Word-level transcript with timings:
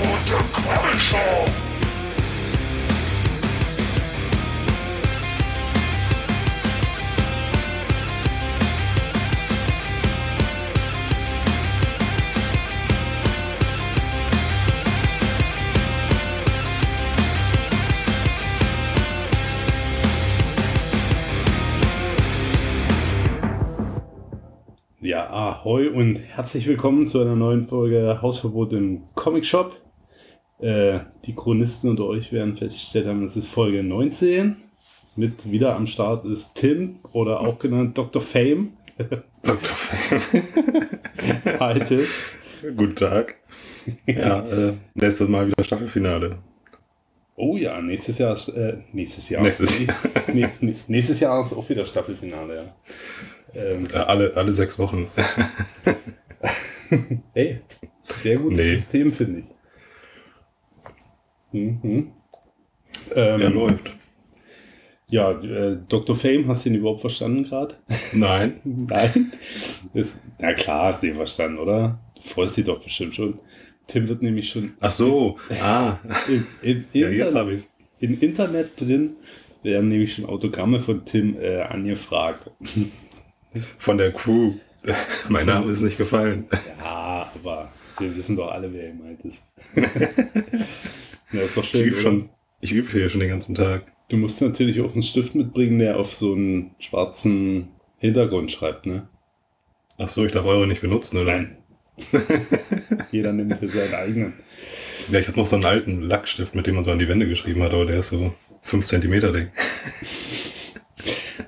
Comic 0.00 0.98
Shop. 0.98 1.50
Ja, 25.02 25.28
ahoi 25.30 25.88
und 25.88 26.16
herzlich 26.16 26.66
willkommen 26.66 27.06
zu 27.06 27.20
einer 27.20 27.36
neuen 27.36 27.66
Folge 27.66 28.20
Hausverbot 28.22 28.72
im 28.72 29.02
Comic 29.14 29.44
Shop. 29.44 29.79
Äh, 30.60 31.00
die 31.24 31.34
Chronisten 31.34 31.90
unter 31.90 32.04
euch 32.04 32.32
werden 32.32 32.56
festgestellt 32.56 33.06
haben, 33.06 33.24
es 33.24 33.36
ist 33.36 33.46
Folge 33.46 33.82
19. 33.82 34.56
Mit 35.16 35.50
wieder 35.50 35.74
am 35.74 35.86
Start 35.86 36.24
ist 36.26 36.54
Tim 36.54 36.98
oder 37.12 37.40
auch 37.40 37.58
genannt 37.58 37.96
Dr. 37.96 38.22
Fame. 38.22 38.72
Dr. 39.42 39.74
Fame. 39.74 40.42
Hi 41.60 41.80
Tim. 41.80 42.04
Guten 42.76 42.94
Tag. 42.94 43.36
Ja, 44.06 44.40
äh, 44.68 44.74
nächstes 44.94 45.28
Mal 45.28 45.48
wieder 45.48 45.64
Staffelfinale. 45.64 46.38
Oh 47.36 47.56
ja, 47.56 47.80
nächstes 47.80 48.18
Jahr 48.18 48.34
ist, 48.34 48.48
äh, 48.50 48.76
nächstes 48.92 49.30
Jahr. 49.30 49.42
Nächstes 49.42 49.80
Nee, 49.80 49.86
nee, 50.34 50.48
nee, 50.60 50.74
nächstes 50.88 51.20
Jahr 51.20 51.42
ist 51.42 51.54
auch 51.54 51.66
wieder 51.70 51.86
Staffelfinale, 51.86 52.56
ja. 52.56 52.74
Ähm, 53.54 53.86
Äh, 53.92 53.96
alle, 53.96 54.36
alle 54.36 54.52
sechs 54.52 54.78
Wochen. 54.78 55.08
ey, 57.32 57.60
sehr 58.22 58.36
gutes 58.38 58.58
Nee. 58.58 58.74
System, 58.74 59.12
finde 59.12 59.38
ich. 59.40 59.44
Mhm. 61.52 62.12
Ähm, 63.14 63.40
Ja, 63.40 63.48
läuft. 63.48 63.90
Ja, 65.08 65.32
äh, 65.32 65.78
Dr. 65.88 66.14
Fame, 66.14 66.46
hast 66.46 66.64
du 66.64 66.68
ihn 66.70 66.76
überhaupt 66.76 67.00
verstanden 67.00 67.44
gerade? 67.44 67.74
Nein. 68.12 68.60
Nein? 68.64 69.32
Ist, 69.92 70.20
na 70.38 70.52
klar, 70.54 70.86
hast 70.86 71.02
du 71.02 71.08
ihn 71.08 71.16
verstanden, 71.16 71.58
oder? 71.58 71.98
Du 72.14 72.22
freust 72.22 72.56
dich 72.56 72.64
doch 72.66 72.80
bestimmt 72.82 73.14
schon. 73.14 73.38
Tim 73.88 74.06
wird 74.06 74.22
nämlich 74.22 74.48
schon 74.50 74.74
Ach 74.78 74.92
so. 74.92 75.38
Ah. 75.60 75.98
im, 76.28 76.46
im, 76.62 76.84
Ja, 76.92 77.08
jetzt 77.08 77.34
habe 77.34 77.54
ich's. 77.54 77.68
im 77.98 78.20
Internet 78.20 78.80
drin, 78.80 79.16
werden 79.64 79.88
nämlich 79.88 80.14
schon 80.14 80.26
Autogramme 80.26 80.78
von 80.80 81.04
Tim 81.04 81.36
äh, 81.40 81.60
angefragt. 81.62 82.50
Von 83.78 83.98
der 83.98 84.12
Crew. 84.12 84.54
Mein 85.28 85.46
Name 85.46 85.72
ist 85.72 85.80
nicht 85.82 85.98
gefallen. 85.98 86.46
Ja, 86.78 87.32
aber 87.34 87.72
wir 87.98 88.14
wissen 88.16 88.36
doch 88.36 88.50
alle, 88.52 88.72
wer 88.72 88.90
gemeint 88.92 89.20
ist. 89.24 89.42
Ja, 91.32 91.40
ist 91.42 91.56
doch 91.56 91.62
Ich 91.64 91.70
schön. 91.70 91.82
übe 91.82 91.92
oder? 91.94 92.02
schon, 92.02 92.28
ich 92.60 92.72
übe 92.72 92.90
hier 92.90 93.08
schon 93.08 93.20
den 93.20 93.30
ganzen 93.30 93.54
Tag. 93.54 93.92
Du 94.08 94.16
musst 94.16 94.40
natürlich 94.42 94.80
auch 94.80 94.92
einen 94.92 95.02
Stift 95.02 95.34
mitbringen, 95.34 95.78
der 95.78 95.98
auf 95.98 96.14
so 96.16 96.32
einen 96.34 96.72
schwarzen 96.78 97.68
Hintergrund 97.98 98.50
schreibt, 98.50 98.86
ne? 98.86 99.08
Ach 99.98 100.08
so, 100.08 100.24
ich 100.24 100.32
darf 100.32 100.46
eure 100.46 100.66
nicht 100.66 100.80
benutzen, 100.80 101.18
oder? 101.18 101.32
Nein. 101.36 101.56
Jeder 103.12 103.32
nimmt 103.32 103.58
hier 103.58 103.68
seinen 103.68 103.94
eigenen. 103.94 104.32
Ja, 105.10 105.18
ich 105.20 105.28
habe 105.28 105.38
noch 105.38 105.46
so 105.46 105.56
einen 105.56 105.66
alten 105.66 106.00
Lackstift, 106.02 106.54
mit 106.54 106.66
dem 106.66 106.74
man 106.76 106.84
so 106.84 106.90
an 106.90 106.98
die 106.98 107.08
Wände 107.08 107.28
geschrieben 107.28 107.62
hat, 107.62 107.72
aber 107.72 107.84
der 107.84 108.00
ist 108.00 108.08
so 108.08 108.32
fünf 108.62 108.86
Zentimeter 108.86 109.32
dick. 109.32 109.50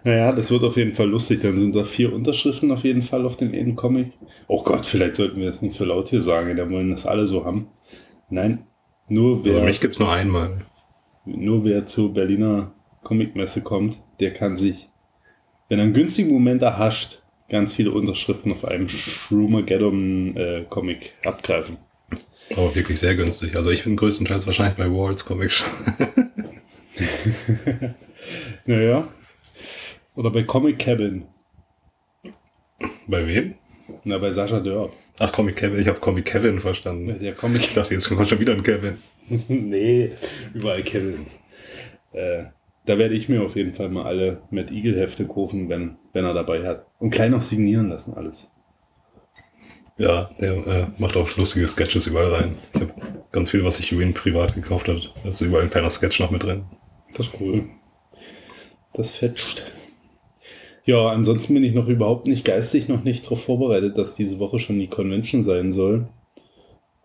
Naja, 0.04 0.32
das 0.32 0.50
wird 0.50 0.64
auf 0.64 0.76
jeden 0.76 0.94
Fall 0.96 1.08
lustig. 1.08 1.42
Dann 1.42 1.56
sind 1.56 1.76
da 1.76 1.84
vier 1.84 2.12
Unterschriften 2.12 2.72
auf 2.72 2.82
jeden 2.82 3.02
Fall 3.02 3.24
auf 3.24 3.36
dem 3.36 3.52
einen 3.52 3.76
Comic. 3.76 4.12
Oh 4.48 4.62
Gott, 4.64 4.84
vielleicht 4.84 5.14
sollten 5.16 5.38
wir 5.38 5.46
das 5.46 5.62
nicht 5.62 5.76
so 5.76 5.84
laut 5.84 6.08
hier 6.08 6.20
sagen. 6.20 6.56
Da 6.56 6.68
wollen 6.70 6.90
das 6.90 7.06
alle 7.06 7.26
so 7.28 7.44
haben. 7.44 7.68
Nein, 8.28 8.64
nur 9.12 9.44
wer, 9.44 9.54
Also 9.54 9.64
mich 9.66 9.80
gibt's 9.80 9.98
nur 9.98 10.12
einmal. 10.12 10.64
nur 11.24 11.64
wer 11.64 11.86
zur 11.86 12.12
Berliner 12.14 12.72
Comicmesse 13.02 13.62
kommt, 13.62 13.98
der 14.20 14.32
kann 14.32 14.56
sich, 14.56 14.88
wenn 15.68 15.78
er 15.78 15.84
einen 15.84 15.94
günstigen 15.94 16.30
Moment 16.32 16.62
erhascht, 16.62 17.22
ganz 17.48 17.72
viele 17.74 17.90
Unterschriften 17.92 18.52
auf 18.52 18.64
einem 18.64 18.88
Shroom-Geddon-Comic 18.88 21.12
abgreifen. 21.24 21.76
Aber 22.56 22.74
wirklich 22.74 22.98
sehr 23.00 23.14
günstig. 23.14 23.54
Also 23.56 23.70
ich 23.70 23.84
bin 23.84 23.96
größtenteils 23.96 24.46
wahrscheinlich 24.46 24.76
bei 24.76 24.90
Walls 24.90 25.24
Comic 25.24 25.50
Shop. 25.52 25.68
Naja. 28.66 29.08
Oder 30.14 30.30
bei 30.30 30.42
Comic 30.44 30.78
Cabin. 30.78 31.24
bei 33.08 33.26
wem? 33.26 33.54
Na, 34.04 34.18
bei 34.18 34.30
Sascha 34.30 34.60
Dörr. 34.60 34.92
Ach, 35.18 35.32
Comic 35.32 35.56
Kevin. 35.56 35.80
Ich 35.80 35.88
habe 35.88 36.00
Comic 36.00 36.24
Kevin 36.24 36.60
verstanden. 36.60 37.18
Der 37.20 37.34
Comic 37.34 37.62
Ich 37.62 37.72
dachte, 37.72 37.94
jetzt 37.94 38.08
kommt 38.08 38.28
schon 38.28 38.40
wieder 38.40 38.52
ein 38.52 38.62
Kevin. 38.62 38.98
nee, 39.28 40.12
überall 40.54 40.82
Kevins. 40.82 41.40
Äh, 42.12 42.44
da 42.86 42.98
werde 42.98 43.14
ich 43.14 43.28
mir 43.28 43.42
auf 43.42 43.54
jeden 43.54 43.74
Fall 43.74 43.88
mal 43.88 44.04
alle 44.04 44.42
Matt 44.50 44.70
Eagle 44.70 44.98
Hefte 44.98 45.26
kaufen, 45.26 45.68
wenn, 45.68 45.96
wenn 46.12 46.24
er 46.24 46.34
dabei 46.34 46.66
hat. 46.66 46.86
Und 46.98 47.10
klein 47.10 47.30
noch 47.30 47.42
signieren 47.42 47.88
lassen 47.88 48.14
alles. 48.14 48.48
Ja, 49.98 50.30
der 50.40 50.52
äh, 50.66 50.86
macht 50.98 51.16
auch 51.16 51.36
lustige 51.36 51.68
Sketches 51.68 52.06
überall 52.06 52.32
rein. 52.32 52.54
Ich 52.74 52.80
habe 52.80 52.92
ganz 53.30 53.50
viel, 53.50 53.64
was 53.64 53.76
sich 53.76 53.92
über 53.92 54.02
ihn 54.02 54.14
privat 54.14 54.54
gekauft 54.54 54.88
hat. 54.88 55.12
Da 55.22 55.28
ist 55.28 55.40
überall 55.40 55.64
ein 55.64 55.70
kleiner 55.70 55.90
Sketch 55.90 56.18
noch 56.18 56.30
mit 56.30 56.42
drin. 56.42 56.64
Das 57.16 57.26
ist 57.26 57.34
cool. 57.40 57.68
Das 58.94 59.10
fetscht. 59.10 59.62
Ja, 60.84 61.08
ansonsten 61.08 61.54
bin 61.54 61.64
ich 61.64 61.74
noch 61.74 61.88
überhaupt 61.88 62.26
nicht 62.26 62.44
geistig 62.44 62.88
noch 62.88 63.04
nicht 63.04 63.24
darauf 63.24 63.44
vorbereitet, 63.44 63.96
dass 63.98 64.14
diese 64.14 64.38
Woche 64.38 64.58
schon 64.58 64.80
die 64.80 64.88
Convention 64.88 65.44
sein 65.44 65.72
soll. 65.72 66.08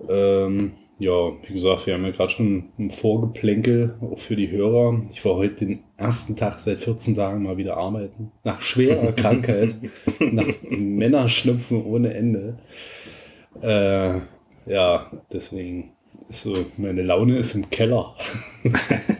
Ähm, 0.10 0.74
ja, 1.00 1.32
wie 1.48 1.54
gesagt, 1.54 1.86
wir 1.86 1.94
haben 1.94 2.04
ja 2.06 2.10
gerade 2.10 2.32
schon 2.32 2.70
ein 2.80 2.90
Vorgeplänkel, 2.90 3.96
auch 4.02 4.20
für 4.20 4.36
die 4.36 4.50
Hörer. 4.50 5.04
Ich 5.12 5.24
war 5.24 5.36
heute 5.36 5.66
den 5.66 5.84
ersten 5.96 6.36
Tag 6.36 6.60
seit 6.60 6.80
14 6.80 7.16
Tagen 7.16 7.44
mal 7.44 7.58
wieder 7.58 7.78
arbeiten. 7.78 8.32
Nach 8.44 8.64
schwerer 8.64 9.12
Krankheit, 9.16 9.76
nach 10.20 10.48
Männerschnupfen 10.70 11.84
ohne 11.84 12.16
Ende. 12.16 12.58
Äh, 13.62 14.22
ja, 14.66 15.12
deswegen 15.32 15.92
ist 16.30 16.42
so, 16.42 16.66
meine 16.78 17.04
Laune 17.04 17.38
ist 17.38 17.54
im 17.54 17.70
Keller. 17.70 18.16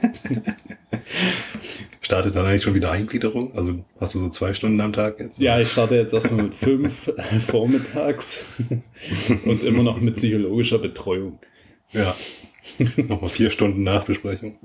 Startet 2.18 2.34
dann 2.34 2.48
eigentlich 2.48 2.64
schon 2.64 2.74
wieder 2.74 2.90
Eingliederung? 2.90 3.54
Also 3.56 3.76
hast 4.00 4.16
du 4.16 4.20
so 4.20 4.30
zwei 4.30 4.52
Stunden 4.52 4.82
am 4.82 4.92
Tag 4.92 5.20
jetzt? 5.20 5.38
Ja, 5.40 5.60
ich 5.60 5.72
starte 5.72 5.98
jetzt 5.98 6.16
erstmal 6.16 6.46
mit 6.46 6.56
fünf 6.56 7.12
vormittags 7.48 8.48
und 9.46 9.64
immer 9.64 9.84
noch 9.84 10.02
mit 10.02 10.16
psychologischer 10.16 10.80
Betreuung. 10.80 11.38
Ja. 11.92 12.16
Nochmal 12.96 13.30
vier 13.30 13.52
Stunden 13.52 13.84
Nachbesprechung. 13.84 14.58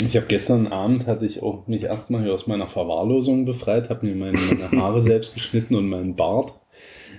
Ich 0.00 0.16
habe 0.16 0.26
gestern 0.26 0.66
Abend 0.66 1.06
hatte 1.06 1.24
ich 1.24 1.40
auch 1.40 1.68
mich 1.68 1.84
erstmal 1.84 2.24
hier 2.24 2.34
aus 2.34 2.48
meiner 2.48 2.66
Verwahrlosung 2.66 3.44
befreit, 3.44 3.90
habe 3.90 4.04
mir 4.04 4.16
meine, 4.16 4.36
meine 4.36 4.82
Haare 4.82 5.00
selbst 5.00 5.34
geschnitten 5.34 5.76
und 5.76 5.88
meinen 5.88 6.16
Bart. 6.16 6.52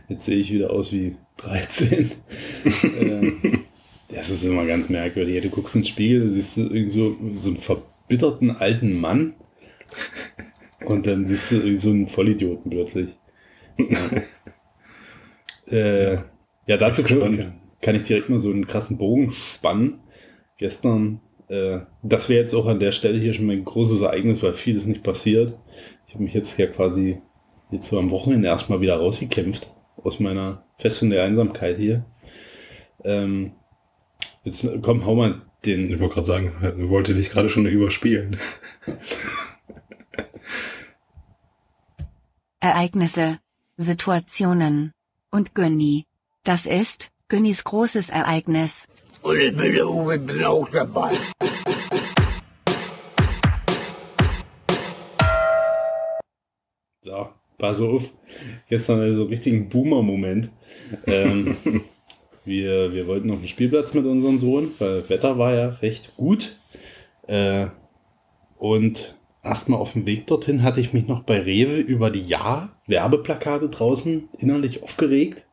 Jetzt 0.10 0.26
sehe 0.26 0.40
ich 0.40 0.52
wieder 0.52 0.72
aus 0.72 0.92
wie 0.92 1.16
13. 1.38 2.12
äh, 3.00 3.32
das 4.10 4.30
ist 4.30 4.44
immer 4.44 4.66
ganz 4.66 4.90
merkwürdig. 4.90 5.42
Du 5.42 5.50
guckst 5.50 5.76
in 5.76 5.84
den 5.84 5.88
Spiegel, 5.88 6.32
siehst 6.34 6.58
du 6.58 6.64
irgendwie 6.64 6.90
so, 6.90 7.16
so 7.32 7.48
einen 7.48 7.60
verbitterten 7.60 8.52
alten 8.58 9.00
Mann 9.00 9.36
und 10.86 11.06
dann 11.08 11.26
siehst 11.26 11.52
du 11.52 11.80
so 11.80 11.90
einen 11.90 12.08
Vollidioten 12.08 12.70
plötzlich. 12.72 13.10
Ja, 13.78 13.88
äh, 15.78 16.18
ja 16.68 16.78
dazu 16.78 17.04
kann, 17.04 17.62
kann 17.82 17.96
ich 17.96 18.04
direkt 18.04 18.30
mal 18.30 18.40
so 18.40 18.50
einen 18.50 18.68
krassen 18.68 18.98
Bogen 18.98 19.32
spannen. 19.32 20.00
Gestern, 20.58 21.22
äh, 21.48 21.80
das 22.04 22.30
wäre 22.30 22.42
jetzt 22.42 22.54
auch 22.54 22.68
an 22.68 22.80
der 22.80 22.92
Stelle 22.92 23.20
hier 23.20 23.34
schon 23.34 23.46
mein 23.46 23.66
großes 23.66 24.02
Ereignis, 24.02 24.44
weil 24.44 24.54
vieles 24.54 24.86
nicht 24.86 25.04
passiert. 25.04 25.58
Ich 26.08 26.14
habe 26.14 26.24
mich 26.24 26.34
jetzt 26.34 26.58
ja 26.58 26.68
quasi 26.68 27.22
jetzt 27.72 27.88
so 27.90 28.00
am 28.00 28.10
Wochenende 28.10 28.48
erstmal 28.48 28.82
wieder 28.82 28.98
rausgekämpft 28.98 29.72
aus 30.04 30.20
meiner 30.20 30.64
Festung 30.78 31.10
der 31.10 31.24
Einsamkeit 31.24 31.78
hier. 31.78 32.06
Ähm, 33.04 33.52
jetzt 34.44 34.68
komm, 34.82 35.06
hau 35.06 35.16
mal 35.16 35.42
den. 35.66 35.92
Ich 35.92 36.00
wollte 36.00 36.16
gerade 36.16 36.28
sagen, 36.28 36.54
wollte 36.90 37.14
dich 37.14 37.30
gerade 37.30 37.50
schon 37.50 37.66
überspielen. 37.66 38.38
Ereignisse, 42.62 43.40
Situationen 43.78 44.92
und 45.32 45.56
Günni. 45.56 46.06
Das 46.44 46.66
ist 46.66 47.10
Günnis 47.30 47.64
großes 47.64 48.10
Ereignis. 48.10 48.86
Und 49.22 49.38
ich 49.38 49.56
bin, 49.56 49.76
ich 49.76 50.26
bin 50.26 50.44
auch 50.44 50.68
dabei. 50.70 51.12
So, 57.02 57.30
pass 57.58 57.80
auf. 57.80 58.12
Gestern 58.68 59.00
also 59.00 59.20
so 59.20 59.22
einen 59.22 59.30
richtigen 59.30 59.70
Boomer-Moment. 59.70 60.52
Ähm, 61.08 61.56
wir, 62.44 62.92
wir 62.92 63.08
wollten 63.08 63.32
auf 63.32 63.40
den 63.40 63.48
Spielplatz 63.48 63.94
mit 63.94 64.06
unserem 64.06 64.38
Sohn, 64.40 64.74
weil 64.80 65.08
Wetter 65.08 65.38
war 65.38 65.54
ja 65.54 65.70
recht 65.70 66.14
gut. 66.18 66.60
Äh, 67.26 67.68
und 68.58 69.16
erstmal 69.50 69.80
auf 69.80 69.94
dem 69.94 70.06
Weg 70.06 70.28
dorthin 70.28 70.62
hatte 70.62 70.80
ich 70.80 70.94
mich 70.94 71.08
noch 71.08 71.24
bei 71.24 71.40
Rewe 71.40 71.78
über 71.78 72.12
die 72.12 72.22
Ja-Werbeplakate 72.22 73.70
draußen 73.70 74.30
innerlich 74.38 74.84
aufgeregt, 74.84 75.48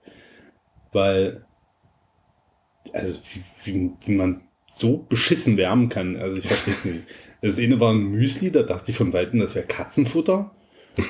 weil 0.92 1.46
also 2.92 3.18
wie, 3.64 3.92
wie, 4.04 4.12
man 4.12 4.42
so 4.70 4.98
beschissen 5.08 5.56
wärmen 5.56 5.88
kann. 5.88 6.16
Also 6.16 6.36
ich 6.36 6.46
verstehe 6.46 6.74
es 6.74 6.84
nicht. 6.84 7.04
Das 7.40 7.58
eine 7.58 7.80
war 7.80 7.92
ein 7.92 8.10
Müsli, 8.10 8.50
da 8.50 8.62
dachte 8.62 8.90
ich 8.90 8.96
von 8.96 9.12
Weitem, 9.12 9.40
das 9.40 9.54
wäre 9.54 9.66
Katzenfutter. 9.66 10.52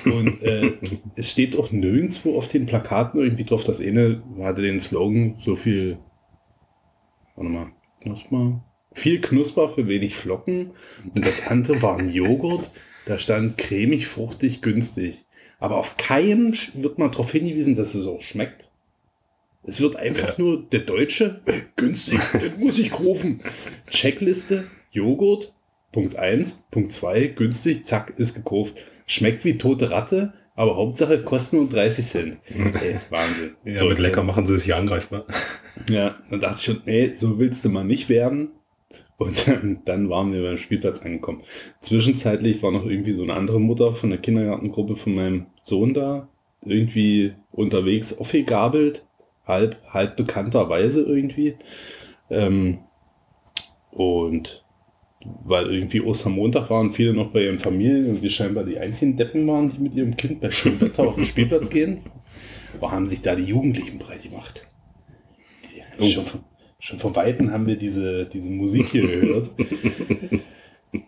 Und 0.04 0.42
äh, 0.42 0.74
es 1.16 1.30
steht 1.30 1.56
auch 1.56 1.70
nirgendwo 1.72 2.36
auf 2.36 2.48
den 2.48 2.66
Plakaten 2.66 3.20
irgendwie 3.20 3.44
drauf. 3.44 3.64
Das 3.64 3.80
eine 3.80 4.22
hatte 4.40 4.62
den 4.62 4.80
Slogan, 4.80 5.36
so 5.38 5.56
viel, 5.56 5.98
warte 7.34 7.50
mal, 7.50 7.72
Knusper, 8.00 8.64
viel 8.96 9.20
Knusper 9.20 9.68
für 9.68 9.86
wenig 9.86 10.16
Flocken. 10.16 10.70
Und 11.14 11.26
das 11.26 11.46
andere 11.46 11.82
war 11.82 11.98
ein 11.98 12.10
Joghurt, 12.10 12.70
da 13.04 13.18
stand 13.18 13.58
cremig, 13.58 14.06
fruchtig, 14.06 14.62
günstig. 14.62 15.24
Aber 15.58 15.76
auf 15.76 15.96
keinem 15.96 16.54
wird 16.74 16.98
mal 16.98 17.08
darauf 17.10 17.30
hingewiesen, 17.32 17.76
dass 17.76 17.94
es 17.94 18.06
auch 18.06 18.20
schmeckt. 18.20 18.68
Es 19.64 19.80
wird 19.80 19.96
einfach 19.96 20.38
Ja. 20.38 20.44
nur 20.44 20.62
der 20.62 20.80
Deutsche, 20.80 21.40
äh, 21.46 21.52
günstig, 21.76 22.20
den 22.32 22.58
muss 22.58 22.78
ich 22.78 22.90
kaufen. 22.90 23.40
Checkliste, 23.90 24.64
Joghurt, 24.92 25.52
Punkt 25.92 26.16
1, 26.16 26.66
Punkt 26.70 26.92
2, 26.92 27.26
günstig, 27.28 27.84
zack, 27.84 28.14
ist 28.16 28.34
gekauft. 28.34 28.76
Schmeckt 29.06 29.44
wie 29.44 29.58
tote 29.58 29.90
Ratte, 29.90 30.32
aber 30.54 30.76
Hauptsache 30.76 31.22
kosten 31.22 31.56
nur 31.58 31.68
30 31.68 32.04
Cent. 32.06 32.36
Ey, 32.48 32.96
Wahnsinn. 33.10 33.56
Ja, 33.64 33.76
So, 33.78 33.88
mit 33.88 33.98
lecker 33.98 34.22
machen 34.22 34.46
sie 34.46 34.58
sich 34.58 34.74
angreifbar. 34.74 35.26
Ja, 35.88 36.16
dann 36.30 36.40
dachte 36.40 36.56
ich 36.58 36.64
schon, 36.64 36.82
nee, 36.86 37.12
so 37.14 37.38
willst 37.38 37.64
du 37.64 37.68
mal 37.68 37.84
nicht 37.84 38.08
werden. 38.08 38.50
Und 39.18 39.48
dann, 39.48 39.82
dann 39.84 40.10
waren 40.10 40.32
wir 40.32 40.42
beim 40.42 40.58
Spielplatz 40.58 41.02
angekommen. 41.02 41.42
Zwischenzeitlich 41.80 42.62
war 42.62 42.72
noch 42.72 42.86
irgendwie 42.86 43.12
so 43.12 43.22
eine 43.22 43.34
andere 43.34 43.60
Mutter 43.60 43.92
von 43.92 44.10
der 44.10 44.18
Kindergartengruppe 44.18 44.96
von 44.96 45.14
meinem 45.14 45.46
Sohn 45.64 45.94
da, 45.94 46.28
irgendwie 46.64 47.32
unterwegs 47.52 48.18
aufgegabelt, 48.18 49.06
halb, 49.46 49.76
halb 49.88 50.16
bekannterweise 50.16 51.02
irgendwie. 51.02 51.56
Ähm, 52.30 52.80
und 53.90 54.64
weil 55.44 55.72
irgendwie 55.72 56.00
Ostermontag 56.02 56.70
waren 56.70 56.92
viele 56.92 57.14
noch 57.14 57.30
bei 57.30 57.44
ihren 57.44 57.58
Familien 57.58 58.10
und 58.10 58.22
wir 58.22 58.30
scheinbar 58.30 58.64
die 58.64 58.78
einzigen 58.78 59.16
Deppen 59.16 59.46
waren, 59.48 59.70
die 59.70 59.78
mit 59.78 59.94
ihrem 59.94 60.16
Kind 60.16 60.40
bei 60.40 60.50
schönem 60.50 60.80
Wetter 60.80 61.08
auf 61.08 61.16
den 61.16 61.24
Spielplatz 61.24 61.70
gehen, 61.70 62.00
haben 62.82 63.08
sich 63.08 63.22
da 63.22 63.34
die 63.34 63.44
Jugendlichen 63.44 63.98
breit 63.98 64.22
gemacht. 64.22 64.66
Die, 65.64 65.82
Oh. 65.98 66.06
schon, 66.06 66.24
schon 66.86 66.98
von 66.98 67.16
Weitem 67.16 67.50
haben 67.52 67.66
wir 67.66 67.76
diese, 67.76 68.26
diese 68.26 68.50
Musik 68.50 68.86
hier 68.88 69.06
gehört. 69.06 69.50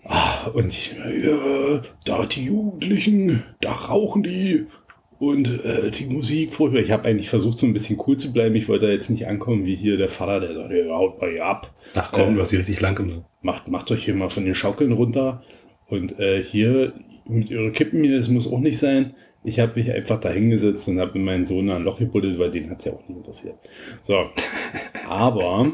Ah, 0.04 0.48
und 0.48 0.66
ich, 0.66 0.92
ja, 1.22 1.80
da 2.04 2.26
die 2.26 2.44
Jugendlichen, 2.44 3.42
da 3.60 3.72
rauchen 3.72 4.22
die 4.22 4.66
und 5.18 5.64
äh, 5.64 5.90
die 5.90 6.04
Musik 6.06 6.52
furchtbar. 6.52 6.80
Ich 6.82 6.90
habe 6.90 7.08
eigentlich 7.08 7.30
versucht, 7.30 7.58
so 7.58 7.64
ein 7.66 7.72
bisschen 7.72 7.98
cool 8.06 8.16
zu 8.18 8.32
bleiben. 8.32 8.54
Ich 8.54 8.68
wollte 8.68 8.86
da 8.86 8.92
jetzt 8.92 9.08
nicht 9.08 9.26
ankommen 9.26 9.64
wie 9.64 9.76
hier 9.76 9.96
der 9.96 10.08
Vater, 10.08 10.40
der 10.40 10.54
sagt, 10.54 10.72
ja, 10.72 10.94
haut 10.94 11.20
mal 11.20 11.30
hier 11.30 11.46
ab. 11.46 11.72
Ach 11.94 12.10
komm, 12.12 12.32
Äh, 12.32 12.34
du 12.34 12.40
hast 12.40 12.50
sie 12.50 12.56
richtig 12.56 12.80
lang 12.80 12.96
gemacht. 12.96 13.22
macht, 13.40 13.68
macht 13.68 13.90
euch 13.90 14.04
hier 14.04 14.14
mal 14.14 14.28
von 14.28 14.44
den 14.44 14.54
Schaukeln 14.54 14.92
runter. 14.92 15.42
Und 15.86 16.18
äh, 16.18 16.42
hier 16.42 16.92
mit 17.26 17.50
eure 17.50 17.72
Kippen 17.72 18.02
hier, 18.02 18.18
das 18.18 18.28
muss 18.28 18.50
auch 18.50 18.60
nicht 18.60 18.78
sein. 18.78 19.14
Ich 19.44 19.60
habe 19.60 19.72
mich 19.76 19.92
einfach 19.92 20.20
da 20.20 20.30
hingesetzt 20.30 20.88
und 20.88 21.00
habe 21.00 21.18
mit 21.18 21.24
meinem 21.24 21.46
Sohn 21.46 21.70
ein 21.70 21.84
Loch 21.84 21.98
gebuddelt, 21.98 22.38
weil 22.38 22.50
den 22.50 22.70
hat's 22.70 22.84
ja 22.84 22.92
auch 22.92 23.08
nicht 23.08 23.18
interessiert. 23.18 23.56
So. 24.02 24.26
Aber 25.08 25.70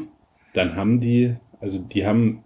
dann 0.53 0.75
haben 0.75 0.99
die, 0.99 1.35
also 1.59 1.79
die 1.79 2.05
haben 2.05 2.43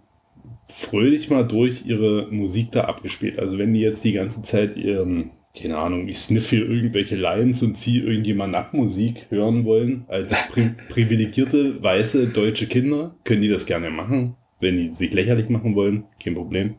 fröhlich 0.68 1.30
mal 1.30 1.46
durch 1.46 1.84
ihre 1.86 2.28
Musik 2.30 2.72
da 2.72 2.84
abgespielt. 2.84 3.38
Also 3.38 3.58
wenn 3.58 3.74
die 3.74 3.80
jetzt 3.80 4.04
die 4.04 4.12
ganze 4.12 4.42
Zeit 4.42 4.76
ihren, 4.76 5.30
keine 5.58 5.78
Ahnung, 5.78 6.08
ich 6.08 6.18
sniff 6.18 6.50
hier 6.50 6.68
irgendwelche 6.68 7.16
Lines 7.16 7.62
und 7.62 7.76
ziehe 7.76 8.02
irgendjemand 8.02 8.52
Nackmusik 8.52 9.26
hören 9.30 9.64
wollen, 9.64 10.04
als 10.08 10.34
pri 10.50 10.70
privilegierte 10.88 11.82
weiße 11.82 12.28
deutsche 12.28 12.66
Kinder, 12.66 13.14
können 13.24 13.42
die 13.42 13.48
das 13.48 13.66
gerne 13.66 13.90
machen. 13.90 14.36
Wenn 14.60 14.76
die 14.76 14.90
sich 14.90 15.12
lächerlich 15.12 15.48
machen 15.48 15.74
wollen, 15.74 16.04
kein 16.22 16.34
Problem. 16.34 16.74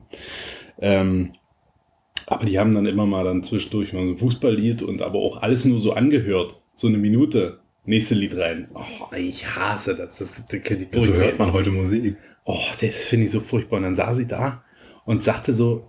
Ähm, 0.80 1.34
aber 2.32 2.46
die 2.46 2.58
haben 2.58 2.74
dann 2.74 2.86
immer 2.86 3.06
mal 3.06 3.26
dann 3.26 3.44
zwischendurch 3.44 3.92
mal 3.92 4.06
so 4.06 4.14
ein 4.14 4.18
Fußballlied 4.18 4.84
und 4.84 5.02
aber 5.02 5.20
auch 5.20 5.42
alles 5.42 5.66
nur 5.66 5.82
so 5.82 5.92
angehört. 5.92 6.62
So 6.76 6.88
eine 6.88 6.98
Minute. 6.98 7.60
Nächste 7.84 8.16
Lied 8.16 8.38
rein. 8.38 8.70
Oh, 8.74 9.14
ich 9.16 9.56
hasse 9.56 9.98
das. 9.98 10.20
Das, 10.20 10.46
das 10.46 10.62
kann 10.62 10.80
ich 10.80 10.88
So 11.04 11.14
hört 11.14 11.40
man 11.40 11.52
heute 11.52 11.72
Musik. 11.72 12.16
Oh, 12.46 12.62
das 12.80 12.96
finde 13.06 13.26
ich 13.26 13.32
so 13.32 13.42
furchtbar. 13.42 13.78
Und 13.78 13.84
dann 13.84 13.96
saß 13.98 14.16
sie 14.18 14.28
da 14.28 14.64
und 15.06 15.24
sagte 15.24 15.52
so, 15.52 15.84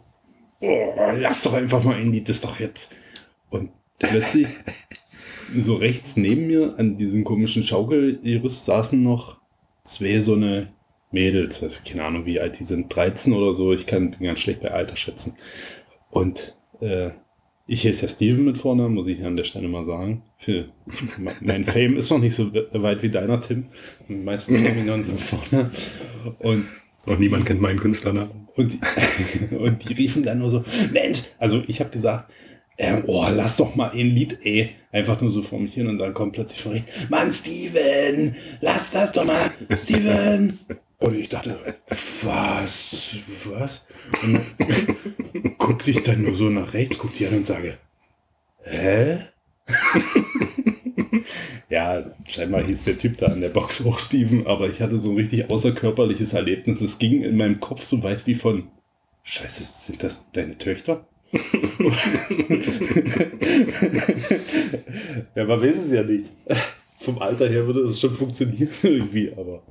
oh, 0.60 0.94
lass 1.16 1.44
doch 1.44 1.52
einfach 1.52 1.84
mal 1.84 1.94
ein 1.94 2.10
Lied, 2.10 2.28
das 2.28 2.36
ist 2.36 2.44
doch 2.44 2.58
jetzt. 2.58 2.92
Und 3.50 3.70
plötzlich, 4.00 4.48
so 5.56 5.76
rechts 5.76 6.16
neben 6.16 6.48
mir 6.48 6.74
an 6.76 6.98
diesem 6.98 7.22
komischen 7.22 7.62
Schaukelgerüst 7.62 8.64
saßen 8.64 9.00
noch 9.00 9.36
zwei 9.84 10.20
so 10.20 10.34
eine 10.34 10.72
Mädels, 11.12 11.60
das 11.60 11.84
keine 11.84 12.04
Ahnung 12.04 12.26
wie 12.26 12.40
alt 12.40 12.58
die 12.58 12.64
sind, 12.64 12.94
13 12.94 13.32
oder 13.32 13.52
so, 13.52 13.72
ich 13.72 13.86
kann 13.86 14.16
ganz 14.20 14.40
schlecht 14.40 14.62
bei 14.62 14.70
Alter 14.70 14.96
schätzen. 14.96 15.36
Und 16.12 16.54
äh, 16.80 17.10
ich 17.66 17.84
heiße 17.86 18.02
ja 18.02 18.08
Steven 18.08 18.44
mit 18.44 18.58
vorne, 18.58 18.88
muss 18.88 19.06
ich 19.06 19.16
hier 19.16 19.26
an 19.26 19.36
der 19.36 19.44
Stelle 19.44 19.66
mal 19.66 19.84
sagen. 19.84 20.22
Für, 20.38 20.66
mein 21.40 21.64
Fame 21.64 21.96
ist 21.96 22.10
noch 22.10 22.18
nicht 22.18 22.36
so 22.36 22.52
weit 22.54 23.02
wie 23.02 23.10
deiner, 23.10 23.40
Tim. 23.40 23.66
Die 24.08 24.14
meisten 24.14 24.56
kennen 24.56 24.76
mich 24.76 24.86
noch 24.86 24.96
nicht 24.98 25.10
mit 25.10 25.20
vorne. 25.20 25.70
Und 26.38 26.66
Und 27.06 27.18
niemand 27.18 27.46
kennt 27.46 27.60
meinen 27.60 27.80
Künstlernamen. 27.80 28.48
und 28.56 28.74
die, 28.74 29.56
und 29.56 29.88
die 29.88 29.94
riefen 29.94 30.22
dann 30.22 30.38
nur 30.38 30.50
so, 30.50 30.64
Mensch, 30.92 31.22
also 31.38 31.62
ich 31.66 31.80
habe 31.80 31.90
gesagt, 31.90 32.30
ähm, 32.78 33.04
oh, 33.06 33.26
lass 33.30 33.56
doch 33.56 33.74
mal 33.74 33.90
ein 33.90 34.08
Lied, 34.14 34.38
ey. 34.44 34.70
Einfach 34.92 35.20
nur 35.20 35.30
so 35.30 35.42
vor 35.42 35.58
mich 35.58 35.74
hin 35.74 35.86
und 35.88 35.98
dann 35.98 36.14
kommt 36.14 36.34
plötzlich 36.34 36.62
von 36.62 36.72
rechts, 36.72 36.90
Mann, 37.08 37.32
Steven, 37.32 38.36
lass 38.60 38.92
das 38.92 39.12
doch 39.12 39.24
mal, 39.24 39.50
Steven. 39.76 40.58
Und 41.02 41.18
ich 41.18 41.28
dachte, 41.28 41.58
was, 42.22 43.16
was? 43.44 43.86
Und 44.22 44.40
dann 44.58 45.56
guckte 45.58 45.90
ich 45.90 46.02
dann 46.04 46.22
nur 46.22 46.34
so 46.34 46.48
nach 46.48 46.74
rechts, 46.74 46.98
guckte 46.98 47.18
die 47.18 47.26
an 47.26 47.38
und 47.38 47.46
sage, 47.46 47.78
hä? 48.62 49.18
ja, 51.68 52.14
scheinbar 52.28 52.62
hieß 52.62 52.84
der 52.84 52.98
Typ 52.98 53.18
da 53.18 53.26
an 53.26 53.40
der 53.40 53.48
Box 53.48 53.84
auch 53.84 53.98
Steven, 53.98 54.46
aber 54.46 54.68
ich 54.68 54.80
hatte 54.80 54.98
so 54.98 55.10
ein 55.10 55.16
richtig 55.16 55.50
außerkörperliches 55.50 56.34
Erlebnis. 56.34 56.80
Es 56.80 56.98
ging 56.98 57.22
in 57.22 57.36
meinem 57.36 57.58
Kopf 57.58 57.84
so 57.84 58.02
weit 58.04 58.26
wie 58.26 58.36
von, 58.36 58.68
scheiße, 59.24 59.64
sind 59.64 60.02
das 60.04 60.30
deine 60.32 60.56
Töchter? 60.58 61.06
ja, 65.34 65.44
man 65.44 65.62
weiß 65.62 65.86
es 65.86 65.92
ja 65.92 66.02
nicht. 66.02 66.30
Vom 67.00 67.18
Alter 67.18 67.48
her 67.48 67.66
würde 67.66 67.80
es 67.80 67.98
schon 67.98 68.14
funktionieren 68.14 68.70
irgendwie, 68.82 69.32
aber 69.32 69.62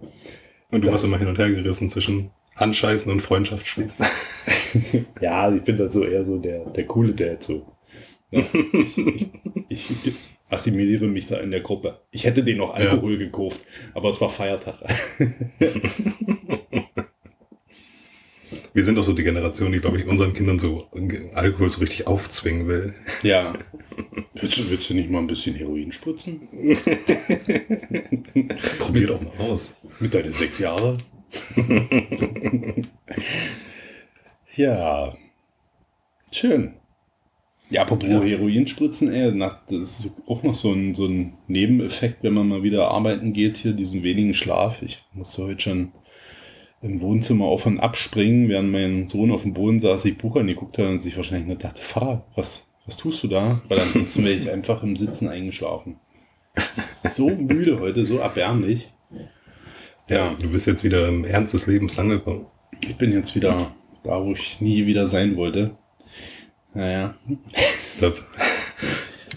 Und 0.72 0.82
du 0.82 0.86
Das- 0.88 0.96
hast 0.96 1.04
immer 1.06 1.18
hin 1.18 1.28
und 1.28 1.38
her 1.38 1.51
gerissen 1.51 1.90
zwischen 1.90 2.32
Anscheißen 2.56 3.12
und 3.12 3.22
Freundschaft 3.22 3.68
schließen. 3.68 4.06
ja, 5.22 5.51
ich 5.54 5.62
bin 5.63 5.78
dann 5.78 5.92
so 5.92 6.04
eher 6.04 6.25
so 6.25 6.38
der, 6.38 6.66
der 6.66 6.86
coole 6.86 7.13
Dad 7.13 7.42
so. 7.44 7.66
Ja, 8.32 8.44
ich, 8.74 8.98
ich, 8.98 9.90
ich 10.08 10.13
assimiliere 10.50 11.06
mich 11.08 11.28
da 11.28 11.38
in 11.38 11.51
der 11.51 11.62
Gruppe. 11.62 12.00
Ich 12.12 12.25
hätte 12.25 12.44
den 12.44 12.58
noch 12.58 12.74
Alkohol 12.74 13.18
gekauft, 13.18 13.60
aber 13.94 14.10
es 14.10 14.20
war 14.22 14.30
Feiertag. 14.30 14.75
Wir 18.74 18.86
sind 18.86 18.96
doch 18.98 19.04
so 19.04 19.13
die 19.13 19.24
Generation, 19.24 19.72
die, 19.72 19.80
glaube 19.80 19.98
ich, 19.98 20.08
unseren 20.08 20.34
Kindern 20.34 20.60
so 20.60 20.88
Alkohol 21.34 21.70
so 21.72 21.80
richtig 21.82 22.08
aufzwingen 22.08 22.68
will. 22.68 22.94
ja. 23.24 23.54
Willst 24.34 24.58
du, 24.58 24.70
willst 24.72 24.90
du 24.90 24.94
nicht 24.94 25.10
mal 25.10 25.20
ein 25.20 25.28
bisschen 25.28 25.56
Heroin 25.56 25.92
spritzen? 25.92 26.40
Probier 28.80 29.08
doch 29.08 29.22
mal 29.22 29.34
aus. 29.40 29.75
Mit 30.00 30.13
deinen 30.13 30.32
sechs 30.34 30.58
Jahre? 30.58 30.98
ja. 34.56 35.13
Schön. 36.32 36.74
Ja, 37.70 37.82
apropos 37.84 38.10
Ja. 38.10 38.22
Heroinspritzen, 38.22 39.13
ey, 39.13 39.32
nach, 39.34 39.66
das 39.68 40.00
ist 40.06 40.13
auch 40.28 40.44
noch 40.44 40.56
so 40.56 40.72
ein, 40.72 40.96
so 40.96 41.06
ein 41.06 41.38
Nebeneffekt, 41.48 42.24
wenn 42.24 42.34
man 42.34 42.48
mal 42.48 42.63
wieder 42.63 42.88
arbeiten 42.90 43.34
geht, 43.34 43.58
hier 43.58 43.74
diesen 43.74 44.01
wenigen 44.04 44.34
Schlaf. 44.34 44.82
Ich 44.82 45.04
musste 45.13 45.44
heute 45.44 45.62
schon 45.62 45.92
im 46.82 47.02
Wohnzimmer 47.02 47.46
auf 47.46 47.66
und 47.66 47.80
abspringen, 47.80 48.50
während 48.50 48.72
mein 48.72 49.08
Sohn 49.08 49.32
auf 49.32 49.44
dem 49.44 49.54
Boden 49.54 49.80
saß, 49.80 50.06
ich 50.06 50.18
Buch 50.18 50.36
angeguckt 50.36 50.78
hat 50.78 50.88
und 50.88 51.00
sich 51.00 51.16
wahrscheinlich 51.16 51.48
nur 51.48 51.58
dachte, 51.58 51.82
Vater, 51.82 52.26
was, 52.36 52.68
was 52.86 52.98
tust 52.98 53.24
du 53.24 53.28
da? 53.28 53.62
Weil 53.68 53.80
ansonsten 53.80 54.24
wäre 54.24 54.36
ich 54.36 54.50
einfach 54.50 54.82
im 54.84 54.98
Sitzen 54.98 55.28
eingeschlafen. 55.28 55.98
So 56.74 57.30
müde 57.30 57.80
heute, 57.80 58.06
so 58.06 58.18
erbärmlich. 58.18 58.92
Ja, 60.10 60.34
du 60.34 60.50
bist 60.50 60.68
jetzt 60.68 60.84
wieder 60.84 61.08
im 61.08 61.24
Ernst 61.24 61.54
des 61.54 61.68
Lebens 61.68 61.98
angekommen. 61.98 62.48
Ich 62.84 62.96
bin 62.98 63.14
jetzt 63.14 63.36
wieder 63.36 63.72
da, 64.04 64.24
wo 64.24 64.34
ich 64.34 64.60
nie 64.60 64.86
wieder 64.86 65.08
sein 65.08 65.38
wollte. 65.38 65.78
Naja. 66.74 67.16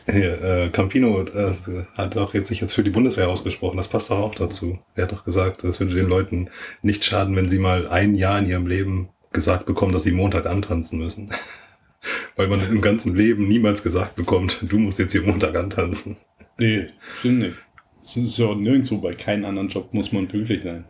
Hier, 0.06 0.42
äh, 0.42 0.68
Campino 0.68 1.22
äh, 1.22 1.54
hat 1.94 2.16
doch 2.16 2.34
jetzt 2.34 2.48
sich 2.48 2.60
jetzt 2.60 2.74
für 2.74 2.84
die 2.84 2.90
Bundeswehr 2.90 3.28
ausgesprochen. 3.28 3.78
Das 3.78 3.88
passt 3.88 4.10
doch 4.10 4.18
auch 4.18 4.34
dazu. 4.34 4.78
Er 4.94 5.04
hat 5.04 5.12
doch 5.12 5.24
gesagt, 5.24 5.64
es 5.64 5.80
würde 5.80 5.94
den 5.94 6.08
Leuten 6.08 6.50
nicht 6.82 7.04
schaden, 7.04 7.36
wenn 7.36 7.48
sie 7.48 7.58
mal 7.58 7.88
ein 7.88 8.14
Jahr 8.14 8.38
in 8.38 8.46
ihrem 8.46 8.66
Leben 8.66 9.08
gesagt 9.32 9.64
bekommen, 9.64 9.92
dass 9.92 10.02
sie 10.02 10.12
Montag 10.12 10.46
antanzen 10.46 10.98
müssen. 10.98 11.30
Weil 12.36 12.48
man 12.48 12.60
im 12.70 12.82
ganzen 12.82 13.16
Leben 13.16 13.48
niemals 13.48 13.82
gesagt 13.82 14.16
bekommt, 14.16 14.58
du 14.62 14.78
musst 14.78 14.98
jetzt 14.98 15.12
hier 15.12 15.22
Montag 15.22 15.56
antanzen. 15.56 16.16
Nee, 16.58 16.88
stimmt 17.18 17.38
nicht. 17.38 17.56
Das 18.02 18.16
ist 18.16 18.38
ja 18.38 18.46
auch 18.46 18.56
nirgendwo, 18.56 18.98
bei 18.98 19.14
keinem 19.14 19.46
anderen 19.46 19.68
Job 19.70 19.94
muss 19.94 20.12
man 20.12 20.28
pünktlich 20.28 20.62
sein. 20.62 20.84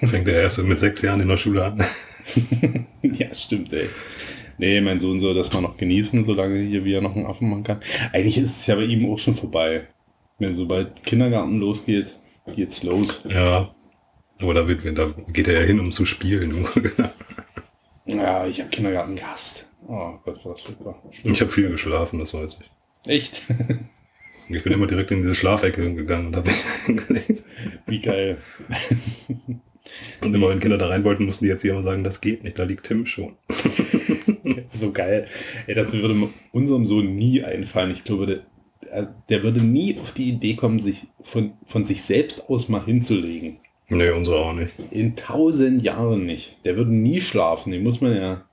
Fängt 0.00 0.28
er 0.28 0.42
erst 0.42 0.62
mit 0.62 0.78
sechs 0.78 1.00
Jahren 1.00 1.20
in 1.20 1.28
der 1.28 1.38
Schule 1.38 1.64
an. 1.64 1.84
ja, 3.02 3.32
stimmt, 3.34 3.72
ey. 3.72 3.88
Nee, 4.58 4.80
mein 4.80 5.00
Sohn 5.00 5.20
soll 5.20 5.34
das 5.34 5.52
mal 5.52 5.60
noch 5.60 5.76
genießen, 5.76 6.24
solange 6.24 6.60
hier 6.60 6.84
wieder 6.84 7.00
noch 7.00 7.14
einen 7.14 7.26
Affen 7.26 7.48
machen 7.48 7.64
kann. 7.64 7.80
Eigentlich 8.12 8.38
ist 8.38 8.58
es 8.58 8.66
ja 8.66 8.74
bei 8.74 8.84
ihm 8.84 9.10
auch 9.10 9.18
schon 9.18 9.36
vorbei. 9.36 9.86
Wenn 10.38 10.54
sobald 10.54 11.04
Kindergarten 11.04 11.58
losgeht, 11.58 12.18
geht's 12.54 12.82
los. 12.82 13.24
Ja. 13.28 13.74
Aber 14.40 14.54
da, 14.54 14.68
wird, 14.68 14.80
da 14.96 15.12
geht 15.32 15.48
er 15.48 15.60
ja 15.60 15.66
hin, 15.66 15.80
um 15.80 15.92
zu 15.92 16.04
spielen. 16.04 16.66
Ja, 18.08 18.46
ich 18.46 18.58
habe 18.58 18.70
Kindergarten 18.70 19.16
gehasst. 19.16 19.68
Oh 19.86 20.14
Gott, 20.24 20.42
war 20.42 20.52
das 20.52 20.62
furchtbar. 20.62 21.02
Schlimm. 21.10 21.34
Ich 21.34 21.42
habe 21.42 21.50
viel 21.50 21.68
geschlafen, 21.68 22.18
das 22.18 22.32
weiß 22.32 22.56
ich. 22.58 23.10
Echt? 23.10 23.42
Ich 24.50 24.62
bin 24.62 24.72
immer 24.72 24.86
direkt 24.86 25.10
in 25.10 25.18
diese 25.18 25.34
Schlafecke 25.34 25.94
gegangen 25.94 26.28
und 26.28 26.36
habe 26.36 26.48
mich 26.48 26.62
hingelegt. 26.86 27.42
Wie 27.86 28.00
geil. 28.00 28.38
Und 30.20 30.34
immer 30.34 30.48
wenn 30.48 30.60
Kinder 30.60 30.78
da 30.78 30.88
rein 30.88 31.04
wollten, 31.04 31.24
mussten 31.24 31.44
die 31.44 31.50
jetzt 31.50 31.62
hier 31.62 31.72
immer 31.72 31.82
sagen, 31.82 32.04
das 32.04 32.20
geht 32.20 32.44
nicht, 32.44 32.58
da 32.58 32.64
liegt 32.64 32.86
Tim 32.86 33.06
schon. 33.06 33.36
so 34.70 34.92
geil. 34.92 35.26
Ey, 35.66 35.74
das 35.74 35.92
würde 35.92 36.28
unserem 36.52 36.86
Sohn 36.86 37.16
nie 37.16 37.42
einfallen. 37.42 37.90
Ich 37.90 38.04
glaube, 38.04 38.26
der, 38.26 39.14
der 39.28 39.42
würde 39.42 39.60
nie 39.60 39.98
auf 40.00 40.12
die 40.12 40.28
Idee 40.28 40.54
kommen, 40.54 40.80
sich 40.80 41.06
von, 41.22 41.52
von 41.66 41.86
sich 41.86 42.02
selbst 42.02 42.48
aus 42.48 42.68
mal 42.68 42.84
hinzulegen. 42.84 43.58
Nee, 43.90 44.10
unsere 44.10 44.36
auch 44.36 44.52
nicht. 44.52 44.72
In 44.90 45.16
tausend 45.16 45.82
Jahren 45.82 46.26
nicht. 46.26 46.58
Der 46.64 46.76
würde 46.76 46.92
nie 46.92 47.20
schlafen. 47.20 47.72
Den 47.72 47.82
muss 47.82 48.00
man 48.00 48.14
ja 48.14 48.44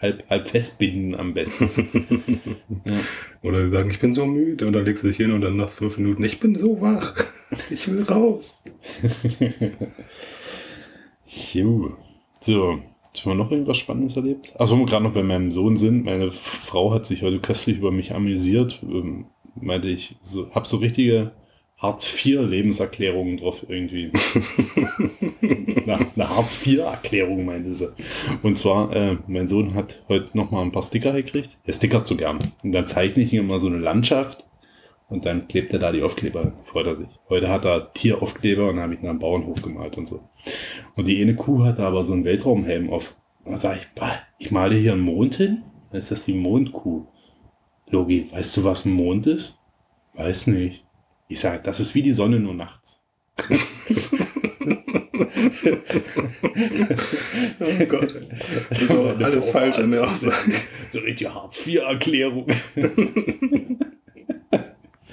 halb, 0.00 0.28
halb 0.30 0.48
festbinden 0.48 1.14
am 1.14 1.34
Bett. 1.34 1.48
ja. 2.84 3.00
Oder 3.42 3.64
sie 3.64 3.70
sagen, 3.70 3.90
ich 3.90 4.00
bin 4.00 4.14
so 4.14 4.26
müde 4.26 4.66
und 4.66 4.72
dann 4.72 4.84
legst 4.84 5.04
du 5.04 5.08
dich 5.08 5.16
hin 5.16 5.32
und 5.32 5.42
dann 5.42 5.56
nach 5.56 5.70
fünf 5.70 5.98
Minuten, 5.98 6.24
ich 6.24 6.40
bin 6.40 6.56
so 6.56 6.80
wach, 6.80 7.14
ich 7.70 7.90
will 7.90 8.02
raus. 8.02 8.60
Jo. 11.26 11.92
So, 12.40 12.72
haben 12.72 12.82
wir 13.24 13.34
noch 13.34 13.50
irgendwas 13.50 13.78
Spannendes 13.78 14.16
erlebt? 14.16 14.52
Also, 14.58 14.76
wo 14.76 14.80
wir 14.80 14.86
gerade 14.86 15.04
noch 15.04 15.14
bei 15.14 15.22
meinem 15.22 15.52
Sohn 15.52 15.76
sind, 15.76 16.04
meine 16.04 16.32
Frau 16.32 16.92
hat 16.92 17.06
sich 17.06 17.22
heute 17.22 17.40
köstlich 17.40 17.78
über 17.78 17.90
mich 17.90 18.14
amüsiert. 18.14 18.80
Ähm, 18.82 19.26
meinte 19.54 19.88
ich, 19.88 20.16
so, 20.22 20.50
hab 20.54 20.66
so 20.66 20.76
richtige 20.76 21.32
Hartz-IV-Lebenserklärungen 21.78 23.36
drauf 23.36 23.66
irgendwie. 23.68 24.10
Na, 25.86 25.98
eine 26.14 26.30
Hartz-IV-Erklärung 26.30 27.44
meinte 27.44 27.74
sie. 27.74 27.92
Und 28.42 28.56
zwar, 28.56 28.94
äh, 28.94 29.18
mein 29.26 29.48
Sohn 29.48 29.74
hat 29.74 30.02
heute 30.08 30.36
nochmal 30.36 30.64
ein 30.64 30.72
paar 30.72 30.82
Sticker 30.82 31.12
gekriegt. 31.12 31.58
Er 31.64 31.74
stickert 31.74 32.06
so 32.06 32.16
gern. 32.16 32.38
Und 32.64 32.72
dann 32.72 32.88
zeichne 32.88 33.22
ich 33.22 33.32
ihm 33.32 33.40
immer 33.40 33.60
so 33.60 33.66
eine 33.66 33.78
Landschaft 33.78 34.45
und 35.08 35.24
dann 35.24 35.46
klebt 35.46 35.72
er 35.72 35.78
da 35.78 35.92
die 35.92 36.02
Aufkleber, 36.02 36.52
freut 36.64 36.86
er 36.86 36.96
sich. 36.96 37.08
Heute 37.28 37.48
hat 37.48 37.64
er 37.64 37.92
Tieraufkleber 37.92 38.68
und 38.68 38.76
dann 38.76 38.84
habe 38.84 38.94
ich 38.94 39.02
ihn 39.02 39.08
am 39.08 39.20
Bauernhof 39.20 39.62
gemalt 39.62 39.96
und 39.96 40.06
so. 40.06 40.28
Und 40.96 41.06
die 41.06 41.20
eine 41.22 41.36
Kuh 41.36 41.64
hatte 41.64 41.84
aber 41.84 42.04
so 42.04 42.12
einen 42.12 42.24
Weltraumhelm 42.24 42.90
auf. 42.90 43.16
Und 43.44 43.52
dann 43.52 43.60
sage 43.60 43.80
ich, 43.80 43.88
bah, 43.94 44.18
ich 44.38 44.50
male 44.50 44.74
hier 44.74 44.92
einen 44.92 45.02
Mond 45.02 45.36
hin? 45.36 45.62
Dann 45.90 46.00
ist 46.00 46.10
das 46.10 46.24
die 46.24 46.34
Mondkuh. 46.34 47.06
Logi, 47.88 48.28
weißt 48.32 48.56
du, 48.56 48.64
was 48.64 48.84
ein 48.84 48.92
Mond 48.92 49.28
ist? 49.28 49.60
Weiß 50.14 50.48
nicht. 50.48 50.84
Ich 51.28 51.38
sage, 51.40 51.60
das 51.62 51.78
ist 51.78 51.94
wie 51.94 52.02
die 52.02 52.12
Sonne 52.12 52.40
nur 52.40 52.54
nachts. 52.54 53.02
Oh 57.58 57.86
Gott. 57.86 58.14
Das 58.70 58.82
ist 58.82 58.90
aber 58.90 59.24
alles 59.24 59.50
falsch 59.50 59.78
an 59.78 59.90
der 59.90 60.04
Aussage. 60.04 60.52
So 60.92 60.98
richtig 60.98 61.28
Hartz-IV-Erklärung. 61.28 62.46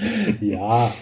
ja. 0.41 0.93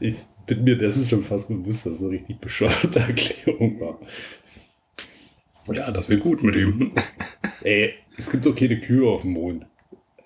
Ich 0.00 0.16
bin 0.46 0.64
mir 0.64 0.76
dessen 0.76 1.06
schon 1.06 1.22
fast 1.22 1.48
bewusst, 1.48 1.86
dass 1.86 1.94
es 1.94 2.02
eine 2.02 2.10
richtig 2.10 2.40
bescheuerte 2.40 3.00
Erklärung 3.00 3.80
war. 3.80 3.98
Ja, 5.72 5.90
das 5.90 6.08
wird 6.08 6.22
gut 6.22 6.42
mit 6.42 6.56
ihm. 6.56 6.92
Ey, 7.62 7.94
es 8.16 8.30
gibt 8.30 8.46
doch 8.46 8.54
keine 8.54 8.80
Kühe 8.80 9.08
auf 9.08 9.22
dem 9.22 9.32
Mond. 9.32 9.66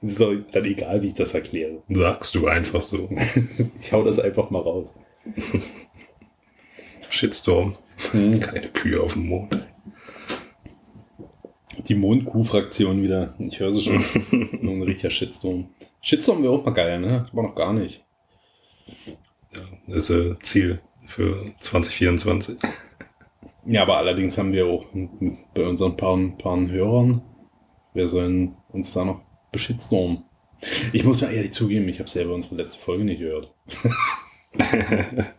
Ist 0.01 0.21
doch 0.21 0.35
dann 0.53 0.65
egal, 0.65 1.03
wie 1.03 1.09
ich 1.09 1.15
das 1.15 1.35
erkläre. 1.35 1.83
Sagst 1.89 2.35
du 2.35 2.47
einfach 2.47 2.81
so. 2.81 3.09
Ich 3.81 3.93
hau 3.93 4.05
das 4.05 4.19
einfach 4.19 4.51
mal 4.51 4.61
raus. 4.61 4.95
Shitstorm. 7.09 7.77
Hm. 8.13 8.41
Keine 8.41 8.69
Kühe 8.69 9.01
auf 9.01 9.15
dem 9.15 9.27
Mond. 9.27 9.67
Die 11.89 11.95
Mondkuh-Fraktion 11.95 13.03
wieder. 13.03 13.35
Ich 13.39 13.61
höre 13.61 13.75
sie 13.75 13.83
schon. 13.83 14.05
Nur 14.61 14.75
ein 14.75 14.83
richtiger 14.83 15.11
Shitstorm. 15.11 15.69
Shitstorm 16.05 16.43
wäre 16.43 16.53
auch 16.53 16.65
mal 16.65 16.73
geil, 16.73 17.01
ne? 17.01 17.23
Das 17.25 17.35
war 17.35 17.43
noch 17.43 17.55
gar 17.55 17.73
nicht. 17.73 18.05
Das 19.87 19.97
ist 19.97 20.11
äh, 20.11 20.39
Ziel 20.41 20.81
für 21.07 21.55
2024. 21.61 22.59
Ja, 23.67 23.83
aber 23.83 23.97
allerdings 23.97 24.37
haben 24.37 24.53
wir 24.53 24.67
auch 24.67 24.85
bei 25.55 25.67
unseren 25.67 25.97
paar, 25.97 26.19
paar 26.37 26.59
Hörern, 26.69 27.23
wir 27.95 28.07
sollen 28.07 28.57
uns 28.73 28.93
da 28.93 29.07
noch 29.07 29.23
beschitstormen. 29.51 30.25
Ich 30.93 31.05
muss 31.05 31.23
mir 31.23 31.31
ehrlich 31.31 31.53
zugeben, 31.53 31.89
ich 31.89 32.01
habe 32.01 32.11
selber 32.11 32.35
unsere 32.35 32.57
letzte 32.57 32.81
Folge 32.81 33.05
nicht 33.05 33.21
gehört. 33.21 33.55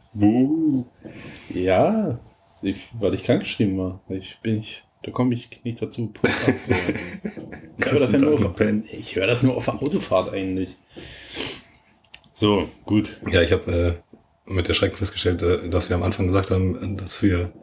Ja, 1.53 2.19
ich, 2.61 2.89
weil 2.99 3.13
ich 3.13 3.23
krankgeschrieben 3.23 3.77
war. 3.77 4.01
Ich 4.09 4.39
bin 4.41 4.59
ich, 4.59 4.83
da 5.05 5.11
komme 5.11 5.35
ich 5.35 5.49
nicht 5.63 5.79
dazu. 5.81 6.11
Hören. 6.23 6.55
ich 7.77 7.85
höre 7.85 7.99
das, 7.99 8.11
ja 8.11 8.17
nur 8.17 8.33
auf, 8.33 8.59
ich 8.91 9.15
hör 9.15 9.27
das 9.27 9.43
nur 9.43 9.55
auf 9.55 9.65
der 9.65 9.75
Autofahrt 9.75 10.33
eigentlich. 10.33 10.75
So, 12.33 12.67
gut. 12.85 13.21
Ja, 13.29 13.43
ich 13.43 13.51
habe 13.51 14.01
äh, 14.47 14.51
mit 14.51 14.67
Erschrecken 14.67 14.97
festgestellt, 14.97 15.43
äh, 15.43 15.69
dass 15.69 15.89
wir 15.89 15.95
am 15.95 16.01
Anfang 16.01 16.25
gesagt 16.25 16.49
haben, 16.49 16.97
dass 16.97 17.21
wir 17.21 17.53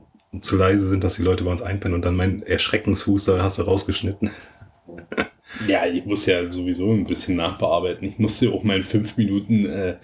zu 0.40 0.56
leise 0.56 0.87
sind, 0.88 1.02
dass 1.02 1.16
die 1.16 1.22
Leute 1.22 1.42
bei 1.42 1.50
uns 1.50 1.62
einpennen 1.62 1.96
und 1.96 2.04
dann 2.04 2.14
mein 2.14 2.42
Erschreckenshuster 2.42 3.42
hast 3.42 3.58
du 3.58 3.62
rausgeschnitten. 3.62 4.30
Ja, 5.68 5.84
ich 5.84 6.06
muss 6.06 6.25
ja 6.25 6.50
sowieso 6.50 6.90
ein 6.92 7.04
bisschen 7.04 7.37
nachbearbeiten. 7.37 8.08
Ich 8.08 8.18
musste 8.18 8.50
auch 8.50 8.64
mein 8.64 8.82
fünf 8.82 9.18
Minuten 9.18 9.66
äh, 9.66 9.96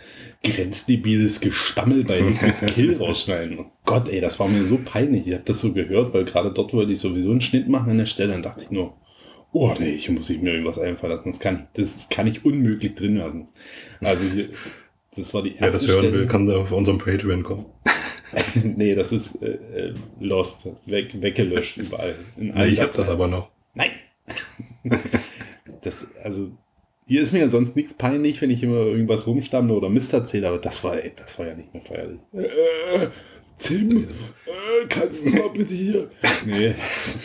grenzdebiles 0.42 1.40
Gestammel 1.40 2.04
bei 2.04 2.20
Kill 2.66 2.96
rausschneiden. 2.96 3.58
Oh 3.58 3.66
Gott, 3.84 4.08
ey, 4.08 4.20
das 4.20 4.38
war 4.38 4.48
mir 4.48 4.66
so 4.66 4.78
peinlich. 4.84 5.26
Ich 5.26 5.34
habe 5.34 5.44
das 5.44 5.60
so 5.60 5.72
gehört, 5.72 6.14
weil 6.14 6.24
gerade 6.24 6.52
dort 6.52 6.72
wollte 6.72 6.92
ich 6.92 7.00
sowieso 7.00 7.30
einen 7.30 7.40
Schnitt 7.40 7.68
machen 7.68 7.90
an 7.90 7.98
der 7.98 8.06
Stelle. 8.06 8.32
Dann 8.32 8.42
dachte 8.42 8.64
ich 8.64 8.70
nur, 8.70 8.94
oh 9.52 9.74
nee, 9.78 9.96
hier 9.96 10.14
muss 10.14 10.30
ich 10.30 10.40
mir 10.40 10.52
irgendwas 10.52 10.78
einfallen 10.78 11.12
lassen. 11.12 11.32
Das 11.32 11.40
kann, 11.40 11.68
das 11.74 12.08
kann 12.08 12.26
ich 12.26 12.44
unmöglich 12.44 12.94
drin 12.94 13.16
lassen. 13.16 13.48
Also 14.00 14.24
hier, 14.26 14.50
das 15.14 15.34
war 15.34 15.42
die 15.42 15.56
erste 15.56 15.64
Wer 15.64 15.70
das 15.72 15.86
hören 15.86 15.98
Stelle. 16.04 16.12
will, 16.12 16.26
kann 16.26 16.46
da 16.46 16.56
auf 16.56 16.72
unserem 16.72 16.98
Patreon 16.98 17.42
kommen. 17.42 17.66
nee, 18.54 18.94
das 18.94 19.12
ist 19.12 19.42
äh, 19.42 19.94
lost, 20.20 20.68
weg, 20.86 21.20
weggelöscht 21.20 21.78
überall. 21.78 22.14
Nee, 22.36 22.66
ich 22.66 22.80
habe 22.80 22.92
das 22.92 23.08
aber 23.08 23.26
noch. 23.26 23.50
Nein. 23.74 23.90
das, 25.82 26.14
also, 26.22 26.50
hier 27.08 27.22
ist 27.22 27.32
mir 27.32 27.40
ja 27.40 27.48
sonst 27.48 27.74
nichts 27.74 27.94
peinlich, 27.94 28.40
wenn 28.42 28.50
ich 28.50 28.62
immer 28.62 28.76
irgendwas 28.76 29.26
rumstamme 29.26 29.72
oder 29.72 29.88
Mist 29.88 30.12
erzähle, 30.12 30.48
aber 30.48 30.58
das 30.58 30.84
war, 30.84 31.02
ey, 31.02 31.12
das 31.16 31.38
war 31.38 31.46
ja 31.46 31.54
nicht 31.54 31.72
mehr 31.72 31.82
feierlich. 31.82 32.20
Äh, 32.34 33.06
Tim, 33.58 34.04
äh, 34.46 34.86
kannst 34.88 35.26
du 35.26 35.30
mal 35.30 35.48
bitte 35.48 35.74
hier? 35.74 36.10
Nee. 36.44 36.74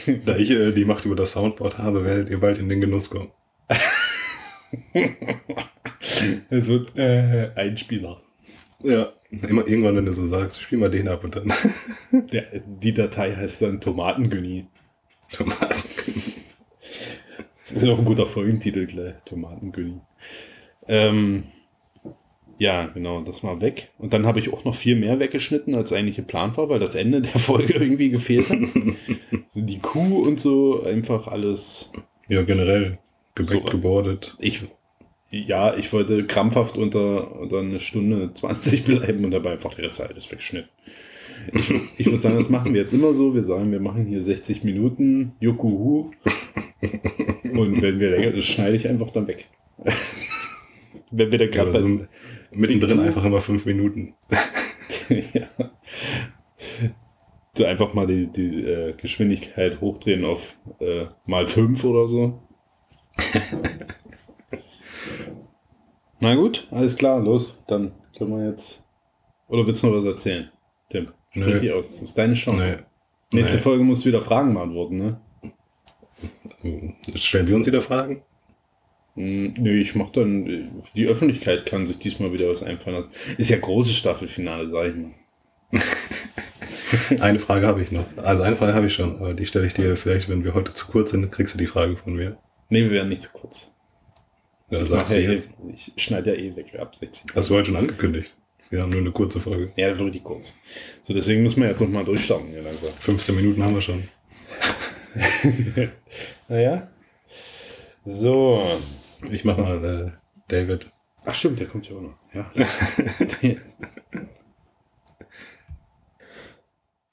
Da 0.25 0.37
ich 0.37 0.49
äh, 0.51 0.71
die 0.71 0.85
Macht 0.85 1.05
über 1.05 1.15
das 1.15 1.33
Soundboard 1.33 1.77
habe, 1.77 2.05
werdet 2.05 2.29
ihr 2.29 2.39
bald 2.39 2.57
in 2.57 2.69
den 2.69 2.81
Genuss 2.81 3.09
kommen. 3.09 3.31
Also, 6.49 6.85
äh, 6.95 7.49
Einspieler. 7.55 8.21
Ja, 8.83 9.13
immer 9.29 9.67
irgendwann, 9.67 9.95
wenn 9.95 10.05
du 10.05 10.13
so 10.13 10.27
sagst, 10.27 10.61
spiel 10.61 10.77
mal 10.77 10.89
den 10.91 11.07
ab 11.07 11.23
und 11.23 11.35
dann 11.35 11.53
Der, 12.11 12.45
die 12.65 12.93
Datei 12.93 13.33
heißt 13.35 13.61
dann 13.61 13.79
Tomatengünni. 13.81 14.67
Tomaten. 15.31 15.83
Das 17.75 17.83
ist 17.83 17.89
auch 17.89 17.99
ein 17.99 18.05
guter 18.05 18.25
Folgentitel 18.25 18.85
gleich. 18.85 19.15
Tomatengünni. 19.25 19.99
Ähm, 20.87 21.45
ja, 22.59 22.87
genau, 22.87 23.21
das 23.21 23.43
mal 23.43 23.61
weg. 23.61 23.89
Und 23.97 24.13
dann 24.13 24.25
habe 24.25 24.39
ich 24.39 24.53
auch 24.53 24.63
noch 24.63 24.75
viel 24.75 24.95
mehr 24.95 25.19
weggeschnitten, 25.19 25.75
als 25.75 25.91
eigentlich 25.91 26.17
geplant 26.17 26.57
war, 26.57 26.69
weil 26.69 26.79
das 26.79 26.95
Ende 26.95 27.21
der 27.21 27.31
Folge 27.39 27.73
irgendwie 27.73 28.09
gefehlt 28.09 28.49
hat. 28.49 28.57
Die 29.55 29.79
Kuh 29.79 30.21
und 30.21 30.39
so, 30.39 30.83
einfach 30.83 31.27
alles. 31.27 31.91
Ja, 32.27 32.43
generell. 32.43 32.99
Gebäck 33.35 33.63
So. 33.63 33.69
gebordet. 33.71 34.35
Ich, 34.39 34.61
ja, 35.31 35.75
ich 35.75 35.91
wollte 35.91 36.25
krampfhaft 36.25 36.77
unter, 36.77 37.39
unter 37.39 37.59
eine 37.59 37.79
Stunde 37.79 38.33
20 38.33 38.85
bleiben 38.85 39.25
und 39.25 39.31
dabei 39.31 39.53
einfach 39.53 39.73
die 39.73 39.81
Reste 39.81 40.07
alles 40.07 40.31
wegschnitten. 40.31 40.69
Ich, 41.53 41.73
ich 41.97 42.05
würde 42.05 42.21
sagen, 42.21 42.37
das 42.37 42.49
machen 42.49 42.73
wir 42.73 42.81
jetzt 42.81 42.93
immer 42.93 43.13
so. 43.13 43.35
Wir 43.35 43.43
sagen, 43.43 43.71
wir 43.71 43.81
machen 43.81 44.05
hier 44.05 44.23
60 44.23 44.63
Minuten, 44.63 45.33
Jukuhu. 45.39 46.11
Und 47.53 47.81
wenn 47.81 47.99
wir 47.99 48.11
länger, 48.11 48.31
das 48.31 48.45
schneide 48.45 48.75
ich 48.75 48.87
einfach 48.87 49.09
dann 49.11 49.27
weg. 49.27 49.47
wenn 51.11 51.31
wir 51.31 51.39
da 51.39 51.45
Ja, 51.45 51.51
gerade 51.51 51.71
also 51.71 51.87
bei- 51.97 52.07
mittendrin 52.51 52.99
einfach 52.99 53.23
immer 53.25 53.41
fünf 53.41 53.65
Minuten. 53.65 54.13
ja. 55.09 55.47
So 57.55 57.65
einfach 57.65 57.93
mal 57.93 58.07
die, 58.07 58.27
die 58.27 58.63
äh, 58.63 58.93
Geschwindigkeit 58.93 59.79
hochdrehen 59.79 60.25
auf 60.25 60.57
äh, 60.79 61.03
mal 61.25 61.45
5 61.45 61.83
oder 61.83 62.07
so. 62.07 62.41
Na 66.19 66.35
gut, 66.35 66.67
alles 66.71 66.95
klar, 66.97 67.19
los. 67.19 67.61
Dann 67.67 67.91
können 68.17 68.31
wir 68.37 68.49
jetzt 68.49 68.83
Oder 69.47 69.67
willst 69.67 69.83
du 69.83 69.87
noch 69.87 69.97
was 69.97 70.05
erzählen? 70.05 70.49
Tim, 70.89 71.11
sprich 71.31 71.59
dich 71.61 71.71
aus. 71.71 71.89
Das 71.91 72.01
ist 72.09 72.17
deine 72.17 72.33
Chance. 72.33 72.61
Nee. 73.31 73.37
Nächste 73.39 73.57
Nee. 73.57 73.61
Folge 73.63 73.83
musst 73.83 74.03
du 74.03 74.09
wieder 74.09 74.21
Fragen 74.21 74.53
beantworten, 74.53 74.97
ne? 74.97 75.21
Jetzt 77.07 77.25
stellen 77.25 77.47
wir 77.47 77.55
uns 77.55 77.67
wieder 77.67 77.81
Fragen? 77.81 78.21
Hm, 79.15 79.53
Nö, 79.57 79.79
ich 79.79 79.95
mach 79.95 80.09
dann, 80.11 80.83
die 80.95 81.07
Öffentlichkeit 81.07 81.65
kann 81.65 81.85
sich 81.85 81.99
diesmal 81.99 82.33
wieder 82.33 82.49
was 82.49 82.63
einfallen 82.63 82.95
lassen. 82.97 83.11
Ist 83.37 83.49
ja 83.49 83.57
großes 83.57 83.95
Staffelfinale, 83.95 84.69
sag 84.69 84.87
ich 84.89 84.95
mal. 84.95 85.11
Eine 87.19 87.39
Frage 87.39 87.67
habe 87.67 87.81
ich 87.81 87.91
noch. 87.91 88.05
Also 88.17 88.43
eine 88.43 88.55
Frage 88.55 88.75
habe 88.75 88.85
ich 88.85 88.93
schon, 88.93 89.15
aber 89.17 89.33
die 89.33 89.47
stelle 89.47 89.65
ich 89.65 89.73
dir 89.73 89.97
vielleicht, 89.97 90.29
wenn 90.29 90.43
wir 90.43 90.53
heute 90.53 90.73
zu 90.73 90.85
kurz 90.87 91.09
sind, 91.11 91.31
kriegst 91.31 91.53
du 91.55 91.57
die 91.57 91.65
Frage 91.65 91.97
von 91.97 92.13
mir. 92.15 92.37
Nee, 92.69 92.83
wir 92.83 92.91
werden 92.91 93.09
nicht 93.09 93.23
zu 93.23 93.31
kurz. 93.31 93.71
Ja, 94.69 94.81
Ich, 94.81 94.89
ja, 94.89 95.17
jetzt. 95.17 95.49
ich 95.71 95.91
schneide 95.97 96.35
ja 96.35 96.41
eh 96.41 96.55
weg, 96.55 96.67
ab 96.79 96.95
16. 96.95 97.31
Hast 97.35 97.49
du 97.49 97.55
heute 97.55 97.67
schon 97.67 97.77
angekündigt? 97.77 98.33
Wir 98.69 98.81
haben 98.81 98.91
nur 98.91 99.01
eine 99.01 99.11
kurze 99.11 99.39
Folge. 99.39 99.71
Ja, 99.75 99.89
richtig 99.89 100.23
kurz. 100.23 100.55
So, 101.03 101.13
deswegen 101.13 101.43
müssen 101.43 101.61
wir 101.61 101.69
jetzt 101.69 101.81
nochmal 101.81 102.05
durchstarten 102.05 102.47
hier 102.49 102.61
langsam. 102.61 102.89
15 103.01 103.35
Minuten 103.35 103.63
haben 103.63 103.73
wir 103.73 103.81
schon. 103.81 104.03
Naja. 106.49 106.87
So. 108.05 108.79
Ich 109.29 109.43
mach 109.45 109.57
mal 109.57 109.83
äh, 109.83 110.11
David. 110.47 110.91
Ach 111.25 111.33
stimmt, 111.33 111.59
der 111.59 111.67
kommt 111.67 111.89
ja 111.89 111.95
auch 111.95 112.01
noch. 112.01 112.15
Ja. 112.33 112.51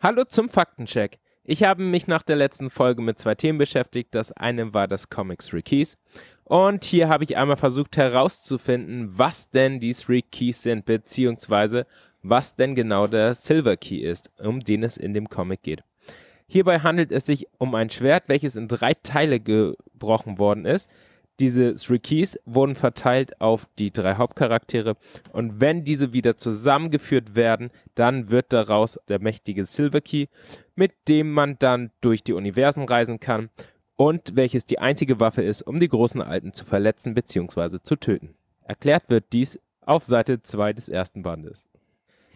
Hallo 0.00 0.24
zum 0.24 0.48
Faktencheck. 0.48 1.18
Ich 1.44 1.62
habe 1.62 1.82
mich 1.82 2.06
nach 2.06 2.22
der 2.22 2.36
letzten 2.36 2.70
Folge 2.70 3.02
mit 3.02 3.18
zwei 3.18 3.34
Themen 3.34 3.58
beschäftigt. 3.58 4.14
Das 4.14 4.32
eine 4.32 4.72
war 4.72 4.88
das 4.88 5.10
Comics 5.10 5.46
Three 5.48 5.62
Keys. 5.62 5.96
Und 6.44 6.84
hier 6.84 7.08
habe 7.08 7.24
ich 7.24 7.36
einmal 7.36 7.56
versucht 7.56 7.96
herauszufinden, 7.96 9.18
was 9.18 9.50
denn 9.50 9.78
die 9.78 9.92
Three 9.94 10.22
Keys 10.22 10.62
sind, 10.62 10.84
beziehungsweise 10.86 11.86
was 12.22 12.54
denn 12.54 12.74
genau 12.74 13.06
der 13.06 13.34
Silver 13.34 13.76
Key 13.76 13.98
ist, 13.98 14.30
um 14.38 14.60
den 14.60 14.82
es 14.82 14.96
in 14.96 15.14
dem 15.14 15.28
Comic 15.28 15.62
geht. 15.62 15.82
Hierbei 16.52 16.80
handelt 16.80 17.12
es 17.12 17.26
sich 17.26 17.46
um 17.58 17.76
ein 17.76 17.90
Schwert, 17.90 18.24
welches 18.26 18.56
in 18.56 18.66
drei 18.66 18.94
Teile 18.94 19.38
gebrochen 19.38 20.40
worden 20.40 20.64
ist. 20.64 20.90
Diese 21.38 21.76
Three 21.76 22.00
Keys 22.00 22.40
wurden 22.44 22.74
verteilt 22.74 23.40
auf 23.40 23.68
die 23.78 23.92
drei 23.92 24.16
Hauptcharaktere 24.16 24.96
und 25.32 25.60
wenn 25.60 25.84
diese 25.84 26.12
wieder 26.12 26.36
zusammengeführt 26.36 27.36
werden, 27.36 27.70
dann 27.94 28.32
wird 28.32 28.52
daraus 28.52 28.98
der 29.08 29.20
mächtige 29.20 29.64
Silver 29.64 30.00
Key, 30.00 30.26
mit 30.74 30.90
dem 31.06 31.30
man 31.30 31.54
dann 31.60 31.92
durch 32.00 32.24
die 32.24 32.32
Universen 32.32 32.82
reisen 32.82 33.20
kann 33.20 33.50
und 33.94 34.34
welches 34.34 34.66
die 34.66 34.80
einzige 34.80 35.20
Waffe 35.20 35.42
ist, 35.42 35.62
um 35.62 35.78
die 35.78 35.88
großen 35.88 36.20
Alten 36.20 36.52
zu 36.52 36.64
verletzen 36.64 37.14
bzw. 37.14 37.78
zu 37.80 37.94
töten. 37.94 38.34
Erklärt 38.64 39.08
wird 39.08 39.32
dies 39.32 39.60
auf 39.82 40.04
Seite 40.04 40.42
2 40.42 40.72
des 40.72 40.88
ersten 40.88 41.22
Bandes. 41.22 41.69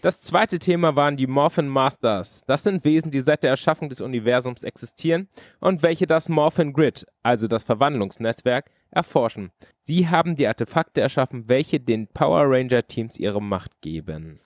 Das 0.05 0.21
zweite 0.21 0.59
Thema 0.59 0.97
waren 0.97 1.17
die 1.17 1.27
Morphin 1.27 1.67
Masters. 1.67 2.43
Das 2.47 2.63
sind 2.63 2.85
Wesen, 2.85 3.11
die 3.11 3.23
seit 3.23 3.43
der 3.43 3.49
Erschaffung 3.49 3.89
des 3.89 4.03
Universums 4.03 4.63
existieren 4.63 5.31
und 5.61 5.83
welche 5.83 6.07
das 6.07 6.29
Morphin 6.29 6.75
Grid, 6.75 7.07
also 7.23 7.49
das 7.49 7.65
Verwandlungsnetzwerk, 7.65 8.71
erforschen. 8.91 9.51
Sie 9.81 10.07
haben 10.07 10.37
die 10.37 10.47
Artefakte 10.47 11.01
erschaffen, 11.01 11.49
welche 11.49 11.81
den 11.81 12.07
Power 12.07 12.43
Ranger 12.45 12.87
Teams 12.87 13.19
ihre 13.19 13.41
Macht 13.41 13.81
geben. 13.81 14.41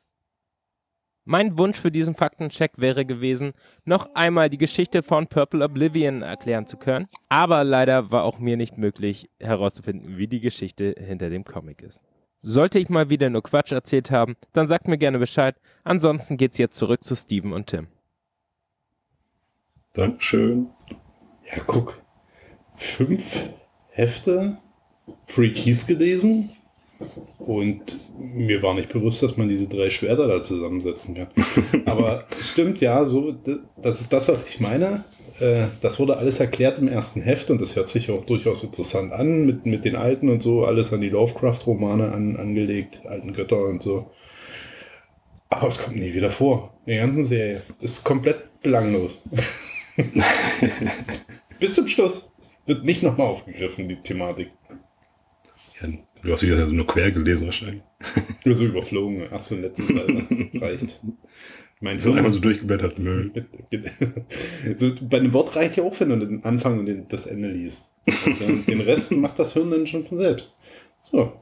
Mein 1.25 1.59
Wunsch 1.59 1.81
für 1.81 1.91
diesen 1.91 2.15
Faktencheck 2.15 2.75
wäre 2.77 3.05
gewesen, 3.05 3.53
noch 3.85 4.15
einmal 4.15 4.51
die 4.51 4.59
Geschichte 4.59 5.03
von 5.03 5.27
Purple 5.27 5.65
Oblivion 5.65 6.23
erklären 6.23 6.69
zu 6.69 6.77
können, 6.77 7.09
aber 7.29 7.65
leider 7.65 8.13
war 8.13 8.23
auch 8.23 8.39
mir 8.39 8.57
nicht 8.57 8.79
möglich 8.79 9.29
herauszufinden, 9.41 10.19
wie 10.19 10.29
die 10.29 10.39
Geschichte 10.39 10.95
hinter 10.97 11.31
dem 11.31 11.43
Comic 11.43 11.83
ist. 11.83 12.05
Sollte 12.41 12.79
ich 12.79 12.89
mal 12.89 13.11
wieder 13.11 13.31
nur 13.31 13.43
Quatsch 13.43 13.73
erzählt 13.73 14.11
haben, 14.11 14.37
dann 14.53 14.67
sagt 14.67 14.87
mir 14.87 14.99
gerne 14.99 15.19
Bescheid. 15.19 15.57
Ansonsten 15.85 16.37
geht's 16.37 16.59
jetzt 16.59 16.77
zurück 16.77 17.03
zu 17.03 17.17
Steven 17.17 17.53
und 17.53 17.67
Tim. 17.67 17.89
Dankeschön. 19.93 20.69
Ja, 21.51 21.63
guck. 21.67 22.01
Fünf 22.77 23.49
Hefte, 23.91 24.59
Free 25.27 25.53
Keys 25.53 25.87
gelesen. 25.87 26.51
Und 27.39 27.99
mir 28.19 28.63
war 28.63 28.75
nicht 28.75 28.93
bewusst, 28.93 29.23
dass 29.23 29.37
man 29.37 29.49
diese 29.49 29.69
drei 29.69 29.91
Schwerter 29.91 30.29
da 30.29 30.43
zusammensetzen 30.43 31.15
kann. 31.15 31.29
Aber 31.87 32.25
es 32.31 32.51
stimmt, 32.51 32.81
ja, 32.81 33.05
so, 33.05 33.33
das 33.77 34.01
ist 34.01 34.13
das, 34.13 34.29
was 34.29 34.49
ich 34.49 34.61
meine. 34.61 35.05
Äh, 35.41 35.67
Das 35.81 35.99
wurde 35.99 36.17
alles 36.17 36.41
erklärt 36.41 36.79
im 36.79 36.89
ersten 36.89 37.23
Heft 37.23 37.51
und 37.51 37.61
das 37.61 37.77
hört 37.77 37.89
sich 37.89 38.11
auch 38.11 38.25
durchaus 38.25 38.63
interessant 38.65 39.13
an, 39.13 39.47
mit, 39.47 39.67
mit 39.67 39.85
den 39.85 39.97
Alten 39.97 40.29
und 40.29 40.43
so, 40.43 40.65
alles 40.65 40.93
an 40.93 41.01
die 41.01 41.09
Lovecraft-Romane 41.11 42.13
an, 42.13 42.37
angelegt, 42.37 43.01
alten 43.07 43.33
Götter 43.33 43.65
und 43.65 43.83
so. 43.83 44.11
Aber 45.51 45.69
es 45.69 45.79
kommt 45.83 45.97
nie 45.97 46.13
wieder 46.13 46.31
vor. 46.31 46.75
In 46.85 46.93
der 46.95 47.03
ganzen 47.03 47.25
Serie. 47.25 47.63
Ist 47.81 48.05
komplett 48.05 48.61
belanglos. 48.63 49.23
Bis 51.61 51.75
zum 51.75 51.89
Schluss. 51.89 52.31
Wird 52.67 52.85
nicht 52.85 53.03
nochmal 53.03 53.29
aufgegriffen, 53.29 53.89
die 53.89 53.97
Thematik. 53.97 54.51
Ja, 55.81 55.89
du 56.23 56.33
hast 56.33 56.43
wieder 56.43 56.67
nur 56.67 56.87
quer 56.87 57.11
gelesen 57.13 57.47
wahrscheinlich. 57.47 57.83
Nur 58.45 58.55
so 58.55 58.67
überflogen. 58.67 59.27
Ach 59.33 59.41
so, 59.41 59.55
letztes 59.55 59.87
Seite. 59.89 60.27
Reicht. 60.55 61.01
Mein 61.81 62.01
So 62.01 62.13
einmal 62.13 62.33
so 62.33 62.41
durchgeblättert. 62.41 62.99
Nö. 62.99 63.31
so, 64.77 64.93
bei 65.03 65.19
einem 65.19 65.33
Wort 65.33 65.55
reicht 65.55 65.77
ja 65.77 65.85
auch, 65.85 65.99
wenn 66.01 66.09
du 66.09 66.27
den 66.27 66.45
Anfang 66.45 66.81
und 66.81 66.87
den, 66.87 67.07
das 67.09 67.27
Ende 67.27 67.51
liest. 67.51 67.93
Und 68.27 68.41
dann, 68.41 68.67
den 68.67 68.81
Rest 68.81 69.13
macht 69.13 69.39
das 69.39 69.53
Hirn 69.53 69.71
dann 69.71 69.87
schon 69.87 70.05
von 70.05 70.19
selbst. 70.19 70.57
So. 71.03 71.33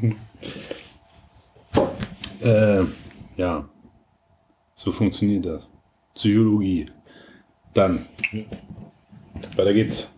äh, 2.40 2.84
ja. 3.36 3.68
So 4.76 4.92
funktioniert 4.92 5.46
das. 5.46 5.72
Psychologie. 6.14 6.86
Dann. 7.74 8.06
Weiter 9.56 9.74
geht's. 9.74 10.14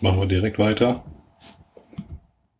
Machen 0.00 0.20
wir 0.20 0.26
direkt 0.26 0.58
weiter. 0.58 1.04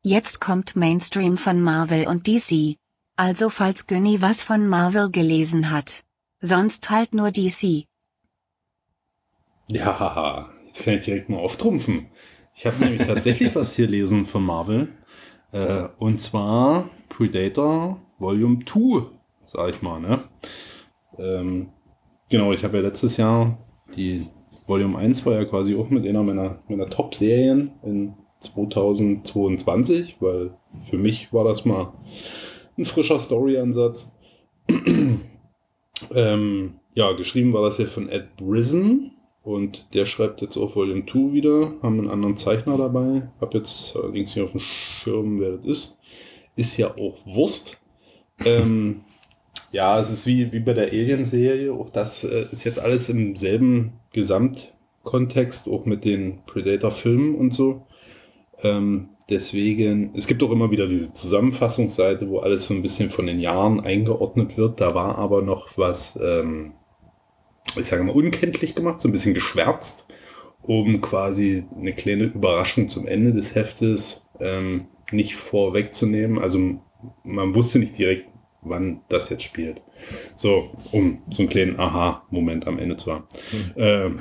Jetzt 0.03 0.41
kommt 0.41 0.77
Mainstream 0.77 1.37
von 1.37 1.61
Marvel 1.61 2.07
und 2.07 2.27
DC. 2.27 2.77
Also 3.25 3.51
falls 3.51 3.87
Günni 3.87 4.21
was 4.21 4.43
von 4.43 4.67
Marvel 4.67 5.09
gelesen 5.09 5.71
hat. 5.71 6.03
Sonst 6.41 6.91
halt 6.91 7.15
nur 7.15 7.31
DC. 7.31 7.85
Ja, 9.69 10.51
jetzt 10.67 10.85
kann 10.85 10.95
ich 10.95 11.05
direkt 11.05 11.29
mal 11.29 11.39
auftrumpfen. 11.39 12.09
Ich 12.53 12.67
habe 12.67 12.83
nämlich 12.83 13.07
tatsächlich 13.07 13.55
was 13.55 13.77
hier 13.77 13.87
lesen 13.87 14.27
von 14.27 14.45
Marvel. 14.45 14.89
Äh, 15.53 15.85
und 16.01 16.21
zwar 16.21 16.91
Predator 17.09 18.01
Volume 18.19 18.65
2, 18.65 19.07
sag 19.47 19.73
ich 19.73 19.83
mal. 19.83 20.01
Ne? 20.01 20.19
Ähm, 21.17 21.69
genau, 22.29 22.53
ich 22.53 22.65
habe 22.65 22.79
ja 22.79 22.83
letztes 22.83 23.19
Jahr 23.19 23.57
die 23.95 24.27
Volume 24.67 24.99
1 24.99 25.25
war 25.27 25.35
ja 25.35 25.45
quasi 25.45 25.77
auch 25.77 25.91
mit 25.91 26.05
einer 26.09 26.25
meiner, 26.25 26.59
meiner 26.67 26.91
Top-Serien 26.91 27.71
in 27.85 28.15
2022, 28.41 30.17
weil 30.19 30.59
für 30.91 30.99
mich 30.99 31.33
war 31.33 31.45
das 31.45 31.65
mal 31.65 31.93
ein 32.79 32.85
frischer 32.85 33.21
Story-Ansatz. 33.21 34.13
ähm, 36.15 36.75
ja, 36.95 37.13
geschrieben 37.13 37.53
war 37.53 37.63
das 37.63 37.77
hier 37.77 37.89
von 37.89 38.09
Ed 38.09 38.37
Brisson 38.37 39.13
und 39.43 39.87
der 39.93 40.07
schreibt 40.07 40.41
jetzt 40.41 40.57
auch 40.57 40.77
Volume 40.77 41.05
2 41.05 41.33
wieder, 41.33 41.73
haben 41.83 41.99
einen 41.99 42.11
anderen 42.11 42.37
Zeichner 42.37 42.77
dabei, 42.77 43.29
hab 43.41 43.55
jetzt 43.55 43.97
allerdings 43.97 44.35
nicht 44.35 44.45
auf 44.45 44.53
dem 44.53 44.61
Schirm, 44.61 45.41
wer 45.41 45.57
das 45.57 45.67
ist. 45.67 45.99
Ist 46.55 46.77
ja 46.77 46.97
auch 46.97 47.25
Wurst. 47.27 47.81
Ähm, 48.45 49.05
ja, 49.73 49.99
es 50.01 50.11
ist 50.11 50.27
wie, 50.27 50.53
wie 50.53 50.61
bei 50.61 50.75
der 50.75 50.89
Alien-Serie, 50.89 51.73
auch 51.73 51.91
das 51.91 52.25
äh, 52.25 52.47
ist 52.53 52.65
jetzt 52.65 52.79
alles 52.79 53.09
im 53.09 53.37
selben 53.37 53.95
Gesamtkontext, 54.13 55.69
auch 55.69 55.87
mit 55.87 56.05
den 56.05 56.43
Predator-Filmen 56.47 57.35
und 57.35 57.55
so. 57.55 57.87
Ähm, 58.63 59.09
deswegen, 59.33 60.13
es 60.15 60.27
gibt 60.27 60.43
auch 60.43 60.51
immer 60.51 60.71
wieder 60.71 60.87
diese 60.87 61.13
Zusammenfassungsseite, 61.13 62.29
wo 62.29 62.41
alles 62.41 62.67
so 62.67 62.75
ein 62.75 62.83
bisschen 62.83 63.11
von 63.11 63.27
den 63.27 63.41
Jahren 63.41 63.81
eingeordnet 63.81 64.57
wird. 64.57 64.81
Da 64.81 64.95
war 64.95 65.19
aber 65.19 65.43
noch 65.43 65.77
was, 65.77 66.19
ähm, 66.23 66.73
ich 67.77 67.87
sage 67.87 68.05
mal, 68.05 68.13
unkenntlich 68.13 68.75
gemacht, 68.75 69.01
so 69.01 69.09
ein 69.09 69.13
bisschen 69.13 69.35
geschwärzt, 69.35 70.09
um 70.63 71.01
quasi 71.01 71.65
eine 71.77 71.95
kleine 71.95 72.25
Überraschung 72.25 72.89
zum 72.89 73.07
Ende 73.07 73.33
des 73.33 73.55
Heftes 73.55 74.29
ähm, 74.39 74.87
nicht 75.11 75.35
vorwegzunehmen. 75.35 76.39
Also 76.39 76.59
man 77.25 77.55
wusste 77.55 77.79
nicht 77.79 77.97
direkt, 77.97 78.29
wann 78.61 79.01
das 79.09 79.31
jetzt 79.31 79.43
spielt. 79.43 79.83
So, 80.37 80.71
um 80.93 81.23
so 81.31 81.43
einen 81.43 81.51
kleinen 81.51 81.81
Aha-Moment 81.81 82.67
am 82.67 82.79
Ende 82.79 82.97
zu 82.97 83.13
haben. 83.13 83.25
Ähm, 83.77 84.21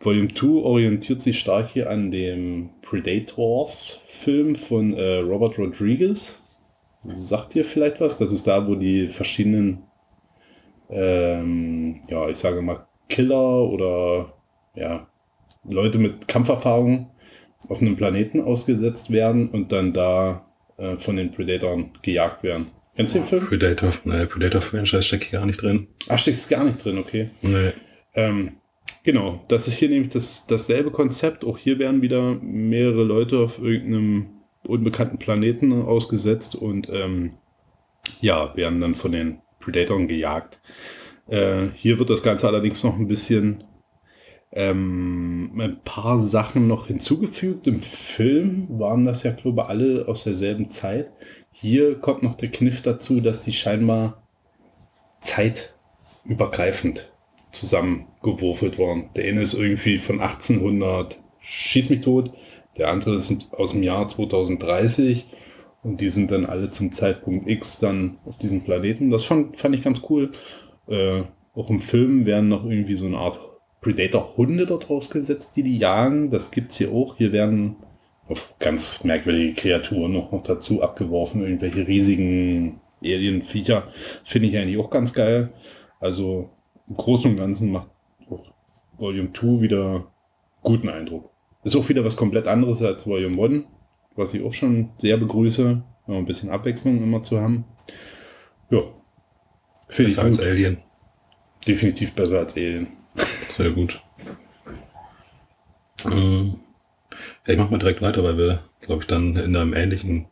Volume 0.00 0.28
2 0.32 0.46
orientiert 0.46 1.22
sich 1.22 1.38
stark 1.38 1.70
hier 1.70 1.90
an 1.90 2.10
dem 2.10 2.70
Predators-Film 2.84 4.56
von 4.56 4.94
äh, 4.94 5.16
Robert 5.18 5.58
Rodriguez. 5.58 6.42
Sagt 7.02 7.54
ihr 7.56 7.64
vielleicht 7.64 8.00
was? 8.00 8.18
Das 8.18 8.32
ist 8.32 8.46
da, 8.46 8.66
wo 8.66 8.74
die 8.74 9.08
verschiedenen, 9.08 9.82
ähm, 10.88 12.00
ja, 12.08 12.28
ich 12.28 12.38
sage 12.38 12.62
mal, 12.62 12.86
Killer 13.08 13.68
oder 13.68 14.32
ja, 14.74 15.06
Leute 15.68 15.98
mit 15.98 16.28
Kampferfahrung 16.28 17.10
auf 17.68 17.80
einem 17.80 17.96
Planeten 17.96 18.40
ausgesetzt 18.42 19.10
werden 19.10 19.48
und 19.48 19.72
dann 19.72 19.92
da 19.92 20.46
äh, 20.76 20.96
von 20.96 21.16
den 21.16 21.30
Predatoren 21.30 21.90
gejagt 22.02 22.42
werden. 22.42 22.66
Kennst 22.96 23.14
du 23.14 23.18
den 23.20 23.26
Film? 23.26 23.46
Predator, 23.46 23.92
ne, 24.04 24.26
Predator-Franchise 24.26 25.02
stecke 25.02 25.24
ich 25.24 25.32
gar 25.32 25.46
nicht 25.46 25.60
drin. 25.60 25.88
Ach, 26.08 26.18
steckst 26.18 26.48
gar 26.48 26.64
nicht 26.64 26.84
drin, 26.84 26.98
okay. 26.98 27.30
Nee. 27.42 27.72
Ähm, 28.14 28.52
genau, 29.04 29.44
das 29.48 29.68
ist 29.68 29.74
hier 29.74 29.88
nämlich 29.88 30.10
das, 30.10 30.46
dasselbe 30.46 30.90
Konzept. 30.90 31.44
Auch 31.44 31.58
hier 31.58 31.78
werden 31.78 32.02
wieder 32.02 32.34
mehrere 32.42 33.04
Leute 33.04 33.38
auf 33.38 33.60
irgendeinem 33.60 34.30
unbekannten 34.66 35.18
Planeten 35.18 35.72
ausgesetzt 35.82 36.56
und 36.56 36.88
ähm, 36.90 37.34
ja, 38.20 38.56
werden 38.56 38.80
dann 38.80 38.94
von 38.94 39.12
den 39.12 39.40
Predatoren 39.60 40.08
gejagt. 40.08 40.58
Äh, 41.28 41.68
hier 41.76 41.98
wird 41.98 42.10
das 42.10 42.22
Ganze 42.22 42.48
allerdings 42.48 42.82
noch 42.82 42.96
ein 42.96 43.08
bisschen 43.08 43.64
ähm, 44.52 45.52
ein 45.58 45.80
paar 45.84 46.20
Sachen 46.20 46.68
noch 46.68 46.86
hinzugefügt. 46.86 47.66
Im 47.66 47.80
Film 47.80 48.68
waren 48.78 49.04
das 49.04 49.22
ja, 49.22 49.32
glaube 49.32 49.62
ich, 49.62 49.68
alle 49.68 50.08
aus 50.08 50.24
derselben 50.24 50.70
Zeit. 50.70 51.12
Hier 51.50 51.96
kommt 51.96 52.22
noch 52.22 52.36
der 52.36 52.50
Kniff 52.50 52.82
dazu, 52.82 53.20
dass 53.20 53.44
die 53.44 53.52
scheinbar 53.52 54.22
zeitübergreifend 55.20 57.13
zusammengewürfelt 57.54 58.78
waren. 58.78 59.10
Der 59.16 59.24
eine 59.24 59.42
ist 59.42 59.54
irgendwie 59.54 59.98
von 59.98 60.20
1800, 60.20 61.18
schieß 61.40 61.90
mich 61.90 62.00
tot, 62.02 62.32
der 62.76 62.88
andere 62.88 63.14
ist 63.14 63.52
aus 63.52 63.72
dem 63.72 63.82
Jahr 63.82 64.08
2030 64.08 65.26
und 65.82 66.00
die 66.00 66.10
sind 66.10 66.30
dann 66.30 66.46
alle 66.46 66.70
zum 66.70 66.92
Zeitpunkt 66.92 67.48
X 67.48 67.78
dann 67.78 68.18
auf 68.24 68.38
diesem 68.38 68.64
Planeten. 68.64 69.10
Das 69.10 69.24
fand, 69.24 69.58
fand 69.58 69.74
ich 69.74 69.82
ganz 69.82 70.02
cool. 70.08 70.32
Äh, 70.88 71.22
auch 71.54 71.70
im 71.70 71.80
Film 71.80 72.26
werden 72.26 72.48
noch 72.48 72.64
irgendwie 72.64 72.96
so 72.96 73.06
eine 73.06 73.18
Art 73.18 73.38
Predator-Hunde 73.80 74.66
dort 74.66 74.90
rausgesetzt, 74.90 75.56
die 75.56 75.62
die 75.62 75.76
jagen. 75.76 76.30
Das 76.30 76.50
gibt's 76.50 76.78
hier 76.78 76.90
auch. 76.90 77.16
Hier 77.16 77.32
werden 77.32 77.76
ganz 78.58 79.04
merkwürdige 79.04 79.54
Kreaturen 79.54 80.12
noch, 80.12 80.32
noch 80.32 80.42
dazu 80.42 80.82
abgeworfen. 80.82 81.42
Irgendwelche 81.42 81.86
riesigen 81.86 82.80
Alien-Viecher. 83.02 83.88
Finde 84.24 84.48
ich 84.48 84.56
eigentlich 84.56 84.78
auch 84.78 84.90
ganz 84.90 85.12
geil. 85.12 85.52
Also 86.00 86.50
im 86.88 86.96
Großen 86.96 87.30
und 87.30 87.36
Ganzen 87.36 87.72
macht 87.72 87.88
auch 88.30 88.44
Volume 88.96 89.32
2 89.32 89.60
wieder 89.60 90.06
guten 90.62 90.88
Eindruck. 90.88 91.30
Ist 91.62 91.76
auch 91.76 91.88
wieder 91.88 92.04
was 92.04 92.16
komplett 92.16 92.46
anderes 92.46 92.82
als 92.82 93.06
Volume 93.06 93.42
1, 93.42 93.64
was 94.16 94.34
ich 94.34 94.42
auch 94.42 94.52
schon 94.52 94.90
sehr 94.98 95.16
begrüße, 95.16 95.82
um 96.06 96.14
ein 96.14 96.26
bisschen 96.26 96.50
Abwechslung 96.50 97.02
immer 97.02 97.22
zu 97.22 97.40
haben. 97.40 97.64
Ja. 98.70 98.82
Finde 99.88 100.10
Besser 100.10 100.22
als. 100.22 100.40
Alien. 100.40 100.78
definitiv 101.66 102.14
besser 102.14 102.40
als 102.40 102.56
Alien. 102.56 102.88
Sehr 103.56 103.70
gut. 103.70 104.02
Ähm, 106.04 106.60
ja, 107.46 107.52
ich 107.52 107.58
mach 107.58 107.70
mal 107.70 107.78
direkt 107.78 108.02
weiter, 108.02 108.22
weil 108.24 108.36
wir, 108.36 108.64
glaube 108.80 109.02
ich, 109.02 109.06
dann 109.06 109.36
in 109.36 109.56
einem 109.56 109.72
ähnlichen 109.72 110.26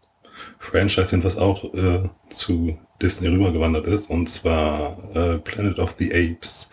Franchise 0.58 1.06
sind, 1.06 1.24
was 1.24 1.36
auch 1.36 1.72
äh, 1.74 2.08
zu 2.28 2.78
Disney 3.02 3.28
rübergewandert 3.28 3.86
ist, 3.86 4.08
und 4.08 4.28
zwar 4.28 4.98
äh, 5.14 5.38
Planet 5.38 5.78
of 5.78 5.96
the 5.98 6.12
Apes. 6.12 6.70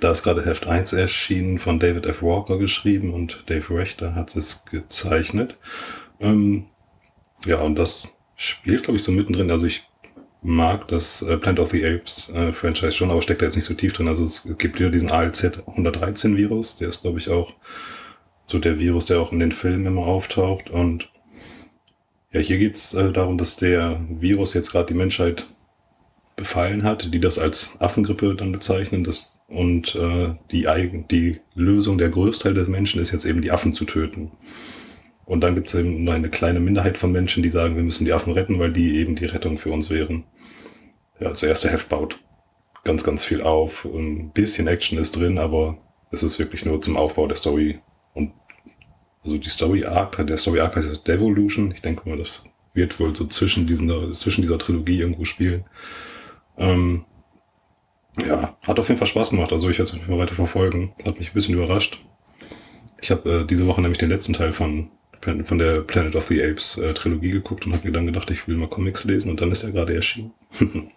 Da 0.00 0.12
ist 0.12 0.22
gerade 0.22 0.44
Heft 0.44 0.66
1 0.66 0.92
erschienen, 0.92 1.58
von 1.58 1.78
David 1.78 2.06
F. 2.06 2.22
Walker 2.22 2.58
geschrieben 2.58 3.12
und 3.12 3.44
Dave 3.46 3.74
Rechter 3.74 4.14
hat 4.14 4.36
es 4.36 4.64
gezeichnet. 4.64 5.56
Ähm, 6.20 6.66
ja, 7.44 7.60
und 7.60 7.76
das 7.76 8.08
spielt, 8.36 8.84
glaube 8.84 8.98
ich, 8.98 9.02
so 9.02 9.12
mittendrin. 9.12 9.50
Also 9.50 9.66
ich 9.66 9.82
mag 10.42 10.88
das 10.88 11.22
äh, 11.22 11.36
Planet 11.36 11.60
of 11.60 11.70
the 11.70 11.84
Apes 11.84 12.30
äh, 12.34 12.52
Franchise 12.52 12.92
schon, 12.92 13.10
aber 13.10 13.22
steckt 13.22 13.42
da 13.42 13.46
jetzt 13.46 13.56
nicht 13.56 13.64
so 13.64 13.74
tief 13.74 13.92
drin. 13.92 14.08
Also 14.08 14.24
es 14.24 14.48
gibt 14.58 14.78
wieder 14.78 14.90
diesen 14.90 15.10
ALZ 15.10 15.62
113 15.66 16.36
Virus, 16.36 16.76
der 16.76 16.88
ist, 16.88 17.02
glaube 17.02 17.18
ich, 17.18 17.28
auch 17.28 17.54
so 18.46 18.58
der 18.58 18.78
Virus, 18.78 19.06
der 19.06 19.20
auch 19.20 19.32
in 19.32 19.38
den 19.38 19.52
Filmen 19.52 19.86
immer 19.86 20.02
auftaucht. 20.02 20.70
Und 20.70 21.10
ja, 22.32 22.40
hier 22.40 22.58
geht's 22.58 22.94
äh, 22.94 23.12
darum, 23.12 23.38
dass 23.38 23.56
der 23.56 24.00
Virus 24.08 24.54
jetzt 24.54 24.72
gerade 24.72 24.86
die 24.86 24.98
Menschheit 24.98 25.46
befallen 26.36 26.82
hat, 26.82 27.12
die 27.12 27.20
das 27.20 27.38
als 27.38 27.76
Affengrippe 27.80 28.34
dann 28.34 28.52
bezeichnen. 28.52 29.04
Das, 29.04 29.36
und 29.48 29.94
äh, 29.94 30.34
die, 30.50 30.68
eigen, 30.68 31.06
die 31.08 31.40
Lösung 31.54 31.98
der 31.98 32.08
Größteil 32.08 32.54
des 32.54 32.68
Menschen 32.68 33.00
ist 33.00 33.12
jetzt 33.12 33.24
eben 33.24 33.42
die 33.42 33.50
Affen 33.50 33.72
zu 33.72 33.84
töten. 33.84 34.32
Und 35.24 35.42
dann 35.42 35.54
gibt 35.54 35.68
es 35.68 35.74
eben 35.74 36.04
nur 36.04 36.14
eine 36.14 36.30
kleine 36.30 36.60
Minderheit 36.60 36.98
von 36.98 37.12
Menschen, 37.12 37.42
die 37.42 37.50
sagen, 37.50 37.76
wir 37.76 37.82
müssen 37.82 38.04
die 38.04 38.12
Affen 38.12 38.32
retten, 38.32 38.58
weil 38.58 38.72
die 38.72 38.96
eben 38.96 39.14
die 39.14 39.26
Rettung 39.26 39.56
für 39.56 39.70
uns 39.70 39.88
wären. 39.88 40.24
Ja, 41.20 41.28
das 41.28 41.42
erste 41.42 41.70
Heft 41.70 41.88
baut 41.88 42.18
ganz, 42.84 43.04
ganz 43.04 43.24
viel 43.24 43.42
auf. 43.42 43.84
Ein 43.84 44.30
bisschen 44.32 44.66
Action 44.66 44.98
ist 44.98 45.16
drin, 45.16 45.38
aber 45.38 45.78
es 46.10 46.22
ist 46.22 46.38
wirklich 46.38 46.64
nur 46.64 46.80
zum 46.82 46.96
Aufbau 46.96 47.26
der 47.26 47.36
Story. 47.36 47.80
Und 48.14 48.32
also 49.22 49.38
die 49.38 49.50
Story 49.50 49.84
Arc, 49.84 50.26
der 50.26 50.36
Story 50.36 50.60
Arc 50.60 50.76
heißt 50.76 51.06
Devolution. 51.06 51.72
Ich 51.72 51.82
denke 51.82 52.08
mal, 52.08 52.18
das 52.18 52.42
wird 52.74 52.98
wohl 52.98 53.14
so 53.14 53.26
zwischen, 53.26 53.66
diesen, 53.66 54.14
zwischen 54.14 54.42
dieser 54.42 54.58
Trilogie 54.58 54.98
irgendwo 54.98 55.24
spielen. 55.24 55.64
Ähm, 56.56 57.04
ja, 58.20 58.56
hat 58.66 58.78
auf 58.78 58.88
jeden 58.88 58.98
Fall 58.98 59.06
Spaß 59.06 59.30
gemacht. 59.30 59.52
Also 59.52 59.68
ich 59.68 59.78
werde 59.78 59.88
es 59.88 59.92
auf 59.92 59.98
jeden 59.98 60.10
Fall 60.10 60.18
weiter 60.18 60.34
verfolgen. 60.34 60.94
Hat 61.06 61.18
mich 61.18 61.30
ein 61.30 61.34
bisschen 61.34 61.54
überrascht. 61.54 62.04
Ich 63.00 63.10
habe 63.10 63.30
äh, 63.30 63.44
diese 63.44 63.66
Woche 63.66 63.80
nämlich 63.80 63.98
den 63.98 64.10
letzten 64.10 64.32
Teil 64.32 64.52
von, 64.52 64.90
von 65.20 65.58
der 65.58 65.80
Planet 65.80 66.14
of 66.16 66.26
the 66.26 66.42
Apes 66.42 66.76
äh, 66.76 66.92
Trilogie 66.94 67.30
geguckt 67.30 67.66
und 67.66 67.72
habe 67.72 67.86
mir 67.86 67.92
dann 67.92 68.06
gedacht, 68.06 68.30
ich 68.30 68.46
will 68.46 68.56
mal 68.56 68.68
Comics 68.68 69.04
lesen 69.04 69.30
und 69.30 69.40
dann 69.40 69.50
ist 69.50 69.64
er 69.64 69.72
gerade 69.72 69.94
erschienen. 69.94 70.32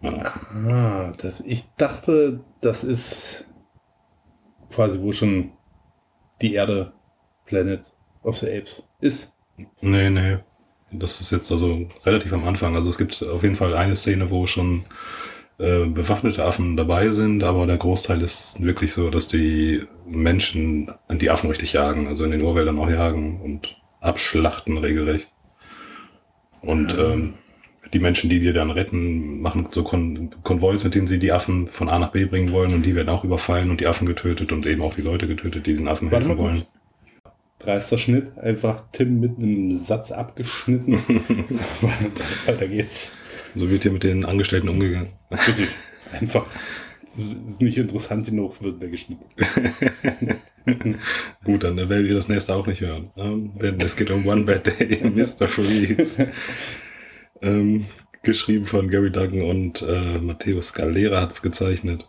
ja. 0.00 0.32
Ah, 0.68 1.12
das, 1.18 1.40
ich 1.40 1.64
dachte, 1.76 2.40
das 2.60 2.84
ist 2.84 3.46
quasi, 4.70 5.00
wo 5.00 5.12
schon 5.12 5.52
die 6.40 6.54
Erde 6.54 6.92
Planet 7.44 7.92
of 8.22 8.38
the 8.38 8.46
Apes 8.46 8.88
ist. 9.00 9.34
Nee, 9.80 10.08
nee. 10.08 10.38
Das 10.92 11.20
ist 11.20 11.30
jetzt 11.30 11.50
also 11.50 11.88
relativ 12.04 12.32
am 12.32 12.46
Anfang. 12.46 12.76
Also 12.76 12.90
es 12.90 12.98
gibt 12.98 13.22
auf 13.22 13.42
jeden 13.42 13.56
Fall 13.56 13.74
eine 13.74 13.96
Szene, 13.96 14.30
wo 14.30 14.46
schon 14.46 14.84
äh, 15.58 15.86
bewaffnete 15.86 16.44
Affen 16.44 16.76
dabei 16.76 17.08
sind, 17.10 17.44
aber 17.44 17.66
der 17.66 17.76
Großteil 17.76 18.20
ist 18.22 18.60
wirklich 18.62 18.92
so, 18.92 19.10
dass 19.10 19.28
die 19.28 19.82
Menschen 20.06 20.90
die 21.10 21.30
Affen 21.30 21.50
richtig 21.50 21.72
jagen, 21.74 22.08
also 22.08 22.24
in 22.24 22.30
den 22.30 22.42
Urwäldern 22.42 22.78
auch 22.78 22.90
jagen 22.90 23.40
und 23.40 23.76
abschlachten 24.00 24.78
regelrecht. 24.78 25.28
Und 26.62 26.96
ähm, 26.98 27.34
die 27.92 27.98
Menschen, 27.98 28.30
die 28.30 28.40
die 28.40 28.52
dann 28.52 28.70
retten, 28.70 29.40
machen 29.40 29.68
so 29.70 29.82
Kon 29.82 30.30
Konvois, 30.42 30.84
mit 30.84 30.94
denen 30.94 31.06
sie 31.06 31.18
die 31.18 31.32
Affen 31.32 31.68
von 31.68 31.88
A 31.88 31.98
nach 31.98 32.10
B 32.10 32.24
bringen 32.24 32.52
wollen 32.52 32.72
und 32.74 32.86
die 32.86 32.94
werden 32.94 33.08
auch 33.08 33.24
überfallen 33.24 33.70
und 33.70 33.80
die 33.80 33.86
Affen 33.86 34.06
getötet 34.06 34.52
und 34.52 34.66
eben 34.66 34.82
auch 34.82 34.94
die 34.94 35.02
Leute 35.02 35.26
getötet, 35.26 35.66
die 35.66 35.76
den 35.76 35.88
Affen 35.88 36.10
Warte 36.10 36.28
helfen 36.28 36.38
wollen. 36.38 36.54
kurz. 36.54 36.72
Dreister 37.64 37.98
Schnitt, 37.98 38.36
einfach 38.38 38.84
Tim 38.92 39.20
mit 39.20 39.38
einem 39.38 39.76
Satz 39.78 40.10
abgeschnitten. 40.10 40.94
Weiter 42.46 42.66
geht's. 42.66 43.12
So 43.54 43.70
wird 43.70 43.82
hier 43.82 43.92
mit 43.92 44.02
den 44.02 44.24
Angestellten 44.24 44.68
umgegangen. 44.68 45.10
Wirklich. 45.30 45.68
Einfach. 46.12 46.46
Ist 47.46 47.60
nicht 47.60 47.76
interessant 47.76 48.26
genug, 48.26 48.62
wird 48.62 48.80
weggeschnitten. 48.80 49.26
Gut, 51.44 51.64
dann 51.64 51.76
werdet 51.76 52.08
ihr 52.08 52.14
das 52.14 52.28
nächste 52.28 52.54
auch 52.54 52.66
nicht 52.66 52.80
hören. 52.80 53.10
Ähm, 53.16 53.52
denn 53.60 53.78
es 53.80 53.96
geht 53.96 54.10
um 54.10 54.26
One 54.26 54.44
Bad 54.44 54.66
Day, 54.66 55.00
Mr. 55.14 55.46
Freeze. 55.46 56.28
ähm, 57.42 57.82
geschrieben 58.22 58.64
von 58.64 58.88
Gary 58.88 59.10
Duggan 59.10 59.42
und 59.42 59.82
äh, 59.82 60.18
Matteo 60.20 60.60
Scalera 60.62 61.20
hat 61.20 61.32
es 61.32 61.42
gezeichnet. 61.42 62.08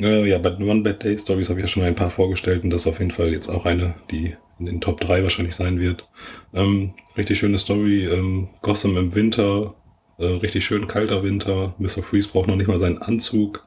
Äh, 0.00 0.28
ja, 0.28 0.38
bei 0.38 0.54
One 0.56 0.82
Bad 0.82 1.02
Day 1.02 1.18
Stories 1.18 1.48
habe 1.48 1.60
ich 1.60 1.64
ja 1.64 1.68
schon 1.68 1.84
ein 1.84 1.94
paar 1.94 2.10
vorgestellt 2.10 2.64
und 2.64 2.70
das 2.70 2.82
ist 2.82 2.88
auf 2.88 2.98
jeden 2.98 3.10
Fall 3.12 3.32
jetzt 3.32 3.48
auch 3.48 3.64
eine, 3.64 3.94
die 4.10 4.36
in 4.62 4.74
den 4.74 4.80
Top 4.80 5.00
3 5.00 5.22
wahrscheinlich 5.22 5.54
sein 5.54 5.80
wird. 5.80 6.08
Ähm, 6.54 6.94
richtig 7.16 7.38
schöne 7.38 7.58
Story. 7.58 8.06
Ähm, 8.06 8.48
Gotham 8.62 8.96
im 8.96 9.14
Winter, 9.14 9.74
äh, 10.18 10.24
richtig 10.24 10.64
schön 10.64 10.86
kalter 10.86 11.22
Winter. 11.22 11.74
Mr. 11.78 12.02
Freeze 12.02 12.28
braucht 12.28 12.48
noch 12.48 12.56
nicht 12.56 12.68
mal 12.68 12.80
seinen 12.80 12.98
Anzug. 12.98 13.66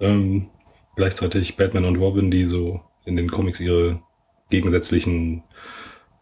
Ähm, 0.00 0.48
gleichzeitig 0.96 1.56
Batman 1.56 1.84
und 1.84 1.96
Robin, 1.96 2.30
die 2.30 2.44
so 2.44 2.80
in 3.04 3.16
den 3.16 3.30
Comics 3.30 3.60
ihre 3.60 4.00
gegensätzlichen 4.50 5.42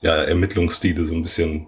ja, 0.00 0.22
Ermittlungsstile 0.22 1.06
so 1.06 1.14
ein 1.14 1.22
bisschen 1.22 1.66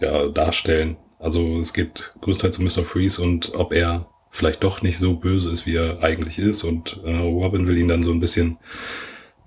ja, 0.00 0.28
darstellen. 0.28 0.96
Also 1.18 1.58
es 1.58 1.72
geht 1.72 2.14
größtenteils 2.20 2.58
um 2.58 2.64
Mr. 2.64 2.84
Freeze 2.88 3.20
und 3.20 3.54
ob 3.54 3.72
er 3.72 4.08
vielleicht 4.30 4.62
doch 4.62 4.80
nicht 4.80 4.98
so 4.98 5.14
böse 5.14 5.50
ist, 5.50 5.66
wie 5.66 5.76
er 5.76 6.02
eigentlich 6.02 6.38
ist. 6.38 6.62
Und 6.64 7.00
äh, 7.04 7.16
Robin 7.16 7.66
will 7.66 7.78
ihn 7.78 7.88
dann 7.88 8.02
so 8.02 8.12
ein 8.12 8.20
bisschen 8.20 8.58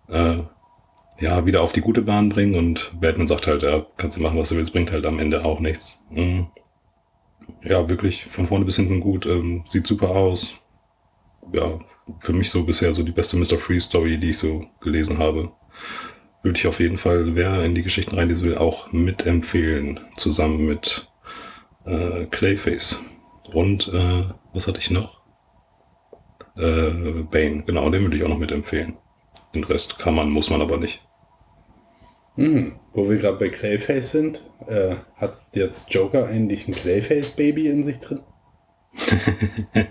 äh, 0.10 0.39
ja 1.19 1.45
wieder 1.45 1.62
auf 1.62 1.71
die 1.73 1.82
gute 1.82 2.02
Bahn 2.02 2.30
bringen 2.30 2.56
und 2.56 2.91
Batman 2.99 3.28
sagt 3.28 3.47
halt, 3.47 3.63
ja, 3.63 3.86
kannst 3.97 4.17
du 4.17 4.21
machen, 4.21 4.38
was 4.38 4.49
du 4.49 4.56
willst, 4.56 4.73
bringt 4.73 4.91
halt 4.91 5.06
am 5.06 5.19
Ende 5.19 5.45
auch 5.45 5.60
nichts. 5.60 5.99
Mhm. 6.10 6.47
Ja, 7.63 7.89
wirklich 7.89 8.26
von 8.26 8.47
vorne 8.47 8.65
bis 8.65 8.78
hinten 8.78 8.99
gut, 8.99 9.26
ähm, 9.26 9.63
sieht 9.67 9.88
super 9.88 10.10
aus. 10.10 10.56
Ja, 11.52 11.80
für 12.19 12.34
mich 12.34 12.49
so 12.49 12.63
bisher 12.63 12.93
so 12.93 13.04
die 13.04 13.12
beste 13.12 13.36
Mr. 13.36 13.58
Freeze 13.58 13.88
Story, 13.88 14.17
die 14.17 14.32
ich 14.32 14.38
so 14.38 14.65
gelesen 14.82 15.17
habe. 15.17 15.52
Würde 16.41 16.58
ich 16.58 16.67
auf 16.67 16.80
jeden 16.80 16.97
Fall, 16.97 17.36
wer 17.36 17.63
in 17.63 17.76
die 17.76 17.84
Geschichten 17.84 18.15
rein 18.15 18.30
will, 18.41 18.58
auch 18.58 18.91
mitempfehlen, 18.91 19.99
zusammen 20.15 20.65
mit 20.65 21.10
äh, 21.86 22.26
Clayface. 22.26 22.99
Und 23.54 23.88
äh, 23.89 24.23
was 24.54 24.67
hatte 24.67 24.80
ich 24.80 24.91
noch? 24.91 25.21
Äh, 26.58 27.23
Bane, 27.30 27.63
genau, 27.65 27.89
den 27.89 28.04
würde 28.04 28.17
ich 28.17 28.23
auch 28.23 28.30
noch 28.30 28.38
mitempfehlen. 28.38 28.97
Den 29.54 29.63
Rest 29.63 29.99
kann 29.99 30.15
man, 30.15 30.30
muss 30.30 30.49
man 30.49 30.62
aber 30.62 30.78
nicht. 30.78 31.02
Hm, 32.35 32.79
wo 32.93 33.09
wir 33.09 33.17
gerade 33.17 33.37
bei 33.37 33.49
Clayface 33.49 34.11
sind, 34.11 34.43
äh, 34.67 34.95
hat 35.15 35.39
jetzt 35.53 35.93
Joker 35.93 36.25
eigentlich 36.27 36.67
ein 36.67 36.73
Clayface-Baby 36.73 37.67
in 37.67 37.83
sich 37.83 37.99
drin? 37.99 38.21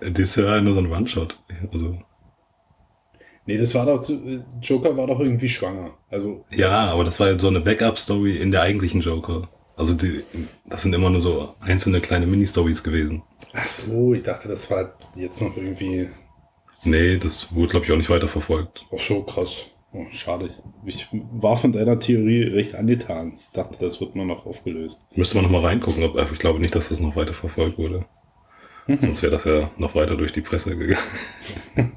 Das 0.00 0.36
war 0.38 0.56
ja 0.56 0.60
nur 0.60 0.74
so 0.74 0.80
ein 0.80 0.92
One-Shot. 0.92 1.38
Also, 1.72 1.98
Nee, 3.46 3.58
das 3.58 3.74
war 3.74 3.84
doch, 3.86 4.00
zu- 4.02 4.42
Joker 4.62 4.96
war 4.96 5.06
doch 5.06 5.20
irgendwie 5.20 5.48
schwanger. 5.48 5.96
Also, 6.10 6.44
ja, 6.50 6.86
aber 6.90 7.04
das 7.04 7.20
war 7.20 7.30
jetzt 7.30 7.42
so 7.42 7.48
eine 7.48 7.60
Backup-Story 7.60 8.36
in 8.38 8.50
der 8.50 8.62
eigentlichen 8.62 9.00
Joker. 9.02 9.48
Also 9.76 9.92
die, 9.92 10.24
das 10.66 10.82
sind 10.82 10.94
immer 10.94 11.10
nur 11.10 11.20
so 11.20 11.54
einzelne 11.60 12.00
kleine 12.00 12.26
Mini-Stories 12.26 12.82
gewesen. 12.82 13.22
ach 13.52 13.66
so, 13.66 14.14
ich 14.14 14.22
dachte, 14.22 14.48
das 14.48 14.70
war 14.70 14.94
jetzt 15.16 15.40
noch 15.42 15.56
irgendwie 15.56 16.08
Nee, 16.84 17.16
das 17.18 17.54
wurde, 17.54 17.68
glaube 17.68 17.86
ich, 17.86 17.92
auch 17.92 17.96
nicht 17.96 18.10
weiter 18.10 18.28
verfolgt. 18.28 18.86
auch 18.90 19.00
so 19.00 19.22
krass. 19.22 19.64
Oh, 19.96 20.06
schade. 20.10 20.50
Ich 20.84 21.06
war 21.12 21.56
von 21.56 21.72
deiner 21.72 22.00
Theorie 22.00 22.42
recht 22.42 22.74
angetan. 22.74 23.38
Ich 23.38 23.50
dachte, 23.52 23.78
das 23.78 24.00
wird 24.00 24.16
nur 24.16 24.24
noch 24.24 24.44
aufgelöst. 24.44 25.00
Müsste 25.14 25.36
man 25.36 25.44
noch 25.44 25.52
mal 25.52 25.64
reingucken, 25.64 26.02
ob, 26.02 26.18
aber 26.18 26.32
ich 26.32 26.40
glaube 26.40 26.58
nicht, 26.58 26.74
dass 26.74 26.88
das 26.88 26.98
noch 26.98 27.14
weiter 27.14 27.32
verfolgt 27.32 27.78
wurde. 27.78 28.04
Sonst 28.88 29.22
wäre 29.22 29.30
das 29.32 29.44
ja 29.44 29.70
noch 29.78 29.94
weiter 29.94 30.16
durch 30.16 30.32
die 30.32 30.40
Presse 30.40 30.76
gegangen. 30.76 30.98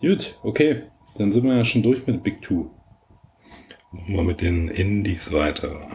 Gut, 0.00 0.38
okay. 0.44 0.84
Dann 1.18 1.32
sind 1.32 1.44
wir 1.44 1.56
ja 1.56 1.64
schon 1.64 1.82
durch 1.82 2.06
mit 2.06 2.22
Big 2.22 2.42
Two. 2.42 2.70
Machen 3.90 4.14
wir 4.14 4.22
mit 4.22 4.40
den 4.40 4.68
Indies 4.68 5.32
weiter. 5.32 5.88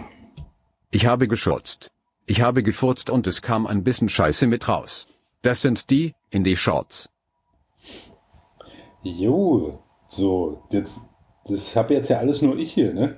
Ich 0.92 1.06
habe 1.06 1.30
geschurzt. 1.30 1.92
Ich 2.26 2.42
habe 2.42 2.62
gefurzt 2.62 3.10
und 3.10 3.26
es 3.26 3.42
kam 3.42 3.66
ein 3.66 3.86
bisschen 3.86 4.10
Scheiße 4.10 4.48
mit 4.48 4.68
raus. 4.68 5.08
Das 5.44 5.62
sind 5.62 5.90
die 5.90 6.14
Indie-Shorts. 6.30 7.10
Jo, 9.02 9.82
so, 10.10 10.64
jetzt, 10.72 11.00
das 11.48 11.76
habe 11.76 11.94
jetzt 11.94 12.10
ja 12.10 12.20
alles 12.20 12.42
nur 12.42 12.58
ich 12.58 12.74
hier, 12.74 12.94
ne? 12.94 13.16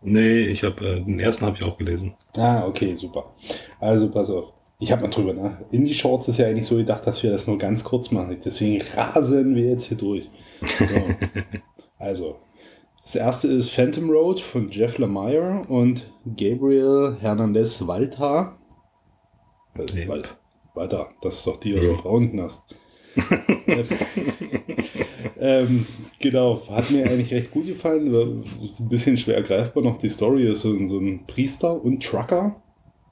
Nee, 0.00 0.42
ich 0.42 0.62
habe 0.64 0.84
äh, 0.86 1.00
den 1.00 1.18
ersten 1.20 1.44
habe 1.44 1.56
ich 1.56 1.64
auch 1.64 1.76
gelesen. 1.76 2.14
Ah, 2.34 2.64
okay, 2.66 2.96
super. 2.96 3.34
Also 3.80 4.10
pass 4.10 4.30
auf. 4.30 4.52
Ich 4.78 4.92
habe 4.92 5.02
mal 5.02 5.08
drüber 5.10 5.34
nach. 5.34 5.58
Indie 5.72 5.92
Shorts 5.94 6.28
ist 6.28 6.38
ja 6.38 6.46
eigentlich 6.46 6.66
so 6.68 6.76
gedacht, 6.76 7.04
dass 7.04 7.22
wir 7.24 7.32
das 7.32 7.48
nur 7.48 7.58
ganz 7.58 7.82
kurz 7.82 8.12
machen. 8.12 8.38
Deswegen 8.44 8.80
rasen 8.96 9.56
wir 9.56 9.64
jetzt 9.70 9.86
hier 9.86 9.96
durch. 9.96 10.30
So. 10.62 10.84
also, 11.98 12.36
das 13.02 13.16
erste 13.16 13.48
ist 13.48 13.70
Phantom 13.70 14.08
Road 14.08 14.38
von 14.38 14.68
Jeff 14.70 14.98
Lemire 14.98 15.66
und 15.68 16.08
Gabriel 16.36 17.16
Hernandez 17.20 17.84
Walter. 17.88 18.56
Äh, 19.74 19.80
Yep. 19.80 20.08
Wal- 20.08 20.22
Walter, 20.74 21.08
das 21.22 21.38
ist 21.38 21.46
doch 21.48 21.58
die 21.58 21.76
aus 21.76 21.84
dem 21.84 21.98
Frauenknast. 21.98 22.62
ähm, 25.40 25.86
genau, 26.20 26.62
hat 26.68 26.90
mir 26.90 27.04
eigentlich 27.08 27.32
recht 27.32 27.50
gut 27.50 27.66
gefallen. 27.66 28.44
Ein 28.78 28.88
bisschen 28.88 29.16
schwer 29.16 29.42
greifbar 29.42 29.82
noch 29.82 29.98
die 29.98 30.08
Story. 30.08 30.46
Ist 30.48 30.62
so, 30.62 30.72
ein- 30.72 30.88
so 30.88 30.98
ein 30.98 31.24
Priester 31.26 31.82
und 31.82 32.02
Trucker, 32.02 32.62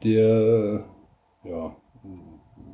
der 0.02 0.84
ja, 1.44 1.76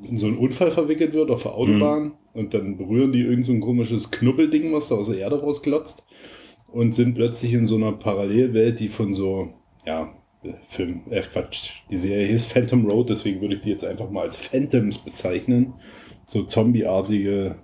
in 0.08 0.18
so 0.18 0.26
einen 0.26 0.38
Unfall 0.38 0.70
verwickelt 0.70 1.12
wird 1.12 1.30
auf 1.30 1.42
der 1.42 1.54
Autobahn 1.54 2.12
und 2.34 2.54
dann 2.54 2.76
berühren 2.76 3.12
die 3.12 3.20
irgend 3.22 3.46
so 3.46 3.52
ein 3.52 3.60
komisches 3.60 4.10
Knubbelding, 4.10 4.72
was 4.72 4.88
da 4.88 4.96
aus 4.96 5.08
der 5.08 5.18
Erde 5.18 5.40
rausglotzt 5.40 6.04
und 6.68 6.94
sind 6.94 7.14
plötzlich 7.14 7.52
in 7.52 7.66
so 7.66 7.76
einer 7.76 7.92
Parallelwelt, 7.92 8.80
die 8.80 8.88
von 8.88 9.14
so, 9.14 9.50
ja, 9.86 10.12
Film, 10.68 11.02
äh 11.11 11.22
Quatsch, 11.22 11.70
die 11.90 11.96
Serie 11.96 12.26
hieß 12.26 12.46
Phantom 12.46 12.85
Road, 12.87 13.11
deswegen 13.11 13.40
würde 13.40 13.55
ich 13.57 13.61
die 13.61 13.70
jetzt 13.70 13.85
einfach 13.85 14.11
mal 14.11 14.22
als 14.22 14.37
Phantoms 14.37 14.98
bezeichnen. 14.98 15.74
So 16.26 16.42
zombieartige 16.44 17.57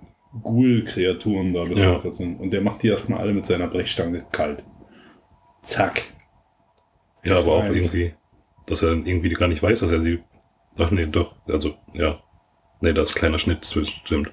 Ghoul-Kreaturen 0.43 1.53
da 1.53 1.63
bevölkert 1.63 2.15
sind. 2.15 2.39
Und 2.39 2.51
der 2.51 2.61
macht 2.61 2.83
die 2.83 2.87
erstmal 2.89 3.19
alle 3.19 3.33
mit 3.33 3.45
seiner 3.45 3.67
Brechstange 3.67 4.25
kalt. 4.31 4.63
Zack. 5.63 6.03
Ja, 7.23 7.39
aber 7.39 7.53
auch 7.53 7.63
Eins. 7.63 7.75
irgendwie, 7.93 8.13
dass 8.65 8.81
er 8.83 8.91
irgendwie 8.93 9.29
gar 9.29 9.47
nicht 9.47 9.61
weiß, 9.63 9.79
dass 9.79 9.91
er 9.91 10.01
sie. 10.01 10.19
Ach 10.77 10.91
nee, 10.91 11.05
doch. 11.05 11.35
Also, 11.47 11.73
ja. 11.93 12.21
Nee, 12.81 12.93
das 12.93 13.09
ist 13.09 13.15
ein 13.15 13.19
kleiner 13.19 13.39
Schnitt, 13.39 13.65
zwischen- 13.65 13.99
stimmt. 14.05 14.31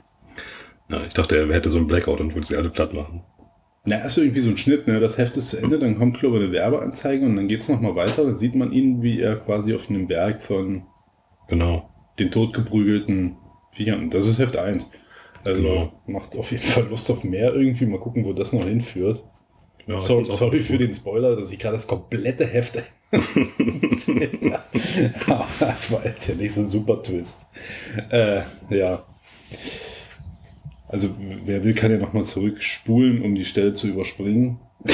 Ja, 0.89 1.03
ich 1.05 1.15
dachte, 1.15 1.37
er 1.37 1.53
hätte 1.53 1.71
so 1.71 1.79
einen 1.79 1.89
Blackout 1.89 2.21
und 2.21 2.35
würde 2.35 2.47
sie 2.47 2.57
alle 2.57 2.71
platt 2.71 2.93
machen. 2.95 3.25
Na, 3.87 3.99
ist 3.99 4.19
irgendwie 4.19 4.41
so 4.41 4.51
ein 4.51 4.59
Schnitt, 4.59 4.87
ne? 4.89 4.99
Das 5.01 5.17
Heft 5.17 5.37
ist 5.37 5.51
zu 5.51 5.59
Ende, 5.59 5.79
dann 5.79 5.97
kommt, 5.97 6.19
glaube 6.19 6.39
ich, 6.39 6.43
eine 6.45 6.53
Werbeanzeige 6.53 7.25
und 7.25 7.37
dann 7.37 7.47
geht 7.49 7.61
es 7.63 7.69
nochmal 7.69 7.95
weiter. 7.95 8.25
Dann 8.25 8.39
sieht 8.39 8.57
man 8.57 8.73
ihn, 8.73 9.01
wie 9.03 9.21
er 9.21 9.37
quasi 9.37 9.75
auf 9.75 9.89
einem 9.89 10.09
Berg 10.09 10.43
von 10.43 10.83
Genau. 11.49 11.89
den 12.19 12.31
totgeprügelten 12.33 13.37
Viechern. 13.73 14.11
Das 14.11 14.27
ist 14.29 14.39
Heft 14.41 14.57
1. 14.57 14.91
Also 15.45 15.63
Genau. 15.63 15.93
macht 16.07 16.35
auf 16.37 16.51
jeden 16.51 16.65
Fall 16.65 16.87
Lust 16.91 17.09
auf 17.11 17.23
mehr 17.23 17.55
irgendwie. 17.55 17.87
Mal 17.87 18.01
gucken, 18.01 18.25
wo 18.25 18.33
das 18.33 18.53
noch 18.53 18.65
hinführt. 18.65 19.23
Ja, 19.87 20.01
sorry 20.01 20.25
gut. 20.59 20.67
für 20.67 20.79
den 20.79 20.93
Spoiler, 20.93 21.37
dass 21.37 21.53
ich 21.53 21.61
gerade 21.61 21.77
das 21.77 21.87
komplette 21.87 22.45
Heft. 22.45 22.83
Aber 25.27 25.47
das 25.61 25.93
war 25.93 26.05
jetzt 26.05 26.29
ja 26.29 26.35
nicht 26.35 26.55
so 26.55 26.63
ein 26.63 26.69
super 26.69 27.01
Twist. 27.03 27.47
Äh, 28.11 28.41
ja. 28.71 29.05
Also, 30.89 31.09
wer 31.45 31.65
will, 31.65 31.75
kann 31.75 31.91
ja 31.91 31.99
nochmal 31.99 32.25
zurückspulen, 32.25 33.23
um 33.23 33.35
die 33.35 33.45
Stelle 33.45 33.75
zu 33.75 33.89
überspringen. 33.89 34.61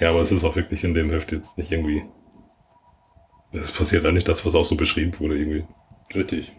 Ja, 0.00 0.10
aber 0.10 0.20
es 0.20 0.32
ist 0.32 0.42
auch 0.42 0.56
wirklich 0.56 0.82
in 0.82 0.94
dem 0.94 1.10
Heft 1.10 1.30
jetzt 1.30 1.56
nicht 1.56 1.70
irgendwie. 1.70 2.02
Es 3.52 3.70
passiert 3.70 4.04
eigentlich 4.04 4.24
das, 4.24 4.44
was 4.44 4.56
auch 4.56 4.64
so 4.64 4.74
beschrieben 4.74 5.12
wurde, 5.20 5.38
irgendwie. 5.38 5.64
Richtig. 6.12 6.50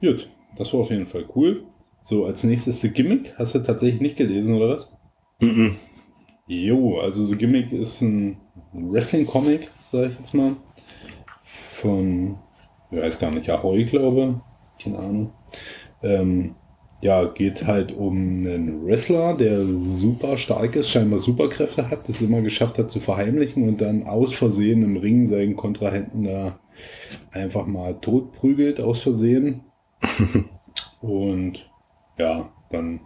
Gut, 0.00 0.30
das 0.56 0.72
war 0.72 0.80
auf 0.80 0.90
jeden 0.90 1.08
Fall 1.08 1.24
cool. 1.34 1.64
So, 2.02 2.26
als 2.26 2.44
nächstes 2.44 2.80
The 2.82 2.92
Gimmick. 2.92 3.34
Hast 3.36 3.56
du 3.56 3.58
tatsächlich 3.58 4.00
nicht 4.00 4.16
gelesen, 4.16 4.54
oder 4.54 4.68
was? 4.68 4.92
Mhm. 5.40 5.74
Jo, 6.46 7.00
also 7.00 7.24
The 7.24 7.36
Gimmick 7.36 7.72
ist 7.72 8.00
ein 8.00 8.38
Wrestling-Comic, 8.72 9.68
sag 9.90 10.12
ich 10.12 10.18
jetzt 10.18 10.34
mal. 10.34 10.54
Von, 11.80 12.38
ich 12.92 12.98
weiß 12.98 13.18
gar 13.18 13.32
nicht, 13.32 13.50
Ahoy, 13.50 13.84
glaube 13.86 14.40
Keine 14.80 14.98
Ahnung. 14.98 15.32
Ähm, 16.02 16.54
ja, 17.00 17.24
geht 17.26 17.66
halt 17.66 17.92
um 17.92 18.16
einen 18.16 18.84
Wrestler, 18.84 19.36
der 19.36 19.64
super 19.76 20.36
stark 20.36 20.74
ist, 20.74 20.90
scheinbar 20.90 21.20
Superkräfte 21.20 21.90
hat, 21.90 22.08
das 22.08 22.20
immer 22.20 22.42
geschafft 22.42 22.78
hat 22.78 22.90
zu 22.90 22.98
verheimlichen 22.98 23.68
und 23.68 23.80
dann 23.80 24.02
aus 24.04 24.32
Versehen 24.32 24.82
im 24.82 24.96
Ring 24.96 25.26
seinen 25.26 25.56
Kontrahenten 25.56 26.24
da 26.24 26.58
einfach 27.30 27.66
mal 27.66 27.94
totprügelt, 28.00 28.80
aus 28.80 29.00
Versehen. 29.00 29.60
und 31.00 31.70
ja, 32.18 32.52
dann 32.70 33.00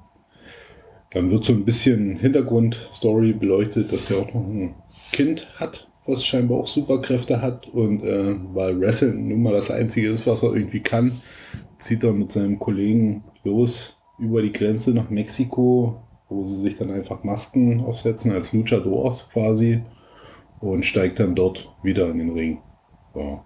dann 1.12 1.30
wird 1.30 1.44
so 1.44 1.52
ein 1.52 1.64
bisschen 1.64 2.16
Hintergrundstory 2.16 3.32
beleuchtet, 3.34 3.92
dass 3.92 4.10
er 4.10 4.18
auch 4.18 4.32
noch 4.32 4.46
ein 4.46 4.74
Kind 5.12 5.46
hat, 5.56 5.88
was 6.06 6.24
scheinbar 6.24 6.58
auch 6.58 6.66
Superkräfte 6.66 7.42
hat. 7.42 7.68
Und 7.68 8.02
äh, 8.02 8.34
weil 8.54 8.80
Wrestling 8.80 9.28
nun 9.28 9.42
mal 9.42 9.52
das 9.52 9.70
Einzige 9.70 10.10
ist, 10.10 10.26
was 10.26 10.42
er 10.42 10.54
irgendwie 10.54 10.80
kann, 10.80 11.20
zieht 11.82 12.04
er 12.04 12.12
mit 12.12 12.32
seinem 12.32 12.58
Kollegen 12.58 13.24
los 13.44 14.02
über 14.18 14.42
die 14.42 14.52
Grenze 14.52 14.94
nach 14.94 15.10
Mexiko, 15.10 16.02
wo 16.28 16.46
sie 16.46 16.60
sich 16.60 16.78
dann 16.78 16.90
einfach 16.90 17.24
Masken 17.24 17.84
aufsetzen 17.84 18.32
als 18.32 18.52
Luchadors 18.52 19.30
quasi 19.30 19.82
und 20.60 20.84
steigt 20.84 21.18
dann 21.18 21.34
dort 21.34 21.68
wieder 21.82 22.08
in 22.10 22.18
den 22.18 22.30
Ring. 22.30 22.62
Ja, 23.14 23.44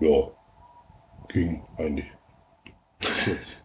ja 0.00 0.30
ging 1.28 1.62
eigentlich. 1.76 2.06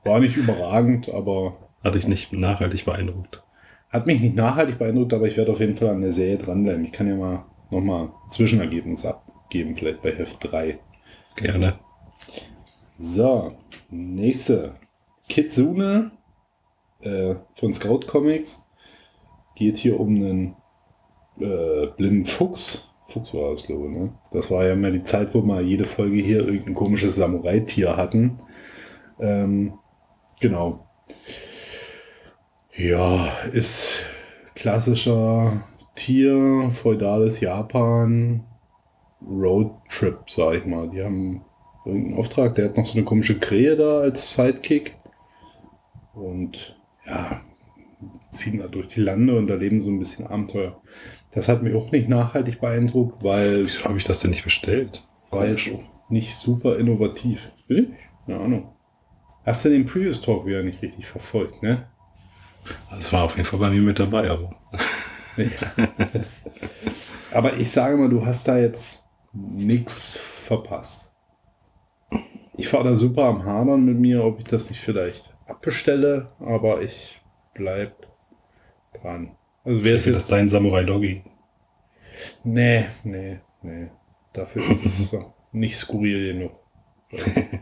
War 0.04 0.20
nicht 0.20 0.38
überragend, 0.38 1.10
aber 1.10 1.58
Hatte 1.84 1.98
ich 1.98 2.08
nicht 2.08 2.34
nachhaltig 2.34 2.86
beeindruckt. 2.86 3.41
hat 3.89 4.06
mich 4.06 4.20
nicht 4.20 4.36
nachhaltig 4.36 4.78
beeindruckt, 4.78 5.13
aber 5.13 5.28
ich 5.28 5.38
werde 5.38 5.52
auf 5.52 5.60
jeden 5.60 5.76
Fall 5.76 5.89
an 5.89 6.02
der 6.02 6.12
Serie 6.12 6.38
dranbleiben. 6.38 6.86
Ich 6.86 6.91
kann 6.91 7.08
ja 7.08 7.15
mal 7.15 7.46
nochmal 7.72 8.12
Zwischenergebnis 8.32 9.06
abgeben, 9.06 9.76
vielleicht 9.76 10.02
bei 10.02 10.12
Heft 10.12 10.52
3. 10.52 10.78
Gerne. 11.38 11.80
So, 12.97 13.51
nächste. 13.89 14.75
Kitsune 15.27 16.12
äh, 17.01 17.36
von 17.60 17.73
Scout 17.73 18.08
Comics. 18.08 18.69
Geht 19.55 19.77
hier 19.77 19.99
um 19.99 20.15
einen 20.15 20.55
äh, 21.39 21.88
blinden 21.97 22.25
Fuchs. 22.25 22.93
Fuchs 23.10 23.34
war 23.34 23.51
das, 23.51 23.63
glaube 23.63 23.88
ich, 23.88 23.91
ne? 23.91 24.13
Das 24.31 24.49
war 24.49 24.65
ja 24.65 24.75
mal 24.75 24.93
die 24.93 25.03
Zeit, 25.03 25.34
wo 25.34 25.41
mal 25.41 25.62
jede 25.62 25.86
Folge 25.86 26.21
hier 26.21 26.47
irgendein 26.47 26.73
komisches 26.73 27.15
Samurai-Tier 27.15 27.97
hatten. 27.97 28.39
Ähm, 29.19 29.77
genau. 30.39 30.88
Ja, 32.75 33.27
ist 33.51 34.03
klassischer 34.55 35.63
Tier, 35.95 36.69
feudales 36.71 37.41
Japan, 37.41 38.45
Roadtrip, 39.21 40.29
sag 40.29 40.55
ich 40.55 40.65
mal. 40.65 40.89
Die 40.89 41.03
haben 41.03 41.45
irgendeinen 41.86 42.19
Auftrag, 42.19 42.56
der 42.56 42.65
hat 42.65 42.78
noch 42.78 42.86
so 42.86 42.93
eine 42.93 43.04
komische 43.06 43.39
Krähe 43.39 43.76
da 43.76 44.00
als 44.00 44.36
Sidekick. 44.36 44.95
Und 46.13 46.78
ja, 47.06 47.41
ziehen 48.32 48.60
da 48.60 48.67
durch 48.67 48.88
die 48.88 49.02
Lande 49.02 49.38
und 49.38 49.50
erleben 49.50 49.82
so 49.82 49.89
ein 49.89 50.00
bisschen 50.00 50.28
Abenteuer. 50.28 50.82
Das 51.32 51.50
hat 51.50 51.63
mich 51.63 51.76
auch 51.76 51.91
nicht 51.91 52.08
nachhaltig 52.08 52.62
beeindruckt, 52.62 53.24
weil 53.24 53.65
Wieso 53.65 53.84
habe 53.84 53.98
ich 53.98 54.04
das 54.06 54.19
denn 54.19 54.32
nicht 54.32 54.43
bestellt? 54.43 55.06
war 55.32 55.45
jetzt 55.48 55.69
nicht 56.10 56.36
super 56.36 56.78
innovativ. 56.78 57.52
Bitte? 57.67 57.89
Keine 58.26 58.39
Ahnung. 58.39 58.74
Hast 59.45 59.65
du 59.65 59.69
den 59.69 59.86
Previous 59.86 60.21
Talk 60.21 60.45
wieder 60.45 60.63
nicht 60.63 60.82
richtig 60.82 61.06
verfolgt, 61.06 61.62
ne? 61.62 61.88
Das 62.89 63.12
war 63.13 63.24
auf 63.24 63.36
jeden 63.36 63.45
Fall 63.45 63.60
bei 63.60 63.69
mir 63.69 63.82
mit 63.82 64.00
dabei, 64.00 64.30
aber. 64.30 64.56
Ja. 65.38 65.89
Aber 67.34 67.58
ich 67.58 67.69
sage 67.69 67.98
mal, 67.98 68.08
du 68.08 68.26
hast 68.26 68.48
da 68.48 68.58
jetzt 68.58 69.04
nichts 69.34 70.13
verpasst. 70.13 71.13
Ich 72.58 72.70
fahre 72.70 72.89
da 72.89 72.96
super 72.96 73.24
am 73.24 73.44
Hadern 73.46 73.84
mit 73.86 73.98
mir, 73.98 74.24
ob 74.24 74.39
ich 74.39 74.46
das 74.46 74.70
nicht 74.70 74.80
vielleicht 74.80 75.36
abbestelle, 75.48 76.32
aber 76.39 76.82
ich 76.82 77.22
bleib 77.54 78.08
dran. 78.94 79.36
Also 79.63 79.84
wer 79.84 79.96
ist 79.96 80.06
Ist 80.06 80.13
das 80.15 80.24
jetzt... 80.24 80.32
dein 80.32 80.50
Samurai 80.50 80.84
Doggy? 80.84 81.24
Nee, 82.44 82.86
nee, 83.04 83.39
nee. 83.62 83.89
Dafür 84.34 84.62
ist 84.70 84.86
es 84.86 85.10
so 85.10 85.34
nicht 85.52 85.78
skurril 85.78 86.34
genug. 86.34 86.60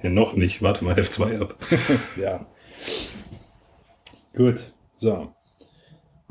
Ja, 0.03 0.09
noch 0.09 0.35
nicht. 0.35 0.61
Warte 0.61 0.83
mal 0.83 0.95
F2 0.95 1.41
ab. 1.41 1.57
Ja. 2.19 2.45
Gut, 4.35 4.73
so. 4.97 5.33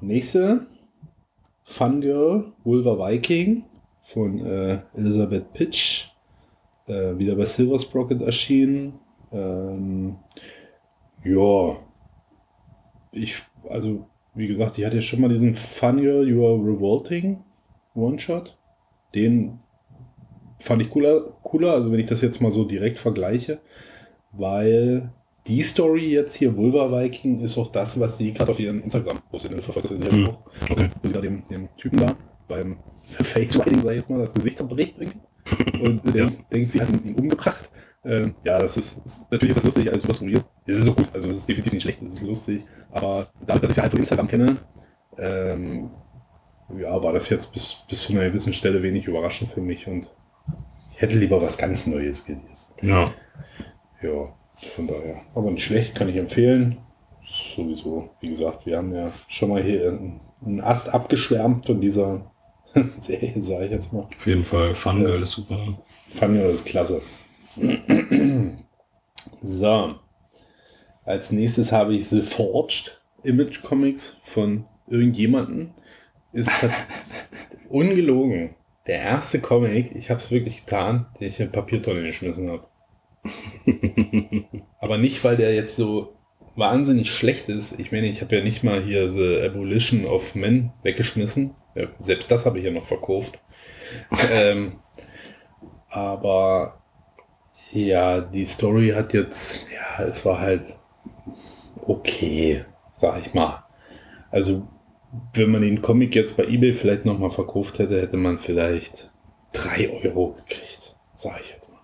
Nächste. 0.00 0.66
Fangirl, 1.64 2.52
Vulva 2.64 2.98
Viking 2.98 3.64
von 4.04 4.44
äh, 4.44 4.82
Elizabeth 4.94 5.52
Pitch. 5.52 6.11
Äh, 6.86 7.18
wieder 7.18 7.36
bei 7.36 7.46
Silver 7.46 7.78
Sprocket 7.78 8.22
erschienen. 8.22 8.94
Ähm, 9.32 10.16
ja. 11.24 11.76
Ich, 13.12 13.42
also, 13.68 14.06
wie 14.34 14.46
gesagt, 14.46 14.78
ich 14.78 14.84
hatte 14.84 14.96
ja 14.96 15.02
schon 15.02 15.20
mal 15.20 15.28
diesen 15.28 15.54
Fangirl, 15.54 16.28
You 16.28 16.44
Are 16.46 16.56
Revolting 16.56 17.44
One-Shot. 17.94 18.56
Den 19.14 19.58
fand 20.58 20.80
ich 20.82 20.90
cooler, 20.90 21.20
cooler, 21.42 21.72
also 21.72 21.92
wenn 21.92 22.00
ich 22.00 22.06
das 22.06 22.22
jetzt 22.22 22.40
mal 22.40 22.50
so 22.50 22.64
direkt 22.64 22.98
vergleiche, 22.98 23.58
weil 24.32 25.12
die 25.46 25.62
Story 25.62 26.10
jetzt 26.12 26.34
hier, 26.36 26.56
Vulva 26.56 26.90
Viking, 26.90 27.40
ist 27.40 27.58
auch 27.58 27.70
das, 27.72 27.98
was 28.00 28.16
sie 28.16 28.32
gerade 28.32 28.52
auf 28.52 28.60
ihrem 28.60 28.82
Instagram 28.82 29.18
postet. 29.30 29.62
Verfolgt 29.62 29.90
das 29.90 30.00
ja 30.00 30.10
Hm. 30.10 30.28
auch. 30.28 30.38
Okay. 30.70 30.88
Wo 31.02 31.08
sie 31.08 31.14
da 31.14 31.20
dem, 31.20 31.46
dem 31.48 31.68
Typen 31.76 31.98
da 31.98 32.16
beim 32.48 32.78
Face 33.10 33.58
Riding, 33.58 33.82
sag 33.82 33.90
ich 33.90 33.96
jetzt 33.96 34.10
mal, 34.10 34.20
das 34.20 34.32
Gesicht 34.34 34.58
zerbricht 34.58 34.98
irgendwie. 34.98 35.18
Und 35.80 36.14
Ja. 36.14 36.28
denkt, 36.52 36.72
sie 36.72 36.80
hat 36.80 36.88
ihn 36.90 37.14
umgebracht. 37.14 37.70
Ähm, 38.04 38.34
ja, 38.44 38.58
das 38.58 38.76
ist, 38.76 39.00
ist 39.04 39.30
natürlich 39.30 39.50
ist 39.50 39.58
das 39.58 39.64
lustig, 39.64 39.88
alles 39.88 40.02
super 40.02 40.14
skurril. 40.14 40.42
Es 40.66 40.76
ist 40.78 40.84
so 40.86 40.94
gut, 40.94 41.08
also 41.12 41.30
es 41.30 41.36
ist 41.38 41.48
definitiv 41.48 41.72
nicht 41.72 41.82
schlecht, 41.82 42.02
es 42.02 42.14
ist 42.14 42.22
lustig. 42.22 42.64
Aber 42.90 43.28
dadurch, 43.46 43.60
dass 43.62 43.70
ich 43.70 43.76
sie 43.76 43.82
halt 43.82 43.92
von 43.92 44.00
Instagram 44.00 44.26
kenne, 44.28 44.56
ähm, 45.18 45.90
ja, 46.78 47.00
war 47.02 47.12
das 47.12 47.28
jetzt 47.28 47.52
bis, 47.52 47.84
bis 47.88 48.02
zu 48.02 48.12
einer 48.12 48.24
gewissen 48.28 48.52
Stelle 48.52 48.82
wenig 48.82 49.06
überraschend 49.06 49.50
für 49.50 49.60
mich 49.60 49.86
und 49.86 50.10
ich 50.92 51.00
hätte 51.00 51.16
lieber 51.18 51.40
was 51.40 51.58
ganz 51.58 51.86
Neues 51.86 52.24
gelesen. 52.24 52.74
Ja. 52.82 53.10
Ja, 54.02 54.34
von 54.74 54.86
daher. 54.88 55.22
Aber 55.34 55.50
nicht 55.50 55.64
schlecht, 55.64 55.94
kann 55.94 56.08
ich 56.08 56.16
empfehlen. 56.16 56.78
Sowieso, 57.54 58.10
wie 58.20 58.28
gesagt, 58.30 58.66
wir 58.66 58.78
haben 58.78 58.94
ja 58.94 59.12
schon 59.28 59.50
mal 59.50 59.62
hier 59.62 59.88
einen 60.44 60.60
Ast 60.60 60.92
abgeschwärmt 60.92 61.66
von 61.66 61.80
dieser 61.80 62.31
Serie, 63.00 63.42
sage 63.42 63.66
ich 63.66 63.70
jetzt 63.70 63.92
mal. 63.92 64.08
Auf 64.14 64.26
jeden 64.26 64.44
Fall. 64.44 64.74
Fangirl 64.74 65.22
ist 65.22 65.32
super. 65.32 65.78
Ich 66.14 66.20
das 66.20 66.64
klasse. 66.64 67.02
so. 69.42 69.94
Als 71.04 71.32
nächstes 71.32 71.72
habe 71.72 71.94
ich 71.94 72.08
The 72.08 72.22
Forged 72.22 73.00
Image 73.24 73.62
Comics 73.62 74.18
von 74.22 74.66
irgendjemanden. 74.88 75.74
Ist 76.32 76.50
ungelogen. 77.68 78.54
Der 78.86 79.00
erste 79.00 79.40
Comic, 79.40 79.94
ich 79.94 80.10
habe 80.10 80.18
es 80.18 80.30
wirklich 80.30 80.64
getan, 80.64 81.06
den 81.20 81.28
ich 81.28 81.38
in 81.38 81.52
Papiertonne 81.52 82.02
geschmissen 82.02 82.50
habe. 82.50 82.66
Aber 84.80 84.98
nicht, 84.98 85.22
weil 85.22 85.36
der 85.36 85.54
jetzt 85.54 85.76
so 85.76 86.16
wahnsinnig 86.56 87.10
schlecht 87.12 87.48
ist. 87.48 87.78
Ich 87.78 87.92
meine, 87.92 88.08
ich 88.08 88.20
habe 88.22 88.36
ja 88.36 88.42
nicht 88.42 88.64
mal 88.64 88.82
hier 88.82 89.08
The 89.08 89.40
Abolition 89.46 90.04
of 90.04 90.34
Men 90.34 90.72
weggeschmissen. 90.82 91.54
Selbst 92.00 92.30
das 92.30 92.46
habe 92.46 92.58
ich 92.58 92.64
ja 92.64 92.70
noch 92.70 92.86
verkauft. 92.86 93.40
ähm, 94.30 94.80
aber 95.88 96.82
ja, 97.72 98.20
die 98.20 98.46
Story 98.46 98.90
hat 98.90 99.14
jetzt, 99.14 99.66
ja, 99.70 100.04
es 100.04 100.24
war 100.24 100.40
halt 100.40 100.62
okay, 101.86 102.64
sag 102.96 103.20
ich 103.24 103.34
mal. 103.34 103.64
Also, 104.30 104.68
wenn 105.34 105.50
man 105.50 105.62
den 105.62 105.82
Comic 105.82 106.14
jetzt 106.14 106.36
bei 106.36 106.44
eBay 106.44 106.72
vielleicht 106.72 107.04
nochmal 107.04 107.30
verkauft 107.30 107.78
hätte, 107.78 108.00
hätte 108.00 108.16
man 108.16 108.38
vielleicht 108.38 109.10
drei 109.52 109.90
Euro 109.90 110.34
gekriegt, 110.34 110.96
sag 111.14 111.40
ich 111.40 111.50
jetzt 111.50 111.70
mal. 111.70 111.80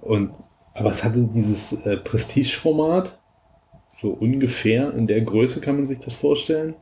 Und, 0.00 0.34
aber 0.72 0.90
es 0.90 1.02
hatte 1.02 1.28
dieses 1.32 1.84
äh, 1.84 1.96
Prestige-Format, 1.96 3.18
so 4.00 4.10
ungefähr 4.10 4.92
in 4.94 5.06
der 5.06 5.20
Größe 5.22 5.60
kann 5.60 5.76
man 5.76 5.86
sich 5.86 5.98
das 5.98 6.14
vorstellen, 6.14 6.74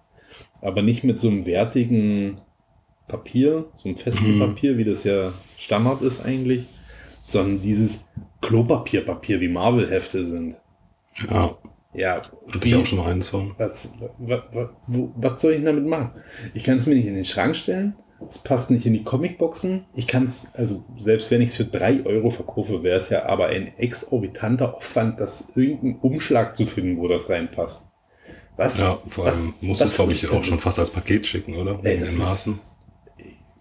aber 0.63 0.81
nicht 0.81 1.05
mit 1.05 1.21
so 1.21 1.29
einem 1.29 1.45
wertigen 1.45 2.41
Papier, 3.09 3.67
so 3.77 3.89
einem 3.91 3.99
festen 3.99 4.37
Mhm. 4.37 4.41
Papier, 4.41 4.79
wie 4.79 4.85
das 4.85 5.05
ja 5.05 5.33
Standard 5.59 6.01
ist 6.03 6.25
eigentlich, 6.25 6.65
sondern 7.27 7.61
dieses 7.61 8.09
Klopapierpapier, 8.41 9.41
wie 9.41 9.49
Marvel-Hefte 9.49 10.25
sind. 10.27 10.57
Ja. 11.31 11.57
Ja, 11.95 12.23
Hatte 12.55 12.67
ich 12.67 12.75
auch 12.75 12.87
schon 12.87 12.99
mal 12.99 13.13
eins 13.13 13.29
von. 13.29 13.55
was, 13.59 13.99
was, 14.19 14.41
was, 14.55 14.69
was 14.87 15.43
soll 15.43 15.53
ich 15.53 15.63
damit 15.65 15.85
machen? 15.87 16.13
Ich 16.55 16.65
kann 16.65 16.79
es 16.79 16.87
mir 16.87 16.95
nicht 16.95 17.07
in 17.07 17.15
den 17.17 17.27
Schrank 17.27 17.55
stellen. 17.55 17.97
Es 18.31 18.39
passt 18.39 18.71
nicht 18.71 18.87
in 18.87 18.95
die 18.95 19.05
Comicboxen. 19.05 19.85
Ich 19.95 20.07
kann 20.07 20.25
es, 20.25 20.55
also 20.55 20.85
selbst 20.99 21.31
wenn 21.31 21.43
ich 21.43 21.51
es 21.51 21.57
für 21.57 21.67
drei 21.67 22.03
Euro 22.07 22.31
verkaufe, 22.31 22.83
wäre 22.83 22.99
es 22.99 23.11
ja 23.11 23.27
aber 23.27 23.49
ein 23.49 23.77
exorbitanter 23.77 24.75
Aufwand, 24.77 25.21
das 25.21 25.53
irgendeinen 25.55 25.97
Umschlag 26.01 26.57
zu 26.57 26.65
finden, 26.65 26.97
wo 26.99 27.09
das 27.09 27.29
reinpasst. 27.29 27.92
Was? 28.65 28.79
Ja, 28.79 28.93
vor 28.93 29.27
allem 29.27 29.55
musst 29.61 29.81
du 29.81 29.85
es, 29.85 29.97
glaube 29.97 30.13
ich, 30.13 30.29
auch 30.31 30.45
schon 30.45 30.59
fast 30.61 30.79
als 30.79 30.91
Paket 30.91 31.27
schicken, 31.27 31.57
oder? 31.57 31.81
Ey, 31.83 31.95
In 31.95 32.01
den 32.01 32.09
ist- 32.09 32.19
Maßen. 32.19 32.59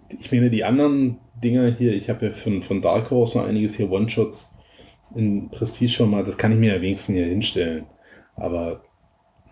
Ich 0.09 0.31
meine, 0.31 0.49
die 0.49 0.63
anderen 0.63 1.19
Dinger 1.43 1.71
hier, 1.73 1.93
ich 1.93 2.09
habe 2.09 2.27
ja 2.27 2.31
von, 2.33 2.61
von 2.61 2.81
Dark 2.81 3.09
Horse 3.11 3.37
noch 3.39 3.47
einiges 3.47 3.75
hier 3.75 3.89
One-Shots 3.89 4.53
in 5.15 5.49
Prestige-Format, 5.49 6.27
das 6.27 6.37
kann 6.37 6.51
ich 6.51 6.59
mir 6.59 6.75
ja 6.75 6.81
wenigstens 6.81 7.15
hier 7.15 7.25
hinstellen. 7.25 7.85
Aber 8.35 8.83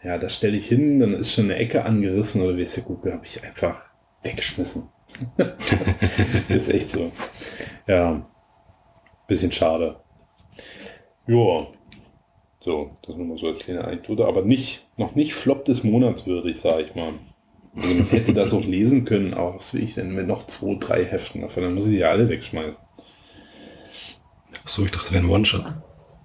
ja, 0.04 0.18
das 0.18 0.36
stelle 0.36 0.58
ich 0.58 0.68
hin, 0.68 1.00
dann 1.00 1.14
ist 1.14 1.34
schon 1.34 1.46
eine 1.46 1.56
Ecke 1.56 1.84
angerissen 1.86 2.42
oder 2.42 2.58
weißt 2.58 2.78
du, 2.78 2.82
gut, 2.84 3.06
habe 3.12 3.26
ich 3.26 3.44
einfach 3.44 3.82
weggeschmissen. 4.24 4.90
ist 6.50 6.70
echt 6.74 6.92
so. 6.92 7.12
Ja, 7.88 8.26
bisschen 9.28 9.52
schade. 9.52 9.98
Ja, 11.28 11.68
so, 12.70 12.92
das 13.02 13.16
nur 13.16 13.26
mal 13.26 13.38
so 13.38 13.48
als 13.48 13.60
kleine 13.60 13.84
Anekdote, 13.84 14.26
aber 14.26 14.44
nicht, 14.44 14.86
noch 14.96 15.16
nicht 15.16 15.34
Flop 15.34 15.66
des 15.66 15.84
Monats 15.84 16.28
würdig, 16.28 16.60
sage 16.60 16.84
ich 16.84 16.96
mal. 16.96 17.14
Also 17.76 17.94
man 17.96 18.06
hätte 18.06 18.34
das 18.34 18.54
auch 18.54 18.64
lesen 18.64 19.06
können, 19.06 19.34
aber 19.34 19.56
was 19.56 19.74
will 19.74 19.84
ich 19.84 19.96
denn 19.96 20.14
mit 20.14 20.28
noch 20.28 20.46
zwei, 20.46 20.76
drei 20.76 21.04
Heften 21.04 21.42
davon? 21.42 21.64
Dann 21.64 21.74
muss 21.74 21.88
ich 21.88 21.94
die 21.94 22.00
ja 22.00 22.12
alle 22.12 22.30
wegschmeißen. 22.30 22.80
So, 24.66 24.86
ich 24.86 24.92
dachte, 24.92 25.06
das 25.06 25.14
wäre 25.14 25.24
ein 25.24 25.30
One-Shot. 25.30 25.66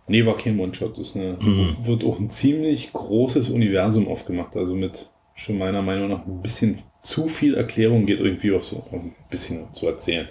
Nee, 0.06 0.26
war 0.26 0.36
kein 0.36 0.60
One-Shot. 0.60 0.98
Ist 0.98 1.16
eine, 1.16 1.38
wird 1.84 2.04
auch 2.04 2.18
ein 2.18 2.28
ziemlich 2.28 2.92
großes 2.92 3.48
Universum 3.48 4.06
aufgemacht. 4.08 4.54
Also 4.56 4.74
mit 4.74 5.10
schon 5.34 5.56
meiner 5.56 5.80
Meinung 5.80 6.08
nach 6.10 6.26
ein 6.26 6.42
bisschen 6.42 6.82
zu 7.04 7.28
viel 7.28 7.54
Erklärung 7.54 8.06
geht 8.06 8.18
irgendwie 8.18 8.52
auch 8.56 8.62
so 8.62 8.82
ein 8.90 9.14
bisschen 9.30 9.72
zu 9.74 9.86
erzählen. 9.86 10.28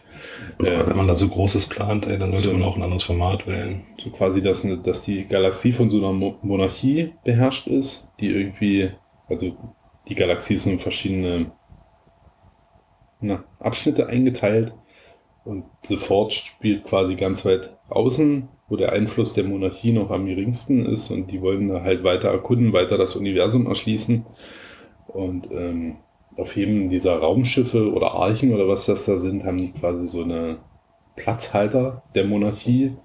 Aber 0.60 0.68
Äh, 0.68 0.88
wenn 0.90 0.98
man 0.98 1.08
da 1.08 1.16
so 1.16 1.28
Großes 1.30 1.68
plant, 1.68 2.08
ey, 2.08 2.18
dann 2.20 2.32
sollte 2.32 2.50
so- 2.50 2.54
man 2.54 2.64
auch 2.64 2.76
ein 2.76 2.82
anderes 2.84 3.04
Format 3.04 3.48
wählen. 3.48 3.84
so 4.04 4.10
quasi, 4.10 4.42
dass, 4.42 4.66
dass 4.84 5.04
die 5.04 5.26
Galaxie 5.26 5.72
von 5.72 5.90
so 5.90 5.98
einer 5.98 6.12
Mo 6.12 6.36
Monarchie 6.42 7.14
beherrscht 7.24 7.68
ist, 7.68 8.12
die 8.20 8.28
irgendwie, 8.28 8.90
also 9.30 9.56
die 10.10 10.16
Galaxie 10.16 10.56
ist 10.56 10.66
in 10.66 10.80
verschiedene 10.80 11.52
na, 13.22 13.44
Abschnitte 13.60 14.08
eingeteilt 14.08 14.74
und 15.46 15.66
The 15.84 15.98
Forge 15.98 16.34
spielt 16.34 16.84
quasi 16.86 17.16
ganz 17.16 17.46
weit 17.46 17.76
außen, 17.90 18.50
wo 18.68 18.76
der 18.78 18.92
Einfluss 18.94 19.34
der 19.34 19.44
Monarchie 19.44 19.92
noch 19.92 20.10
am 20.10 20.26
geringsten 20.26 20.86
ist 20.86 21.12
und 21.12 21.32
die 21.32 21.42
wollen 21.42 21.70
da 21.70 21.84
halt 21.84 22.04
weiter 22.04 22.30
erkunden, 22.30 22.74
weiter 22.74 22.98
das 22.98 23.16
Universum 23.16 23.68
erschließen 23.68 24.26
und 25.08 25.50
ähm, 25.52 25.98
auf 26.38 26.56
jedem 26.56 26.90
dieser 26.90 27.18
Raumschiffe 27.18 27.92
oder 27.92 28.14
Archen 28.14 28.54
oder 28.54 28.68
was 28.68 28.86
das 28.86 29.06
da 29.06 29.18
sind, 29.18 29.44
haben 29.44 29.58
die 29.58 29.72
quasi 29.72 30.08
so 30.08 30.24
eine 30.24 30.58
Platzhalter 31.16 32.04
der 32.16 32.26
Monarchie, 32.26 32.96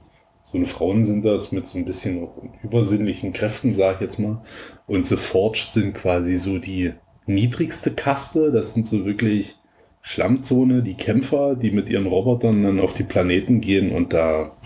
so 0.44 0.56
eine 0.56 0.66
Frauen 0.66 1.04
sind 1.04 1.24
das 1.24 1.52
mit 1.52 1.66
so 1.66 1.76
ein 1.76 1.84
bisschen 1.84 2.28
übersinnlichen 2.62 3.34
Kräften, 3.34 3.74
sag 3.74 3.96
ich 3.96 4.00
jetzt 4.00 4.18
mal. 4.18 4.42
Und 4.86 5.06
The 5.06 5.16
Forged 5.16 5.72
sind 5.72 5.94
quasi 5.94 6.38
so 6.38 6.58
die 6.58 6.94
niedrigste 7.26 7.94
Kaste. 7.94 8.50
Das 8.50 8.72
sind 8.72 8.86
so 8.86 9.04
wirklich 9.04 9.56
Schlammzone, 10.00 10.82
die 10.82 10.94
Kämpfer, 10.94 11.54
die 11.54 11.70
mit 11.70 11.90
ihren 11.90 12.06
Robotern 12.06 12.62
dann 12.62 12.80
auf 12.80 12.94
die 12.94 13.02
Planeten 13.02 13.60
gehen 13.60 13.92
und 13.92 14.14
da, 14.14 14.56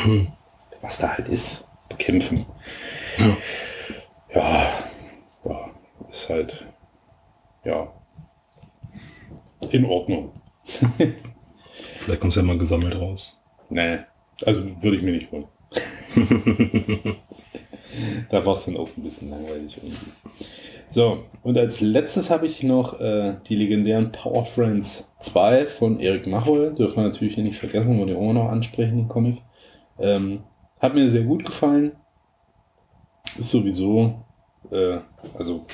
was 0.83 0.99
da 0.99 1.17
halt 1.17 1.29
ist, 1.29 1.67
bekämpfen. 1.89 2.47
Ja, 4.33 4.79
ja 5.45 5.71
ist 6.09 6.29
halt, 6.29 6.67
ja, 7.65 7.93
in 9.71 9.85
Ordnung. 9.85 10.33
Vielleicht 11.99 12.21
kommt 12.21 12.33
es 12.33 12.37
ja 12.37 12.43
mal 12.43 12.59
gesammelt 12.59 12.99
raus. 12.99 13.33
Nee, 13.71 13.99
also 14.45 14.63
würde 14.83 14.97
ich 14.97 15.03
mir 15.03 15.13
nicht 15.13 15.31
holen. 15.31 15.45
da 18.31 18.45
war 18.45 18.57
es 18.57 18.65
dann 18.65 18.77
auch 18.77 18.89
ein 18.97 19.03
bisschen 19.03 19.31
langweilig 19.31 19.77
irgendwie. 19.77 19.97
So, 20.91 21.25
und 21.43 21.57
als 21.57 21.81
letztes 21.81 22.29
habe 22.29 22.47
ich 22.47 22.63
noch 22.63 23.01
äh, 23.01 23.37
die 23.49 23.57
legendären 23.57 24.13
Power 24.13 24.45
Friends 24.45 25.11
2 25.21 25.67
von 25.67 26.01
Erik 26.01 26.27
Machol. 26.27 26.75
Dürfen 26.75 26.97
wir 26.97 27.05
natürlich 27.05 27.35
hier 27.35 27.45
nicht 27.45 27.59
vergessen, 27.59 27.99
wollen 27.99 28.09
wir 28.09 28.19
auch 28.19 28.33
noch 28.35 28.51
ansprechen, 28.51 28.99
den 28.99 29.09
Comic. 29.09 29.39
Ähm, 29.99 30.41
hat 30.81 30.95
mir 30.95 31.09
sehr 31.09 31.23
gut 31.23 31.47
gefallen. 31.47 31.93
Ist 33.25 33.53
sowieso, 33.53 34.23
äh, 34.71 34.99
also 35.39 35.65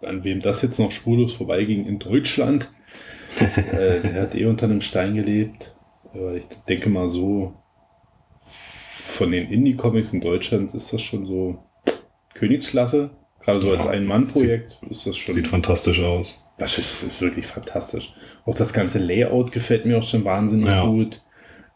an 0.00 0.24
wem 0.24 0.40
das 0.40 0.62
jetzt 0.62 0.78
noch 0.78 0.90
spurlos 0.90 1.34
vorbeiging 1.34 1.84
in 1.84 1.98
Deutschland, 1.98 2.70
äh, 3.72 4.00
der 4.00 4.22
hat 4.22 4.34
eh 4.34 4.46
unter 4.46 4.66
einem 4.66 4.80
Stein 4.80 5.14
gelebt. 5.14 5.74
Aber 6.12 6.34
ich 6.34 6.46
denke 6.68 6.88
mal 6.88 7.08
so, 7.08 7.54
von 8.40 9.30
den 9.30 9.50
Indie-Comics 9.50 10.12
in 10.12 10.20
Deutschland 10.20 10.74
ist 10.74 10.92
das 10.92 11.02
schon 11.02 11.26
so 11.26 11.58
Königsklasse. 12.34 13.10
Gerade 13.42 13.60
so 13.60 13.70
als 13.70 13.84
Ja, 13.84 13.90
Ein-Mann-Projekt 13.90 14.78
ist 14.90 15.06
das 15.06 15.16
schon. 15.16 15.34
Sieht 15.34 15.48
fantastisch 15.48 16.00
aus. 16.02 16.38
Das 16.58 16.76
ist, 16.76 17.02
ist 17.02 17.20
wirklich 17.22 17.46
fantastisch. 17.46 18.12
Auch 18.44 18.54
das 18.54 18.72
ganze 18.72 18.98
Layout 18.98 19.50
gefällt 19.52 19.86
mir 19.86 19.98
auch 19.98 20.02
schon 20.02 20.24
wahnsinnig 20.24 20.66
Ja. 20.66 20.84
gut. 20.86 21.22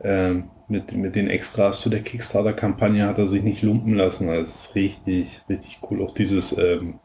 Ähm, 0.03 0.51
mit, 0.69 0.93
mit 0.95 1.15
den 1.15 1.29
Extras 1.29 1.81
zu 1.81 1.91
der 1.91 2.03
Kickstarter-Kampagne 2.03 3.07
hat 3.07 3.19
er 3.19 3.27
sich 3.27 3.43
nicht 3.43 3.63
lumpen 3.63 3.95
lassen. 3.95 4.29
Das 4.29 4.67
ist 4.67 4.75
richtig, 4.75 5.41
richtig 5.49 5.79
cool. 5.91 6.03
Auch 6.03 6.13
dieses 6.15 6.57
ähm, 6.59 6.99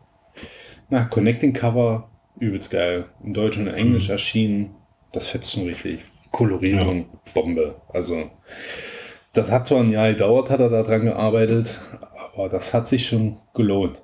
na, 0.89 1.05
Connecting 1.05 1.53
Cover, 1.53 2.09
übelst 2.39 2.71
geil. 2.71 3.05
In 3.23 3.33
Deutsch 3.33 3.57
und 3.57 3.67
in 3.67 3.73
Englisch 3.73 4.07
Mhm. 4.07 4.11
erschienen. 4.11 4.75
Das 5.11 5.27
fetzt 5.27 5.51
schon 5.53 5.63
richtig. 5.65 5.99
Kolorierung, 6.31 7.05
Bombe. 7.33 7.81
Also, 7.91 8.29
das 9.33 9.49
hat 9.49 9.67
zwar 9.67 9.79
ein 9.81 9.89
Jahr 9.91 10.09
gedauert, 10.09 10.49
hat 10.49 10.59
er 10.59 10.69
da 10.69 10.83
dran 10.83 11.05
gearbeitet, 11.05 11.79
aber 12.33 12.49
das 12.49 12.73
hat 12.73 12.87
sich 12.87 13.07
schon 13.07 13.37
gelohnt. 13.55 14.03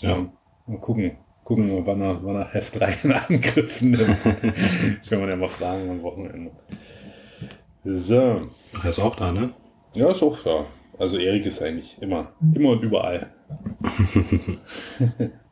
Ja. 0.00 0.28
Mal 0.66 0.78
gucken. 0.80 1.16
Gucken 1.44 1.68
wir, 1.70 1.86
wann 1.86 2.02
er, 2.02 2.22
wann 2.22 2.36
er 2.36 2.52
Heft 2.52 2.78
3 2.78 2.94
in 3.04 3.12
Angriff 3.12 3.80
nimmt. 3.80 3.98
Können 5.08 5.22
wir 5.22 5.28
ja 5.28 5.36
mal 5.36 5.48
fragen 5.48 5.88
am 5.90 6.02
Wochenende. 6.02 6.50
So. 7.84 8.48
Er 8.84 8.90
ist 8.90 8.98
auch 9.00 9.16
da, 9.16 9.32
ne? 9.32 9.50
Ja, 9.94 10.10
ist 10.10 10.22
auch 10.22 10.38
da. 10.44 10.66
Also 10.98 11.16
Erik 11.16 11.46
ist 11.46 11.62
eigentlich 11.62 11.96
immer, 12.02 12.32
immer 12.54 12.70
und 12.70 12.82
überall. 12.82 13.30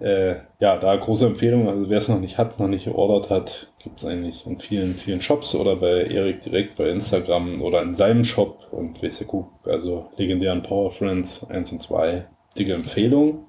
äh, 0.00 0.36
ja, 0.60 0.76
da 0.76 0.96
große 0.96 1.26
Empfehlung. 1.26 1.68
Also 1.68 1.88
wer 1.88 1.98
es 1.98 2.08
noch 2.08 2.20
nicht 2.20 2.38
hat, 2.38 2.58
noch 2.58 2.68
nicht 2.68 2.84
geordert 2.84 3.30
hat, 3.30 3.72
gibt 3.78 4.00
es 4.00 4.06
eigentlich 4.06 4.46
in 4.46 4.58
vielen, 4.58 4.94
vielen 4.94 5.20
Shops 5.20 5.54
oder 5.54 5.76
bei 5.76 6.04
Erik 6.04 6.42
direkt 6.42 6.76
bei 6.76 6.88
Instagram 6.88 7.60
oder 7.60 7.82
in 7.82 7.94
seinem 7.94 8.24
Shop 8.24 8.66
und 8.70 8.98
guck, 9.26 9.50
also 9.66 10.10
legendären 10.16 10.62
Power 10.62 10.90
Friends 10.90 11.44
1 11.48 11.72
und 11.72 11.82
2. 11.82 12.26
Dicke 12.58 12.74
Empfehlung. 12.74 13.46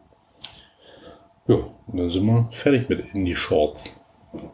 Ja, 1.48 1.56
und 1.88 1.98
dann 1.98 2.10
sind 2.10 2.26
wir 2.26 2.50
fertig 2.52 2.90
mit 2.90 3.14
Indie 3.14 3.36
Shorts. 3.36 4.02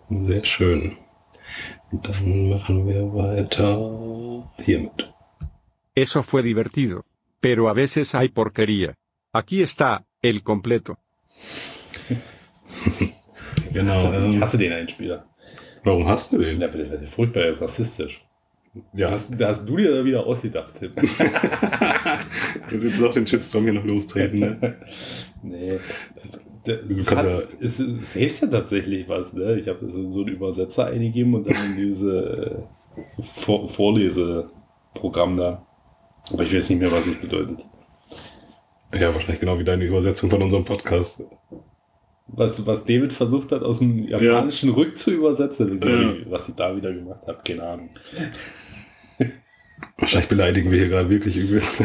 Sehr 0.09 0.43
schön. 0.43 0.97
Dann 1.91 2.49
machen 2.49 2.87
wir 2.87 3.13
weiter 3.13 4.47
hiermit. 4.63 5.09
Eso 5.95 6.23
fue 6.23 6.43
divertido. 6.43 7.03
Pero 7.39 7.69
a 7.69 7.73
veces 7.73 8.13
hay 8.13 8.29
porquería. 8.29 8.95
Aquí 9.33 9.61
está, 9.61 10.05
el 10.21 10.43
completo. 10.43 10.97
Genau. 13.73 13.93
ich 13.95 14.33
Ähm, 14.35 14.41
hasse 14.41 14.57
den 14.57 14.73
Einspieler. 14.73 15.25
warum 15.83 16.05
hast 16.07 16.33
du 16.33 16.37
den? 16.39 16.59
Das 16.59 16.73
ist 16.75 17.13
furchtbar 17.13 17.43
rassistisch. 17.61 18.25
Ja, 18.93 19.07
Da 19.07 19.13
hast, 19.13 19.39
da 19.39 19.47
hast 19.49 19.65
du 19.65 19.77
dir 19.77 19.91
da 19.95 20.05
wieder 20.05 20.25
ausgedacht, 20.25 20.73
Tim. 20.79 20.91
jetzt 22.71 22.83
willst 22.83 23.01
du 23.01 23.07
auch 23.07 23.13
den 23.13 23.27
Shitstorm 23.27 23.63
hier 23.63 23.73
noch 23.73 23.83
lostreten, 23.85 24.39
ne? 24.39 24.77
nee. 25.43 25.79
Das, 26.63 27.15
hat, 27.15 27.25
ja- 27.25 27.41
es, 27.59 27.79
es 27.79 28.15
heißt 28.15 28.43
ja 28.43 28.47
tatsächlich 28.49 29.07
was, 29.09 29.33
ne? 29.33 29.55
Ich 29.57 29.67
habe 29.67 29.85
das 29.85 29.95
in 29.95 30.11
so 30.11 30.19
einen 30.19 30.29
Übersetzer 30.29 30.87
eingegeben 30.87 31.33
und 31.33 31.47
dann 31.49 31.55
in 31.71 31.75
diese 31.89 32.65
äh, 32.97 33.23
Vor 33.41 33.67
Vorleseprogramm 33.69 35.37
da. 35.37 35.65
Aber 36.31 36.43
ich 36.43 36.55
weiß 36.55 36.69
nicht 36.69 36.79
mehr, 36.79 36.91
was 36.91 37.07
es 37.07 37.15
bedeutet. 37.19 37.59
Ja, 38.93 39.13
wahrscheinlich 39.13 39.39
genau 39.39 39.57
wie 39.57 39.63
deine 39.63 39.85
Übersetzung 39.85 40.29
von 40.29 40.41
unserem 40.43 40.65
Podcast. 40.65 41.23
Was, 42.33 42.65
was 42.65 42.85
David 42.85 43.13
versucht 43.13 43.51
hat, 43.51 43.61
aus 43.61 43.79
dem 43.79 44.07
Japanischen 44.07 44.71
rück 44.71 44.97
zu 44.97 45.11
übersetzen. 45.11 45.79
Was 46.29 46.49
ich 46.49 46.55
da 46.55 46.75
wieder 46.75 46.93
gemacht 46.93 47.21
habe, 47.27 47.39
keine 47.45 47.63
Ahnung. 47.63 47.89
Wahrscheinlich 49.97 50.29
beleidigen 50.29 50.71
wir 50.71 50.79
hier 50.79 50.89
gerade 50.89 51.09
wirklich 51.09 51.35
übelst. 51.35 51.79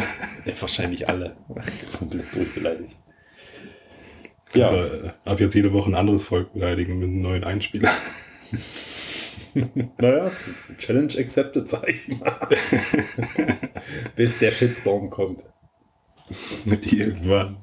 Ja, 0.45 0.53
wahrscheinlich 0.59 1.09
alle. 1.09 1.35
Komplett 1.97 2.25
durchbeleidigt. 2.33 2.95
Also, 4.53 4.75
äh, 4.75 5.09
ab 5.25 5.39
jetzt 5.39 5.55
jede 5.55 5.73
Woche 5.73 5.89
ein 5.89 5.95
anderes 5.95 6.23
Volk 6.23 6.53
beleidigen 6.53 6.99
mit 6.99 7.09
einem 7.09 7.21
neuen 7.21 7.43
Einspieler. 7.43 7.91
Naja, 9.97 10.29
Challenge 10.77 11.11
accepted, 11.17 11.67
sag 11.67 11.89
ich 11.89 12.07
mal. 12.19 12.47
Bis 14.15 14.37
der 14.37 14.51
Shitstorm 14.51 15.09
kommt. 15.09 15.45
Irgendwann. 16.65 17.57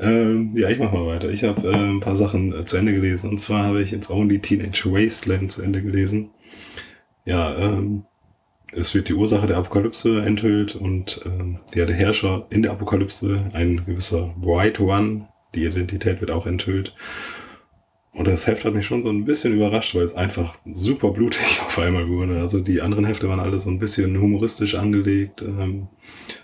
Ähm, 0.00 0.56
ja, 0.56 0.70
ich 0.70 0.78
mach 0.78 0.92
mal 0.92 1.06
weiter. 1.06 1.30
Ich 1.30 1.44
habe 1.44 1.68
äh, 1.68 1.74
ein 1.74 2.00
paar 2.00 2.16
Sachen 2.16 2.58
äh, 2.58 2.64
zu 2.64 2.76
Ende 2.76 2.92
gelesen. 2.92 3.30
Und 3.30 3.40
zwar 3.40 3.64
habe 3.64 3.82
ich 3.82 3.90
jetzt 3.90 4.10
Only 4.10 4.38
Teenage 4.38 4.84
Wasteland 4.86 5.50
zu 5.50 5.62
Ende 5.62 5.82
gelesen. 5.82 6.30
Ja, 7.26 7.56
ähm, 7.56 8.04
es 8.72 8.94
wird 8.94 9.08
die 9.08 9.14
Ursache 9.14 9.46
der 9.46 9.58
Apokalypse 9.58 10.22
enthüllt 10.22 10.74
und 10.74 11.20
ähm, 11.26 11.58
ja, 11.74 11.84
der 11.84 11.96
Herrscher 11.96 12.46
in 12.50 12.62
der 12.62 12.72
Apokalypse, 12.72 13.50
ein 13.52 13.84
gewisser 13.84 14.34
White 14.40 14.82
One, 14.82 15.28
die 15.54 15.64
Identität 15.64 16.20
wird 16.20 16.30
auch 16.30 16.46
enthüllt. 16.46 16.94
Und 18.12 18.26
das 18.26 18.46
Heft 18.46 18.64
hat 18.64 18.74
mich 18.74 18.86
schon 18.86 19.02
so 19.02 19.08
ein 19.08 19.24
bisschen 19.24 19.54
überrascht, 19.54 19.94
weil 19.94 20.02
es 20.02 20.14
einfach 20.14 20.56
super 20.72 21.10
blutig 21.10 21.60
auf 21.66 21.78
einmal 21.78 22.08
wurde. 22.08 22.40
Also 22.40 22.60
die 22.60 22.80
anderen 22.80 23.04
Hefte 23.04 23.28
waren 23.28 23.40
alle 23.40 23.58
so 23.58 23.70
ein 23.70 23.78
bisschen 23.78 24.20
humoristisch 24.20 24.76
angelegt, 24.76 25.42
ähm, 25.42 25.88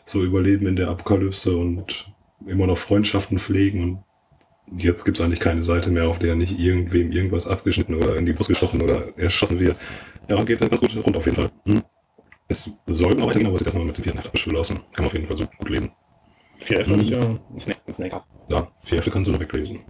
so 0.04 0.22
Überleben 0.22 0.66
in 0.66 0.76
der 0.76 0.88
Apokalypse 0.88 1.56
und 1.56 2.12
immer 2.46 2.66
noch 2.66 2.78
Freundschaften 2.78 3.38
pflegen. 3.38 3.82
Und 3.82 4.04
jetzt 4.78 5.04
gibt's 5.04 5.20
eigentlich 5.20 5.40
keine 5.40 5.62
Seite 5.62 5.90
mehr, 5.90 6.08
auf 6.08 6.18
der 6.18 6.34
nicht 6.34 6.58
irgendwem 6.58 7.12
irgendwas 7.12 7.46
abgeschnitten 7.46 7.94
oder 7.94 8.16
in 8.16 8.26
die 8.26 8.32
Brust 8.32 8.48
gestochen 8.48 8.82
oder 8.82 9.16
erschossen 9.16 9.60
wird. 9.60 9.76
Ja, 10.28 10.42
geht 10.44 10.60
ganz 10.60 10.80
gut 10.80 10.96
rund 11.04 11.16
auf 11.16 11.24
jeden 11.24 11.36
Fall. 11.36 11.50
Hm. 11.64 11.82
Es 12.48 12.70
soll 12.86 13.14
noch 13.14 13.26
weitergehen, 13.26 13.46
aber 13.46 13.56
es 13.56 13.62
ist 13.62 13.66
erstmal 13.66 13.84
mit 13.84 13.96
dem 13.96 14.04
vierten 14.04 14.18
Heft 14.18 14.28
abgeschlossen. 14.28 14.76
Kann 14.92 15.04
man 15.04 15.06
auf 15.06 15.12
jeden 15.14 15.26
Fall 15.26 15.36
so 15.36 15.46
gut 15.46 15.68
lesen. 15.68 15.90
Vier 16.60 16.80
F 16.80 16.88
ich 16.88 17.10
ja 17.10 17.20
ein 17.20 17.58
Snack, 17.58 17.78
ein 17.86 17.92
Snack 17.92 18.12
ab. 18.12 18.26
Ja, 18.48 18.68
vier 18.84 18.98
Hefte 18.98 19.10
kannst 19.10 19.28
du 19.28 19.32
noch 19.32 19.40
weglesen. 19.40 19.80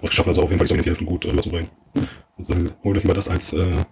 Und 0.00 0.12
schaffen 0.12 0.30
das 0.30 0.38
auch 0.38 0.44
auf 0.44 0.50
jeden 0.50 0.64
Fall, 0.64 0.76
die 0.76 0.82
vier 0.82 0.92
Heften 0.92 1.06
gut 1.06 1.26
rüberzubringen. 1.26 1.70
Also, 2.38 2.54
hol 2.84 2.94
dir 2.94 3.00
lieber 3.00 3.14
das 3.14 3.28
als 3.28 3.52
äh, 3.52 3.84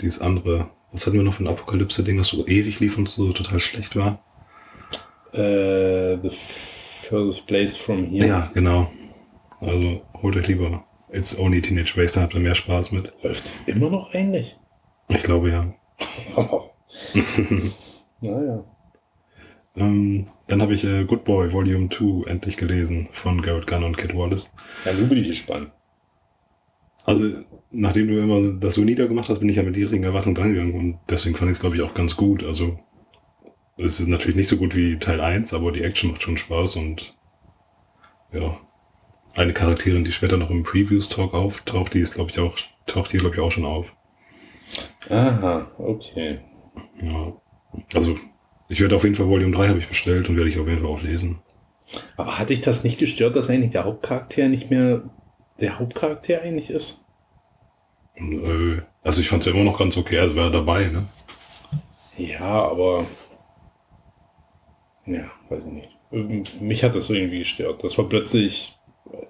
dieses 0.00 0.20
andere. 0.20 0.70
Was 0.92 1.06
hatten 1.06 1.16
wir 1.16 1.22
noch 1.22 1.34
für 1.34 1.44
ein 1.44 1.48
Apokalypse-Ding, 1.48 2.18
was 2.18 2.28
so 2.28 2.46
ewig 2.46 2.80
lief 2.80 2.96
und 2.96 3.08
so 3.08 3.32
total 3.32 3.60
schlecht 3.60 3.94
war? 3.94 4.24
Äh, 5.32 6.16
the 6.22 6.30
furthest 7.08 7.46
place 7.46 7.76
from 7.76 8.06
here. 8.06 8.26
Ja, 8.26 8.50
genau. 8.54 8.90
Also 9.60 10.02
holt 10.22 10.36
euch 10.36 10.48
lieber 10.48 10.84
It's 11.10 11.38
Only 11.38 11.62
Teenage 11.62 11.96
Waste, 11.96 12.14
dann 12.14 12.24
habt 12.24 12.34
ihr 12.34 12.40
mehr 12.40 12.54
Spaß 12.54 12.92
mit. 12.92 13.12
Läuft 13.22 13.44
es 13.44 13.66
immer 13.66 13.90
noch 13.90 14.12
ähnlich? 14.12 14.56
Ich 15.08 15.22
glaube 15.22 15.50
ja. 15.50 15.74
naja. 18.20 18.64
Ähm, 19.76 20.26
dann 20.48 20.60
habe 20.60 20.74
ich 20.74 20.84
äh, 20.84 21.04
Good 21.04 21.24
Boy 21.24 21.52
Volume 21.52 21.88
2 21.88 22.28
endlich 22.28 22.56
gelesen 22.56 23.08
von 23.12 23.40
Garrett 23.42 23.66
Gunn 23.66 23.84
und 23.84 23.96
Kid 23.96 24.14
Wallace. 24.14 24.52
Ja, 24.84 24.92
nun 24.92 25.08
bin 25.08 25.18
ich 25.18 25.28
gespannt. 25.28 25.70
Also, 27.04 27.42
nachdem 27.70 28.08
du 28.08 28.20
immer 28.20 28.52
das 28.58 28.74
so 28.74 28.82
niedergemacht 28.82 29.28
hast, 29.28 29.38
bin 29.38 29.48
ich 29.48 29.56
ja 29.56 29.62
mit 29.62 29.76
niedrigen 29.76 30.04
Erwartungen 30.04 30.34
drangegangen 30.34 30.74
und 30.74 30.98
deswegen 31.08 31.36
fand 31.36 31.50
ich 31.50 31.56
es, 31.56 31.60
glaube 31.60 31.76
ich, 31.76 31.82
auch 31.82 31.94
ganz 31.94 32.16
gut. 32.16 32.44
Also, 32.44 32.78
es 33.78 34.00
ist 34.00 34.08
natürlich 34.08 34.36
nicht 34.36 34.48
so 34.48 34.56
gut 34.56 34.74
wie 34.74 34.98
Teil 34.98 35.20
1, 35.20 35.54
aber 35.54 35.72
die 35.72 35.82
Action 35.82 36.10
macht 36.10 36.22
schon 36.22 36.36
Spaß 36.36 36.76
und 36.76 37.14
ja. 38.32 38.58
Eine 39.34 39.52
Charakterin, 39.52 40.02
die 40.02 40.10
später 40.10 40.36
noch 40.36 40.50
im 40.50 40.64
Previews-Talk 40.64 41.32
auftaucht, 41.32 41.94
die 41.94 42.00
ist, 42.00 42.14
glaube 42.14 42.30
ich, 42.30 42.40
auch, 42.40 42.56
taucht 42.86 43.12
hier, 43.12 43.20
glaube 43.20 43.36
ich, 43.36 43.40
auch 43.40 43.52
schon 43.52 43.64
auf. 43.64 43.92
Aha, 45.08 45.70
okay. 45.78 46.40
Ja. 47.00 47.32
Also, 47.94 48.18
ich 48.68 48.80
werde 48.80 48.96
auf 48.96 49.04
jeden 49.04 49.14
Fall 49.14 49.28
Volume 49.28 49.54
3 49.54 49.68
habe 49.68 49.78
ich 49.78 49.88
bestellt 49.88 50.28
und 50.28 50.36
werde 50.36 50.50
ich 50.50 50.58
auf 50.58 50.66
jeden 50.66 50.80
Fall 50.80 50.90
auch 50.90 51.02
lesen. 51.02 51.38
Aber 52.16 52.38
hat 52.38 52.50
dich 52.50 52.60
das 52.60 52.82
nicht 52.82 52.98
gestört, 52.98 53.36
dass 53.36 53.48
eigentlich 53.48 53.70
der 53.70 53.84
Hauptcharakter 53.84 54.48
nicht 54.48 54.70
mehr 54.70 55.02
der 55.60 55.78
Hauptcharakter 55.78 56.42
eigentlich 56.42 56.70
ist? 56.70 57.04
Äh, 58.16 58.82
also 59.02 59.20
ich 59.20 59.28
fand 59.28 59.42
es 59.42 59.46
ja 59.46 59.52
immer 59.54 59.70
noch 59.70 59.78
ganz 59.78 59.96
okay, 59.96 60.18
also 60.18 60.36
war 60.36 60.50
dabei, 60.50 60.88
ne? 60.88 61.06
Ja, 62.16 62.68
aber. 62.70 63.06
Ja, 65.08 65.30
weiß 65.48 65.66
ich 65.66 65.72
nicht. 65.72 66.60
Mich 66.60 66.84
hat 66.84 66.94
das 66.94 67.10
irgendwie 67.10 67.38
gestört. 67.38 67.82
Das 67.82 67.96
war 67.98 68.08
plötzlich, 68.08 68.78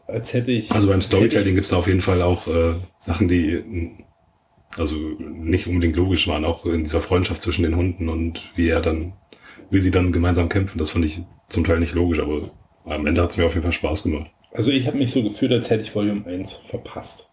als 0.07 0.33
hätte 0.35 0.51
ich. 0.51 0.71
Also 0.73 0.89
beim 0.89 1.03
Storytelling 1.03 1.55
gibt 1.55 1.65
es 1.65 1.71
da 1.71 1.77
auf 1.77 1.87
jeden 1.87 2.01
Fall 2.01 2.23
auch 2.23 2.47
äh, 2.49 2.75
Sachen, 2.99 3.29
die 3.29 3.97
also 4.77 4.97
nicht 4.97 5.67
unbedingt 5.67 5.97
logisch 5.97 6.29
waren, 6.29 6.45
auch 6.45 6.65
in 6.67 6.83
dieser 6.85 7.01
Freundschaft 7.01 7.43
zwischen 7.43 7.63
den 7.63 7.77
Hunden 7.77 8.09
und 8.09 8.51
wie 8.55 8.69
er 8.69 8.81
dann, 8.81 9.15
wie 9.71 9.79
sie 9.79 9.91
dann 9.91 10.13
gemeinsam 10.13 10.49
kämpfen, 10.49 10.79
das 10.79 10.91
fand 10.91 11.05
ich 11.05 11.23
zum 11.49 11.65
Teil 11.65 11.81
nicht 11.81 11.95
logisch, 11.95 12.21
aber 12.21 12.51
am 12.85 13.07
Ende 13.07 13.23
hat 13.23 13.31
es 13.31 13.37
mir 13.37 13.47
auf 13.47 13.55
jeden 13.55 13.63
Fall 13.63 13.73
Spaß 13.73 14.05
gemacht. 14.05 14.31
Also 14.53 14.71
ich 14.71 14.87
habe 14.87 14.99
mich 14.99 15.13
so 15.13 15.23
gefühlt, 15.23 15.53
als 15.53 15.71
hätte 15.71 15.83
ich 15.83 15.95
Volume 15.95 16.27
1 16.27 16.55
verpasst. 16.69 17.31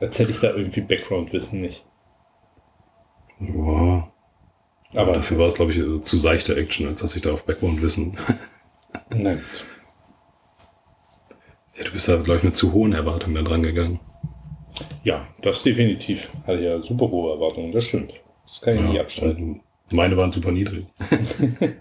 Als 0.00 0.18
hätte 0.18 0.30
ich 0.30 0.38
da 0.38 0.54
irgendwie 0.54 0.80
Background-Wissen 0.80 1.60
nicht. 1.60 1.84
Ja. 3.40 4.07
Aber 4.94 5.12
dafür 5.12 5.38
war 5.38 5.48
es, 5.48 5.54
glaube 5.54 5.72
ich, 5.72 5.78
äh, 5.78 6.00
zu 6.02 6.16
seichte 6.16 6.56
Action, 6.56 6.86
als 6.86 7.00
dass 7.02 7.14
ich 7.14 7.22
da 7.22 7.32
auf 7.32 7.44
Background 7.44 7.82
wissen. 7.82 8.16
nein. 9.10 9.42
Ja, 11.76 11.84
du 11.84 11.92
bist 11.92 12.08
da, 12.08 12.16
glaube 12.16 12.38
ich, 12.38 12.44
mit 12.44 12.56
zu 12.56 12.72
hohen 12.72 12.92
Erwartungen 12.92 13.36
da 13.36 13.42
dran 13.42 13.62
gegangen. 13.62 14.00
Ja, 15.04 15.26
das 15.42 15.62
definitiv. 15.62 16.30
Hatte 16.46 16.60
ja 16.62 16.82
super 16.82 17.10
hohe 17.10 17.32
Erwartungen, 17.32 17.72
das 17.72 17.84
stimmt. 17.84 18.14
Das 18.48 18.60
kann 18.60 18.74
ich 18.76 18.80
nicht 18.80 19.00
abstreiten. 19.00 19.60
also 19.84 19.96
Meine 19.96 20.16
waren 20.16 20.32
super 20.32 20.52
niedrig. 20.52 20.86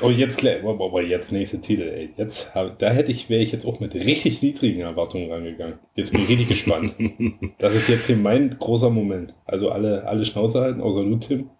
Oh, 0.00 0.10
jetzt, 0.10 0.44
aber 0.44 1.02
jetzt 1.02 1.30
nächste 1.30 1.60
Titel, 1.60 1.82
ey. 1.82 2.10
Jetzt, 2.16 2.50
da 2.54 2.90
hätte 2.90 3.12
ich, 3.12 3.30
wäre 3.30 3.42
ich 3.42 3.52
jetzt 3.52 3.64
auch 3.64 3.78
mit 3.78 3.94
richtig 3.94 4.42
niedrigen 4.42 4.80
Erwartungen 4.80 5.30
rangegangen. 5.30 5.78
Jetzt 5.94 6.10
bin 6.10 6.22
ich 6.22 6.28
richtig 6.28 6.48
gespannt. 6.48 6.94
Das 7.58 7.74
ist 7.74 7.88
jetzt 7.88 8.06
hier 8.06 8.16
mein 8.16 8.56
großer 8.58 8.90
Moment. 8.90 9.34
Also 9.46 9.70
alle, 9.70 10.04
alle 10.06 10.24
Schnauze 10.24 10.60
halten, 10.60 10.80
außer 10.80 11.04
du, 11.04 11.16
Tim. 11.16 11.50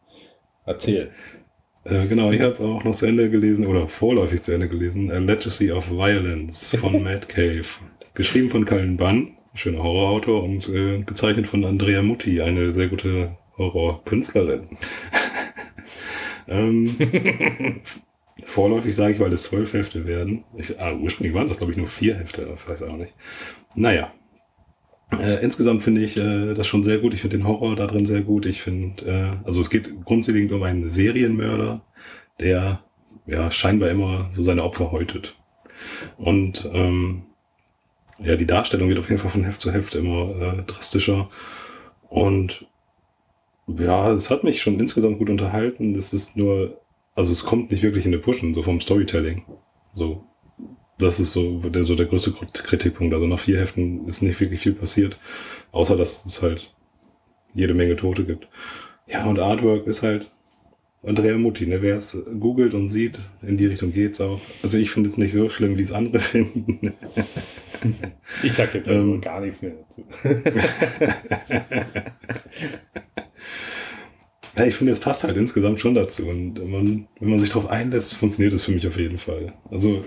Erzähl. 0.66 1.10
Äh, 1.84 2.06
genau, 2.06 2.30
ich 2.32 2.40
habe 2.40 2.60
auch 2.64 2.84
noch 2.84 2.94
zu 2.94 3.06
Ende 3.06 3.30
gelesen, 3.30 3.66
oder 3.66 3.88
vorläufig 3.88 4.42
zu 4.42 4.52
Ende 4.52 4.68
gelesen, 4.68 5.10
A 5.10 5.18
Legacy 5.18 5.70
of 5.70 5.90
Violence 5.90 6.70
von 6.70 7.02
Matt 7.04 7.28
Cave. 7.28 7.66
Geschrieben 8.14 8.48
von 8.48 8.64
Cullen 8.64 8.96
Bunn, 8.96 9.36
schöner 9.54 9.82
Horrorautor, 9.82 10.42
und 10.42 10.68
äh, 10.68 11.02
gezeichnet 11.02 11.46
von 11.46 11.64
Andrea 11.64 12.00
Mutti, 12.00 12.40
eine 12.40 12.72
sehr 12.72 12.88
gute 12.88 13.36
Horrorkünstlerin. 13.58 14.78
ähm, 16.48 16.96
vorläufig 18.46 18.94
sage 18.94 19.14
ich, 19.14 19.20
weil 19.20 19.32
es 19.32 19.42
zwölf 19.44 19.74
Hefte 19.74 20.06
werden. 20.06 20.44
Ich, 20.56 20.80
ah, 20.80 20.94
ursprünglich 20.94 21.34
waren 21.34 21.48
das, 21.48 21.58
glaube 21.58 21.72
ich, 21.72 21.78
nur 21.78 21.86
vier 21.86 22.14
Hefte, 22.16 22.48
ich 22.54 22.68
weiß 22.68 22.82
auch 22.84 22.96
nicht. 22.96 23.14
Naja. 23.74 24.12
Äh, 25.10 25.42
insgesamt 25.42 25.82
finde 25.82 26.02
ich 26.02 26.16
äh, 26.16 26.54
das 26.54 26.66
schon 26.66 26.82
sehr 26.82 26.98
gut. 26.98 27.14
Ich 27.14 27.20
finde 27.20 27.38
den 27.38 27.46
Horror 27.46 27.76
da 27.76 27.86
drin 27.86 28.06
sehr 28.06 28.22
gut. 28.22 28.46
Ich 28.46 28.62
finde, 28.62 29.04
äh, 29.06 29.46
also 29.46 29.60
es 29.60 29.70
geht 29.70 30.04
grundsätzlich 30.04 30.50
um 30.52 30.62
einen 30.62 30.90
Serienmörder, 30.90 31.82
der 32.40 32.80
ja 33.26 33.50
scheinbar 33.50 33.90
immer 33.90 34.28
so 34.32 34.42
seine 34.42 34.64
Opfer 34.64 34.92
häutet. 34.92 35.36
Und 36.16 36.68
ähm, 36.72 37.22
ja, 38.20 38.36
die 38.36 38.46
Darstellung 38.46 38.88
wird 38.88 38.98
auf 38.98 39.08
jeden 39.08 39.20
Fall 39.20 39.30
von 39.30 39.44
Heft 39.44 39.60
zu 39.60 39.72
Heft 39.72 39.94
immer 39.94 40.30
äh, 40.40 40.62
drastischer. 40.62 41.28
Und 42.08 42.66
ja, 43.66 44.12
es 44.12 44.30
hat 44.30 44.44
mich 44.44 44.62
schon 44.62 44.78
insgesamt 44.78 45.18
gut 45.18 45.30
unterhalten. 45.30 45.94
Es 45.94 46.12
ist 46.12 46.36
nur, 46.36 46.80
also 47.14 47.32
es 47.32 47.44
kommt 47.44 47.70
nicht 47.70 47.82
wirklich 47.82 48.06
in 48.06 48.12
den 48.12 48.20
Pushen, 48.20 48.54
so 48.54 48.62
vom 48.62 48.80
Storytelling. 48.80 49.44
So, 49.94 50.24
das 50.98 51.20
ist 51.20 51.32
so 51.32 51.58
der, 51.58 51.84
so 51.84 51.94
der 51.94 52.06
größte 52.06 52.32
Kritikpunkt. 52.32 53.12
Also 53.14 53.26
nach 53.26 53.38
vier 53.40 53.58
Heften 53.58 54.06
ist 54.08 54.22
nicht 54.22 54.40
wirklich 54.40 54.60
viel 54.60 54.74
passiert, 54.74 55.18
außer 55.72 55.96
dass 55.96 56.24
es 56.24 56.42
halt 56.42 56.72
jede 57.54 57.74
Menge 57.74 57.96
Tote 57.96 58.24
gibt. 58.24 58.48
Ja, 59.06 59.24
und 59.26 59.38
Artwork 59.38 59.86
ist 59.86 60.02
halt 60.02 60.30
Andrea 61.02 61.36
Mutti, 61.36 61.66
ne? 61.66 61.82
Wer 61.82 61.98
es 61.98 62.16
googelt 62.40 62.72
und 62.72 62.88
sieht, 62.88 63.18
in 63.42 63.56
die 63.58 63.66
Richtung 63.66 63.92
geht's 63.92 64.20
auch. 64.20 64.40
Also 64.62 64.78
ich 64.78 64.90
finde 64.90 65.10
es 65.10 65.18
nicht 65.18 65.34
so 65.34 65.50
schlimm, 65.50 65.76
wie 65.76 65.82
es 65.82 65.92
andere 65.92 66.18
finden. 66.20 66.94
Ich 68.42 68.54
sag 68.54 68.74
jetzt 68.74 68.88
Ähm. 68.88 69.20
gar 69.20 69.40
nichts 69.40 69.60
mehr 69.62 69.72
dazu. 69.72 70.04
Ja, 74.56 74.66
ich 74.66 74.76
finde, 74.76 74.92
es 74.92 75.00
passt 75.00 75.24
halt 75.24 75.36
insgesamt 75.36 75.80
schon 75.80 75.94
dazu. 75.94 76.28
Und 76.28 76.54
man, 76.70 77.08
wenn 77.18 77.30
man 77.30 77.40
sich 77.40 77.50
darauf 77.50 77.68
einlässt, 77.68 78.14
funktioniert 78.14 78.52
es 78.52 78.62
für 78.62 78.70
mich 78.70 78.86
auf 78.86 78.96
jeden 78.96 79.18
Fall. 79.18 79.52
Also 79.68 80.04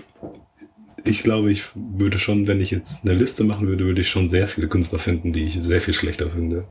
ich 1.04 1.22
glaube, 1.22 1.50
ich 1.50 1.64
würde 1.74 2.18
schon, 2.18 2.46
wenn 2.46 2.60
ich 2.60 2.70
jetzt 2.70 3.04
eine 3.04 3.14
Liste 3.14 3.44
machen 3.44 3.66
würde, 3.68 3.84
würde 3.84 4.00
ich 4.00 4.10
schon 4.10 4.30
sehr 4.30 4.48
viele 4.48 4.68
Künstler 4.68 4.98
finden, 4.98 5.32
die 5.32 5.44
ich 5.44 5.58
sehr 5.62 5.80
viel 5.80 5.94
schlechter 5.94 6.30
finde. 6.30 6.68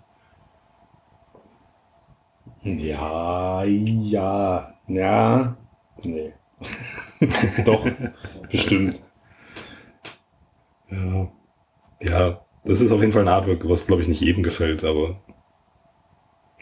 Ja, 2.64 3.64
ja, 3.64 4.74
ja, 4.88 5.58
nee. 6.04 6.34
Doch, 7.66 7.88
bestimmt. 8.52 9.02
Ja. 10.90 11.32
Ja, 12.02 12.46
das 12.66 12.82
ist 12.82 12.92
auf 12.92 13.02
jeden 13.02 13.14
Fall 13.14 13.24
ein 13.24 13.28
Artwork, 13.30 13.68
was, 13.70 13.88
glaube 13.88 14.02
ich, 14.04 14.08
nicht 14.08 14.22
jedem 14.22 14.44
gefällt, 14.44 14.84
aber 14.84 15.22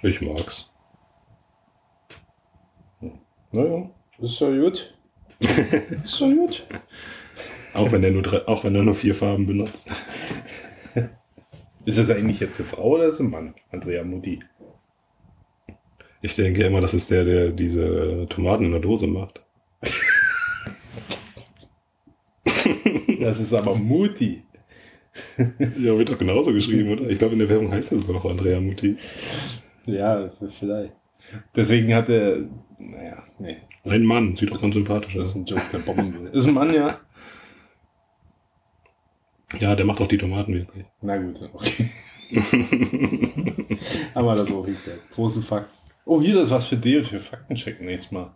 ich 0.04 0.22
mag's. 0.22 0.72
Naja, 3.52 3.90
ist 4.20 4.40
ja 4.40 4.50
gut. 4.50 4.94
ist 5.40 6.20
ja 6.20 6.28
gut. 6.34 6.68
Auch 7.76 7.92
wenn 7.92 8.04
er 8.04 8.12
nur 8.12 8.22
drei, 8.24 8.48
auch 8.48 8.64
wenn 8.64 8.76
er 8.76 8.84
nur 8.84 8.96
vier 8.96 9.14
Farben 9.16 9.46
benutzt. 9.48 9.84
Ist 11.86 12.00
das 12.00 12.10
eigentlich 12.10 12.40
jetzt 12.40 12.60
eine 12.60 12.68
Frau 12.68 12.96
oder 12.96 13.06
ist 13.06 13.16
es 13.16 13.20
ein 13.20 13.30
Mann? 13.30 13.54
Andrea 13.72 14.04
Mutti. 14.04 14.40
Ich 16.22 16.36
denke 16.36 16.64
immer, 16.64 16.82
das 16.82 16.94
ist 16.96 17.12
der, 17.12 17.24
der 17.26 17.52
diese 17.52 18.26
Tomaten 18.30 18.66
in 18.66 18.72
der 18.72 18.80
Dose 18.80 19.06
macht. 19.08 19.42
Das 23.20 23.40
ist 23.40 23.54
aber 23.54 23.76
Mutti. 23.76 24.44
Ja, 25.38 25.98
wird 25.98 26.10
doch 26.10 26.18
genauso 26.18 26.52
geschrieben, 26.54 26.90
oder? 26.92 27.10
Ich 27.10 27.20
glaube, 27.20 27.34
in 27.34 27.40
der 27.40 27.50
Werbung 27.50 27.72
heißt 27.72 27.92
er 27.92 28.00
sogar 28.00 28.14
noch 28.16 28.26
Andrea 28.26 28.60
Mutti. 28.60 28.98
Ja, 29.86 30.32
vielleicht. 30.60 30.94
Deswegen 31.56 31.94
hat 31.94 32.10
er, 32.10 32.40
naja, 32.78 33.24
nee, 33.40 33.58
Ein 33.84 34.04
Mann, 34.04 34.36
sieht 34.36 34.52
doch 34.52 34.62
ganz 34.62 34.74
sympathisch 34.76 35.14
das 35.14 35.30
ist 35.30 35.30
aus. 35.32 35.36
ein 35.36 35.46
Joke, 35.46 35.62
der 35.72 35.80
bomben. 35.80 36.28
Ist 36.34 36.48
ein 36.48 36.54
Mann, 36.54 36.74
ja? 36.74 37.00
Ja, 39.60 39.76
der 39.76 39.86
macht 39.86 40.02
auch 40.02 40.08
die 40.08 40.18
Tomaten 40.18 40.54
wirklich. 40.54 40.86
Na 41.02 41.18
gut, 41.18 41.42
okay. 41.54 41.90
Haben 44.16 44.28
wir 44.28 44.36
das 44.36 44.52
auch 44.52 44.66
geklärt. 44.66 45.00
Große 45.14 45.42
Fakt. 45.42 45.70
Oh, 46.06 46.22
hier 46.22 46.42
ist 46.42 46.52
was 46.52 46.68
für 46.68 46.78
Deo 46.78 47.04
für 47.04 47.20
Faktencheck 47.20 47.82
nächstes 47.82 48.12
Mal. 48.12 48.36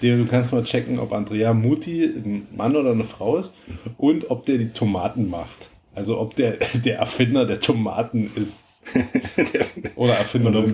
Deo, 0.00 0.16
du 0.16 0.26
kannst 0.26 0.52
mal 0.52 0.62
checken, 0.62 0.98
ob 0.98 1.12
Andrea 1.12 1.52
Muti 1.52 2.04
ein 2.04 2.46
Mann 2.54 2.76
oder 2.76 2.92
eine 2.92 3.04
Frau 3.04 3.36
ist 3.36 3.52
und 3.96 4.30
ob 4.30 4.46
der 4.46 4.58
die 4.58 4.70
Tomaten 4.70 5.28
macht. 5.28 5.70
Also 5.94 6.18
ob 6.20 6.36
der 6.36 6.58
der 6.84 6.98
Erfinder 6.98 7.46
der 7.46 7.60
Tomaten 7.60 8.30
ist. 8.34 8.66
Oder 9.96 10.14
Erfinder. 10.14 10.60
Ob, 10.60 10.72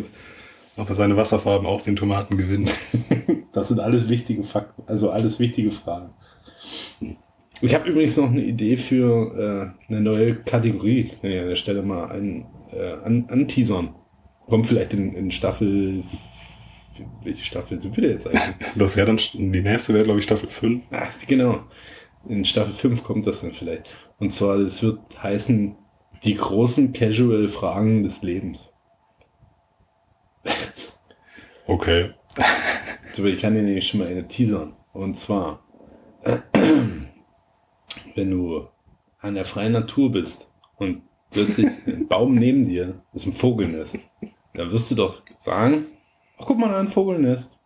ob 0.77 0.89
er 0.89 0.95
seine 0.95 1.17
Wasserfarben 1.17 1.67
aus 1.67 1.85
den 1.85 1.97
Tomaten 1.97 2.37
gewinnt. 2.37 2.71
Das 3.53 3.69
sind 3.69 3.81
alles 3.81 4.09
wichtige 4.09 4.45
Fakten, 4.45 4.83
also 4.87 5.11
alles 5.11 5.41
wichtige 5.41 5.73
Fragen. 5.73 6.11
Ich 7.61 7.75
habe 7.75 7.89
übrigens 7.89 8.17
noch 8.17 8.31
eine 8.31 8.43
Idee 8.43 8.77
für 8.77 9.75
äh, 9.89 9.89
eine 9.89 10.01
neue 10.01 10.37
Kategorie. 10.37 11.13
Ich 11.13 11.25
an 11.25 11.49
der 11.49 11.57
Stelle 11.57 11.83
mal 11.83 12.11
ein, 12.11 12.47
äh, 12.73 12.93
an, 13.05 13.27
anteasern. 13.29 13.95
Kommt 14.47 14.67
vielleicht 14.67 14.93
in, 14.93 15.15
in 15.15 15.31
Staffel. 15.31 16.03
Welche 17.23 17.45
Staffel 17.45 17.81
sind 17.81 17.97
wir 17.97 18.03
denn 18.03 18.13
jetzt 18.13 18.27
eigentlich? 18.27 18.43
Das 18.77 18.97
wäre 18.97 19.07
dann, 19.07 19.17
die 19.17 19.63
nächste 19.63 19.95
wäre, 19.95 20.05
glaube 20.05 20.19
ich, 20.19 20.25
Staffel 20.25 20.49
5. 20.49 20.85
Ach, 20.91 21.13
genau. 21.27 21.65
In 22.29 22.45
Staffel 22.45 22.73
5 22.73 23.03
kommt 23.03 23.27
das 23.27 23.41
dann 23.41 23.53
vielleicht. 23.53 23.89
Und 24.19 24.33
zwar, 24.33 24.59
es 24.59 24.83
wird 24.83 25.01
heißen, 25.23 25.77
die 26.25 26.37
großen 26.37 26.93
Casual-Fragen 26.93 28.03
des 28.03 28.23
Lebens. 28.23 28.73
Okay. 31.67 32.11
So, 33.13 33.25
ich 33.27 33.41
kann 33.41 33.55
dir 33.55 33.63
nämlich 33.63 33.87
schon 33.87 34.01
mal 34.01 34.09
eine 34.09 34.27
teasern. 34.27 34.75
Und 34.93 35.17
zwar, 35.17 35.63
wenn 38.15 38.31
du 38.31 38.67
an 39.19 39.35
der 39.35 39.45
freien 39.45 39.73
Natur 39.73 40.13
bist 40.13 40.53
und 40.77 41.03
plötzlich 41.31 41.67
ein 41.87 42.09
Baum 42.09 42.35
neben 42.35 42.67
dir 42.67 43.03
ist 43.13 43.27
ein 43.27 43.35
Vogelnest, 43.35 43.99
dann 44.55 44.71
wirst 44.71 44.91
du 44.91 44.95
doch 44.95 45.23
sagen, 45.41 45.87
ach 46.39 46.47
guck 46.47 46.59
mal, 46.59 46.69
da 46.69 46.81
ein 46.81 46.89
Vogelnest. 46.89 47.59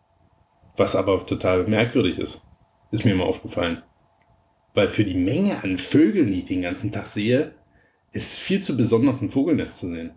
Was 0.77 0.95
aber 0.95 1.27
total 1.27 1.67
merkwürdig 1.67 2.19
ist. 2.19 2.47
Ist 2.93 3.05
mir 3.05 3.13
immer 3.13 3.25
aufgefallen. 3.25 3.83
Weil 4.75 4.89
für 4.89 5.05
die 5.05 5.15
Menge 5.15 5.63
an 5.63 5.79
Vögeln, 5.79 6.29
die 6.29 6.41
ich 6.41 6.45
den 6.45 6.63
ganzen 6.63 6.93
Tag 6.93 7.09
sehe, 7.09 7.55
ist 8.13 8.33
es 8.33 8.39
viel 8.39 8.63
zu 8.63 8.77
besonders, 8.77 9.21
ein 9.21 9.31
Vogelnest 9.31 9.79
zu 9.79 9.89
sehen. 9.89 10.13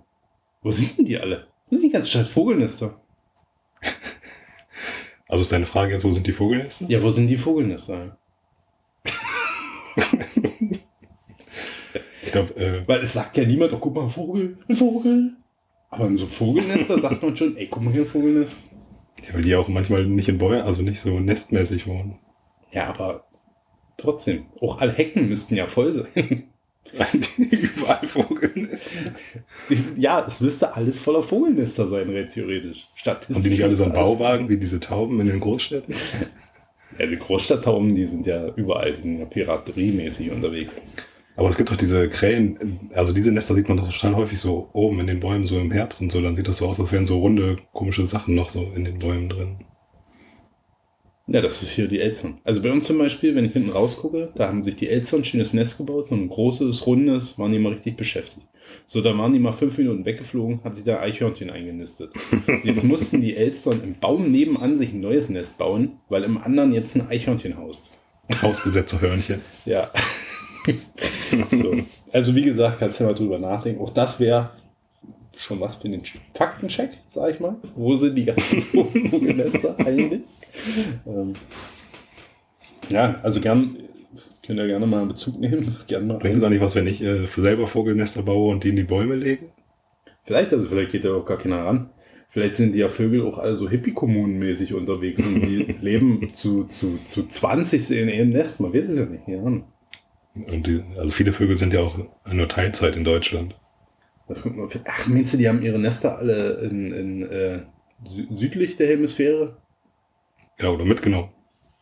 Wo 0.62 0.72
sind 0.72 0.98
denn 0.98 1.06
die 1.06 1.18
alle? 1.18 1.48
Wo 1.68 1.76
sind 1.76 1.84
die 1.84 1.90
ganzen 1.90 2.10
scheiß 2.12 2.30
Vogelnester? 2.30 3.02
Also 5.28 5.44
ist 5.44 5.52
deine 5.54 5.66
Frage 5.66 5.94
jetzt, 5.94 6.04
wo 6.04 6.12
sind 6.12 6.28
die 6.28 6.34
Vogelnester? 6.34 6.88
Ja, 6.90 7.02
wo 7.02 7.10
sind 7.10 7.28
die 7.28 7.38
Vogelnester? 7.38 8.18
Ich 12.32 12.34
glaube, 12.34 12.56
äh, 12.56 12.88
Weil 12.88 13.02
es 13.02 13.12
sagt 13.12 13.36
ja 13.36 13.44
niemand, 13.46 13.74
oh, 13.74 13.78
guck 13.78 13.94
mal, 13.94 14.04
ein 14.04 14.10
Vogel, 14.10 14.58
ein 14.70 14.76
Vogel. 14.78 15.32
Aber 15.90 16.08
in 16.08 16.16
so 16.16 16.26
Vogelnester 16.28 16.98
sagt 17.02 17.22
man 17.22 17.36
schon, 17.36 17.58
ey, 17.58 17.68
guck 17.70 17.84
mal 17.84 17.92
hier, 17.92 18.04
ein 18.04 18.08
Vogelnest. 18.08 18.56
ja, 19.28 19.34
weil 19.34 19.42
die 19.42 19.54
auch 19.54 19.68
manchmal 19.68 20.06
nicht 20.06 20.30
in 20.30 20.38
Bäumen, 20.38 20.62
also 20.62 20.82
nicht 20.82 21.02
so 21.02 21.20
nestmäßig 21.20 21.88
wohnen. 21.88 22.20
Ja, 22.72 22.88
aber 22.88 23.26
trotzdem, 23.98 24.46
auch 24.62 24.80
alle 24.80 24.94
Hecken 24.94 25.28
müssten 25.28 25.56
ja 25.58 25.68
voll 25.68 25.94
sein. 25.94 26.44
Überall 27.38 28.08
Vogelnester. 28.08 28.78
ja, 29.98 30.26
es 30.26 30.40
müsste 30.40 30.74
alles 30.74 31.00
voller 31.00 31.24
Vogelnester 31.24 31.86
sein, 31.88 32.10
rein 32.16 32.30
theoretisch. 32.30 32.88
Statistisch. 32.96 33.36
Und 33.36 33.44
die 33.46 33.50
nicht 33.50 33.64
alle 33.66 33.76
so 33.76 33.84
alles- 33.84 33.96
Bauwagen 33.96 34.48
wie 34.48 34.58
diese 34.58 34.80
Tauben 34.80 35.20
in 35.20 35.28
den 35.28 35.42
Großstädten? 35.42 35.96
Ja, 36.98 37.08
die 37.08 37.18
Großstadttauben, 37.18 37.94
die 37.94 38.08
sind 38.08 38.26
ja 38.26 38.48
überall, 38.56 38.94
die 38.94 39.02
sind 39.02 39.20
ja 39.20 39.26
pirateriemäßig 39.26 40.32
unterwegs. 40.32 40.78
Aber 41.42 41.50
es 41.50 41.58
gibt 41.58 41.72
doch 41.72 41.76
diese 41.76 42.08
Krähen, 42.08 42.92
also 42.94 43.14
diese 43.14 43.32
Nester 43.32 43.56
sieht 43.56 43.68
man 43.68 43.76
doch 43.76 43.92
total 43.92 44.16
häufig 44.16 44.38
so 44.38 44.70
oben 44.74 45.00
in 45.00 45.08
den 45.08 45.20
Bäumen, 45.20 45.48
so 45.48 45.58
im 45.58 45.72
Herbst 45.72 46.00
und 46.00 46.12
so. 46.12 46.22
Dann 46.22 46.36
sieht 46.36 46.48
das 46.48 46.58
so 46.58 46.68
aus, 46.68 46.80
als 46.80 46.92
wären 46.92 47.08
so 47.08 47.18
runde, 47.18 47.56
komische 47.74 48.06
Sachen 48.06 48.36
noch 48.36 48.52
so 48.52 48.72
in 48.76 48.86
den 48.86 49.00
Bäumen 49.00 49.28
drin. 49.28 49.66
Ja, 51.26 51.42
das 51.42 51.64
ist 51.64 51.72
hier 51.72 51.88
die 51.88 52.00
Elstern. 52.00 52.38
Also 52.44 52.62
bei 52.62 52.72
uns 52.72 52.86
zum 52.86 53.00
Beispiel, 53.00 53.36
wenn 53.36 53.46
ich 53.46 53.54
hinten 53.54 53.72
rausgucke, 53.72 54.30
da 54.36 54.50
haben 54.50 54.62
sich 54.62 54.76
die 54.76 54.88
Elstern 54.88 55.22
ein 55.22 55.26
schönes 55.26 55.54
Nest 55.54 55.80
gebaut, 55.80 56.10
so 56.10 56.16
ein 56.16 56.30
großes, 56.30 56.86
rundes, 56.86 57.40
waren 57.40 57.52
die 57.52 57.58
mal 57.58 57.74
richtig 57.74 57.98
beschäftigt. 57.98 58.48
So, 58.86 59.02
da 59.02 59.18
waren 59.18 59.34
die 59.34 59.40
mal 59.40 59.52
fünf 59.52 59.76
Minuten 59.80 60.06
weggeflogen, 60.06 60.64
hat 60.64 60.76
sich 60.76 60.84
da 60.84 61.00
Eichhörnchen 61.00 61.50
eingenistet. 61.50 62.12
Jetzt 62.64 62.84
mussten 62.84 63.20
die 63.20 63.36
Elstern 63.36 63.82
im 63.84 63.96
Baum 64.00 64.32
nebenan 64.32 64.78
sich 64.78 64.94
ein 64.94 65.02
neues 65.02 65.30
Nest 65.30 65.58
bauen, 65.58 65.94
weil 66.08 66.24
im 66.24 66.38
anderen 66.38 66.72
jetzt 66.72 66.96
ein 66.96 67.08
Eichhörnchen 67.10 67.58
haust. 67.58 67.90
Hausbesetzer 68.44 69.02
Hörnchen. 69.02 69.42
Ja. 69.66 69.90
So. 71.52 71.76
Also 72.12 72.36
wie 72.36 72.44
gesagt, 72.44 72.80
kannst 72.80 73.00
du 73.00 73.06
mal 73.06 73.14
drüber 73.14 73.40
nachdenken. 73.40 73.82
Auch 73.82 73.94
das 73.94 74.20
wäre 74.20 74.52
schon 75.36 75.60
was 75.60 75.78
für 75.78 75.90
den 75.90 76.02
Faktencheck, 76.34 76.92
sag 77.10 77.34
ich 77.34 77.40
mal. 77.40 77.56
Wo 77.76 77.96
sind 77.96 78.16
die 78.16 78.26
ganzen 78.26 78.62
Vogelnester 79.12 79.80
eigentlich? 79.80 80.22
Ähm, 81.06 81.34
ja, 82.90 83.20
also 83.24 83.40
gern, 83.40 83.78
könnt 84.46 84.60
ihr 84.60 84.68
gerne 84.68 84.86
mal 84.86 85.00
einen 85.00 85.10
Bezug 85.10 85.40
nehmen. 85.40 85.78
Gern 85.88 86.08
mal 86.08 86.18
Bringt 86.18 86.42
es 86.42 86.50
nicht 86.50 86.62
was, 86.62 86.76
wenn 86.76 86.88
ich 86.88 87.02
äh, 87.02 87.28
für 87.28 87.42
selber 87.42 87.68
Vogelnester 87.68 88.24
baue 88.24 88.52
und 88.52 88.64
die 88.64 88.70
in 88.70 88.76
die 88.76 88.84
Bäume 88.84 89.16
lege? 89.16 89.46
Vielleicht, 90.24 90.54
also 90.54 90.68
vielleicht 90.68 90.92
geht 90.92 91.04
da 91.04 91.14
auch 91.14 91.26
gar 91.26 91.38
keiner 91.38 91.66
ran. 91.66 91.90
Vielleicht 92.30 92.56
sind 92.56 92.74
die 92.74 92.80
ja 92.80 92.88
Vögel 92.88 93.24
auch 93.24 93.40
alle 93.40 93.56
so 93.58 93.70
Hippie-Kommunenmäßig 93.70 94.74
unterwegs 94.74 95.22
und 95.22 95.42
die 95.42 95.76
leben 95.82 96.30
zu, 96.34 96.64
zu, 96.66 97.00
zu 97.06 97.28
20 97.28 97.92
in 97.92 98.10
ihrem 98.10 98.30
Nest. 98.30 98.62
Man 98.62 98.74
weiß 98.74 98.90
es 98.90 98.98
ja 98.98 99.06
nicht. 99.06 99.28
Ja. 99.28 99.42
Und 100.34 100.68
die, 100.68 100.84
also 100.98 101.10
viele 101.10 101.34
Vögel 101.34 101.58
sind 101.58 101.74
ja 101.74 101.82
auch 101.82 101.98
nur 102.32 102.48
Teilzeit 102.48 102.96
in 102.96 103.04
Deutschland. 103.04 103.56
Was 104.28 104.42
kommt 104.42 104.58
man 104.58 104.70
ach, 104.86 105.08
meinst 105.08 105.34
du, 105.34 105.38
die 105.38 105.50
haben 105.50 105.62
ihre 105.62 105.80
Nester 105.80 106.18
alle 106.18 106.54
in, 106.62 106.92
in 106.94 107.24
äh, 107.24 107.60
sü- 108.06 108.34
südlich 108.34 108.78
der 108.78 108.88
Hemisphäre? 108.88 109.58
Ja, 110.60 110.70
oder 110.70 110.86
mitgenommen. 110.86 111.30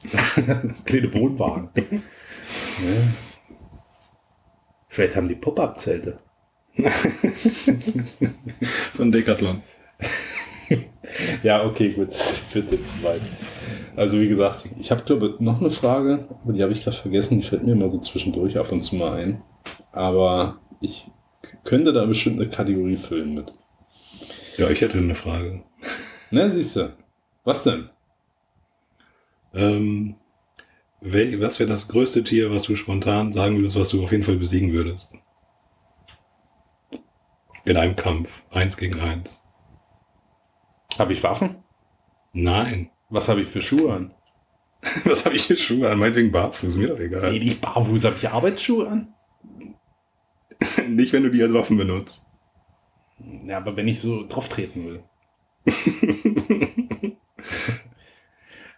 das 0.64 0.84
kleine 0.84 1.14
Wohnwagen. 1.14 1.70
ja. 1.76 2.02
Vielleicht 4.88 5.16
haben 5.16 5.28
die 5.28 5.36
Pop-Up-Zelte. 5.36 6.20
Von 8.96 9.12
Decathlon. 9.12 9.62
Ja, 11.42 11.66
okay, 11.66 11.94
gut. 11.94 12.16
Führt 12.16 12.72
jetzt 12.72 12.98
zu 12.98 13.04
weit. 13.04 13.22
Also 13.96 14.20
wie 14.20 14.28
gesagt, 14.28 14.70
ich 14.80 14.92
habe 14.92 15.04
glaube 15.04 15.36
noch 15.40 15.60
eine 15.60 15.72
Frage, 15.72 16.28
aber 16.44 16.54
die 16.54 16.64
habe 16.64 16.72
ich 16.72 16.84
gerade 16.84 16.98
vergessen. 16.98 17.40
Die 17.40 17.48
fällt 17.48 17.64
mir 17.64 17.74
immer 17.74 17.90
so 17.90 18.00
zwischendurch 18.00 18.58
ab 18.58 18.72
und 18.72 18.82
zu 18.82 18.96
mal 18.96 19.14
ein. 19.14 19.42
Aber 19.92 20.60
ich 20.82 21.10
könnte 21.64 21.94
da 21.94 22.06
bestimmt 22.06 22.40
eine 22.40 22.50
Kategorie 22.50 22.98
füllen 22.98 23.34
mit. 23.34 23.54
Ja, 24.58 24.70
ich 24.70 24.82
hätte 24.82 24.98
eine 24.98 25.16
Frage. 25.16 25.64
Ne, 26.32 26.50
siehst 26.50 26.76
du. 26.76 26.94
Was 27.44 27.64
denn? 27.64 27.90
Ähm, 29.54 30.16
wel, 31.02 31.42
was 31.42 31.60
wäre 31.60 31.70
das 31.70 31.88
größte 31.88 32.24
Tier, 32.24 32.52
was 32.52 32.64
du 32.64 32.76
spontan 32.76 33.34
sagen 33.34 33.58
würdest, 33.58 33.80
was 33.80 33.90
du 33.90 34.04
auf 34.04 34.12
jeden 34.12 34.24
Fall 34.24 34.38
besiegen 34.38 34.74
würdest? 34.74 35.14
In 37.66 37.78
einem 37.78 37.96
Kampf. 37.96 38.44
Eins 38.52 38.78
gegen 38.78 39.00
eins. 39.00 39.42
Habe 40.98 41.14
ich 41.14 41.24
Waffen? 41.24 41.64
Nein. 42.34 42.90
Was 43.10 43.28
habe 43.28 43.42
ich 43.42 43.48
für 43.48 43.62
Schuhe 43.62 43.94
an? 43.94 44.14
Was 45.06 45.26
habe 45.26 45.36
ich 45.36 45.48
für 45.48 45.56
Schuhe 45.56 45.90
an? 45.90 46.00
Meinetwegen 46.00 46.32
barfuß, 46.32 46.78
mir 46.78 46.90
doch 46.90 46.98
Nee, 46.98 47.06
egal. 47.06 47.32
nicht 47.34 47.62
barfuß. 47.62 48.04
Habe 48.06 48.16
ich 48.18 48.30
Arbeitsschuhe 48.30 48.88
an? 48.88 49.14
Nicht, 50.88 51.14
wenn 51.14 51.24
du 51.24 51.30
die 51.32 51.42
als 51.42 51.54
Waffen 51.54 51.78
benutzt. 51.78 52.26
Ja, 53.46 53.58
aber 53.58 53.76
wenn 53.78 53.88
ich 53.88 54.00
so 54.02 54.26
drauf 54.28 54.50
treten 54.50 54.86
will. 54.86 55.04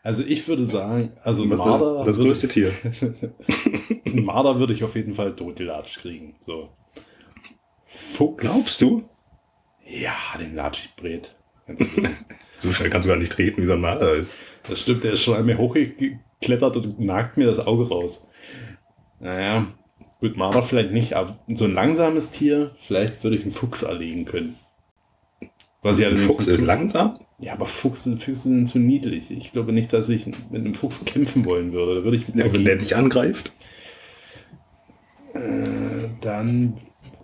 Also 0.03 0.23
ich 0.23 0.47
würde 0.47 0.65
sagen, 0.65 1.11
also 1.21 1.47
Was 1.49 1.59
Marder, 1.59 1.97
das, 1.97 2.07
das 2.07 2.17
größte 2.17 2.47
Tier. 2.47 2.71
ein 4.05 4.25
Marder 4.25 4.59
würde 4.59 4.73
ich 4.73 4.83
auf 4.83 4.95
jeden 4.95 5.13
Fall 5.13 5.35
totgelatscht 5.35 5.99
kriegen. 5.99 6.35
So. 6.39 6.69
Fuchs. 7.85 8.41
Glaubst 8.43 8.81
du? 8.81 9.07
Ja, 9.85 10.15
den 10.39 10.55
latsch 10.55 10.85
ich 10.85 10.95
brät. 10.95 11.35
So 12.55 12.71
schnell 12.71 12.91
kannst 12.91 13.07
du 13.07 13.09
gar 13.09 13.17
nicht 13.17 13.31
treten, 13.31 13.59
wie 13.59 13.65
so 13.65 13.73
ein 13.73 13.81
Marder 13.81 14.13
ist. 14.13 14.35
Das 14.69 14.79
stimmt, 14.79 15.03
der 15.03 15.13
ist 15.13 15.23
schon 15.23 15.43
mir 15.47 15.57
hochgeklettert 15.57 16.77
und 16.77 16.99
nagt 16.99 17.35
mir 17.37 17.47
das 17.47 17.65
Auge 17.65 17.89
raus. 17.89 18.27
Naja, 19.19 19.65
gut, 20.19 20.37
Marder 20.37 20.61
vielleicht 20.61 20.91
nicht, 20.91 21.13
aber 21.13 21.39
so 21.47 21.65
ein 21.65 21.73
langsames 21.73 22.29
Tier, 22.29 22.75
vielleicht 22.85 23.23
würde 23.23 23.37
ich 23.37 23.41
einen 23.41 23.51
Fuchs 23.51 23.81
erlegen 23.81 24.25
können. 24.25 24.57
Was 25.81 25.97
ich 25.97 26.19
Fuchs 26.19 26.45
ist 26.45 26.61
langsam? 26.61 27.19
Ja, 27.39 27.53
aber 27.53 27.65
Füchse, 27.65 28.15
Füchse 28.17 28.49
sind 28.49 28.67
zu 28.67 28.77
niedlich. 28.77 29.31
Ich 29.31 29.51
glaube 29.51 29.73
nicht, 29.73 29.91
dass 29.91 30.09
ich 30.09 30.27
mit 30.27 30.37
einem 30.51 30.75
Fuchs 30.75 31.03
kämpfen 31.05 31.43
wollen 31.45 31.73
würde. 31.73 31.95
Da 31.95 32.03
würde 32.03 32.17
ich 32.17 32.27
Ja, 32.35 32.53
wenn 32.53 32.65
der 32.65 32.75
dich 32.75 32.95
angreift? 32.95 33.51
dann 35.33 36.77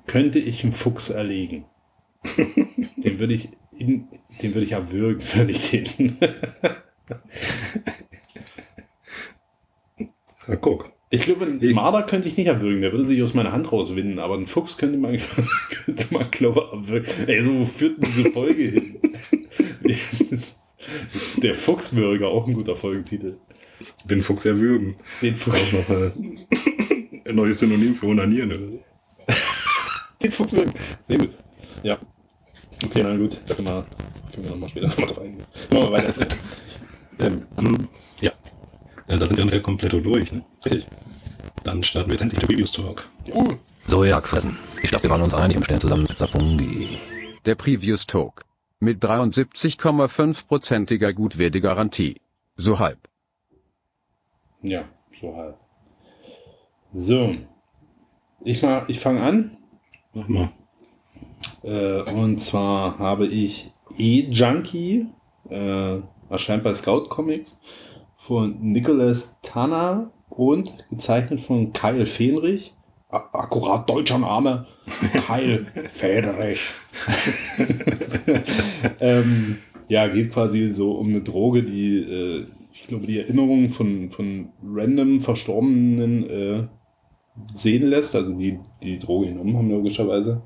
könnte 0.07 0.39
ich 0.39 0.63
einen 0.63 0.73
Fuchs 0.73 1.09
erlegen. 1.09 1.65
den 2.97 3.19
würde 3.19 3.33
ich 3.33 3.49
in, 3.77 4.07
den 4.41 4.53
würde 4.53 4.65
ich 4.65 4.71
erwürgen, 4.71 5.23
würde 5.33 5.51
ich 5.51 5.71
den. 5.71 6.17
Ja, 10.47 10.55
guck. 10.55 10.91
Ich 11.09 11.21
glaube, 11.21 11.45
einen 11.45 11.73
Marder 11.73 12.03
könnte 12.03 12.27
ich 12.27 12.35
nicht 12.35 12.47
erwürgen, 12.47 12.81
der 12.81 12.91
würde 12.91 13.07
sich 13.07 13.23
aus 13.23 13.33
meiner 13.33 13.53
Hand 13.53 13.71
rauswinden, 13.71 14.19
aber 14.19 14.35
einen 14.35 14.47
Fuchs 14.47 14.77
könnte 14.77 14.97
man, 14.97 15.17
könnte 15.85 16.05
man 16.09 16.29
glaube 16.31 16.65
ich, 16.65 16.73
erwürgen. 16.73 17.27
Ey, 17.27 17.43
so 17.43 17.59
wo 17.59 17.65
führt 17.65 18.03
denn 18.03 18.11
diese 18.15 18.31
Folge 18.31 18.63
hin? 18.63 18.99
Der 21.41 21.53
Fuchswürger, 21.53 22.27
auch 22.27 22.47
ein 22.47 22.53
guter 22.53 22.75
Folgentitel. 22.75 23.37
Den 24.05 24.21
Fuchs 24.21 24.45
erwürgen. 24.45 24.95
Den 25.21 25.35
Fuchs. 25.35 25.61
Auch 25.61 25.89
noch 25.89 26.11
ein 27.25 27.35
neues 27.35 27.59
Synonym 27.59 27.93
für 27.93 28.07
Onanieren. 28.07 28.51
Oder? 28.51 28.67
so. 28.67 28.79
Den 30.23 30.31
Fuchswürgen. 30.31 30.73
Sehr 31.07 31.17
gut. 31.17 31.37
Ja. 31.83 31.99
Okay, 32.85 33.03
na 33.03 33.15
gut. 33.17 33.37
Da 33.47 33.55
können 33.55 33.67
wir, 33.67 33.85
können 34.33 34.43
wir 34.45 34.51
nochmal 34.51 34.69
später 34.69 34.87
nochmal 34.87 35.07
drauf 35.07 35.19
eingehen. 35.21 35.45
Machen 35.71 35.83
wir 35.83 35.91
weiter. 35.91 36.27
Ähm, 37.19 37.47
Ja. 38.21 38.31
ja. 39.09 39.17
Da 39.17 39.27
sind 39.27 39.37
wir 39.39 39.45
dann 39.47 39.63
komplett 39.63 39.91
durch. 39.93 40.31
Ne? 40.31 40.45
richtig. 40.63 40.85
Dann 41.63 41.83
starten 41.83 42.09
wir 42.09 42.13
jetzt 42.13 42.21
endlich 42.21 42.39
den 42.41 42.49
Reviews 42.51 42.71
Talk. 42.71 43.09
Uh, 43.33 43.55
So, 43.87 44.03
ja, 44.03 44.21
fressen. 44.21 44.59
Ich 44.83 44.89
glaube, 44.91 45.05
wir 45.05 45.09
waren 45.09 45.23
uns 45.23 45.33
einig 45.33 45.57
und 45.57 45.63
stellen 45.63 45.81
zusammen 45.81 46.05
Safungi. 46.15 46.99
Der 47.45 47.55
Previews 47.55 48.05
Talk. 48.05 48.43
Mit 48.79 49.03
73,5%iger 49.03 51.11
Gutwertegarantie. 51.13 52.21
So 52.55 52.77
halb. 52.77 52.99
ja, 54.61 54.83
so 55.19 55.35
halb. 55.35 55.57
So. 56.93 57.35
Ich, 58.43 58.61
mal- 58.61 58.85
ich 58.89 58.99
fange 58.99 59.21
an. 59.23 59.57
Mach 60.13 60.27
mal. 60.27 60.51
Äh, 61.67 62.03
und 62.13 62.39
zwar 62.39 62.97
habe 62.97 63.27
ich 63.27 63.71
E-Junkie, 63.97 65.07
äh, 65.49 65.97
erscheint 66.29 66.63
bei 66.63 66.73
Scout 66.73 67.09
Comics, 67.09 67.59
von 68.15 68.57
Nicholas 68.61 69.37
Tanner 69.41 70.11
und 70.29 70.73
gezeichnet 70.89 71.41
von 71.41 71.73
Kyle 71.73 72.05
Fenrich. 72.05 72.73
Akkurat 73.09 73.89
deutscher 73.89 74.17
Name. 74.17 74.65
Kyle 75.27 75.65
Fenrich. 75.89 76.61
ähm, 78.99 79.57
ja, 79.89 80.07
geht 80.07 80.31
quasi 80.31 80.71
so 80.71 80.93
um 80.93 81.07
eine 81.07 81.21
Droge, 81.21 81.63
die, 81.63 81.97
äh, 81.99 82.45
ich 82.73 82.87
glaube, 82.87 83.07
die 83.07 83.19
Erinnerungen 83.19 83.69
von, 83.69 84.09
von 84.11 84.49
random 84.63 85.21
Verstorbenen 85.21 86.29
äh, 86.29 86.67
sehen 87.55 87.87
lässt. 87.87 88.15
Also 88.15 88.33
die 88.33 88.59
die 88.81 88.99
Droge 88.99 89.27
genommen 89.27 89.57
haben, 89.57 89.69
logischerweise. 89.69 90.41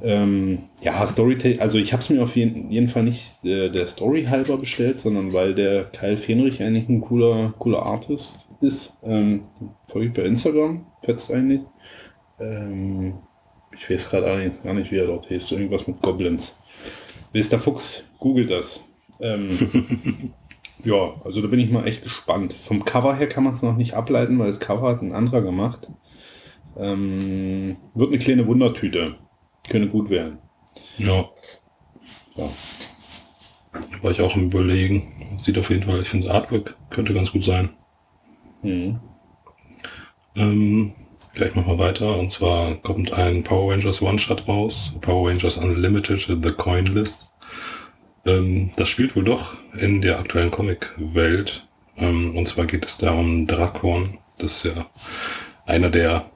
Ähm, 0.00 0.68
ja, 0.80 1.04
Storytelling, 1.06 1.60
also 1.60 1.78
ich 1.78 1.92
habe 1.92 2.02
es 2.02 2.10
mir 2.10 2.22
auf 2.22 2.36
jeden, 2.36 2.70
jeden 2.70 2.88
Fall 2.88 3.02
nicht 3.02 3.44
äh, 3.44 3.68
der 3.68 3.88
Story 3.88 4.24
halber 4.24 4.56
bestellt, 4.56 5.00
sondern 5.00 5.32
weil 5.32 5.54
der 5.54 5.84
Kyle 5.84 6.16
Fenrich 6.16 6.62
eigentlich 6.62 6.88
ein 6.88 7.00
cooler, 7.00 7.52
cooler 7.58 7.82
Artist 7.82 8.48
ist. 8.60 8.96
Ähm, 9.02 9.42
folge 9.88 10.08
ich 10.08 10.14
bei 10.14 10.22
Instagram, 10.22 10.86
fetzt 11.02 11.32
eigentlich. 11.32 11.62
Ähm, 12.38 13.14
ich 13.76 13.90
weiß 13.90 14.10
gerade 14.10 14.26
allerdings 14.26 14.62
gar 14.62 14.74
nicht, 14.74 14.92
wie 14.92 14.98
er 14.98 15.06
dort 15.06 15.28
heißt. 15.30 15.52
Irgendwas 15.52 15.88
mit 15.88 16.00
Goblins. 16.00 16.58
Wer 17.32 17.40
ist 17.40 17.52
der 17.52 17.58
Fuchs? 17.58 18.04
Googelt 18.18 18.50
das. 18.50 18.84
Ähm, 19.20 19.50
ja, 20.84 21.14
also 21.24 21.42
da 21.42 21.48
bin 21.48 21.60
ich 21.60 21.70
mal 21.70 21.86
echt 21.86 22.04
gespannt. 22.04 22.54
Vom 22.54 22.84
Cover 22.84 23.16
her 23.16 23.28
kann 23.28 23.44
man 23.44 23.54
es 23.54 23.62
noch 23.62 23.76
nicht 23.76 23.94
ableiten, 23.94 24.38
weil 24.38 24.46
das 24.46 24.60
Cover 24.60 24.88
hat 24.88 25.02
ein 25.02 25.12
anderer 25.12 25.42
gemacht. 25.42 25.88
Ähm, 26.76 27.76
wird 27.94 28.10
eine 28.10 28.18
kleine 28.18 28.46
Wundertüte. 28.46 29.16
Könnte 29.68 29.88
gut 29.88 30.10
werden. 30.10 30.38
Ja. 30.96 31.28
Ja. 32.36 32.48
Da 33.72 34.02
war 34.02 34.10
ich 34.10 34.20
auch 34.20 34.34
im 34.34 34.46
Überlegen. 34.46 35.38
Sieht 35.42 35.58
auf 35.58 35.70
jeden 35.70 35.84
Fall, 35.84 36.00
ich 36.02 36.08
finde 36.08 36.30
Artwork 36.32 36.76
könnte 36.90 37.14
ganz 37.14 37.32
gut 37.32 37.44
sein. 37.44 37.70
Mhm. 38.62 39.00
Ähm, 40.34 40.92
ja, 41.34 41.46
ich 41.46 41.54
mach 41.54 41.66
mal 41.66 41.78
weiter. 41.78 42.16
Und 42.16 42.30
zwar 42.30 42.74
kommt 42.76 43.12
ein 43.12 43.44
Power 43.44 43.72
Rangers 43.72 44.02
One-Shot 44.02 44.48
raus. 44.48 44.94
Power 45.00 45.28
Rangers 45.28 45.56
Unlimited, 45.56 46.26
The 46.42 46.52
Coin 46.52 46.86
List. 46.86 47.30
Ähm, 48.26 48.70
das 48.76 48.88
spielt 48.88 49.14
wohl 49.16 49.24
doch 49.24 49.56
in 49.78 50.00
der 50.00 50.18
aktuellen 50.18 50.50
Comic-Welt. 50.50 51.66
Ähm, 51.96 52.36
und 52.36 52.48
zwar 52.48 52.66
geht 52.66 52.84
es 52.84 52.98
da 52.98 53.12
um 53.12 53.46
Drakon. 53.46 54.18
Das 54.38 54.64
ist 54.64 54.74
ja 54.76 54.86
einer 55.66 55.90
der 55.90 56.30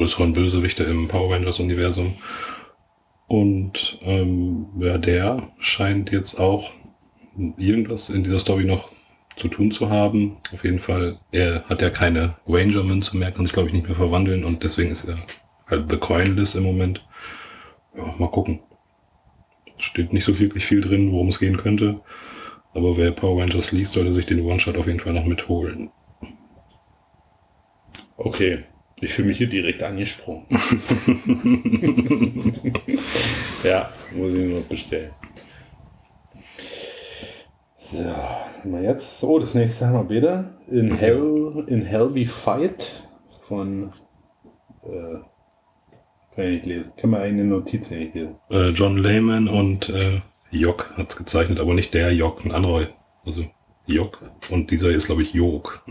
größeren 0.00 0.32
Bösewichte 0.32 0.84
im 0.84 1.08
Power 1.08 1.34
Rangers-Universum. 1.34 2.14
Und 3.26 3.98
ähm, 4.00 4.68
ja, 4.78 4.96
der 4.96 5.50
scheint 5.58 6.10
jetzt 6.10 6.40
auch 6.40 6.72
irgendwas 7.58 8.08
in 8.08 8.24
dieser 8.24 8.38
Story 8.38 8.64
noch 8.64 8.92
zu 9.36 9.48
tun 9.48 9.70
zu 9.70 9.90
haben. 9.90 10.38
Auf 10.54 10.64
jeden 10.64 10.78
Fall, 10.78 11.18
er 11.32 11.64
hat 11.64 11.82
ja 11.82 11.90
keine 11.90 12.36
Ranger-Münze 12.48 13.14
mehr, 13.18 13.30
kann 13.30 13.44
sich 13.44 13.52
glaube 13.52 13.68
ich 13.68 13.74
nicht 13.74 13.88
mehr 13.88 13.94
verwandeln 13.94 14.42
und 14.42 14.64
deswegen 14.64 14.90
ist 14.90 15.04
er 15.04 15.18
halt 15.66 15.90
The 15.90 15.98
Coinless 15.98 16.54
im 16.54 16.62
Moment. 16.62 17.06
Ja, 17.94 18.14
mal 18.18 18.30
gucken. 18.30 18.60
Steht 19.76 20.14
nicht 20.14 20.24
so 20.24 20.38
wirklich 20.38 20.64
viel 20.64 20.80
drin, 20.80 21.12
worum 21.12 21.28
es 21.28 21.38
gehen 21.38 21.58
könnte. 21.58 22.00
Aber 22.72 22.96
wer 22.96 23.10
Power 23.10 23.42
Rangers 23.42 23.70
liest, 23.70 23.92
sollte 23.92 24.12
sich 24.12 24.24
den 24.24 24.46
One-Shot 24.46 24.78
auf 24.78 24.86
jeden 24.86 25.00
Fall 25.00 25.12
noch 25.12 25.26
mitholen. 25.26 25.90
Okay, 28.16 28.64
ich 29.00 29.12
fühle 29.12 29.28
mich 29.28 29.38
hier 29.38 29.48
direkt 29.48 29.82
angesprungen. 29.82 30.44
ja, 33.64 33.90
muss 34.12 34.34
ich 34.34 34.50
nur 34.50 34.62
bestellen. 34.62 35.12
So, 37.78 38.04
wir 38.64 38.82
jetzt. 38.82 39.24
Oh, 39.24 39.38
das 39.38 39.54
nächste 39.54 39.86
haben 39.86 40.08
wir 40.08 40.16
wieder. 40.16 40.54
In 40.70 40.94
Hell, 40.94 41.64
in 41.66 41.82
Hell 41.82 42.14
We 42.14 42.26
Fight 42.26 43.02
von. 43.48 43.92
Äh, 44.84 45.18
kann 46.34 46.44
ich 46.44 46.52
nicht 46.52 46.66
lesen. 46.66 46.92
Kann 46.96 47.10
man 47.10 47.22
eine 47.22 47.44
Notiz 47.44 47.90
nicht 47.90 48.14
lesen. 48.14 48.36
Äh, 48.50 48.68
John 48.70 48.96
Lehman 48.96 49.48
und 49.48 49.88
äh, 49.88 50.20
Jock 50.50 50.92
hat's 50.96 51.16
gezeichnet, 51.16 51.58
aber 51.58 51.74
nicht 51.74 51.94
der 51.94 52.12
Jock, 52.12 52.44
ein 52.44 52.52
anderer. 52.52 52.86
Also 53.26 53.44
Jock. 53.86 54.22
Und 54.50 54.70
dieser 54.70 54.90
ist, 54.90 55.06
glaube 55.06 55.22
ich, 55.22 55.34
Jok. 55.34 55.84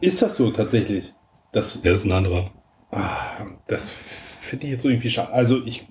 Ist 0.00 0.22
das 0.22 0.36
so 0.36 0.50
tatsächlich? 0.50 1.12
Das, 1.52 1.76
Er 1.84 1.94
ist 1.94 2.04
ein 2.04 2.12
anderer. 2.12 2.50
ah, 2.90 3.46
das 3.66 3.90
finde 3.90 4.66
ich 4.66 4.72
jetzt 4.72 4.84
irgendwie 4.84 5.10
schade. 5.10 5.32
Also 5.32 5.64
ich. 5.64 5.86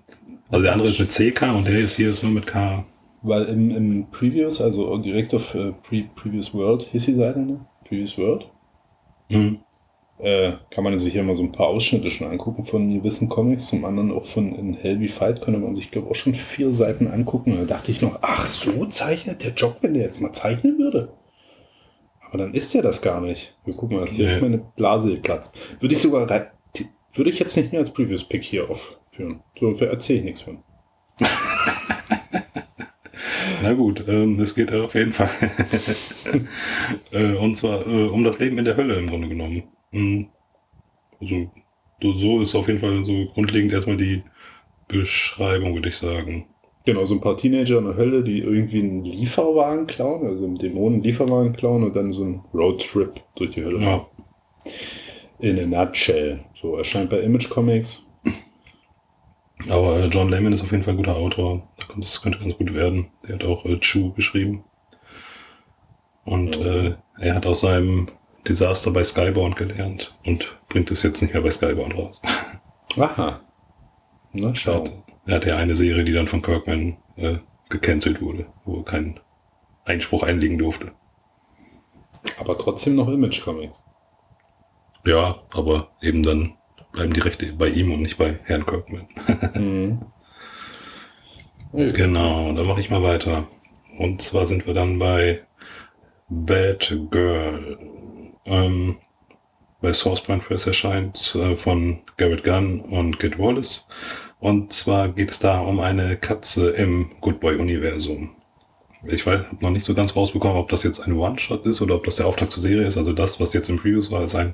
Also 0.49 0.64
der 0.64 0.74
andere 0.74 0.89
ist 0.89 0.99
mit 0.99 1.12
CK 1.12 1.55
und 1.55 1.68
der 1.68 1.80
ist 1.80 1.95
hier 1.95 2.10
ist 2.12 2.24
nur 2.24 2.32
mit 2.32 2.47
K. 2.47 2.84
Weil 3.22 3.45
im, 3.45 3.70
im 3.72 4.10
Previous, 4.10 4.62
also 4.62 4.97
direkt 4.97 5.34
auf 5.34 5.53
äh, 5.53 5.74
Pre 5.84 6.03
Previous 6.16 6.53
World, 6.53 6.84
hieß 6.91 7.05
die 7.05 7.16
Seite, 7.16 7.39
ne? 7.39 7.66
Previous 7.88 8.18
World. 8.18 8.49
Mhm. 9.30 9.60
Äh, 10.20 10.53
kann 10.72 10.84
man 10.84 10.97
sich 10.97 11.14
ja 11.14 11.24
mal 11.24 11.36
so 11.36 11.43
ein 11.43 11.51
paar 11.51 11.68
Ausschnitte 11.68 12.12
schon 12.12 12.28
angucken 12.28 12.66
von 12.66 12.93
gewissen 12.93 13.30
Comics. 13.30 13.68
Zum 13.68 13.86
anderen 13.86 14.12
auch 14.12 14.26
von 14.26 14.53
In 14.53 14.74
Hell 14.74 15.07
Fight 15.07 15.41
könnte 15.41 15.60
man 15.60 15.76
sich, 15.76 15.91
glaube 15.91 16.07
ich, 16.07 16.12
auch 16.12 16.16
schon 16.16 16.36
vier 16.36 16.74
Seiten 16.74 17.07
angucken. 17.07 17.55
Da 17.57 17.66
dachte 17.66 17.91
ich 17.91 18.01
noch, 18.01 18.20
ach, 18.22 18.47
so 18.47 18.86
zeichnet 18.86 19.43
der 19.43 19.53
Job, 19.53 19.78
wenn 19.82 19.93
der 19.93 20.03
jetzt 20.03 20.20
mal 20.22 20.34
zeichnen 20.34 20.78
würde. 20.78 21.14
Aber 22.30 22.38
dann 22.38 22.53
ist 22.53 22.73
der 22.73 22.82
das 22.84 23.01
gar 23.01 23.19
nicht. 23.21 23.57
Wir 23.65 23.73
gucken 23.73 23.97
mal, 23.97 24.01
dass 24.05 24.13
hier 24.15 24.36
Nee. 24.36 24.41
meine 24.41 24.57
Blase 24.75 25.15
platzt. 25.17 25.55
Würde 25.80 25.93
ich 25.95 26.01
sogar, 26.01 26.27
würde 26.27 27.30
ich 27.32 27.39
jetzt 27.39 27.57
nicht 27.57 27.71
mehr 27.71 27.82
als 27.82 27.91
Previous 27.91 28.23
Pick 28.23 28.43
hier 28.43 28.69
aufführen. 28.69 29.41
So 29.59 29.71
erzähle 29.73 30.19
ich 30.19 30.25
nichts 30.25 30.41
von. 30.41 30.63
Na 33.61 33.73
gut, 33.73 34.07
ähm, 34.07 34.39
es 34.39 34.55
geht 34.55 34.73
auf 34.73 34.93
jeden 34.95 35.13
Fall. 35.13 35.30
äh, 37.11 37.34
und 37.36 37.55
zwar 37.55 37.86
äh, 37.86 38.07
um 38.07 38.23
das 38.23 38.39
Leben 38.39 38.57
in 38.57 38.65
der 38.65 38.77
Hölle 38.77 38.95
im 38.95 39.07
Grunde 39.09 39.27
genommen. 39.27 39.63
Mhm. 39.91 40.30
Also 41.19 41.51
so- 42.01 42.13
so 42.13 42.41
ist 42.41 42.55
auf 42.55 42.67
jeden 42.67 42.80
Fall 42.80 43.03
so 43.03 43.25
grundlegend 43.34 43.73
erstmal 43.73 43.97
die 43.97 44.23
Beschreibung, 44.88 45.73
würde 45.73 45.89
ich 45.89 45.97
sagen. 45.97 46.47
Genau, 46.90 47.06
so 47.06 47.14
ein 47.14 47.22
paar 47.22 47.38
Teenager 47.38 47.78
in 47.78 47.86
der 47.86 47.98
Hölle, 47.98 48.24
die 48.24 48.40
irgendwie 48.40 48.80
einen 48.80 49.04
Lieferwagen 49.04 49.86
klauen, 49.86 50.26
also 50.26 50.44
einen 50.44 50.58
Dämonen-Lieferwagen 50.58 51.54
klauen 51.54 51.84
und 51.84 51.96
dann 51.96 52.12
so 52.12 52.24
einen 52.24 52.42
Roadtrip 52.52 53.22
durch 53.36 53.52
die 53.52 53.64
Hölle 53.64 53.80
Ja. 53.80 54.08
In 55.38 55.60
a 55.60 55.86
nutshell. 55.86 56.44
So 56.60 56.78
erscheint 56.78 57.12
bei 57.12 57.20
Image 57.20 57.48
Comics. 57.48 58.02
Aber 59.70 60.04
John 60.08 60.30
Layman 60.30 60.54
ist 60.54 60.64
auf 60.64 60.72
jeden 60.72 60.82
Fall 60.82 60.96
ein 60.96 60.98
guter 60.98 61.16
Autor. 61.16 61.70
Das 61.96 62.24
könnte 62.24 62.40
ganz 62.40 62.58
gut 62.58 62.74
werden. 62.74 63.12
Der 63.28 63.36
hat 63.36 63.44
auch 63.44 63.66
äh, 63.66 63.80
Chu 63.80 64.12
geschrieben. 64.14 64.64
Und 66.26 66.56
äh, 66.56 66.96
er 67.20 67.36
hat 67.36 67.46
aus 67.46 67.62
seinem 67.62 68.08
Desaster 68.48 68.90
bei 68.90 69.04
Skybound 69.04 69.58
gelernt 69.58 70.18
und 70.26 70.58
bringt 70.70 70.90
es 70.90 71.04
jetzt 71.04 71.22
nicht 71.22 71.36
mehr 71.36 71.44
bei 71.44 71.52
Skybound 71.52 71.96
raus. 71.96 72.20
Aha. 72.98 73.42
Na, 74.34 74.56
Er 75.26 75.36
hat, 75.36 75.41
hatte 75.41 75.49
ja 75.49 75.57
eine 75.57 75.76
Serie, 75.76 76.03
die 76.03 76.13
dann 76.13 76.28
von 76.28 76.41
Kirkman 76.41 76.97
äh, 77.15 77.38
gecancelt 77.70 78.22
wurde, 78.22 78.47
wo 78.65 78.78
er 78.78 78.86
keinen 78.86 79.20
Einspruch 79.86 80.24
einlegen 80.24 80.57
durfte. 80.57 80.91
Aber 82.39 82.57
trotzdem 82.57 82.95
noch 82.95 83.07
Image 83.07 83.43
Comics. 83.43 83.82
Ja, 85.05 85.41
aber 85.53 85.91
eben 86.01 86.24
dann 86.24 86.53
bleiben 86.91 87.13
die 87.13 87.22
Rechte 87.22 87.53
bei 87.53 87.70
ihm 87.70 87.91
und 87.93 88.01
nicht 88.01 88.17
bei 88.17 88.39
Herrn 88.43 88.65
Kirkman. 88.65 89.07
Mhm. 89.55 90.05
Genau, 91.72 92.51
dann 92.53 92.65
mache 92.65 92.82
ich 92.82 92.89
mal 92.89 93.03
weiter. 93.03 93.47
Und 93.99 94.24
zwar 94.24 94.47
sind 94.47 94.65
wir 94.65 94.74
dann 94.74 94.97
bei 94.97 95.45
Bad 96.28 96.97
Girl. 97.11 97.78
Ähm, 98.45 98.97
bei 99.80 99.93
Sourcepoint 99.93 100.45
Press 100.45 100.65
erscheint 100.65 101.36
äh, 101.36 101.55
von 101.55 102.01
Garrett 102.17 102.43
Gunn 102.43 102.82
und 102.82 103.20
Kid 103.20 103.38
Wallace. 103.38 103.88
Und 104.40 104.72
zwar 104.74 105.10
geht 105.10 105.32
es 105.32 105.40
da 105.40 105.60
um 105.60 105.80
eine 105.80 106.16
Katze 106.16 106.70
im 106.72 107.12
Good 107.20 107.40
Boy 107.40 107.56
Universum. 107.58 108.32
Ich 109.04 109.26
weiß, 109.26 109.46
habe 109.48 109.58
noch 109.62 109.70
nicht 109.70 109.86
so 109.86 109.94
ganz 109.94 110.16
rausbekommen, 110.16 110.58
ob 110.58 110.70
das 110.70 110.84
jetzt 110.84 111.00
ein 111.00 111.14
One-Shot 111.14 111.66
ist 111.66 111.82
oder 111.82 111.96
ob 111.96 112.06
das 112.06 112.16
der 112.16 112.28
Auftrag 112.28 112.52
zur 112.52 112.64
Serie 112.64 112.88
ist. 112.88 112.98
Also 112.98 113.14
das, 113.14 113.40
was 113.40 113.54
jetzt 113.54 113.70
im 113.70 113.78
Previews 113.78 114.12
war, 114.12 114.24
ist 114.24 114.36
ein, 114.36 114.54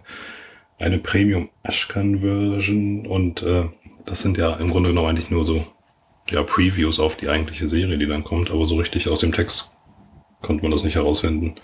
eine 0.80 1.00
Premium 1.00 1.50
Ashcan 1.64 2.20
Version 2.20 3.08
und 3.08 3.42
äh, 3.42 3.66
das 4.06 4.22
sind 4.22 4.38
ja 4.38 4.54
im 4.56 4.70
Grunde 4.70 4.90
genommen 4.90 5.10
eigentlich 5.10 5.32
nur 5.32 5.46
so 5.46 5.66
ja, 6.30 6.44
Previews 6.44 7.00
auf 7.00 7.16
die 7.16 7.30
eigentliche 7.30 7.70
Serie, 7.70 7.98
die 7.98 8.08
dann 8.08 8.24
kommt, 8.24 8.52
aber 8.52 8.68
so 8.68 8.76
richtig 8.76 9.08
aus 9.10 9.20
dem 9.20 9.32
Text 9.32 9.72
konnte 10.42 10.64
man 10.64 10.72
das 10.72 10.84
nicht 10.84 10.96
herausfinden. 10.96 11.56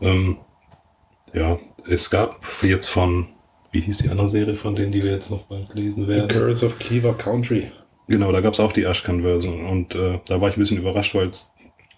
Ähm, 0.00 0.38
ja, 1.32 1.58
es 1.88 2.10
gab 2.10 2.40
jetzt 2.62 2.88
von, 2.88 3.28
wie 3.76 3.82
hieß 3.82 3.98
die 3.98 4.08
andere 4.08 4.30
Serie 4.30 4.56
von 4.56 4.74
denen, 4.74 4.90
die 4.90 5.02
wir 5.02 5.10
jetzt 5.10 5.30
noch 5.30 5.42
bald 5.44 5.74
lesen 5.74 6.06
The 6.06 6.08
werden? 6.08 6.28
Curse 6.28 6.64
of 6.64 6.78
Cleaver 6.78 7.12
Country. 7.14 7.70
Genau, 8.08 8.32
da 8.32 8.40
gab 8.40 8.54
es 8.54 8.60
auch 8.60 8.72
die 8.72 8.84
Ashcan-Version 8.84 9.66
und 9.66 9.94
äh, 9.94 10.18
da 10.26 10.40
war 10.40 10.48
ich 10.48 10.56
ein 10.56 10.60
bisschen 10.60 10.78
überrascht, 10.78 11.14
weil 11.14 11.30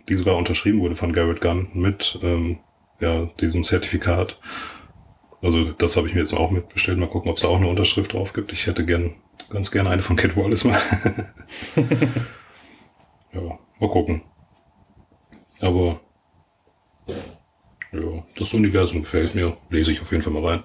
die 0.08 0.14
sogar 0.14 0.36
unterschrieben 0.36 0.80
wurde 0.80 0.96
von 0.96 1.12
Garrett 1.12 1.40
Gunn 1.40 1.68
mit 1.74 2.18
ähm, 2.22 2.58
ja, 2.98 3.26
diesem 3.40 3.62
Zertifikat. 3.62 4.40
Also 5.40 5.70
das 5.72 5.96
habe 5.96 6.08
ich 6.08 6.14
mir 6.14 6.20
jetzt 6.20 6.34
auch 6.34 6.50
mitbestellt. 6.50 6.98
Mal 6.98 7.08
gucken, 7.08 7.30
ob 7.30 7.36
es 7.36 7.42
da 7.42 7.48
auch 7.48 7.58
eine 7.58 7.68
Unterschrift 7.68 8.12
drauf 8.12 8.32
gibt. 8.32 8.52
Ich 8.52 8.66
hätte 8.66 8.84
gern, 8.84 9.14
ganz 9.50 9.70
gerne 9.70 9.90
eine 9.90 10.02
von 10.02 10.16
Kid 10.16 10.36
Wallace 10.36 10.64
mal. 10.64 10.80
ja, 13.32 13.58
mal 13.78 13.88
gucken. 13.88 14.22
Aber 15.60 16.00
ja, 17.92 18.24
das 18.36 18.52
Universum 18.52 19.02
gefällt 19.02 19.36
mir. 19.36 19.56
Lese 19.70 19.92
ich 19.92 20.00
auf 20.00 20.10
jeden 20.10 20.24
Fall 20.24 20.32
mal 20.32 20.44
rein. 20.44 20.64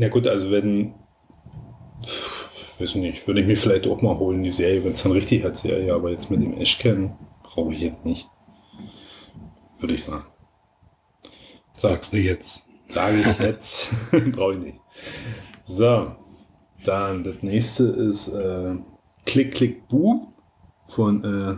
Na 0.00 0.06
gut, 0.08 0.28
also 0.28 0.52
wenn, 0.52 0.94
weiß 2.78 2.94
nicht, 2.94 3.26
würde 3.26 3.40
ich 3.40 3.48
mir 3.48 3.56
vielleicht 3.56 3.88
auch 3.88 4.00
mal 4.00 4.16
holen, 4.16 4.44
die 4.44 4.50
Serie, 4.50 4.84
wenn 4.84 4.92
es 4.92 5.02
dann 5.02 5.10
richtig 5.10 5.44
als 5.44 5.62
Serie, 5.62 5.92
aber 5.92 6.10
jetzt 6.10 6.30
mit 6.30 6.40
dem 6.40 6.56
Ashcan 6.56 7.18
brauche 7.42 7.74
ich 7.74 7.80
jetzt 7.80 8.04
nicht. 8.04 8.28
Würde 9.80 9.94
ich 9.94 10.04
sagen. 10.04 10.24
Sagst 11.76 12.12
du 12.12 12.16
jetzt. 12.16 12.62
Sage 12.88 13.22
ich 13.22 13.38
jetzt. 13.40 13.88
brauche 14.32 14.52
ich 14.52 14.60
nicht. 14.60 14.80
So, 15.66 16.14
dann 16.84 17.24
das 17.24 17.42
nächste 17.42 17.82
ist 17.86 18.28
äh, 18.28 18.76
Klick, 19.26 19.52
Klick, 19.52 19.88
Boom 19.88 20.32
von 20.90 21.24
äh, 21.24 21.56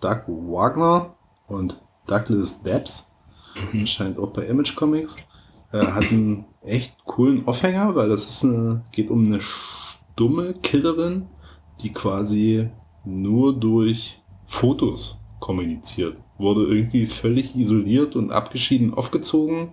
Doug 0.00 0.22
Wagner 0.28 1.16
und 1.48 1.82
Douglas 2.06 2.62
Debs. 2.62 3.10
Scheint 3.84 4.16
auch 4.16 4.30
bei 4.30 4.46
Image 4.46 4.76
Comics. 4.76 5.16
Äh, 5.72 5.86
hat 5.86 6.04
einen 6.12 6.46
echt 6.64 7.04
coolen 7.04 7.46
Aufhänger, 7.46 7.94
weil 7.94 8.08
das 8.08 8.28
ist 8.28 8.44
eine, 8.44 8.84
geht 8.92 9.10
um 9.10 9.24
eine 9.24 9.40
stumme 9.40 10.54
Killerin, 10.54 11.26
die 11.80 11.92
quasi 11.92 12.68
nur 13.04 13.58
durch 13.58 14.22
Fotos 14.46 15.18
kommuniziert. 15.40 16.16
Wurde 16.38 16.66
irgendwie 16.66 17.06
völlig 17.06 17.54
isoliert 17.54 18.16
und 18.16 18.32
abgeschieden 18.32 18.94
aufgezogen 18.94 19.72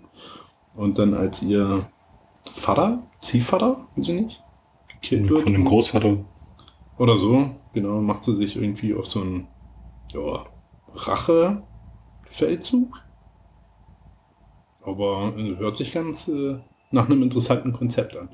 und 0.76 1.00
dann 1.00 1.14
als 1.14 1.42
ihr 1.44 1.80
Vater, 2.54 3.08
Ziehvater, 3.22 3.88
weiß 3.96 4.08
ich 4.08 4.22
nicht, 4.22 4.44
gekillt 4.88 5.30
wird. 5.30 5.44
Von 5.44 5.54
dem 5.54 5.66
Großvater. 5.66 6.18
Oder 6.98 7.18
so, 7.18 7.50
genau, 7.74 8.02
macht 8.02 8.26
sie 8.26 8.36
sich 8.36 8.56
irgendwie 8.56 8.94
auf 8.94 9.08
so 9.08 9.22
ein, 9.22 9.48
ja, 10.10 10.46
Rache-Feldzug. 10.94 13.02
Aber 14.84 15.34
äh, 15.38 15.56
hört 15.58 15.78
sich 15.78 15.94
ganz 15.94 16.28
äh, 16.28 16.60
nach 16.92 17.06
einem 17.06 17.24
interessanten 17.24 17.74
Konzept 17.74 18.16
an. 18.18 18.30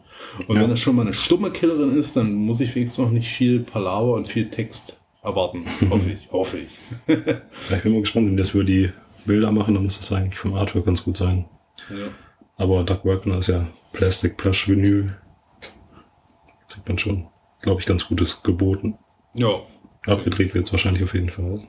Und 0.48 0.56
Ja. 0.56 0.62
wenn 0.64 0.70
das 0.70 0.80
schon 0.80 0.96
mal 0.96 1.04
eine 1.04 1.14
stumme 1.14 1.52
Killerin 1.52 1.98
ist, 1.98 2.16
dann 2.18 2.34
muss 2.34 2.60
ich 2.60 2.74
wenigstens 2.76 3.04
noch 3.06 3.12
nicht 3.12 3.30
viel 3.30 3.60
Palaver 3.62 4.14
und 4.14 4.28
viel 4.28 4.50
Text 4.50 5.00
erwarten. 5.24 5.66
hoffe 5.90 6.12
ich, 6.12 6.32
hoffe 6.32 6.58
ich. 6.60 6.70
Ich 7.76 7.84
bin 7.84 7.94
mal 7.94 8.02
gespannt, 8.02 8.28
wenn 8.28 8.38
das 8.38 8.52
über 8.52 8.64
die 8.64 8.92
Bilder 9.26 9.52
machen, 9.52 9.74
dann 9.76 9.84
muss 9.84 9.98
das 9.98 10.12
eigentlich 10.12 10.40
vom 10.40 10.54
Artwork 10.56 10.86
ganz 10.86 11.04
gut 11.04 11.18
sein. 11.18 11.46
Ja. 11.90 12.08
Aber 12.56 12.84
Doug 12.84 13.00
Wagner 13.04 13.38
ist 13.38 13.48
ja 13.48 13.68
Plastic 13.94 14.38
Plush 14.38 14.68
Vinyl. 14.68 15.16
Kriegt 16.70 16.88
man 16.88 16.98
schon, 16.98 17.28
glaube 17.62 17.80
ich, 17.82 17.86
ganz 17.86 18.08
gutes 18.08 18.42
geboten. 18.44 18.98
ja. 19.34 19.50
Abgedreht 20.06 20.54
wird 20.54 20.66
es 20.66 20.72
wahrscheinlich 20.72 21.04
auf 21.04 21.14
jeden 21.14 21.30
Fall. 21.30 21.68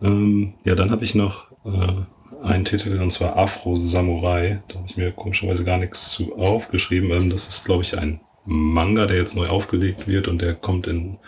Ähm, 0.00 0.54
ja, 0.64 0.74
dann 0.74 0.90
habe 0.90 1.04
ich 1.04 1.14
noch 1.14 1.50
äh, 1.66 2.02
einen 2.42 2.64
Titel 2.64 3.00
und 3.00 3.10
zwar 3.10 3.36
Afro 3.36 3.76
Samurai. 3.76 4.62
Da 4.68 4.76
habe 4.76 4.86
ich 4.88 4.96
mir 4.96 5.12
komischerweise 5.12 5.64
gar 5.64 5.78
nichts 5.78 6.10
zu 6.10 6.36
aufgeschrieben. 6.36 7.10
Ähm, 7.10 7.30
das 7.30 7.48
ist, 7.48 7.64
glaube 7.64 7.82
ich, 7.82 7.98
ein 7.98 8.20
Manga, 8.44 9.06
der 9.06 9.18
jetzt 9.18 9.36
neu 9.36 9.48
aufgelegt 9.48 10.06
wird 10.08 10.28
und 10.28 10.40
der 10.40 10.54
kommt 10.54 10.86
in 10.86 11.18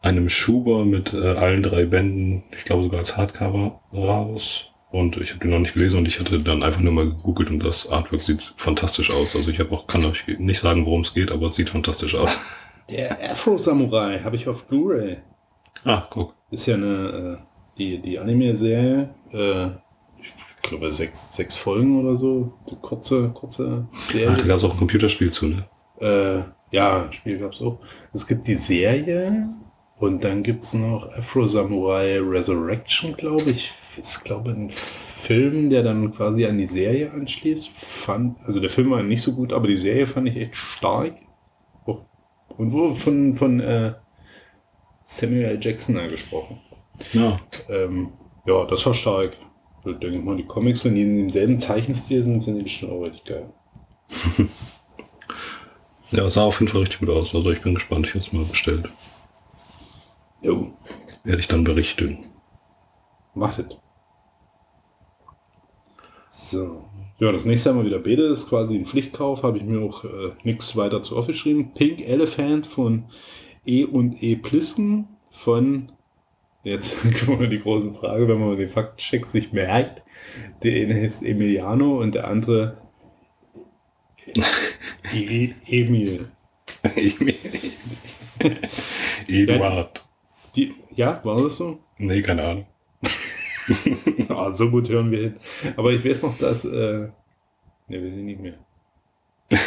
einem 0.00 0.28
Schuber 0.28 0.84
mit 0.84 1.14
äh, 1.14 1.32
allen 1.32 1.62
drei 1.62 1.86
Bänden, 1.86 2.44
ich 2.56 2.64
glaube 2.64 2.82
sogar 2.82 3.00
als 3.00 3.16
Hardcover 3.16 3.80
raus. 3.92 4.70
Und 4.90 5.16
ich 5.16 5.30
habe 5.30 5.40
den 5.40 5.50
noch 5.50 5.58
nicht 5.58 5.74
gelesen 5.74 5.98
und 5.98 6.06
ich 6.06 6.20
hatte 6.20 6.38
dann 6.38 6.62
einfach 6.62 6.80
nur 6.80 6.92
mal 6.92 7.08
gegoogelt 7.08 7.50
und 7.50 7.64
das 7.64 7.90
Artwork 7.90 8.22
sieht 8.22 8.54
fantastisch 8.56 9.10
aus. 9.10 9.34
Also 9.34 9.50
ich 9.50 9.58
habe 9.58 9.72
auch, 9.72 9.88
kann 9.88 10.04
euch 10.04 10.24
nicht 10.38 10.60
sagen, 10.60 10.86
worum 10.86 11.00
es 11.00 11.12
geht, 11.12 11.32
aber 11.32 11.48
es 11.48 11.56
sieht 11.56 11.70
fantastisch 11.70 12.14
aus. 12.14 12.38
Der 12.88 13.18
Afro 13.30 13.58
Samurai 13.58 14.20
habe 14.20 14.36
ich 14.36 14.46
auf 14.46 14.66
Blu-ray. 14.66 15.16
Ah, 15.84 16.06
guck. 16.10 16.34
Ist 16.50 16.66
ja 16.66 16.74
eine, 16.74 17.40
äh, 17.40 17.44
die, 17.78 17.98
die 17.98 18.18
Anime-Serie, 18.18 19.08
äh, 19.32 19.70
ich 20.64 20.70
glaube 20.70 20.90
sechs, 20.90 21.36
sechs 21.36 21.54
Folgen 21.54 22.02
oder 22.02 22.16
so, 22.16 22.54
so 22.66 22.76
kurze, 22.76 23.28
kurze 23.34 23.86
Serie. 24.10 24.30
Ah, 24.30 24.34
da 24.34 24.42
gab 24.44 24.56
es 24.56 24.64
auch 24.64 24.72
ein 24.72 24.78
Computerspiel 24.78 25.30
zu, 25.30 25.46
ne? 25.46 25.66
Äh, 26.00 26.74
ja, 26.74 27.04
ein 27.04 27.12
Spiel 27.12 27.38
gab 27.38 27.52
es 27.52 27.60
auch. 27.60 27.78
Es 28.14 28.26
gibt 28.26 28.48
die 28.48 28.54
Serie 28.54 29.46
und 29.98 30.24
dann 30.24 30.42
gibt 30.42 30.64
es 30.64 30.74
noch 30.74 31.12
Afro 31.12 31.46
Samurai 31.46 32.18
Resurrection, 32.18 33.14
glaube 33.14 33.50
ich. 33.50 33.72
Ist, 33.98 34.24
glaube 34.24 34.50
ich, 34.50 34.56
ein 34.56 34.70
Film, 34.70 35.70
der 35.70 35.82
dann 35.82 36.12
quasi 36.14 36.46
an 36.46 36.58
die 36.58 36.66
Serie 36.66 37.12
anschließt. 37.12 37.68
Fand, 37.68 38.38
also 38.44 38.58
der 38.58 38.70
Film 38.70 38.90
war 38.90 39.02
nicht 39.02 39.22
so 39.22 39.34
gut, 39.34 39.52
aber 39.52 39.68
die 39.68 39.76
Serie 39.76 40.06
fand 40.06 40.28
ich 40.28 40.36
echt 40.36 40.56
stark. 40.56 41.14
Oh. 41.84 41.98
Und 42.56 42.72
wo 42.72 42.94
von, 42.94 43.36
von 43.36 43.60
äh, 43.60 43.92
Samuel. 45.04 45.58
Jackson 45.60 45.94
da 45.96 46.06
gesprochen. 46.06 46.58
Ja. 47.12 47.38
Ähm, 47.68 48.14
ja, 48.46 48.64
das 48.64 48.84
war 48.86 48.94
stark. 48.94 49.36
Ich 49.84 49.98
denke 49.98 50.18
mal, 50.20 50.36
die 50.36 50.46
Comics, 50.46 50.84
wenn 50.84 50.94
die 50.94 51.02
in 51.02 51.18
demselben 51.18 51.58
Zeichenstil 51.58 52.22
sind, 52.24 52.42
sind 52.42 52.56
die 52.56 52.62
bestimmt 52.62 52.92
auch 52.92 53.02
richtig 53.02 53.24
geil. 53.24 53.52
Ja, 56.10 56.30
sah 56.30 56.44
auf 56.44 56.60
jeden 56.60 56.70
Fall 56.70 56.82
richtig 56.82 57.00
gut 57.00 57.10
aus. 57.10 57.34
Also 57.34 57.50
ich 57.50 57.60
bin 57.60 57.74
gespannt. 57.74 58.06
Ich 58.06 58.14
habe 58.14 58.20
es 58.24 58.32
mal 58.32 58.44
bestellt. 58.44 58.88
Jo, 60.42 60.72
Werde 61.24 61.40
ich 61.40 61.48
dann 61.48 61.64
berichten. 61.64 62.26
Machtet. 63.34 63.80
So. 66.30 66.84
Ja, 67.18 67.32
das 67.32 67.44
nächste 67.44 67.70
haben 67.70 67.78
wir 67.78 67.86
wieder 67.86 67.98
Bede, 67.98 68.24
ist 68.24 68.48
quasi 68.48 68.76
ein 68.76 68.86
Pflichtkauf, 68.86 69.42
habe 69.42 69.56
ich 69.56 69.64
mir 69.64 69.80
auch 69.80 70.04
äh, 70.04 70.32
nichts 70.42 70.76
weiter 70.76 71.02
zu 71.02 71.16
aufgeschrieben. 71.16 71.72
Pink 71.72 72.00
Elephant 72.00 72.66
von 72.66 73.04
E 73.64 73.84
und 73.84 74.22
E 74.22 74.36
Plisken 74.36 75.08
von, 75.30 75.92
jetzt 76.64 76.98
kommt 77.26 77.52
die 77.52 77.60
große 77.60 77.94
Frage, 77.94 78.28
wenn 78.28 78.40
man 78.40 78.56
den 78.56 78.68
Faktencheck 78.68 79.26
sich 79.26 79.52
merkt, 79.52 80.02
der 80.62 80.82
eine 80.82 80.94
heißt 80.94 81.22
Emiliano 81.24 82.00
und 82.00 82.14
der 82.14 82.28
andere 82.28 82.78
e 85.14 85.50
Emil. 85.66 86.30
Eduard. 89.28 90.06
Die, 90.56 90.74
ja, 90.94 91.20
war 91.24 91.42
das 91.42 91.56
so? 91.56 91.78
Nee, 91.98 92.22
keine 92.22 92.44
Ahnung. 92.44 92.66
Ja, 94.28 94.52
so 94.54 94.70
gut 94.70 94.88
hören 94.88 95.10
wir 95.10 95.20
hin. 95.20 95.36
Aber 95.76 95.92
ich 95.92 96.04
weiß 96.04 96.22
noch, 96.24 96.38
dass. 96.38 96.64
Äh, 96.64 97.08
ne, 97.88 98.02
wir 98.02 98.12
sind 98.12 98.26
nicht 98.26 98.40
mehr. 98.40 98.58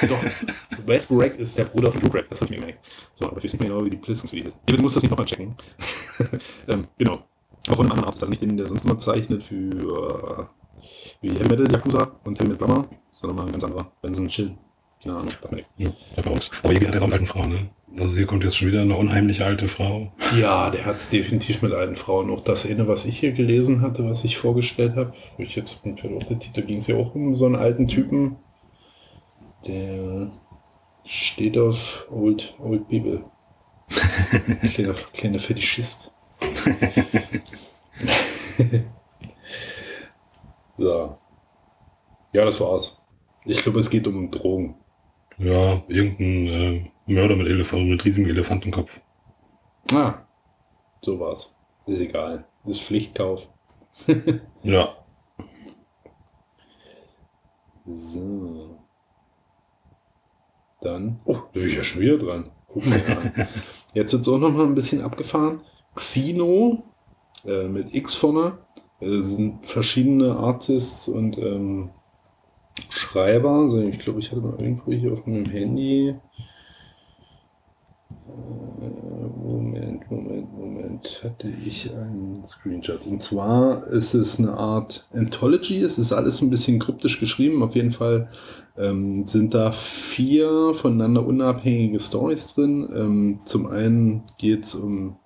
Doch, 0.10 0.24
Wes 0.86 1.08
Greg 1.08 1.38
ist 1.38 1.58
der 1.58 1.66
Bruder 1.66 1.92
von 1.92 2.02
Drew 2.02 2.10
Greg, 2.10 2.30
das 2.30 2.42
hab 2.42 2.46
ich 2.46 2.52
mir 2.52 2.62
gemerkt. 2.62 2.86
So, 3.20 3.28
aber 3.28 3.38
ich 3.38 3.44
weiß 3.44 3.54
nicht 3.54 3.62
mehr 3.62 3.70
genau, 3.70 3.86
wie 3.86 3.90
die 3.90 3.98
Plitzens 3.98 4.32
wie 4.34 4.42
die 4.42 4.48
ist. 4.48 4.60
Du 4.66 4.78
musst 4.78 4.96
das 4.96 5.04
nicht 5.04 5.12
nochmal 5.12 5.26
checken. 5.26 5.56
ähm, 6.68 6.88
genau. 6.98 7.24
Auch 7.70 7.76
von 7.76 7.86
einem 7.86 7.92
anderen 7.92 8.06
Artist, 8.06 8.24
also 8.24 8.30
nicht 8.30 8.42
den, 8.42 8.58
der 8.58 8.68
sonst 8.68 8.86
immer 8.86 8.98
zeichnet 8.98 9.44
für 9.44 10.50
äh, 10.50 10.88
wie 11.22 11.30
Heavy 11.32 11.50
Metal 11.50 11.72
Yakuza 11.72 12.12
und 12.24 12.40
Heavy 12.40 12.52
Metal 12.52 12.68
Drummer, 12.68 12.88
sondern 13.20 13.38
mal 13.38 13.46
ein 13.46 13.52
ganz 13.52 13.64
anderer. 13.64 13.92
Benson 14.02 14.28
Chill. 14.28 14.58
Keine 15.04 15.16
Ahnung, 15.16 15.30
sagt 15.30 15.52
mir 15.52 15.58
nichts. 15.58 15.74
Ja, 15.78 15.90
hat. 16.18 16.26
Aber 16.26 16.72
irgendwie 16.72 16.88
hat 16.88 16.96
er 16.96 17.02
auch 17.02 17.06
eine 17.06 17.14
alte 17.14 17.28
Frau, 17.28 17.46
ne? 17.46 17.70
Also 18.00 18.16
hier 18.16 18.28
kommt 18.28 18.44
jetzt 18.44 18.58
schon 18.58 18.68
wieder 18.68 18.82
eine 18.82 18.96
unheimliche 18.96 19.46
alte 19.46 19.68
Frau. 19.68 20.12
Ja, 20.38 20.70
der 20.70 20.86
hat 20.86 21.00
es 21.00 21.10
definitiv 21.10 21.62
mit 21.62 21.74
alten 21.74 21.96
Frauen. 21.96 22.30
Auch 22.30 22.44
das 22.44 22.70
eine, 22.70 22.88
was 22.88 23.06
ich 23.06 23.20
hier 23.20 23.32
gelesen 23.32 23.82
hatte, 23.82 24.08
was 24.08 24.24
ich 24.24 24.38
vorgestellt 24.38 24.96
habe, 24.96 25.14
ich 25.38 25.56
jetzt 25.56 25.82
auch 25.84 26.24
der 26.24 26.40
Titel 26.40 26.62
ging 26.64 26.78
es 26.78 26.88
ja 26.88 26.96
auch 26.96 27.16
um 27.16 27.36
so 27.36 27.46
einen 27.46 27.56
alten 27.56 27.88
Typen, 27.88 28.38
der 29.68 30.32
steht 31.06 31.58
auf 31.58 32.08
Old, 32.10 32.56
Old 32.60 32.88
People. 32.88 33.24
kleiner, 34.74 34.94
kleiner 35.14 35.40
Fetischist. 35.40 36.12
so. 40.78 41.18
Ja, 42.34 42.46
das 42.46 42.60
war's. 42.60 42.98
Ich 43.46 43.64
glaube, 43.64 43.80
es 43.80 43.90
geht 43.90 44.08
um 44.08 44.30
Drogen. 44.30 44.76
Ja, 45.38 45.82
irgendein 45.88 46.48
äh, 46.48 46.92
Mörder 47.06 47.36
mit, 47.36 47.48
Elefant, 47.48 47.88
mit 47.88 48.04
riesigem 48.04 48.30
Elefantenkopf. 48.30 49.00
Ah, 49.92 50.26
so 51.02 51.20
war's. 51.20 51.56
Ist 51.86 52.02
egal. 52.02 52.46
Ist 52.66 52.82
Pflichtkauf. 52.82 53.48
Ja. 54.64 54.96
So. 57.86 58.77
Dann. 60.88 61.20
Oh, 61.26 61.34
da 61.34 61.60
bin 61.60 61.68
ich 61.68 61.76
ja 61.76 61.84
schon 61.84 62.02
wieder 62.02 62.18
dran. 62.18 62.46
Guck 62.68 62.86
mal 62.86 62.96
an. 62.96 63.48
Jetzt 63.94 64.14
wird 64.14 64.22
es 64.22 64.28
auch 64.30 64.38
noch 64.38 64.54
mal 64.54 64.66
ein 64.66 64.76
bisschen 64.76 65.02
abgefahren. 65.02 65.60
Xino 65.96 66.84
äh, 67.46 67.68
mit 67.68 67.94
X 67.94 68.16
vorne. 68.16 68.60
Äh, 69.02 69.22
sind 69.22 69.66
verschiedene 69.66 70.38
Artists 70.38 71.10
und 71.10 71.38
ähm, 71.38 71.90
Schreiber. 72.90 73.52
Also 73.52 73.82
ich 73.82 74.00
glaube, 74.00 74.20
ich 74.20 74.32
hatte 74.32 74.40
mal 74.40 74.56
irgendwo 74.62 74.94
hier 74.94 75.12
auf 75.12 75.26
meinem 75.26 75.46
Handy. 75.46 76.16
Moment, 79.44 80.10
Moment, 80.12 80.54
Moment. 80.54 81.22
Hatte 81.24 81.50
ich 81.66 81.92
einen 81.94 82.46
Screenshot. 82.46 83.06
Und 83.06 83.24
zwar 83.24 83.88
ist 83.88 84.14
es 84.14 84.40
eine 84.40 84.54
Art 84.54 85.08
Anthology. 85.14 85.82
Es 85.82 85.98
ist 85.98 86.12
alles 86.12 86.42
ein 86.42 86.50
bisschen 86.50 86.80
kryptisch 86.80 87.20
geschrieben. 87.20 87.64
Auf 87.64 87.76
jeden 87.76 87.92
Fall 87.92 88.30
ähm, 88.78 89.28
sind 89.28 89.54
da 89.54 89.72
vier 89.72 90.74
voneinander 90.74 91.26
unabhängige 91.26 92.00
Stories 92.00 92.54
drin. 92.54 92.90
Ähm, 92.94 93.40
zum 93.46 93.68
einen 93.68 94.24
geht 94.38 94.66
es 94.66 94.76
um 94.76 95.18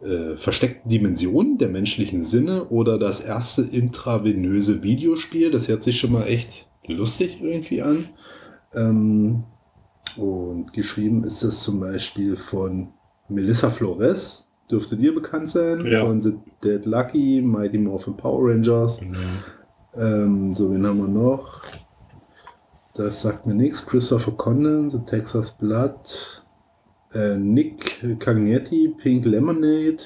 äh, 0.00 0.36
versteckte 0.36 0.88
Dimensionen 0.88 1.58
der 1.58 1.68
menschlichen 1.68 2.22
Sinne 2.22 2.66
oder 2.68 2.98
das 2.98 3.20
erste 3.20 3.62
intravenöse 3.62 4.82
Videospiel. 4.82 5.50
Das 5.50 5.68
hört 5.68 5.82
sich 5.82 5.98
schon 5.98 6.12
mal 6.12 6.26
echt 6.26 6.66
lustig 6.86 7.40
irgendwie 7.42 7.82
an. 7.82 8.08
Ähm, 8.74 9.44
und 10.18 10.72
geschrieben 10.72 11.24
ist 11.24 11.42
das 11.42 11.60
zum 11.60 11.80
Beispiel 11.80 12.36
von 12.36 12.88
Melissa 13.28 13.70
Flores. 13.70 14.44
Dürfte 14.70 14.96
dir 14.96 15.14
bekannt 15.14 15.48
sein. 15.48 15.86
Ja. 15.86 16.04
Von 16.04 16.20
The 16.20 16.38
Dead 16.62 16.84
Lucky, 16.84 17.40
Mighty 17.40 17.78
Morphin 17.78 18.16
Power 18.16 18.50
Rangers. 18.50 19.00
Ähm, 19.96 20.52
so, 20.52 20.70
wen 20.70 20.86
haben 20.86 20.98
wir 20.98 21.08
noch? 21.08 21.62
Das 22.94 23.22
sagt 23.22 23.46
mir 23.46 23.54
nichts. 23.54 23.86
Christopher 23.86 24.32
Condon, 24.32 24.90
The 24.90 24.98
Texas 25.06 25.52
Blood. 25.52 26.44
Äh, 27.14 27.36
Nick 27.38 28.18
Cagnetti, 28.20 28.94
Pink 28.98 29.24
Lemonade. 29.24 29.98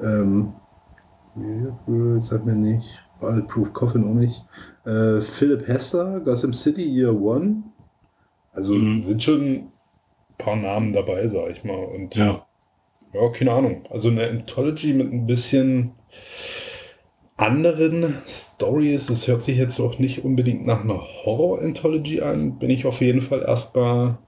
Ähm, 0.00 0.52
Weird 1.34 2.24
sagt 2.24 2.46
mir 2.46 2.54
nicht. 2.54 2.86
Bulletproof 3.20 3.72
Coffin 3.72 4.04
auch 4.04 4.14
nicht. 4.14 4.44
Äh, 4.84 5.20
Philip 5.20 5.66
Hester, 5.66 6.20
Gotham 6.20 6.52
City 6.52 6.84
Year 6.84 7.14
One. 7.14 7.62
Also 8.54 8.74
Mhm. 8.74 9.02
sind 9.02 9.22
schon 9.22 9.44
ein 9.44 9.72
paar 10.38 10.56
Namen 10.56 10.92
dabei, 10.92 11.28
sag 11.28 11.50
ich 11.50 11.64
mal. 11.64 11.84
Und 11.84 12.14
Ja. 12.14 12.46
ja, 13.12 13.28
keine 13.30 13.52
Ahnung. 13.52 13.84
Also 13.90 14.08
eine 14.08 14.28
Anthology 14.28 14.94
mit 14.94 15.12
ein 15.12 15.26
bisschen 15.26 15.92
anderen 17.36 18.14
Stories. 18.28 19.10
Es 19.10 19.26
hört 19.26 19.42
sich 19.42 19.58
jetzt 19.58 19.80
auch 19.80 19.98
nicht 19.98 20.24
unbedingt 20.24 20.66
nach 20.66 20.84
einer 20.84 21.00
Horror-Anthology 21.24 22.20
an. 22.20 22.58
Bin 22.58 22.70
ich 22.70 22.86
auf 22.86 23.00
jeden 23.00 23.22
Fall 23.22 23.42
erstmal 23.42 24.18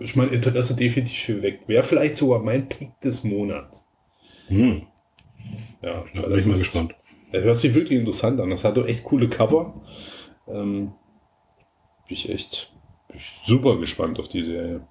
ich 0.00 0.16
mein 0.16 0.30
Interesse 0.30 0.74
definitiv 0.76 1.26
geweckt. 1.26 1.68
Wäre 1.68 1.82
vielleicht 1.82 2.16
sogar 2.16 2.38
mein 2.40 2.68
Pick 2.68 2.98
des 3.00 3.24
Monats. 3.24 3.84
Hm. 4.48 4.82
Ja, 5.82 6.04
Da 6.14 6.22
bin 6.22 6.38
ich 6.38 6.46
mal 6.46 6.56
gespannt. 6.58 6.94
Er 7.30 7.42
hört 7.42 7.58
sich 7.58 7.74
wirklich 7.74 7.98
interessant 7.98 8.40
an. 8.40 8.50
Das 8.50 8.64
hat 8.64 8.76
doch 8.76 8.86
echt 8.86 9.04
coole 9.04 9.28
Cover. 9.28 9.82
Ähm, 10.48 10.92
bin 12.12 12.18
ich 12.18 12.28
echt 12.28 12.70
super 13.46 13.78
gespannt 13.78 14.20
auf 14.20 14.28
die 14.28 14.42
Serie. 14.42 14.86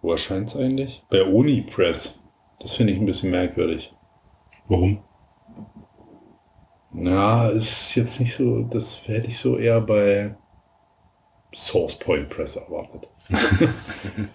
Wo 0.00 0.10
erscheint 0.10 0.48
es 0.48 0.56
eigentlich? 0.56 1.04
Bei 1.08 1.24
Oni 1.24 1.62
Press. 1.62 2.20
Das 2.58 2.74
finde 2.74 2.92
ich 2.92 2.98
ein 2.98 3.06
bisschen 3.06 3.30
merkwürdig. 3.30 3.94
Warum? 4.66 5.04
Na, 6.90 7.48
ist 7.50 7.94
jetzt 7.94 8.18
nicht 8.18 8.34
so, 8.34 8.64
das 8.64 9.06
hätte 9.06 9.28
ich 9.28 9.38
so 9.38 9.56
eher 9.56 9.80
bei 9.80 10.36
Source 11.54 11.96
Point 11.96 12.28
Press 12.28 12.56
erwartet. 12.56 13.08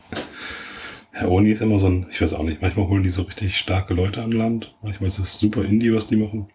Herr 1.12 1.30
Oni 1.30 1.52
ist 1.52 1.62
immer 1.62 1.80
so 1.80 1.88
ein, 1.88 2.08
ich 2.10 2.22
weiß 2.22 2.36
auch 2.36 2.44
nicht, 2.44 2.62
manchmal 2.62 2.88
holen 2.88 3.04
die 3.04 3.10
so 3.10 3.24
richtig 3.24 3.58
starke 3.58 3.94
Leute 3.94 4.24
an 4.24 4.32
Land. 4.32 4.78
Manchmal 4.82 5.08
ist 5.08 5.20
es 5.20 5.38
super 5.38 5.66
Indie, 5.66 5.94
was 5.94 6.08
die 6.08 6.16
machen. 6.16 6.48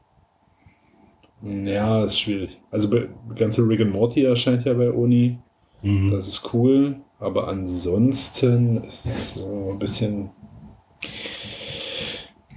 Ja, 1.43 2.05
ist 2.05 2.19
schwierig. 2.19 2.61
Also 2.71 2.89
ganze 3.35 3.67
Rick 3.67 3.81
and 3.81 3.93
Morty 3.93 4.25
erscheint 4.25 4.65
ja 4.65 4.75
bei 4.75 4.91
Oni. 4.91 5.39
Mhm. 5.83 6.13
Das 6.13 6.29
ist 6.29 6.55
cool. 6.55 6.97
Aber 7.19 7.49
ansonsten 7.49 8.85
ist 8.85 9.05
es 9.05 9.35
so 9.35 9.71
ein 9.73 9.79
bisschen 9.79 10.31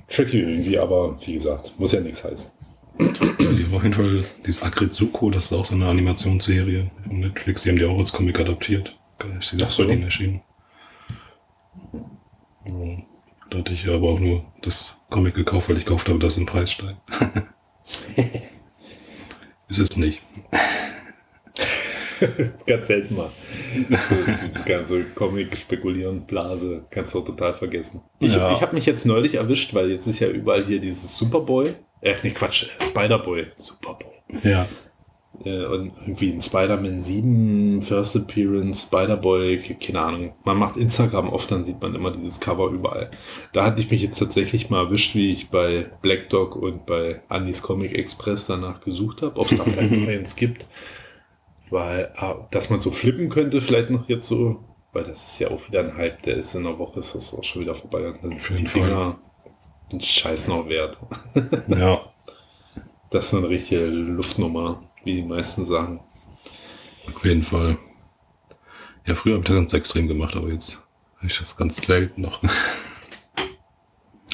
tricky 0.07 0.39
irgendwie. 0.39 0.77
Aber 0.77 1.19
wie 1.25 1.33
gesagt, 1.33 1.73
muss 1.77 1.91
ja 1.91 2.01
nichts 2.01 2.23
heißen. 2.23 2.51
Die 2.99 3.65
haben 3.65 3.73
auf 3.75 3.83
jeden 3.83 3.93
Fall 3.93 4.23
dieses 4.45 4.63
Akritsuko, 4.63 5.29
das 5.29 5.45
ist 5.45 5.53
auch 5.53 5.65
so 5.65 5.75
eine 5.75 5.87
Animationsserie 5.87 6.89
von 7.05 7.19
Netflix, 7.19 7.63
die 7.63 7.69
haben 7.69 7.75
die 7.77 7.83
auch 7.83 7.99
als 7.99 8.13
Comic 8.13 8.39
adaptiert. 8.39 8.97
Ist 9.37 9.51
die 9.51 9.57
so. 9.69 9.83
bei 9.83 9.89
denen 9.89 10.03
erschienen. 10.03 10.41
Ja, 12.65 12.71
Da 13.49 13.57
hatte 13.57 13.73
ich 13.73 13.87
aber 13.87 14.09
auch 14.09 14.19
nur 14.19 14.45
das 14.61 14.95
Comic 15.09 15.35
gekauft, 15.35 15.69
weil 15.69 15.77
ich 15.77 15.85
gehofft 15.85 16.07
habe, 16.07 16.19
dass 16.19 16.37
ein 16.37 16.45
Preis 16.45 16.71
steigt. 16.71 16.97
ist 19.69 19.79
es 19.79 19.97
nicht. 19.97 20.21
Ganz 22.65 22.87
selten 22.87 23.15
mal. 23.15 23.29
So, 23.89 23.97
diese 24.47 24.63
ganze 24.63 25.03
Comic-Spekulieren-Blase 25.03 26.85
kannst 26.89 27.13
du 27.13 27.19
auch 27.19 27.25
total 27.25 27.53
vergessen. 27.55 28.01
Ich, 28.19 28.33
Ja. 28.35 28.53
ich 28.53 28.61
habe 28.61 28.73
mich 28.75 28.85
jetzt 28.85 29.05
neulich 29.05 29.35
erwischt, 29.35 29.73
weil 29.73 29.91
jetzt 29.91 30.07
ist 30.07 30.19
ja 30.19 30.29
überall 30.29 30.63
hier 30.63 30.79
dieses 30.79 31.17
Superboy. 31.17 31.73
Äh, 32.01 32.15
nee, 32.23 32.31
Quatsch, 32.31 32.67
Spider-Boy. 32.81 33.47
Superboy. 33.57 34.13
Ja. 34.43 34.67
Äh, 35.43 35.65
und 35.65 35.91
irgendwie 36.01 36.31
ein 36.31 36.41
Spider-Man 36.41 37.01
7, 37.01 37.81
First 37.81 38.15
Appearance, 38.15 38.87
Spider-Boy, 38.87 39.59
ke- 39.59 39.75
keine 39.75 40.01
Ahnung. 40.01 40.33
Man 40.43 40.57
macht 40.57 40.77
Instagram 40.77 41.29
oft, 41.29 41.51
dann 41.51 41.65
sieht 41.65 41.81
man 41.81 41.93
immer 41.95 42.11
dieses 42.11 42.39
Cover 42.39 42.69
überall. 42.69 43.11
Da 43.53 43.65
hatte 43.65 43.81
ich 43.81 43.91
mich 43.91 44.01
jetzt 44.01 44.19
tatsächlich 44.19 44.69
mal 44.69 44.85
erwischt, 44.85 45.15
wie 45.15 45.31
ich 45.31 45.49
bei 45.49 45.87
Black 46.01 46.29
Dog 46.29 46.55
und 46.55 46.85
bei 46.85 47.21
Andys 47.29 47.61
Comic 47.61 47.93
Express 47.93 48.47
danach 48.47 48.81
gesucht 48.81 49.21
habe, 49.21 49.39
ob 49.39 49.51
es 49.51 49.57
da 49.57 49.63
vielleicht 49.65 49.91
noch 49.91 50.07
eins 50.07 50.35
gibt. 50.35 50.67
Weil, 51.69 52.11
ah, 52.15 52.47
dass 52.51 52.69
man 52.69 52.79
so 52.79 52.91
flippen 52.91 53.29
könnte, 53.29 53.59
vielleicht 53.59 53.89
noch 53.89 54.07
jetzt 54.07 54.27
so, 54.27 54.63
weil 54.93 55.03
das 55.03 55.25
ist 55.25 55.39
ja 55.39 55.49
auch 55.49 55.67
wieder 55.67 55.79
ein 55.81 55.97
Hype, 55.97 56.21
der 56.21 56.37
ist 56.37 56.53
in 56.55 56.65
einer 56.65 56.77
Woche, 56.77 56.99
ist 56.99 57.15
das 57.15 57.33
auch 57.33 57.43
schon 57.43 57.63
wieder 57.63 57.75
vorbei. 57.75 58.13
Dann 58.21 58.33
Auf 58.33 58.49
jeden 58.51 58.67
Fall. 58.67 58.83
Dinger 58.83 59.17
den 59.91 60.01
Scheiß 60.01 60.47
noch 60.47 60.67
wert. 60.69 60.97
Ja. 61.67 62.01
Das 63.11 63.27
ist 63.27 63.33
eine 63.35 63.47
richtige 63.47 63.85
Luftnummer, 63.85 64.83
wie 65.05 65.15
die 65.15 65.23
meisten 65.23 65.65
Sachen. 65.65 65.99
Auf 67.15 67.23
jeden 67.23 67.43
Fall. 67.43 67.77
Ja, 69.05 69.15
früher 69.15 69.35
habe 69.35 69.43
ich 69.43 69.47
das 69.47 69.57
ganz 69.57 69.73
extrem 69.73 70.07
gemacht, 70.07 70.35
aber 70.35 70.49
jetzt 70.49 70.81
habe 71.17 71.27
ich 71.27 71.37
das 71.37 71.55
ganz 71.55 71.77
selten 71.77 72.21
noch. 72.21 72.41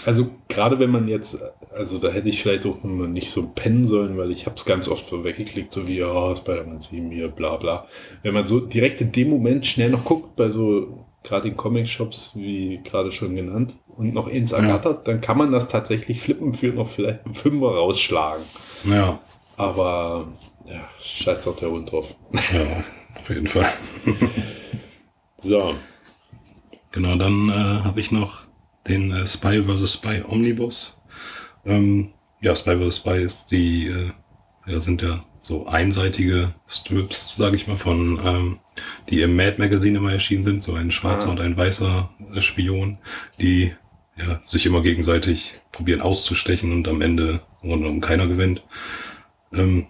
Also 0.05 0.31
gerade 0.47 0.79
wenn 0.79 0.89
man 0.89 1.07
jetzt, 1.07 1.37
also 1.71 1.99
da 1.99 2.09
hätte 2.09 2.29
ich 2.29 2.41
vielleicht 2.41 2.65
auch 2.65 2.83
nicht 2.83 3.29
so 3.29 3.49
pennen 3.49 3.85
sollen, 3.85 4.17
weil 4.17 4.31
ich 4.31 4.47
habe 4.47 4.55
es 4.55 4.65
ganz 4.65 4.87
oft 4.87 5.07
so 5.07 5.23
weggeklickt, 5.23 5.71
so 5.71 5.87
wie, 5.87 5.97
ja, 5.97 6.35
Spider-Man 6.35 6.81
7 6.81 7.11
hier, 7.11 7.27
bla 7.27 7.57
bla. 7.57 7.87
Wenn 8.23 8.33
man 8.33 8.47
so 8.47 8.59
direkt 8.61 8.99
in 9.01 9.11
dem 9.11 9.29
Moment 9.29 9.67
schnell 9.67 9.91
noch 9.91 10.05
guckt, 10.05 10.35
bei 10.35 10.49
so 10.49 11.05
gerade 11.23 11.49
in 11.49 11.57
Comic-Shops, 11.57 12.31
wie 12.35 12.79
gerade 12.83 13.11
schon 13.11 13.35
genannt, 13.35 13.75
und 13.95 14.13
noch 14.13 14.27
ins 14.27 14.53
ergattert, 14.53 15.07
dann 15.07 15.21
kann 15.21 15.37
man 15.37 15.51
das 15.51 15.67
tatsächlich 15.67 16.21
flippen 16.21 16.53
für 16.53 16.69
noch 16.69 16.87
vielleicht 16.89 17.25
einen 17.25 17.35
Fünfer 17.35 17.75
rausschlagen. 17.75 18.43
Ja, 18.85 19.19
Aber 19.57 20.27
ja, 20.65 20.89
scheiß 21.01 21.47
auch 21.47 21.57
der 21.57 21.69
Hund 21.71 21.91
drauf. 21.91 22.13
ja, 22.33 22.83
auf 23.19 23.29
jeden 23.29 23.47
Fall. 23.47 23.71
So, 25.43 25.73
Genau, 26.91 27.15
dann 27.15 27.49
äh, 27.49 27.83
habe 27.83 27.99
ich 27.99 28.11
noch 28.11 28.41
den 28.87 29.11
äh, 29.11 29.25
Spy 29.25 29.63
vs. 29.63 29.93
Spy 29.93 30.23
Omnibus. 30.27 31.01
Ähm, 31.65 32.13
ja, 32.41 32.55
Spy 32.55 32.77
vs. 32.77 32.97
Spy 32.97 33.21
ist 33.23 33.45
die, 33.49 33.87
äh, 33.87 34.11
ja, 34.67 34.81
sind 34.81 35.01
ja 35.01 35.23
so 35.39 35.65
einseitige 35.67 36.53
Strips, 36.67 37.35
sage 37.37 37.55
ich 37.55 37.67
mal, 37.67 37.77
von, 37.77 38.19
ähm, 38.25 38.59
die 39.09 39.21
im 39.21 39.35
Mad 39.35 39.55
Magazine 39.57 39.97
immer 39.97 40.11
erschienen 40.11 40.43
sind, 40.43 40.63
so 40.63 40.73
ein 40.73 40.91
schwarzer 40.91 41.27
Ah. 41.27 41.31
und 41.31 41.39
ein 41.39 41.55
weißer 41.57 42.09
äh, 42.35 42.41
Spion, 42.41 42.97
die 43.39 43.73
ja, 44.17 44.41
sich 44.45 44.65
immer 44.65 44.81
gegenseitig 44.81 45.53
probieren 45.71 46.01
auszustechen 46.01 46.73
und 46.73 46.87
am 46.89 47.01
Ende 47.01 47.41
genommen 47.61 48.01
keiner 48.01 48.27
gewinnt. 48.27 48.63
Ähm, 49.53 49.87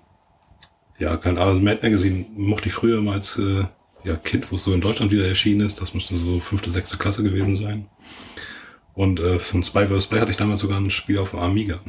ja, 1.02 1.18
kein 1.18 1.40
also 1.40 1.60
Mad 1.60 1.80
Magazine 1.82 2.26
mochte 2.36 2.70
ich 2.70 2.76
früher 2.76 3.00
immer 3.00 3.14
als 3.14 3.38
äh, 3.38 3.64
ja, 4.04 4.16
Kind, 4.18 4.52
wo 4.52 4.56
es 4.56 4.64
so 4.64 4.74
in 4.74 4.82
Deutschland 4.82 5.12
wieder 5.12 5.28
erschienen 5.28 5.66
ist. 5.66 5.82
Das 5.82 5.96
müsste 5.96 6.16
so 6.18 6.40
fünfte, 6.40 6.70
sechste 6.70 6.98
Klasse 6.98 7.24
gewesen 7.24 7.56
sein. 7.56 7.88
Und 8.94 9.20
äh, 9.20 9.40
von 9.40 9.64
Spy 9.64 9.88
vs. 9.88 10.04
Spy 10.04 10.20
hatte 10.20 10.32
ich 10.32 10.38
damals 10.38 10.60
sogar 10.60 10.78
ein 10.78 10.92
Spiel 10.92 11.18
auf 11.18 11.32
dem 11.32 11.40
Amiga. 11.40 11.80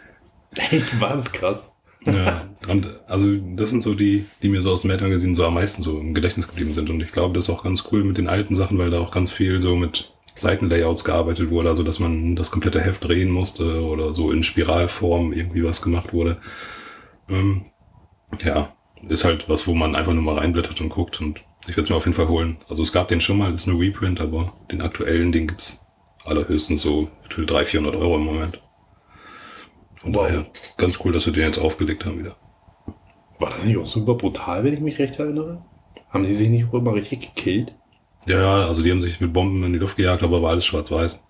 echt 0.70 1.00
was 1.00 1.32
krass. 1.32 1.72
ja. 2.04 2.46
Und 2.68 2.86
also 3.06 3.34
das 3.56 3.70
sind 3.70 3.82
so 3.82 3.94
die, 3.94 4.26
die 4.42 4.50
mir 4.50 4.60
so 4.60 4.72
aus 4.72 4.82
dem 4.82 4.90
Mad 4.90 5.02
Magazine 5.02 5.34
so 5.34 5.46
am 5.46 5.54
meisten 5.54 5.82
so 5.82 5.98
im 5.98 6.12
Gedächtnis 6.12 6.46
geblieben 6.46 6.74
sind. 6.74 6.90
Und 6.90 7.00
ich 7.00 7.10
glaube, 7.12 7.34
das 7.34 7.44
ist 7.44 7.50
auch 7.50 7.64
ganz 7.64 7.84
cool 7.90 8.04
mit 8.04 8.18
den 8.18 8.28
alten 8.28 8.54
Sachen, 8.54 8.76
weil 8.76 8.90
da 8.90 9.00
auch 9.00 9.12
ganz 9.12 9.32
viel 9.32 9.62
so 9.62 9.76
mit 9.76 10.12
Seitenlayouts 10.36 11.04
gearbeitet 11.04 11.48
wurde, 11.50 11.70
also 11.70 11.82
dass 11.82 12.00
man 12.00 12.36
das 12.36 12.50
komplette 12.50 12.82
Heft 12.82 13.02
drehen 13.02 13.30
musste 13.30 13.82
oder 13.82 14.14
so 14.14 14.30
in 14.30 14.44
Spiralform 14.44 15.32
irgendwie 15.32 15.64
was 15.64 15.80
gemacht 15.80 16.12
wurde. 16.12 16.36
Ähm, 17.30 17.64
ja, 18.42 18.72
ist 19.08 19.24
halt 19.24 19.48
was, 19.48 19.66
wo 19.66 19.74
man 19.74 19.94
einfach 19.96 20.12
nur 20.12 20.22
mal 20.22 20.38
reinblättert 20.38 20.80
und 20.80 20.88
guckt 20.88 21.20
und 21.20 21.40
ich 21.62 21.70
werde 21.76 21.82
es 21.82 21.88
mir 21.90 21.96
auf 21.96 22.04
jeden 22.04 22.16
Fall 22.16 22.28
holen. 22.28 22.58
Also 22.68 22.82
es 22.82 22.92
gab 22.92 23.08
den 23.08 23.20
schon 23.20 23.38
mal, 23.38 23.52
ist 23.54 23.68
eine 23.68 23.78
Reprint, 23.78 24.20
aber 24.20 24.52
den 24.70 24.80
aktuellen, 24.80 25.32
den 25.32 25.48
gibt's 25.48 25.80
allerhöchstens 26.24 26.82
so 26.82 27.08
für 27.28 27.44
300, 27.46 27.66
400 27.68 27.96
Euro 27.96 28.16
im 28.16 28.24
Moment. 28.24 28.60
Von 30.00 30.14
Wow. 30.14 30.26
daher 30.26 30.46
ganz 30.76 30.98
cool, 31.04 31.12
dass 31.12 31.26
wir 31.26 31.32
den 31.32 31.46
jetzt 31.46 31.58
aufgelegt 31.58 32.04
haben 32.04 32.18
wieder. 32.18 32.36
War 33.38 33.50
das 33.50 33.64
nicht 33.64 33.76
auch 33.76 33.86
super 33.86 34.14
brutal, 34.14 34.64
wenn 34.64 34.74
ich 34.74 34.80
mich 34.80 34.98
recht 34.98 35.18
erinnere? 35.18 35.62
Haben 36.10 36.24
die 36.24 36.34
sich 36.34 36.48
nicht 36.48 36.66
auch 36.68 36.74
immer 36.74 36.94
richtig 36.94 37.20
gekillt? 37.34 37.74
Ja, 38.26 38.40
ja, 38.40 38.66
also 38.66 38.82
die 38.82 38.90
haben 38.90 39.02
sich 39.02 39.20
mit 39.20 39.32
Bomben 39.32 39.62
in 39.64 39.72
die 39.72 39.78
Luft 39.78 39.96
gejagt, 39.96 40.22
aber 40.22 40.42
war 40.42 40.50
alles 40.50 40.66
schwarz-weiß. 40.66 41.22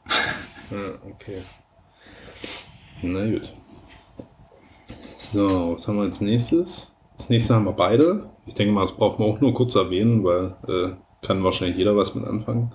Ja, 0.71 0.77
okay. 1.11 1.43
Na 3.03 3.27
gut. 3.31 3.53
So, 5.17 5.75
was 5.77 5.87
haben 5.87 5.97
wir 5.97 6.03
als 6.05 6.21
nächstes? 6.21 6.88
Das 7.19 7.29
nächste 7.29 7.55
haben 7.55 7.65
wir 7.67 7.73
beide. 7.73 8.31
Ich 8.47 8.55
denke 8.55 8.73
mal, 8.73 8.83
das 8.83 8.93
braucht 8.97 9.19
man 9.19 9.29
auch 9.29 9.41
nur 9.41 9.53
kurz 9.53 9.75
erwähnen, 9.75 10.25
weil 10.25 10.57
äh, 10.69 11.27
kann 11.27 11.45
wahrscheinlich 11.45 11.77
jeder 11.77 11.97
was 11.97 12.15
mit 12.15 12.25
anfangen. 12.25 12.73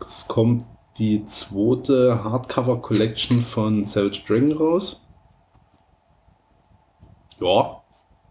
Es 0.00 0.26
kommt 0.28 0.62
die 0.98 1.26
zweite 1.26 2.22
Hardcover 2.22 2.80
Collection 2.80 3.42
von 3.42 3.84
Savage 3.84 4.22
Dragon 4.26 4.52
raus. 4.52 5.04
Ja, 7.40 7.82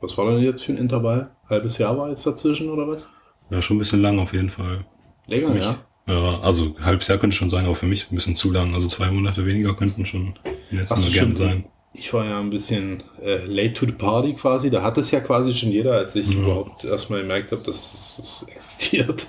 was 0.02 0.18
war 0.18 0.32
denn 0.32 0.42
jetzt 0.42 0.64
für 0.64 0.72
ein 0.72 0.78
Intervall? 0.78 1.32
Halbes 1.50 1.78
Jahr 1.78 1.98
war 1.98 2.10
jetzt 2.10 2.26
dazwischen 2.26 2.70
oder 2.70 2.88
was? 2.88 3.10
Ja, 3.50 3.62
schon 3.62 3.76
ein 3.76 3.80
bisschen 3.80 4.02
lang 4.02 4.20
auf 4.20 4.34
jeden 4.34 4.50
Fall. 4.50 4.86
Länger, 5.28 5.50
Mich- 5.50 5.64
ja. 5.64 5.76
Ja, 6.06 6.40
also 6.42 6.76
halbes 6.82 7.08
Jahr 7.08 7.18
könnte 7.18 7.36
schon 7.36 7.50
sein, 7.50 7.66
aber 7.66 7.76
für 7.76 7.86
mich 7.86 8.12
ein 8.12 8.16
bisschen 8.16 8.36
zu 8.36 8.52
lang. 8.52 8.74
Also 8.74 8.88
zwei 8.88 9.10
Monate 9.10 9.46
weniger 9.46 9.74
könnten 9.74 10.06
schon 10.06 10.38
jetzt 10.70 10.92
Ach, 10.92 10.98
mal 10.98 11.10
gerne 11.10 11.36
sein. 11.36 11.66
Ich 11.94 12.12
war 12.14 12.26
ja 12.26 12.40
ein 12.40 12.50
bisschen 12.50 13.04
äh, 13.22 13.38
late 13.46 13.74
to 13.74 13.86
the 13.86 13.92
party 13.92 14.34
quasi. 14.34 14.70
Da 14.72 14.82
hat 14.82 14.98
es 14.98 15.12
ja 15.12 15.20
quasi 15.20 15.52
schon 15.52 15.70
jeder, 15.72 15.94
als 15.94 16.16
ich 16.16 16.34
überhaupt 16.34 16.84
erstmal 16.84 17.22
gemerkt 17.22 17.52
habe, 17.52 17.62
dass 17.62 18.20
es 18.20 18.44
existiert. 18.50 19.28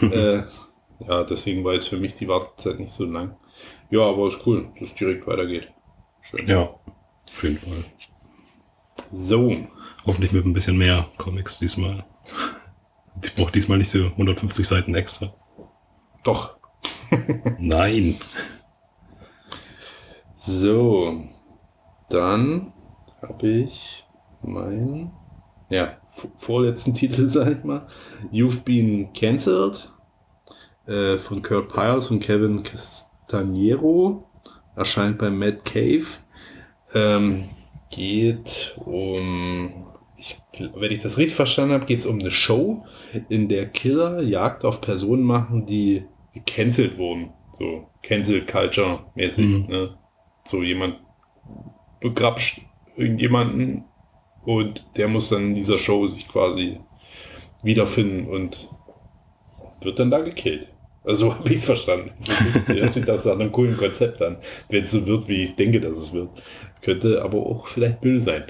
äh, 0.00 0.42
ja, 1.06 1.24
deswegen 1.24 1.62
war 1.62 1.74
jetzt 1.74 1.88
für 1.88 1.98
mich 1.98 2.14
die 2.14 2.26
Wartezeit 2.28 2.80
nicht 2.80 2.92
so 2.92 3.04
lang. 3.04 3.36
Ja, 3.90 4.00
aber 4.00 4.28
ist 4.28 4.46
cool, 4.46 4.68
dass 4.80 4.88
es 4.90 4.94
direkt 4.94 5.26
weitergeht. 5.26 5.68
Schön. 6.22 6.46
Ja, 6.46 6.62
auf 7.32 7.42
jeden 7.42 7.58
Fall. 7.58 7.84
So, 9.14 9.54
Hoffentlich 10.06 10.30
mit 10.30 10.46
ein 10.46 10.52
bisschen 10.52 10.78
mehr 10.78 11.08
Comics 11.18 11.58
diesmal. 11.58 12.04
Ich 13.24 13.34
brauche 13.34 13.50
diesmal 13.50 13.78
nicht 13.78 13.90
so 13.90 14.04
150 14.06 14.66
Seiten 14.66 14.94
extra. 14.94 15.34
doch. 16.22 16.56
Nein. 17.58 18.16
So, 20.38 21.24
dann 22.08 22.72
habe 23.22 23.48
ich 23.48 24.04
meinen, 24.42 25.12
ja, 25.68 25.96
vorletzten 26.36 26.94
Titel, 26.94 27.28
sag 27.28 27.58
ich 27.58 27.64
mal. 27.64 27.86
You've 28.32 28.64
been 28.64 29.12
cancelled. 29.12 29.92
äh, 30.86 31.18
von 31.18 31.42
Kurt 31.42 31.72
Piles 31.72 32.10
und 32.10 32.20
Kevin 32.20 32.62
Castaniero. 32.62 34.24
Erscheint 34.76 35.18
bei 35.18 35.30
Mad 35.30 35.60
Cave. 35.64 36.06
Ähm, 36.94 37.48
geht 37.90 38.76
um, 38.84 39.86
ich, 40.16 40.38
wenn 40.58 40.92
ich 40.92 41.02
das 41.02 41.18
richtig 41.18 41.34
verstanden 41.34 41.74
habe, 41.74 41.86
geht 41.86 42.00
es 42.00 42.06
um 42.06 42.18
eine 42.20 42.30
Show, 42.30 42.84
in 43.28 43.48
der 43.48 43.66
Killer 43.68 44.22
Jagd 44.22 44.64
auf 44.64 44.80
Personen 44.80 45.22
machen, 45.22 45.66
die 45.66 46.04
gecancelt 46.34 46.98
wurden. 46.98 47.32
So 47.58 47.88
Cancel 48.02 48.44
Culture 48.46 49.06
mäßig. 49.14 49.44
Mhm. 49.44 49.66
Ne? 49.68 49.98
So 50.44 50.62
jemand 50.62 51.00
begrapscht 52.00 52.62
irgendjemanden 52.96 53.84
und 54.44 54.86
der 54.96 55.08
muss 55.08 55.28
dann 55.30 55.48
in 55.48 55.54
dieser 55.54 55.78
Show 55.78 56.06
sich 56.06 56.28
quasi 56.28 56.80
wiederfinden 57.62 58.28
und 58.28 58.68
wird 59.80 59.98
dann 59.98 60.10
da 60.10 60.20
gekillt. 60.20 60.68
Also 61.04 61.26
so 61.30 61.34
habe 61.34 61.48
ich 61.50 61.56
es 61.56 61.64
verstanden. 61.64 62.12
Hört 62.66 62.92
sich 62.92 63.04
das 63.04 63.26
an 63.26 63.40
einem 63.40 63.52
coolen 63.52 63.76
Konzept 63.76 64.20
an, 64.22 64.38
wenn 64.68 64.84
es 64.84 64.90
so 64.90 65.06
wird, 65.06 65.28
wie 65.28 65.42
ich 65.42 65.56
denke, 65.56 65.80
dass 65.80 65.96
es 65.96 66.12
wird. 66.12 66.30
Könnte 66.82 67.22
aber 67.22 67.38
auch 67.38 67.68
vielleicht 67.68 68.04
Müll 68.04 68.20
sein. 68.20 68.44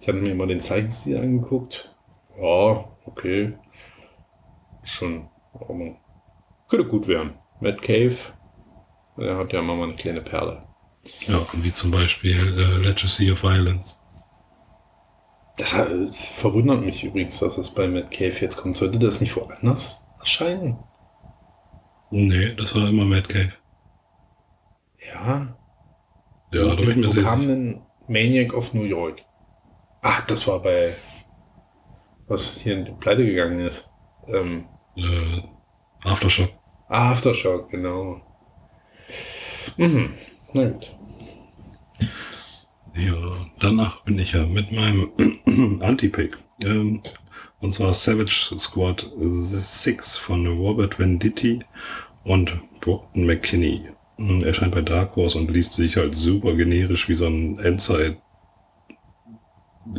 Ich 0.00 0.08
hatte 0.08 0.18
mir 0.18 0.34
mal 0.34 0.46
den 0.46 0.60
Zeichenstil 0.60 1.16
angeguckt. 1.16 1.94
Ja, 2.40 2.84
okay. 3.04 3.54
Schon. 4.84 5.28
Aber 5.52 5.96
könnte 6.68 6.86
gut 6.86 7.08
werden. 7.08 7.34
Matt 7.60 7.82
Cave, 7.82 8.16
der 9.18 9.36
hat 9.36 9.52
ja 9.52 9.62
mal 9.62 9.82
eine 9.82 9.96
kleine 9.96 10.22
Perle. 10.22 10.62
Ja, 11.26 11.46
wie 11.54 11.72
zum 11.72 11.90
Beispiel 11.92 12.36
äh, 12.58 12.76
Legacy 12.76 13.32
of 13.32 13.42
Violence. 13.42 13.96
Das, 15.56 15.74
hat- 15.74 15.92
das 15.92 16.26
verwundert 16.26 16.80
mich 16.84 17.04
übrigens, 17.04 17.38
dass 17.38 17.54
das 17.54 17.70
bei 17.72 17.86
Matt 17.86 18.10
Cave 18.10 18.34
jetzt 18.40 18.56
kommt. 18.56 18.76
Sollte 18.76 18.98
das 18.98 19.20
nicht 19.20 19.36
woanders 19.36 20.04
erscheinen? 20.18 20.78
Nee, 22.12 22.54
das 22.54 22.74
war 22.76 22.88
immer 22.88 23.04
Mad 23.04 23.26
Cave. 23.28 23.52
Ja. 24.98 25.56
Ja, 26.52 26.74
da 26.74 26.74
bin 26.76 26.88
ich 26.90 26.96
mir 26.96 27.10
sehr 27.10 27.24
kam 27.24 27.40
sicher. 27.40 27.54
denn 27.56 27.82
Maniac 28.08 28.54
of 28.54 28.74
New 28.74 28.84
York? 28.84 29.22
Ach, 30.02 30.24
das 30.26 30.46
war 30.46 30.60
bei 30.60 30.94
was 32.28 32.56
hier 32.56 32.74
in 32.78 32.84
die 32.86 32.92
Pleite 32.92 33.24
gegangen 33.26 33.60
ist. 33.60 33.90
Ähm, 34.26 34.66
Äh, 34.96 35.42
Aftershock. 36.04 36.50
Aftershock, 36.90 37.70
genau. 37.70 38.20
Mhm. 39.78 40.14
Na 40.52 40.68
gut. 40.68 40.86
Ja, 42.96 43.46
danach 43.60 44.02
bin 44.02 44.18
ich 44.18 44.32
ja 44.32 44.46
mit 44.46 44.72
meinem 44.72 45.10
Anti-Pick. 45.80 46.36
Ähm, 46.64 47.02
und 47.60 47.72
zwar 47.72 47.94
Savage 47.94 48.58
Squad 48.58 49.10
6 49.16 50.16
von 50.16 50.46
Robert 50.46 50.98
Venditti 50.98 51.60
und 52.24 52.52
Brockton 52.80 53.26
McKinney. 53.26 53.82
Ähm, 54.18 54.42
Erscheint 54.42 54.74
bei 54.74 54.82
Dark 54.82 55.14
Horse 55.14 55.38
und 55.38 55.50
liest 55.50 55.74
sich 55.74 55.96
halt 55.96 56.14
super 56.14 56.54
generisch 56.56 57.08
wie 57.08 57.14
so 57.14 57.26
ein 57.26 57.58
Endzeit. 57.58 58.18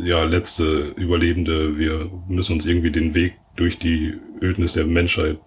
Ja, 0.02 0.24
letzte 0.24 0.94
Überlebende. 0.96 1.78
Wir 1.78 2.10
müssen 2.28 2.54
uns 2.54 2.66
irgendwie 2.66 2.90
den 2.90 3.14
Weg 3.14 3.38
durch 3.56 3.78
die 3.78 4.18
Ödnis 4.40 4.74
der 4.74 4.86
Menschheit 4.86 5.40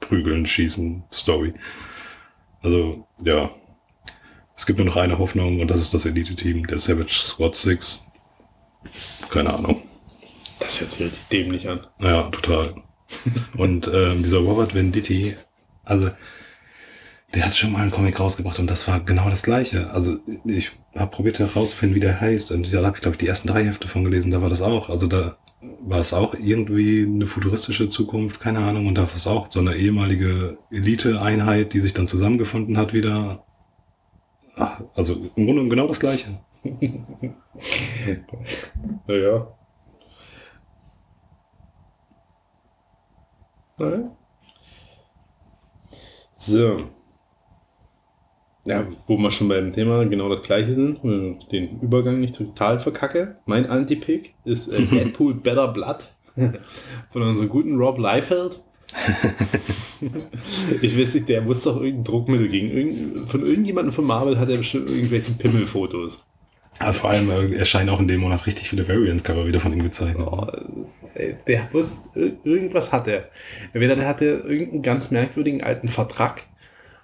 prügeln, 0.00 0.46
schießen, 0.46 1.04
Story. 1.12 1.52
Also, 2.62 3.06
ja, 3.24 3.50
es 4.60 4.66
gibt 4.66 4.78
nur 4.78 4.86
noch 4.86 4.96
eine 4.96 5.18
Hoffnung 5.18 5.58
und 5.58 5.70
das 5.70 5.78
ist 5.78 5.94
das 5.94 6.04
Elite-Team, 6.04 6.66
der 6.66 6.78
Savage 6.78 7.14
Squad 7.14 7.56
6. 7.56 8.02
Keine 9.30 9.54
Ahnung. 9.54 9.80
Das 10.58 10.78
hört 10.78 10.90
sich 10.90 11.00
richtig 11.00 11.28
dämlich 11.32 11.66
an. 11.66 11.86
Naja, 11.98 12.24
total. 12.24 12.74
Und 13.56 13.90
ähm, 13.90 14.22
dieser 14.22 14.40
Robert 14.40 14.74
Venditti, 14.74 15.34
also 15.82 16.10
der 17.32 17.46
hat 17.46 17.56
schon 17.56 17.72
mal 17.72 17.80
einen 17.80 17.90
Comic 17.90 18.20
rausgebracht 18.20 18.58
und 18.58 18.68
das 18.70 18.86
war 18.86 19.00
genau 19.00 19.30
das 19.30 19.42
gleiche. 19.42 19.88
Also 19.92 20.18
ich 20.44 20.72
habe 20.94 21.10
probiert 21.10 21.38
herauszufinden, 21.38 21.96
wie 21.96 22.00
der 22.00 22.20
heißt 22.20 22.50
und 22.50 22.70
da 22.70 22.84
habe 22.84 22.98
ich 22.98 23.00
glaube 23.00 23.14
ich 23.14 23.20
die 23.20 23.28
ersten 23.28 23.48
drei 23.48 23.64
Hefte 23.64 23.88
von 23.88 24.04
gelesen, 24.04 24.30
da 24.30 24.42
war 24.42 24.50
das 24.50 24.60
auch. 24.60 24.90
Also 24.90 25.06
da 25.06 25.38
war 25.80 26.00
es 26.00 26.12
auch 26.12 26.34
irgendwie 26.34 27.06
eine 27.08 27.26
futuristische 27.26 27.88
Zukunft, 27.88 28.42
keine 28.42 28.58
Ahnung, 28.58 28.88
und 28.88 28.96
da 28.96 29.04
war 29.04 29.16
es 29.16 29.26
auch 29.26 29.50
so 29.50 29.60
eine 29.60 29.76
ehemalige 29.76 30.58
Elite-Einheit, 30.70 31.72
die 31.72 31.80
sich 31.80 31.94
dann 31.94 32.08
zusammengefunden 32.08 32.76
hat 32.76 32.92
wieder. 32.92 33.46
Ach, 34.56 34.82
also 34.94 35.14
im 35.36 35.46
Grunde 35.46 35.68
genau 35.68 35.86
das 35.86 36.00
gleiche. 36.00 36.38
Naja. 39.06 39.46
So. 46.36 46.84
Ja, 48.66 48.86
wo 49.06 49.16
wir 49.16 49.30
schon 49.30 49.48
beim 49.48 49.70
Thema 49.70 50.04
genau 50.04 50.28
das 50.28 50.42
gleiche 50.42 50.74
sind, 50.74 51.02
ich 51.02 51.48
den 51.48 51.80
Übergang 51.80 52.20
nicht 52.20 52.36
total 52.36 52.78
verkacke. 52.78 53.38
Mein 53.46 53.66
Anti-Pick 53.66 54.34
ist 54.44 54.68
äh, 54.68 54.82
Deadpool 54.90 55.34
Better 55.34 55.68
Blood 55.68 56.12
von 57.10 57.22
unserem 57.22 57.48
guten 57.48 57.78
Rob 57.78 57.98
Liefeld. 57.98 58.62
ich 60.82 60.98
weiß 60.98 61.14
nicht, 61.14 61.28
der 61.28 61.42
muss 61.42 61.62
doch 61.64 61.76
irgendein 61.76 62.04
Druckmittel 62.04 62.48
gegen 62.48 62.70
irgend, 62.70 63.30
von 63.30 63.44
irgendjemandem 63.46 63.92
von 63.92 64.04
Marvel 64.06 64.38
hat 64.38 64.48
er 64.48 64.58
bestimmt 64.58 64.88
irgendwelche 64.88 65.32
Pimmelfotos. 65.32 66.24
Also 66.78 67.00
vor 67.00 67.10
allem 67.10 67.30
äh, 67.30 67.54
erscheinen 67.56 67.90
auch 67.90 68.00
in 68.00 68.08
dem 68.08 68.20
Monat 68.20 68.46
richtig 68.46 68.68
viele 68.68 68.88
Variant-Cover 68.88 69.46
wieder 69.46 69.60
von 69.60 69.72
ihm 69.72 69.82
gezeichnet. 69.82 70.26
Oh, 70.26 70.46
ey, 71.14 71.36
der 71.46 71.68
muss, 71.72 72.08
ir- 72.14 72.36
irgendwas 72.44 72.92
hat 72.92 73.06
er. 73.06 73.28
Entweder 73.74 73.96
der 73.96 74.06
hatte 74.08 74.24
irgendeinen 74.46 74.82
ganz 74.82 75.10
merkwürdigen 75.10 75.62
alten 75.62 75.88
Vertrag 75.88 76.46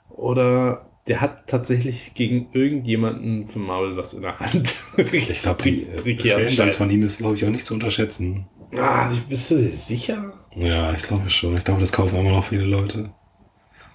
oder 0.09 0.87
der 1.09 1.20
hat 1.20 1.47
tatsächlich 1.47 2.14
gegen 2.14 2.49
irgendjemanden 2.53 3.49
von 3.49 3.62
Marvel 3.62 3.97
was 3.97 4.14
in 4.14 4.22
der 4.22 4.39
Hand. 4.41 4.74
Ich 5.12 5.43
glaube, 5.43 5.62
die 5.62 5.82
äh, 5.82 6.70
von 6.70 6.91
ihm 6.91 7.03
ist, 7.03 7.18
glaube 7.18 7.37
ich, 7.37 7.45
auch 7.45 7.51
nicht 7.51 7.66
zu 7.66 7.74
unterschätzen. 7.74 8.47
Ah, 8.74 9.12
bist 9.28 9.51
du 9.51 9.57
dir 9.57 9.76
sicher? 9.76 10.32
Ja, 10.57 10.92
ich 10.92 11.02
glaube 11.02 11.28
schon. 11.30 11.57
Ich 11.57 11.64
glaube, 11.64 11.80
das 11.80 11.92
kaufen 11.92 12.18
immer 12.18 12.30
noch 12.30 12.46
viele 12.46 12.64
Leute. 12.64 13.11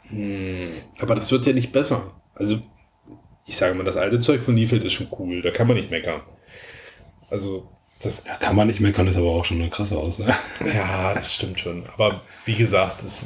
Hm, 0.09 0.71
aber 0.99 1.15
das 1.15 1.31
wird 1.31 1.45
ja 1.45 1.53
nicht 1.53 1.71
besser. 1.71 2.11
Also, 2.35 2.59
ich 3.45 3.57
sage 3.57 3.73
mal, 3.75 3.83
das 3.83 3.97
alte 3.97 4.19
Zeug 4.19 4.41
von 4.43 4.55
Liefeld 4.55 4.83
ist 4.83 4.93
schon 4.93 5.07
cool. 5.19 5.41
Da 5.41 5.51
kann 5.51 5.67
man 5.67 5.75
nicht 5.75 5.89
meckern. 5.91 6.21
Also, 7.29 7.67
das 8.01 8.23
Ja, 8.27 8.35
kann 8.35 8.55
man 8.55 8.67
nicht 8.67 8.79
meckern, 8.79 9.07
ist 9.07 9.15
aber 9.17 9.31
auch 9.31 9.45
schon 9.45 9.59
eine 9.61 9.69
krasse 9.69 9.97
Aussage. 9.97 10.33
Ja, 10.73 11.13
das 11.13 11.35
stimmt 11.35 11.59
schon. 11.59 11.83
Aber 11.93 12.21
wie 12.45 12.55
gesagt, 12.55 13.03
das, 13.03 13.25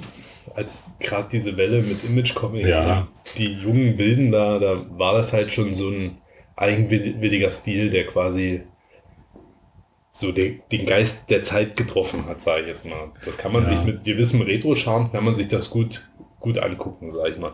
als 0.53 0.91
gerade 0.99 1.27
diese 1.31 1.57
Welle 1.57 1.81
mit 1.81 2.03
Image-Comics, 2.03 2.69
Ja. 2.69 3.07
die 3.38 3.53
jungen 3.53 3.97
Wilden 3.97 4.31
da, 4.31 4.60
da 4.60 4.85
war 4.97 5.14
das 5.14 5.34
halt 5.34 5.51
schon 5.51 5.73
so 5.73 5.89
ein 5.89 6.18
eigenwilliger 6.55 7.51
Stil, 7.51 7.89
der 7.89 8.05
quasi 8.05 8.61
so 10.17 10.31
den, 10.31 10.61
den 10.71 10.85
Geist 10.85 11.29
der 11.29 11.43
Zeit 11.43 11.75
getroffen 11.75 12.25
hat, 12.27 12.41
sage 12.41 12.61
ich 12.61 12.67
jetzt 12.67 12.85
mal. 12.85 13.11
Das 13.25 13.37
kann 13.37 13.51
man 13.51 13.63
Ja. 13.63 13.69
sich 13.69 13.83
mit 13.83 14.05
gewissem 14.05 14.39
Retro-Charme, 14.41 15.11
kann 15.11 15.25
man 15.25 15.35
sich 15.35 15.49
das 15.49 15.69
gut, 15.69 16.09
gut 16.39 16.57
angucken, 16.57 17.13
sage 17.13 17.31
ich 17.31 17.37
mal. 17.37 17.53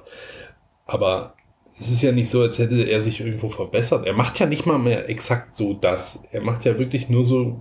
Aber 0.86 1.34
es 1.80 1.90
ist 1.90 2.04
ja 2.04 2.12
nicht 2.12 2.30
so, 2.30 2.42
als 2.44 2.60
hätte 2.60 2.84
er 2.84 3.02
sich 3.02 3.20
irgendwo 3.20 3.50
verbessert. 3.50 4.06
Er 4.06 4.14
macht 4.14 4.38
ja 4.38 4.46
nicht 4.46 4.68
mal 4.68 4.78
mehr 4.78 5.10
exakt 5.10 5.58
so 5.58 5.74
das. 5.74 6.24
Er 6.32 6.42
macht 6.42 6.64
ja 6.64 6.78
wirklich 6.78 7.10
nur 7.10 7.26
so 7.26 7.60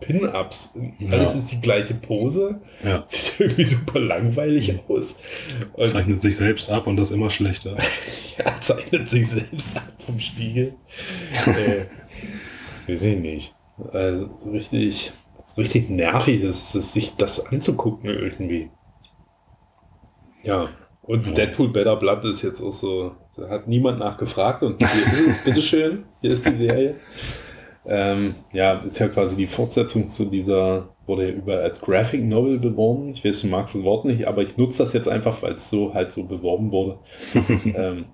Pin-Ups. 0.00 0.76
Ja. 0.98 1.10
Alles 1.12 1.36
ist 1.36 1.52
die 1.52 1.60
gleiche 1.60 1.94
Pose. 1.94 2.60
Ja, 2.82 3.04
Sieht 3.06 3.38
irgendwie 3.38 3.64
super 3.66 4.00
langweilig 4.00 4.80
aus. 4.88 5.22
Und 5.74 5.86
zeichnet 5.86 6.20
sich 6.20 6.36
selbst 6.36 6.70
ab 6.70 6.88
und 6.88 6.96
das 6.96 7.12
immer 7.12 7.30
schlechter. 7.30 7.76
er 8.36 8.60
zeichnet 8.60 9.08
sich 9.08 9.28
selbst 9.28 9.76
ab 9.76 9.92
vom 10.04 10.18
Spiegel. 10.18 10.74
äh, 11.46 11.84
weiß 12.90 13.02
ich 13.04 13.18
nicht. 13.18 13.54
Also 13.92 14.30
so 14.42 14.50
richtig, 14.50 15.12
richtig 15.56 15.90
nervig 15.90 16.42
ist 16.42 16.74
es, 16.74 16.92
sich 16.92 17.16
das 17.16 17.46
anzugucken 17.46 18.10
irgendwie. 18.10 18.70
Ja. 20.42 20.68
Und 21.02 21.26
Ja. 21.26 21.32
Deadpool 21.32 21.68
Better 21.68 21.96
Blood 21.96 22.24
ist 22.24 22.42
jetzt 22.42 22.60
auch 22.62 22.72
so, 22.72 23.12
da 23.36 23.48
hat 23.48 23.66
niemand 23.66 23.98
nachgefragt 23.98 24.62
und 24.62 24.78
hier 24.78 25.06
ist 25.12 25.36
es, 25.36 25.44
bitteschön, 25.44 26.04
hier 26.20 26.30
ist 26.30 26.46
die 26.46 26.54
Serie. 26.54 26.96
Ähm, 27.86 28.36
ja, 28.52 28.74
ist 28.80 28.98
ja 28.98 29.08
quasi 29.08 29.36
die 29.36 29.46
Fortsetzung 29.46 30.08
zu 30.10 30.26
dieser, 30.26 30.90
wurde 31.06 31.28
ja 31.28 31.34
überall 31.34 31.62
als 31.62 31.80
Graphic 31.80 32.22
Novel 32.22 32.58
beworben. 32.58 33.08
Ich 33.08 33.24
weiß, 33.24 33.40
du 33.40 33.48
magst 33.48 33.74
das 33.74 33.82
Wort 33.82 34.04
nicht, 34.04 34.28
aber 34.28 34.42
ich 34.42 34.56
nutze 34.58 34.82
das 34.82 34.92
jetzt 34.92 35.08
einfach, 35.08 35.42
weil 35.42 35.54
es 35.54 35.70
so 35.70 35.94
halt 35.94 36.12
so 36.12 36.24
beworben 36.24 36.70
wurde. 36.70 36.98
ähm, 37.74 38.06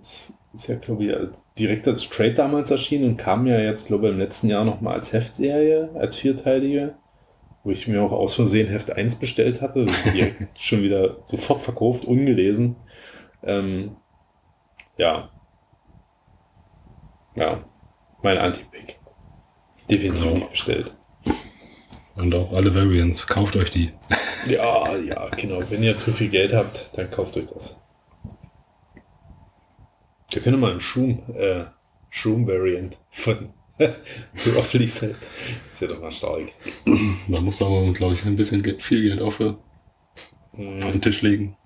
es 0.00 0.33
ist 0.54 0.68
ja, 0.68 0.76
glaube 0.76 1.04
ich, 1.04 1.14
als, 1.14 1.44
direkt 1.58 1.86
als 1.88 2.08
Trade 2.08 2.34
damals 2.34 2.70
erschienen 2.70 3.10
und 3.10 3.16
kam 3.16 3.46
ja 3.46 3.58
jetzt, 3.58 3.86
glaube 3.86 4.06
ich, 4.06 4.12
im 4.12 4.18
letzten 4.18 4.48
Jahr 4.48 4.64
nochmal 4.64 4.94
als 4.94 5.12
Heftserie, 5.12 5.90
als 5.94 6.16
vierteilige, 6.16 6.94
wo 7.64 7.70
ich 7.70 7.88
mir 7.88 8.02
auch 8.02 8.12
aus 8.12 8.34
Versehen 8.34 8.68
Heft 8.68 8.92
1 8.92 9.16
bestellt 9.16 9.60
hatte, 9.60 9.86
direkt 9.86 10.46
schon 10.60 10.82
wieder 10.82 11.18
sofort 11.24 11.62
verkauft, 11.62 12.04
ungelesen. 12.04 12.76
Ähm, 13.42 13.96
ja. 14.96 15.30
Ja, 17.34 17.64
mein 18.22 18.38
Anti-Pick. 18.38 18.98
Definitiv 19.90 20.34
nicht 20.34 20.50
bestellt. 20.50 20.94
Und 22.16 22.32
auch 22.34 22.52
alle 22.52 22.72
Variants. 22.74 23.26
Kauft 23.26 23.56
euch 23.56 23.70
die. 23.70 23.90
Ja, 24.46 24.96
ja, 24.96 25.28
genau. 25.30 25.62
Wenn 25.68 25.82
ihr 25.82 25.98
zu 25.98 26.12
viel 26.12 26.28
Geld 26.28 26.52
habt, 26.52 26.90
dann 26.94 27.10
kauft 27.10 27.36
euch 27.36 27.46
das. 27.52 27.76
Wir 30.34 30.42
können 30.42 30.60
mal 30.60 30.72
einen 30.72 30.80
Shroom, 30.80 31.22
äh, 31.36 31.64
Shroom-Variant 32.10 32.98
von 33.12 33.50
Roughly 33.78 34.88
Feld. 34.88 35.16
Ist 35.72 35.82
ja 35.82 35.88
doch 35.88 36.00
mal 36.00 36.12
stark. 36.12 36.46
Da 37.28 37.40
muss 37.40 37.60
aber, 37.62 37.92
glaube 37.92 38.14
ich, 38.14 38.24
ein 38.24 38.36
bisschen 38.36 38.62
Geld, 38.62 38.82
viel 38.82 39.02
Geld 39.02 39.20
auf, 39.20 39.40
auf 39.40 39.56
den 40.92 41.00
Tisch 41.02 41.22
legen. 41.22 41.56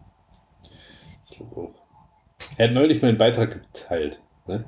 Ich 1.31 1.37
glaube 1.37 1.57
auch. 1.57 1.75
Er 2.57 2.69
hat 2.69 2.75
neulich 2.75 3.03
meinen 3.03 3.19
Beitrag 3.19 3.63
geteilt. 3.73 4.23
Ne? 4.47 4.67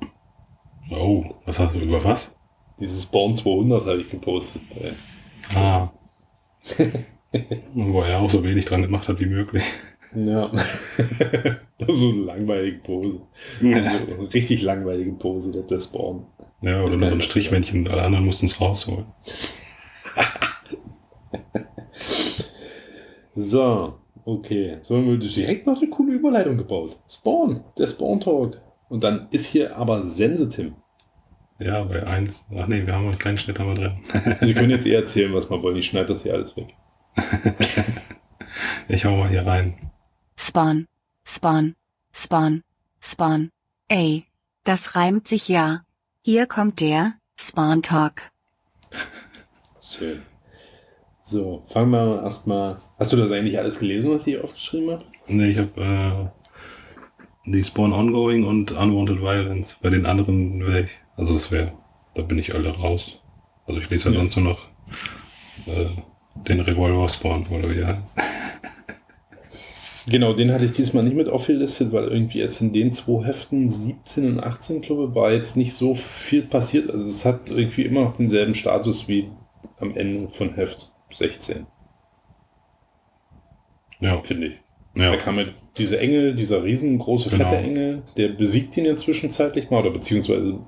Oh, 0.91 1.25
was 1.45 1.59
hast 1.59 1.75
du 1.75 1.81
über 1.81 2.03
was? 2.05 2.37
Dieses 2.79 3.07
Born 3.07 3.37
200 3.37 3.83
habe 3.87 4.01
ich 4.01 4.11
gepostet. 4.11 4.63
Äh, 4.77 4.93
Ah. 5.55 5.91
Wo 7.75 8.03
er 8.03 8.21
auch 8.21 8.31
so 8.31 8.45
wenig 8.45 8.67
dran 8.67 8.83
gemacht 8.83 9.09
hat 9.09 9.19
wie 9.21 9.27
möglich. 9.27 9.65
Ja. 10.15 10.51
so 11.89 12.11
eine 12.11 12.21
langweilige 12.23 12.79
Pose. 12.79 13.21
So 13.61 13.67
eine 13.67 14.33
richtig 14.35 14.63
langweilige 14.63 15.13
Pose, 15.13 15.51
der 15.51 15.63
der 15.63 15.81
Spawn. 15.81 16.27
Ja, 16.63 16.83
oder 16.83 16.97
nur 16.97 17.09
so 17.09 17.15
ein 17.15 17.21
Strichmännchen. 17.21 17.89
Alle 17.89 18.03
anderen 18.03 18.27
mussten 18.27 18.47
es 18.47 18.61
rausholen. 18.61 19.07
So, 23.37 23.95
okay. 24.25 24.79
So 24.83 24.97
haben 24.97 25.09
wir 25.09 25.17
direkt 25.17 25.67
noch 25.67 25.81
eine 25.81 25.89
coole 25.89 26.15
Überleitung 26.15 26.59
gebaut. 26.59 26.99
Spawn, 27.09 27.65
der 27.79 27.89
Spawn 27.89 28.21
Talk. 28.21 28.61
Und 28.89 29.05
dann 29.05 29.29
ist 29.31 29.47
hier 29.47 29.77
aber 29.77 30.07
Sensitim. 30.07 30.75
Ja, 31.59 31.85
bei 31.85 32.07
eins. 32.07 32.47
Ach 32.57 32.67
nee, 32.67 32.85
wir 32.85 32.95
haben 32.95 33.07
einen 33.07 33.19
kleinen 33.19 33.39
Schnitt 33.39 33.59
haben 33.59 33.77
wir 33.77 33.83
drin. 33.83 34.37
Sie 34.43 34.55
können 34.55 34.71
jetzt 34.71 34.87
eher 34.87 35.01
erzählen, 35.01 35.33
was 35.33 35.49
man 35.49 35.63
wollen. 35.63 35.77
Ich 35.77 35.87
schneide 35.87 36.09
das 36.09 36.23
hier 36.23 36.35
alles 36.35 36.57
weg. 36.57 36.75
Ich 38.89 39.05
hau 39.05 39.17
mal 39.17 39.29
hier 39.29 39.47
rein. 39.47 39.90
Spawn, 40.43 40.87
Spawn, 41.23 41.75
Spawn, 42.15 42.63
Spawn. 43.03 43.51
Ey, 43.89 44.25
das 44.65 44.97
reimt 44.97 45.29
sich 45.29 45.49
ja. 45.49 45.83
Hier 46.25 46.47
kommt 46.47 46.81
der 46.81 47.13
Spawn 47.39 47.83
Talk. 47.83 48.23
Schön. 49.83 50.23
So, 51.23 51.67
fangen 51.71 51.91
wir 51.91 52.23
erstmal. 52.23 52.77
Hast 52.99 53.13
du 53.13 53.19
das 53.19 53.31
eigentlich 53.31 53.59
alles 53.59 53.81
gelesen, 53.81 54.11
was 54.11 54.21
ich 54.21 54.25
hier 54.35 54.43
aufgeschrieben 54.45 54.91
habe? 54.93 55.05
Nee, 55.27 55.51
ich 55.51 55.59
habe 55.59 56.33
äh, 57.47 57.51
die 57.51 57.63
Spawn 57.63 57.93
Ongoing 57.93 58.45
und 58.45 58.73
Unwanted 58.73 59.21
Violence. 59.21 59.77
Bei 59.83 59.91
den 59.91 60.07
anderen 60.07 60.67
wäre 60.67 60.81
ich. 60.85 60.91
Also 61.17 61.37
es 61.37 61.51
wäre, 61.51 61.75
da 62.15 62.23
bin 62.23 62.39
ich 62.39 62.55
alle 62.55 62.71
raus. 62.71 63.19
Also 63.67 63.79
ich 63.79 63.91
lese 63.91 64.09
ja, 64.09 64.15
Ja. 64.15 64.21
sonst 64.23 64.37
nur 64.37 64.47
noch 64.55 64.69
äh, 65.67 65.91
den 66.49 66.61
Revolver 66.61 67.07
Spawn, 67.11 67.47
oder 67.49 67.71
wie 67.71 67.81
er 67.81 68.01
heißt. 68.01 68.17
Genau, 70.09 70.33
den 70.33 70.53
hatte 70.53 70.65
ich 70.65 70.73
diesmal 70.73 71.05
nicht 71.05 71.17
mit 71.17 71.29
aufgelistet, 71.29 71.93
weil 71.93 72.05
irgendwie 72.09 72.39
jetzt 72.39 72.61
in 72.61 72.73
den 72.73 72.93
zwei 72.93 73.25
Heften 73.27 73.69
17 73.69 74.27
und 74.33 74.41
18, 74.43 74.81
glaube 74.81 75.09
ich, 75.09 75.15
war 75.15 75.33
jetzt 75.33 75.57
nicht 75.57 75.75
so 75.75 75.95
viel 75.95 76.43
passiert. 76.43 76.91
Also 76.91 77.07
es 77.09 77.25
hat 77.25 77.51
irgendwie 77.51 77.83
immer 77.83 78.03
noch 78.05 78.17
denselben 78.17 78.55
Status 78.55 79.09
wie 79.09 79.31
am 79.79 79.97
Ende 79.97 80.31
von 80.31 80.55
Heft 80.55 80.91
16, 81.13 81.67
Ja, 84.01 84.21
finde 84.23 84.47
ich. 84.49 84.53
ja. 84.97 85.11
Da 85.11 85.17
kam 85.17 85.37
mit 85.37 85.55
dieser 85.77 86.01
Engel, 86.01 86.35
dieser 86.35 86.63
riesengroße, 86.65 87.31
Genau. 87.31 87.45
fette 87.51 87.63
Engel, 87.63 88.03
der 88.17 88.29
besiegt 88.31 88.77
ihn 88.77 88.87
ja 88.87 88.97
zwischenzeitlich 88.97 89.71
mal, 89.71 89.81
oder 89.81 89.91
beziehungsweise 89.91 90.59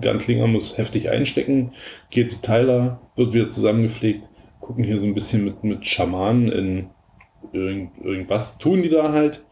Ganzlinger 0.00 0.46
muss 0.46 0.78
heftig 0.78 1.10
einstecken, 1.10 1.72
geht 2.10 2.30
zu 2.30 2.40
Tyler, 2.42 3.00
wird 3.16 3.32
wieder 3.32 3.50
zusammengepflegt, 3.50 4.28
gucken 4.60 4.84
hier 4.84 4.98
so 4.98 5.04
ein 5.06 5.14
bisschen 5.14 5.44
mit, 5.44 5.62
mit 5.64 5.86
Schamanen 5.86 6.50
in 6.50 6.90
irgend, 7.52 7.98
irgendwas, 8.04 8.58
tun 8.58 8.82
die 8.82 8.88
da 8.88 9.12
halt 9.12 9.44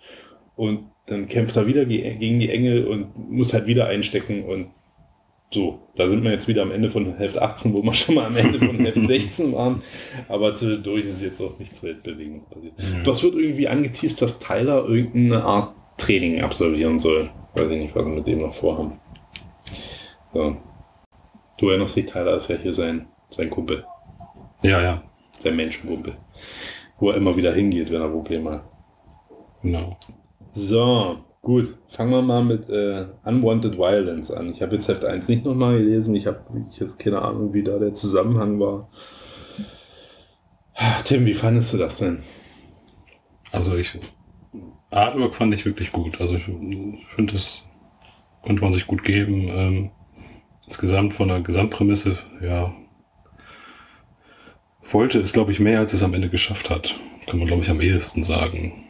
und 0.56 0.84
dann 1.06 1.28
kämpft 1.28 1.56
er 1.56 1.66
wieder 1.66 1.84
ge- 1.86 2.14
gegen 2.16 2.38
die 2.40 2.50
Engel 2.50 2.86
und 2.86 3.30
muss 3.30 3.52
halt 3.52 3.66
wieder 3.66 3.86
einstecken 3.86 4.44
und 4.44 4.68
so, 5.52 5.80
da 5.96 6.06
sind 6.06 6.22
wir 6.22 6.30
jetzt 6.30 6.46
wieder 6.46 6.62
am 6.62 6.70
Ende 6.70 6.88
von 6.88 7.16
Heft 7.16 7.36
18, 7.36 7.72
wo 7.74 7.82
wir 7.82 7.92
schon 7.94 8.14
mal 8.14 8.26
am 8.26 8.36
Ende 8.36 8.58
von 8.60 8.78
Heft 8.84 9.04
16 9.04 9.52
waren, 9.52 9.82
aber 10.28 10.54
zwischendurch 10.54 11.04
ist 11.06 11.22
jetzt 11.22 11.40
auch 11.40 11.58
nichts 11.58 11.82
weltbewegendes 11.82 12.48
passiert. 12.48 12.74
Das 13.04 13.22
wird 13.24 13.34
irgendwie 13.34 13.66
angeteased, 13.66 14.22
dass 14.22 14.38
Tyler 14.38 14.84
irgendeine 14.86 15.42
Art 15.42 15.74
Training 15.98 16.40
absolvieren 16.42 17.00
soll. 17.00 17.30
Weiß 17.54 17.68
ich 17.72 17.78
nicht, 17.78 17.94
was 17.96 18.04
wir 18.06 18.12
mit 18.12 18.26
dem 18.28 18.42
noch 18.42 18.54
vorhaben. 18.54 19.00
So. 20.32 20.56
Du 21.58 21.68
erinnerst 21.68 21.96
dich, 21.96 22.06
Tyler 22.06 22.36
ist 22.36 22.48
ja 22.48 22.56
hier 22.56 22.72
sein, 22.72 23.06
sein 23.30 23.50
Kumpel, 23.50 23.84
Ja, 24.62 24.80
ja, 24.80 25.02
sein 25.40 25.56
Menschenkumpel. 25.56 26.14
Wo 27.00 27.10
er 27.10 27.16
immer 27.16 27.36
wieder 27.36 27.52
hingeht, 27.52 27.90
wenn 27.90 28.00
er 28.00 28.08
Probleme 28.08 28.50
hat. 28.52 28.64
genau. 29.62 29.96
So, 30.52 31.18
gut. 31.42 31.76
Fangen 31.88 32.12
wir 32.12 32.22
mal 32.22 32.44
mit 32.44 32.68
äh, 32.68 33.06
Unwanted 33.24 33.78
Violence 33.78 34.30
an. 34.30 34.52
Ich 34.52 34.62
habe 34.62 34.74
jetzt 34.74 34.88
Heft 34.88 35.04
1 35.04 35.28
nicht 35.28 35.44
nochmal 35.44 35.78
gelesen. 35.78 36.14
Ich 36.14 36.26
habe 36.26 36.40
wirklich 36.52 36.78
jetzt 36.78 36.98
keine 36.98 37.22
Ahnung, 37.22 37.52
wie 37.52 37.62
da 37.62 37.78
der 37.78 37.94
Zusammenhang 37.94 38.60
war. 38.60 38.88
Tim, 41.04 41.26
wie 41.26 41.34
fandest 41.34 41.72
du 41.74 41.78
das 41.78 41.98
denn? 41.98 42.22
Also 43.52 43.76
ich, 43.76 43.98
Artwork 44.90 45.34
fand 45.34 45.54
ich 45.54 45.64
wirklich 45.64 45.92
gut. 45.92 46.20
Also 46.20 46.34
ich 46.34 46.44
finde, 46.44 47.32
das 47.32 47.62
konnte 48.42 48.62
man 48.62 48.72
sich 48.72 48.86
gut 48.86 49.02
geben. 49.02 49.48
Ähm, 49.48 49.90
insgesamt 50.66 51.14
von 51.14 51.28
der 51.28 51.40
Gesamtprämisse, 51.40 52.16
ja, 52.42 52.72
wollte 54.84 55.18
es, 55.18 55.32
glaube 55.32 55.52
ich, 55.52 55.60
mehr, 55.60 55.78
als 55.78 55.92
es 55.92 56.02
am 56.02 56.14
Ende 56.14 56.28
geschafft 56.28 56.70
hat. 56.70 56.96
Kann 57.26 57.38
man, 57.38 57.48
glaube 57.48 57.62
ich, 57.62 57.70
am 57.70 57.80
ehesten 57.80 58.22
sagen. 58.22 58.84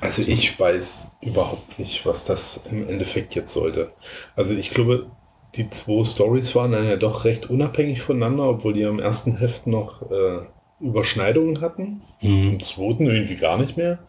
Also 0.00 0.22
ich 0.22 0.58
weiß 0.58 1.12
überhaupt 1.20 1.78
nicht, 1.78 2.04
was 2.04 2.24
das 2.24 2.60
im 2.70 2.88
Endeffekt 2.88 3.34
jetzt 3.36 3.54
sollte. 3.54 3.92
Also 4.34 4.52
ich 4.52 4.70
glaube, 4.70 5.06
die 5.54 5.70
zwei 5.70 6.04
Stories 6.04 6.54
waren 6.56 6.72
dann 6.72 6.88
ja 6.88 6.96
doch 6.96 7.24
recht 7.24 7.48
unabhängig 7.48 8.02
voneinander, 8.02 8.48
obwohl 8.48 8.72
die 8.72 8.84
am 8.84 8.98
ersten 8.98 9.38
Heft 9.38 9.66
noch 9.66 10.10
äh, 10.10 10.40
Überschneidungen 10.80 11.60
hatten. 11.60 12.02
Mhm. 12.20 12.50
Im 12.50 12.62
zweiten 12.62 13.06
irgendwie 13.06 13.36
gar 13.36 13.58
nicht 13.58 13.76
mehr. 13.76 14.00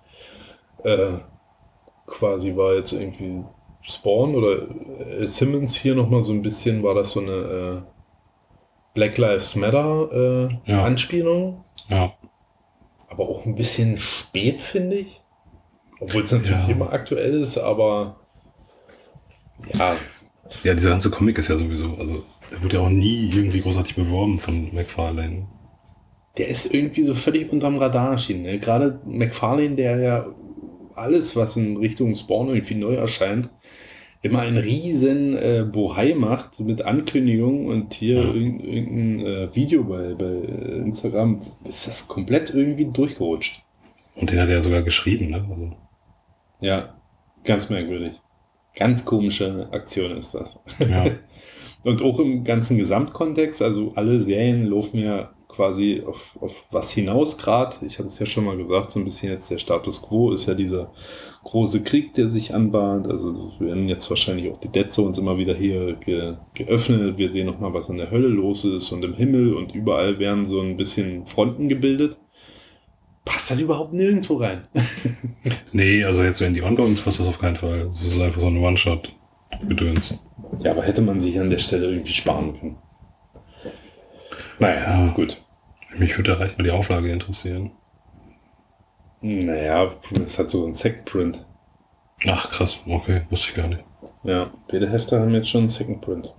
Äh, 0.84 1.20
quasi 2.08 2.56
war 2.56 2.74
jetzt 2.74 2.94
irgendwie 2.94 3.44
Spawn 3.82 4.36
oder 4.36 4.68
äh, 5.22 5.28
Simmons 5.28 5.76
hier 5.76 5.96
nochmal 5.96 6.24
so 6.24 6.32
ein 6.32 6.42
bisschen, 6.42 6.82
war 6.82 6.96
das 6.96 7.12
so 7.12 7.20
eine 7.20 7.32
äh, 7.32 7.93
Black 8.94 9.18
Lives 9.18 9.56
Matter 9.56 10.50
äh, 10.66 10.72
Ja. 10.72 10.84
Anspielung. 10.86 11.64
Ja, 11.90 12.14
Aber 13.10 13.28
auch 13.30 13.46
ein 13.46 13.56
bisschen 13.56 13.98
spät, 13.98 14.60
finde 14.62 14.98
ich. 14.98 15.22
Obwohl 16.00 16.24
es 16.24 16.32
natürlich 16.32 16.52
Ja. 16.68 16.68
immer 16.68 16.92
aktuell 16.94 17.42
ist, 17.42 17.58
aber 17.58 18.18
ja, 19.78 19.96
ja, 20.64 20.74
dieser 20.74 20.90
ganze 20.92 21.10
Comic 21.10 21.38
ist 21.38 21.48
ja 21.48 21.58
sowieso, 21.58 21.96
also 21.98 22.24
der 22.52 22.62
wurde 22.62 22.76
ja 22.78 22.82
auch 22.82 22.90
nie 22.90 23.30
irgendwie 23.34 23.62
großartig 23.62 23.96
beworben 23.96 24.38
von 24.40 24.74
McFarlane. 24.74 25.48
der 26.38 26.48
ist 26.48 26.74
irgendwie 26.74 27.04
so 27.04 27.14
völlig 27.16 27.52
unterm 27.52 27.78
Radar 27.78 28.12
erschienen. 28.14 28.42
Ne? 28.44 28.60
Gerade 28.60 29.00
McFarlane, 29.06 29.76
der 29.76 29.98
ja 30.00 30.26
alles, 30.96 31.36
was 31.36 31.56
in 31.58 31.78
Richtung 31.78 32.16
Spawn 32.16 32.50
irgendwie 32.50 32.76
neu 32.76 32.96
erscheint, 32.96 33.50
immer 34.24 34.40
einen 34.40 34.58
riesen 34.58 35.36
äh, 35.38 35.64
Bohai 35.72 36.16
macht 36.16 36.60
mit 36.60 36.82
Ankündigungen 36.82 37.68
und 37.68 37.94
hier 37.94 38.16
Ja. 38.24 38.34
irgendein, 38.34 38.68
irgendein 38.74 39.26
äh, 39.28 39.56
Video 39.56 39.84
bei, 39.84 40.16
bei 40.16 40.34
Instagram, 40.78 41.40
ist 41.66 41.88
das 41.88 42.08
komplett 42.08 42.52
irgendwie 42.54 42.86
durchgerutscht. 42.86 43.62
Und 44.16 44.32
den 44.32 44.40
hat 44.40 44.50
er 44.50 44.64
sogar 44.64 44.82
geschrieben, 44.82 45.30
ne? 45.30 45.46
Also, 45.50 45.72
Ja, 46.62 46.96
ganz 47.44 47.70
merkwürdig. 47.70 48.14
Ganz 48.76 49.06
komische 49.06 49.68
Aktion 49.72 50.18
ist 50.18 50.34
das. 50.34 50.58
ja, 50.80 51.06
Und 51.84 52.02
auch 52.02 52.18
im 52.20 52.46
ganzen 52.46 52.78
Gesamtkontext, 52.78 53.62
also 53.62 53.92
alle 53.96 54.22
Serien 54.22 54.66
laufen 54.68 55.00
ja 55.00 55.32
quasi 55.50 56.02
auf, 56.08 56.18
auf 56.40 56.54
was 56.72 56.92
hinaus 56.92 57.38
gerade. 57.38 57.76
Ich 57.86 58.00
hatte 58.00 58.08
es 58.08 58.20
ja 58.20 58.26
schon 58.26 58.46
mal 58.46 58.56
gesagt, 58.56 58.90
so 58.92 59.00
ein 59.00 59.06
bisschen 59.06 59.32
jetzt 59.34 59.52
der 59.52 59.58
Status 59.58 60.02
Quo 60.02 60.32
ist 60.32 60.48
ja 60.48 60.54
dieser 60.54 60.94
große 61.44 61.84
Krieg, 61.84 62.14
der 62.14 62.32
sich 62.32 62.54
anbahnt. 62.54 63.08
Also 63.08 63.52
werden 63.60 63.90
jetzt 63.90 64.10
wahrscheinlich 64.10 64.52
auch 64.52 64.60
die 64.60 64.70
Dead 64.70 64.92
Zones 64.92 65.18
immer 65.18 65.38
wieder 65.38 65.54
hier 65.54 65.94
ge, 65.94 66.36
geöffnet. 66.54 67.18
Wir 67.18 67.30
sehen 67.30 67.46
nochmal, 67.46 67.74
was 67.74 67.90
in 67.90 67.98
der 67.98 68.12
Hölle 68.12 68.28
los 68.28 68.66
ist 68.66 68.92
und 68.92 69.04
im 69.04 69.14
Himmel 69.14 69.54
und 69.54 69.74
überall 69.74 70.20
werden 70.20 70.48
so 70.48 70.62
ein 70.62 70.78
bisschen 70.78 71.26
Fronten 71.26 71.70
gebildet. 71.70 72.18
Passt 73.26 73.52
das 73.52 73.60
überhaupt 73.60 73.94
nirgendwo 73.94 74.36
rein? 74.36 74.64
nee, 75.72 76.04
also 76.04 76.24
jetzt 76.24 76.42
in 76.42 76.54
die 76.54 76.62
Ongoings 76.62 77.02
passt 77.02 77.20
das 77.20 77.28
auf 77.28 77.40
keinen 77.40 77.56
Fall. 77.56 77.86
Das 77.86 78.04
ist 78.04 78.20
einfach 78.20 78.42
so 78.42 78.48
ein 78.48 78.58
One-Shot-Gedöns. 78.58 80.16
Ja, 80.62 80.72
aber 80.72 80.84
hätte 80.84 81.02
man 81.02 81.20
sich 81.20 81.40
an 81.40 81.50
der 81.50 81.60
Stelle 81.60 81.88
irgendwie 81.88 82.14
sparen 82.14 82.60
können. 82.60 82.78
Naja, 84.60 85.12
gut. 85.16 85.42
Mich 85.98 86.18
würde 86.18 86.32
da 86.32 86.38
reicht 86.38 86.58
mal 86.58 86.64
die 86.64 86.72
Auflage 86.72 87.12
interessieren. 87.12 87.72
Naja, 89.24 89.96
es 90.26 90.38
hat 90.38 90.50
so 90.50 90.66
einen 90.66 90.76
Second 90.76 91.06
Print. 91.06 91.46
Ach, 92.28 92.50
krass, 92.52 92.84
okay, 92.86 93.22
wusste 93.30 93.50
ich 93.50 93.56
gar 93.56 93.68
nicht. 93.68 93.84
Ja, 94.24 94.52
beide 94.68 94.90
Hefte 94.90 95.18
haben 95.18 95.34
jetzt 95.34 95.48
schon 95.48 95.62
einen 95.62 95.70
Second 95.70 96.02
Print. 96.02 96.34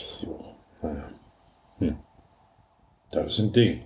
So, 0.00 0.54
naja. 0.80 1.08
Hm. 1.78 1.96
Das 3.10 3.32
ist 3.32 3.40
ein 3.40 3.52
Ding. 3.52 3.80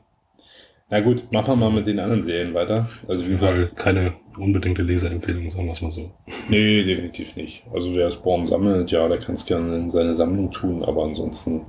Na 0.90 1.00
gut, 1.00 1.32
machen 1.32 1.52
wir 1.52 1.56
mal 1.56 1.70
mit 1.70 1.86
den 1.86 1.98
anderen 1.98 2.22
Serien 2.22 2.52
weiter. 2.52 2.90
Also 3.08 3.22
Auf 3.22 3.26
wie 3.26 3.30
jeden 3.30 3.38
Fall 3.38 3.54
gesagt, 3.54 3.76
keine 3.76 4.12
unbedingte 4.38 4.82
Leseempfehlung, 4.82 5.50
sagen 5.50 5.64
wir 5.64 5.72
es 5.72 5.80
mal 5.80 5.90
so. 5.90 6.10
nee, 6.50 6.84
definitiv 6.84 7.34
nicht. 7.34 7.64
Also 7.72 7.94
wer 7.94 8.10
Spawn 8.10 8.44
sammelt, 8.46 8.90
ja, 8.90 9.08
der 9.08 9.18
kann 9.18 9.36
es 9.36 9.46
gerne 9.46 9.74
in 9.76 9.90
seine 9.90 10.14
Sammlung 10.14 10.50
tun, 10.50 10.84
aber 10.84 11.04
ansonsten 11.04 11.64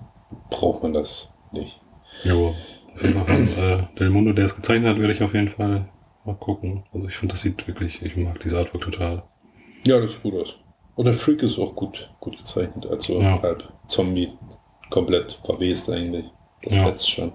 braucht 0.50 0.84
man 0.84 0.92
das 0.92 1.34
nicht. 1.54 1.80
Ja, 2.26 2.54
auf 2.96 3.02
jeden 3.02 3.14
Fall 3.16 3.26
von 3.26 3.48
äh, 3.64 3.98
Del 4.00 4.10
Mundo, 4.10 4.34
der 4.34 4.46
es 4.46 4.56
gezeichnet 4.56 4.90
hat, 4.92 5.00
werde 5.00 5.14
ich 5.14 5.22
auf 5.24 5.34
jeden 5.34 5.50
Fall 5.50 5.90
mal 6.26 6.36
gucken. 6.36 6.84
Also 6.94 7.08
ich 7.08 7.16
finde, 7.16 7.34
das 7.34 7.42
sieht 7.42 7.68
wirklich, 7.68 8.02
ich 8.02 8.16
mag 8.18 8.40
diese 8.40 8.58
Artwork 8.58 8.84
total. 8.84 9.24
Ja, 9.86 10.00
das 10.00 10.14
sieht 10.14 10.24
gut 10.24 10.36
aus. 10.36 10.60
Und 10.96 11.06
der 11.06 11.14
Freak 11.14 11.42
ist 11.44 11.58
auch 11.60 11.76
gut, 11.76 12.10
gut 12.20 12.38
gezeichnet. 12.38 12.86
Also 12.86 13.20
Ja. 13.20 13.42
halb 13.42 13.64
Zombie, 13.90 14.30
komplett 14.90 15.40
verwest 15.46 15.90
eigentlich. 15.90 16.26
Das 16.64 16.74
Ja. 16.74 16.98
schon. 17.00 17.34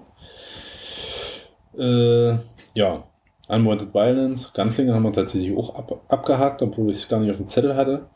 Äh, 1.77 2.37
ja, 2.73 3.03
Unwanted 3.47 3.93
Violence, 3.93 4.53
Ganzlinge 4.53 4.93
haben 4.93 5.03
wir 5.03 5.13
tatsächlich 5.13 5.55
auch 5.57 5.75
ab, 5.75 6.01
abgehakt, 6.07 6.61
obwohl 6.61 6.91
ich 6.91 6.97
es 6.97 7.09
gar 7.09 7.19
nicht 7.19 7.31
auf 7.31 7.37
dem 7.37 7.47
Zettel 7.47 7.75
hatte. 7.75 8.07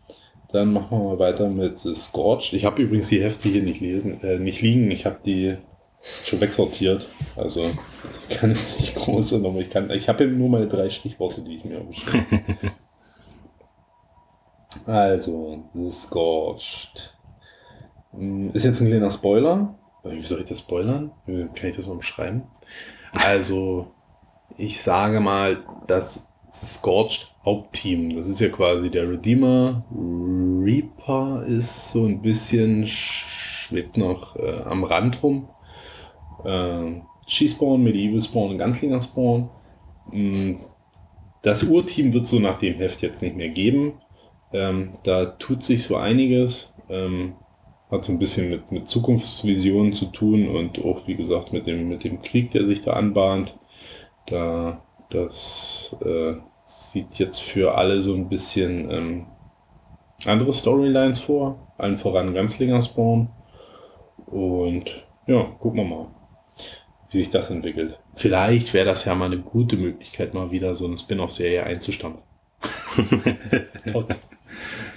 Dann 0.52 0.72
machen 0.72 0.90
wir 0.92 1.04
mal 1.04 1.20
weiter 1.20 1.50
mit 1.50 1.80
Scorched. 1.80 2.54
Ich 2.54 2.66
habe 2.66 2.82
übrigens 2.84 3.10
die 3.10 3.22
Hefte 3.24 3.50
hier 3.50 3.64
nicht 3.64 3.80
lesen, 3.82 4.22
äh, 4.24 4.38
nicht 4.38 4.62
liegen. 4.62 4.92
Ich 4.92 5.06
habe 5.08 5.18
die 5.26 5.58
schon 6.26 6.42
wegsortiert. 6.42 7.06
Also 7.36 7.70
ich 8.30 8.38
kann 8.38 8.52
jetzt 8.52 8.80
nicht 8.80 8.96
große 8.96 9.40
Nummer. 9.40 9.60
Ich, 9.60 9.70
kann- 9.70 9.90
ich 9.92 10.10
habe 10.10 10.24
eben 10.26 10.38
nur 10.38 10.50
meine 10.50 10.68
drei 10.68 10.90
Stichworte, 10.90 11.42
die 11.42 11.58
ich 11.58 11.66
mir 11.66 11.80
aufgeschrieben 11.82 12.26
habe. 12.32 12.72
Also, 14.86 15.64
Scorched. 15.92 17.16
Hm, 18.12 18.52
Ist 18.54 18.66
jetzt 18.66 18.82
ein 18.82 18.88
kleiner 18.88 19.12
Spoiler. 19.12 19.76
Wie 20.04 20.22
soll 20.24 20.42
ich 20.42 20.50
das 20.50 20.60
spoilern? 20.60 21.12
Wie 21.26 21.46
kann 21.56 21.70
ich 21.70 21.76
das 21.76 21.88
umschreiben? 21.88 22.44
Also, 23.24 23.92
ich 24.58 24.82
sage 24.82 25.20
mal, 25.20 25.64
das 25.88 26.28
Scorched 26.54 27.34
Hauptteam, 27.46 28.16
das 28.16 28.28
ist 28.28 28.40
ja 28.40 28.50
quasi 28.50 28.90
der 28.90 29.10
Redeemer. 29.10 29.84
Reaper 29.94 31.44
ist 31.46 31.92
so 31.92 32.06
ein 32.06 32.22
bisschen, 32.22 32.86
schwebt 32.88 33.98
noch 33.98 34.36
äh, 34.36 34.62
am 34.66 34.84
Rand 34.84 35.22
rum. 35.24 35.50
Äh, 36.44 37.02
She-Spawn, 37.28 37.84
Medieval 37.84 38.22
Spawn 38.22 38.52
und 38.52 38.58
Ganzlinger 38.58 39.02
Spawn. 39.02 39.50
Mm, 40.12 40.54
Das 41.42 41.64
Urteam 41.64 42.14
wird 42.14 42.28
so 42.28 42.40
nach 42.40 42.58
dem 42.58 42.76
Heft 42.76 43.02
jetzt 43.02 43.22
nicht 43.22 43.36
mehr 43.36 43.50
geben. 43.50 44.02
Ähm, 44.54 44.94
da 45.04 45.26
tut 45.26 45.64
sich 45.64 45.84
so 45.84 45.98
einiges. 45.98 46.74
Ähm, 46.90 47.36
hat 47.92 48.06
so 48.06 48.14
ein 48.14 48.20
bisschen 48.20 48.50
mit, 48.50 48.72
mit 48.72 48.88
Zukunftsvisionen 48.88 49.94
zu 49.94 50.06
tun 50.08 50.48
und 50.48 50.80
auch, 50.84 51.08
wie 51.08 51.16
gesagt, 51.16 51.54
mit 51.54 51.68
dem, 51.68 51.90
mit 51.90 52.04
dem 52.04 52.22
Krieg, 52.22 52.52
der 52.52 52.66
sich 52.66 52.82
da 52.82 52.94
anbahnt. 52.94 53.58
Da, 54.28 54.82
das 55.10 55.96
äh, 56.04 56.36
sieht 56.66 57.16
jetzt 57.20 57.40
für 57.42 57.76
alle 57.78 58.02
so 58.02 58.14
ein 58.16 58.30
bisschen 58.30 58.90
ähm, 58.92 59.26
andere 60.26 60.54
Storylines 60.54 61.20
vor. 61.20 61.74
Allen 61.78 62.00
voran 62.00 62.34
Ganzlinger 62.34 62.82
Spawn. 62.82 63.30
Und 64.26 64.86
ja, 65.28 65.44
gucken 65.60 65.80
wir 65.80 65.86
mal, 65.86 66.08
wie 67.14 67.20
sich 67.20 67.30
das 67.30 67.50
entwickelt. 67.50 68.00
Vielleicht 68.16 68.74
wäre 68.74 68.86
das 68.86 69.06
ja 69.06 69.16
mal 69.16 69.26
eine 69.26 69.40
gute 69.40 69.78
Möglichkeit, 69.78 70.34
mal 70.34 70.52
wieder 70.52 70.76
so 70.76 70.86
eine 70.86 70.98
Spin-off-Serie 70.98 71.64
einzustampfen. 71.64 72.24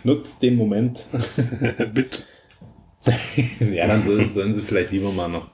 Nutzt 0.04 0.42
den 0.42 0.56
Moment. 0.56 1.04
Bitte. 1.94 2.22
ja, 3.60 3.86
dann 3.86 4.02
sollen, 4.04 4.30
sollen 4.30 4.54
sie 4.54 4.62
vielleicht 4.62 4.90
lieber 4.90 5.12
mal 5.12 5.28
noch 5.28 5.48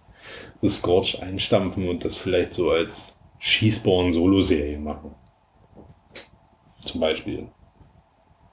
so 0.61 0.69
Scorch 0.69 1.23
einstampfen 1.23 1.89
und 1.89 2.05
das 2.05 2.17
vielleicht 2.17 2.55
so 2.55 2.71
als 2.71 3.19
Schießborn-Solo-Serie 3.41 4.79
machen. 4.79 5.15
Zum 6.85 7.01
Beispiel. 7.01 7.49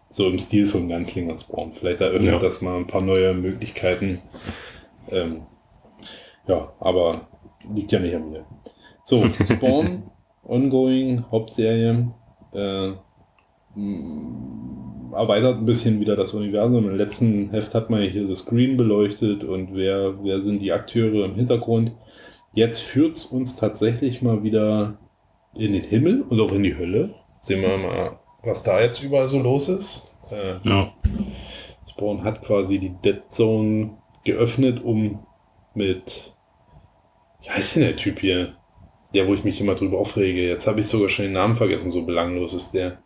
So 0.10 0.27
im 0.27 0.40
Stil 0.40 0.65
von 0.65 0.90
Ganzlinger 0.90 1.38
Spawn. 1.38 1.73
Vielleicht 1.73 2.02
eröffnet 2.02 2.34
Ja. 2.34 2.40
das 2.40 2.61
mal 2.61 2.77
ein 2.77 2.88
paar 2.88 3.02
neue 3.02 3.34
Möglichkeiten. 3.34 4.22
Ähm, 5.10 5.44
ja, 6.48 6.73
aber 6.80 7.28
liegt 7.73 7.91
ja 7.91 7.99
nicht 7.99 8.15
an 8.15 8.29
mir. 8.29 8.45
So, 9.05 9.25
Spawn, 9.29 10.03
Ongoing, 10.43 11.25
Hauptserie. 11.31 12.11
Äh, 12.53 12.91
mh, 13.75 15.15
erweitert 15.15 15.57
ein 15.57 15.65
bisschen 15.65 15.99
wieder 15.99 16.15
das 16.15 16.33
Universum. 16.33 16.87
Im 16.89 16.97
letzten 16.97 17.49
Heft 17.51 17.73
hat 17.73 17.89
man 17.89 18.01
ja 18.03 18.07
hier 18.09 18.27
das 18.27 18.39
Screen 18.39 18.77
beleuchtet 18.77 19.43
und 19.43 19.73
wer, 19.75 20.23
wer 20.23 20.41
sind 20.43 20.59
die 20.59 20.71
Akteure 20.71 21.25
im 21.25 21.35
Hintergrund. 21.35 21.93
Jetzt 22.53 22.81
führt 22.81 23.17
es 23.17 23.25
uns 23.27 23.55
tatsächlich 23.55 24.21
mal 24.21 24.43
wieder 24.43 24.97
in 25.55 25.73
den 25.73 25.83
Himmel 25.83 26.21
und 26.21 26.39
auch 26.39 26.51
in 26.51 26.63
die 26.63 26.77
Hölle. 26.77 27.15
Sehen 27.41 27.61
wir 27.61 27.77
mal, 27.77 28.19
was 28.43 28.63
da 28.63 28.79
jetzt 28.81 29.01
überall 29.03 29.27
so 29.27 29.39
los 29.39 29.69
ist. 29.69 30.15
Äh, 30.31 30.55
Ja. 30.67 30.93
Spawn 31.89 32.23
hat 32.23 32.43
quasi 32.43 32.79
die 32.79 32.93
Dead 33.03 33.21
Zone 33.31 33.97
geöffnet, 34.23 34.83
um 34.83 35.19
mit. 35.73 36.35
Wie 37.41 37.49
heißt 37.49 37.75
denn 37.75 37.83
der 37.83 37.95
Typ 37.95 38.19
hier? 38.19 38.55
Der, 39.13 39.27
wo 39.27 39.33
ich 39.33 39.43
mich 39.43 39.59
immer 39.59 39.73
drüber 39.73 39.97
aufrege. 39.97 40.47
Jetzt 40.47 40.67
habe 40.67 40.81
ich 40.81 40.87
sogar 40.87 41.09
schon 41.09 41.25
den 41.25 41.33
Namen 41.33 41.57
vergessen, 41.57 41.89
so 41.89 42.05
belanglos 42.05 42.53
ist 42.53 42.73
der. 42.73 42.99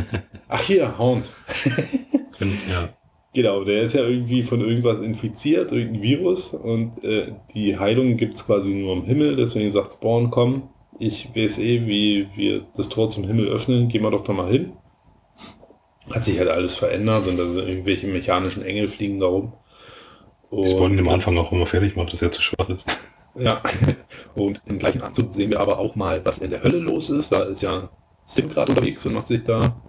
Ach 0.48 0.62
hier, 0.62 0.98
Hound. 0.98 1.28
Ja. 2.70 2.88
Genau, 3.32 3.64
der 3.64 3.82
ist 3.82 3.94
ja 3.94 4.02
irgendwie 4.02 4.42
von 4.42 4.60
irgendwas 4.60 4.98
infiziert, 4.98 5.70
irgendein 5.70 6.02
Virus 6.02 6.52
und 6.52 7.04
äh, 7.04 7.32
die 7.54 7.78
Heilung 7.78 8.16
gibt 8.16 8.36
es 8.36 8.46
quasi 8.46 8.74
nur 8.74 8.94
im 8.94 9.04
Himmel, 9.04 9.36
deswegen 9.36 9.70
sagt 9.70 9.92
Spawn, 9.92 10.30
komm, 10.30 10.70
ich 10.98 11.28
weiß 11.34 11.60
eh, 11.60 11.86
wie 11.86 12.28
wir 12.34 12.66
das 12.76 12.88
Tor 12.88 13.08
zum 13.08 13.24
Himmel 13.24 13.46
öffnen, 13.46 13.88
gehen 13.88 14.02
wir 14.02 14.10
doch 14.10 14.24
da 14.24 14.32
mal 14.32 14.50
hin. 14.50 14.72
Hat 16.10 16.24
sich 16.24 16.40
halt 16.40 16.48
alles 16.48 16.74
verändert 16.74 17.28
und 17.28 17.36
da 17.36 17.46
sind 17.46 17.68
irgendwelche 17.68 18.08
mechanischen 18.08 18.64
Engel 18.64 18.88
fliegen 18.88 19.20
da 19.20 19.26
rum. 19.26 19.52
Und, 20.50 20.66
Spawn 20.66 20.98
am 20.98 21.08
Anfang 21.08 21.38
auch 21.38 21.52
immer 21.52 21.66
fertig 21.66 21.94
macht, 21.94 22.12
dass 22.12 22.22
er 22.22 22.32
zu 22.32 22.42
schwach 22.42 22.68
ist. 22.68 22.84
Ja, 23.40 23.62
und 24.34 24.60
im 24.66 24.78
gleichen 24.78 25.02
Anzug 25.02 25.32
sehen 25.32 25.50
wir 25.50 25.60
aber 25.60 25.78
auch 25.78 25.96
mal, 25.96 26.24
was 26.24 26.38
in 26.38 26.50
der 26.50 26.62
Hölle 26.62 26.78
los 26.78 27.10
ist. 27.10 27.32
Da 27.32 27.42
ist 27.44 27.62
ja 27.62 27.90
Sim 28.24 28.50
gerade 28.50 28.72
unterwegs 28.72 29.06
und 29.06 29.14
macht 29.14 29.26
sich 29.26 29.42
da 29.44 29.80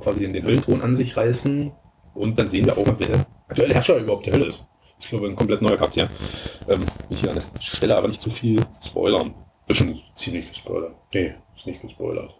quasi 0.00 0.20
den, 0.20 0.32
den 0.32 0.44
Höllenthron 0.44 0.80
an 0.80 0.94
sich 0.94 1.16
reißen. 1.16 1.72
Und 2.14 2.38
dann 2.38 2.48
sehen 2.48 2.66
wir 2.66 2.78
auch, 2.78 2.86
wer 2.86 3.08
der 3.08 3.26
aktuelle 3.48 3.74
Herrscher 3.74 3.98
überhaupt 3.98 4.26
der 4.26 4.34
Hölle 4.34 4.46
ist. 4.46 4.66
Ich 5.00 5.08
glaube, 5.08 5.26
ein 5.26 5.36
komplett 5.36 5.60
neuer 5.60 5.76
Charakter. 5.76 6.08
Ähm, 6.68 6.84
ich 7.10 7.20
hier 7.20 7.30
an 7.30 7.34
der 7.34 7.60
Stelle 7.60 7.96
aber 7.96 8.08
nicht 8.08 8.22
zu 8.22 8.30
viel 8.30 8.60
spoilern. 8.82 9.34
Ist 9.66 9.78
schon 9.78 10.00
ziemlich 10.14 10.50
gespoilert. 10.50 10.94
Nee, 11.12 11.34
ist 11.56 11.66
nicht 11.66 11.82
gespoilert. 11.82 12.34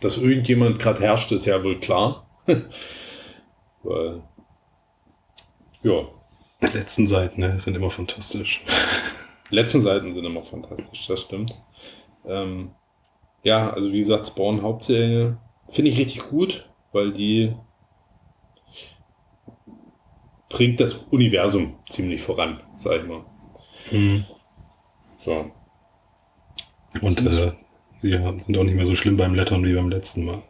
Dass 0.00 0.18
irgendjemand 0.18 0.78
gerade 0.78 1.00
herrscht, 1.00 1.32
ist 1.32 1.46
ja 1.46 1.62
wohl 1.64 1.80
klar. 1.80 2.26
Weil, 3.82 4.22
ja, 5.82 6.08
Die 6.62 6.76
letzten 6.76 7.06
Seiten 7.06 7.40
ne, 7.40 7.58
sind 7.58 7.76
immer 7.76 7.90
fantastisch. 7.90 8.62
Die 9.54 9.60
letzten 9.60 9.82
Seiten 9.82 10.12
sind 10.12 10.24
immer 10.24 10.42
fantastisch, 10.42 11.06
das 11.06 11.20
stimmt. 11.20 11.54
Ähm, 12.26 12.72
ja, 13.44 13.70
also 13.70 13.92
wie 13.92 14.00
gesagt, 14.00 14.26
Spawn 14.26 14.62
Hauptserie 14.62 15.36
finde 15.70 15.92
ich 15.92 15.98
richtig 15.98 16.28
gut, 16.28 16.68
weil 16.90 17.12
die 17.12 17.54
bringt 20.48 20.80
das 20.80 20.94
Universum 20.94 21.76
ziemlich 21.88 22.20
voran, 22.20 22.62
sag 22.74 23.02
ich 23.02 23.06
mal. 23.06 23.24
Mhm. 23.92 24.24
So. 25.24 25.52
Und 27.00 27.24
äh, 27.24 27.52
sie 28.02 28.10
sind 28.10 28.58
auch 28.58 28.64
nicht 28.64 28.74
mehr 28.74 28.86
so 28.86 28.96
schlimm 28.96 29.16
beim 29.16 29.36
Lettern 29.36 29.64
wie 29.64 29.74
beim 29.74 29.88
letzten 29.88 30.24
Mal. 30.24 30.42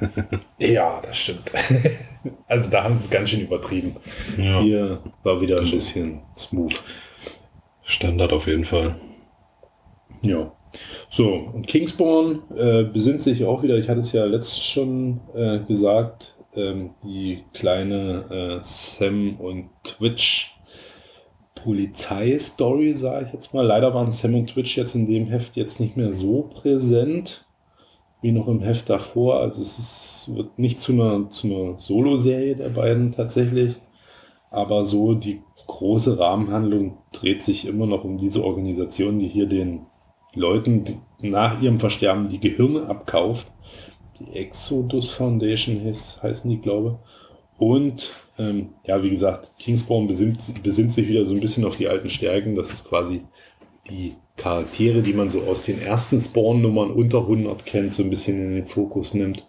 Ja, 0.58 1.00
das 1.00 1.16
stimmt. 1.18 1.50
also 2.46 2.70
da 2.70 2.84
haben 2.84 2.94
sie 2.94 3.04
es 3.04 3.10
ganz 3.10 3.30
schön 3.30 3.40
übertrieben. 3.40 3.96
Ja. 4.36 4.60
Hier 4.60 5.02
war 5.22 5.40
wieder 5.40 5.58
ein 5.58 5.70
bisschen 5.70 6.22
smooth. 6.36 6.82
Standard 7.84 8.32
auf 8.32 8.46
jeden 8.46 8.64
Fall. 8.64 8.96
Ja. 10.22 10.52
So, 11.08 11.32
und 11.32 11.66
Kingspawn 11.66 12.42
äh, 12.56 12.84
besinnt 12.84 13.22
sich 13.22 13.44
auch 13.44 13.62
wieder, 13.62 13.76
ich 13.78 13.88
hatte 13.88 14.00
es 14.00 14.12
ja 14.12 14.24
letztens 14.24 14.64
schon 14.64 15.20
äh, 15.34 15.60
gesagt, 15.60 16.34
ähm, 16.56 16.90
die 17.04 17.44
kleine 17.52 18.24
äh, 18.30 18.64
Sam 18.64 19.36
und 19.38 19.70
Twitch 19.84 20.54
Polizei-Story, 21.54 22.94
sage 22.94 23.26
ich 23.26 23.32
jetzt 23.32 23.54
mal. 23.54 23.64
Leider 23.64 23.94
waren 23.94 24.12
Sam 24.12 24.34
und 24.34 24.48
Twitch 24.48 24.76
jetzt 24.76 24.94
in 24.94 25.06
dem 25.06 25.26
Heft 25.26 25.56
jetzt 25.56 25.80
nicht 25.80 25.96
mehr 25.96 26.12
so 26.12 26.42
präsent 26.42 27.46
wie 28.20 28.32
noch 28.32 28.48
im 28.48 28.60
Heft 28.60 28.88
davor. 28.90 29.40
Also 29.40 29.62
es 29.62 29.78
ist, 29.78 30.34
wird 30.34 30.58
nicht 30.58 30.80
zu 30.80 30.92
einer, 30.92 31.30
zu 31.30 31.46
einer 31.46 31.78
Solo-Serie 31.78 32.56
der 32.56 32.70
beiden 32.70 33.12
tatsächlich, 33.12 33.76
aber 34.50 34.86
so 34.86 35.14
die 35.14 35.42
große 35.66 36.18
Rahmenhandlung 36.18 36.98
dreht 37.12 37.42
sich 37.42 37.66
immer 37.66 37.86
noch 37.86 38.04
um 38.04 38.16
diese 38.16 38.44
Organisation, 38.44 39.18
die 39.18 39.28
hier 39.28 39.46
den 39.46 39.86
Leuten 40.34 41.00
nach 41.20 41.60
ihrem 41.60 41.80
Versterben 41.80 42.28
die 42.28 42.40
Gehirne 42.40 42.86
abkauft. 42.86 43.52
Die 44.18 44.36
Exodus 44.36 45.10
Foundation 45.10 45.84
heißt, 45.84 46.22
heißen 46.22 46.50
die, 46.50 46.60
glaube 46.60 46.98
Und 47.58 48.10
ähm, 48.38 48.70
ja, 48.84 49.02
wie 49.02 49.10
gesagt, 49.10 49.54
Kingspawn 49.58 50.06
besinnt, 50.06 50.62
besinnt 50.62 50.92
sich 50.92 51.08
wieder 51.08 51.26
so 51.26 51.34
ein 51.34 51.40
bisschen 51.40 51.64
auf 51.64 51.76
die 51.76 51.88
alten 51.88 52.10
Stärken. 52.10 52.54
Das 52.54 52.70
ist 52.70 52.84
quasi 52.84 53.22
die 53.88 54.14
Charaktere, 54.36 55.02
die 55.02 55.12
man 55.12 55.30
so 55.30 55.42
aus 55.42 55.64
den 55.64 55.80
ersten 55.80 56.20
Spawn-Nummern 56.20 56.90
unter 56.90 57.18
100 57.18 57.64
kennt, 57.64 57.94
so 57.94 58.02
ein 58.02 58.10
bisschen 58.10 58.40
in 58.40 58.54
den 58.54 58.66
Fokus 58.66 59.14
nimmt. 59.14 59.46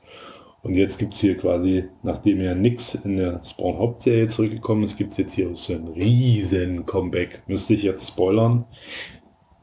Und 0.65 0.73
jetzt 0.73 0.97
gibt's 0.97 1.19
hier 1.19 1.37
quasi, 1.37 1.89
nachdem 2.01 2.41
ja 2.41 2.55
nix 2.55 2.95
in 2.95 3.17
der 3.17 3.39
Spawn-Hauptserie 3.45 4.27
zurückgekommen 4.27 4.83
ist, 4.83 4.97
gibt's 4.97 5.15
jetzt 5.17 5.33
hier 5.33 5.51
so 5.53 5.73
ein 5.73 5.89
riesen 5.89 6.87
Comeback. 6.87 7.43
Müsste 7.45 7.75
ich 7.75 7.83
jetzt 7.83 8.07
spoilern. 8.07 8.65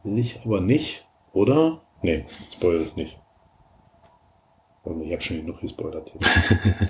Will 0.05 0.21
ich 0.21 0.39
aber 0.45 0.61
nicht, 0.61 1.05
oder? 1.33 1.81
Nee, 2.03 2.25
spoilere 2.53 2.85
ich 2.85 2.95
nicht. 2.95 3.19
Ich 5.05 5.13
habe 5.13 5.23
schon 5.23 5.39
genug 5.39 5.61
gespoilert. 5.61 6.13
Hier. 6.13 6.89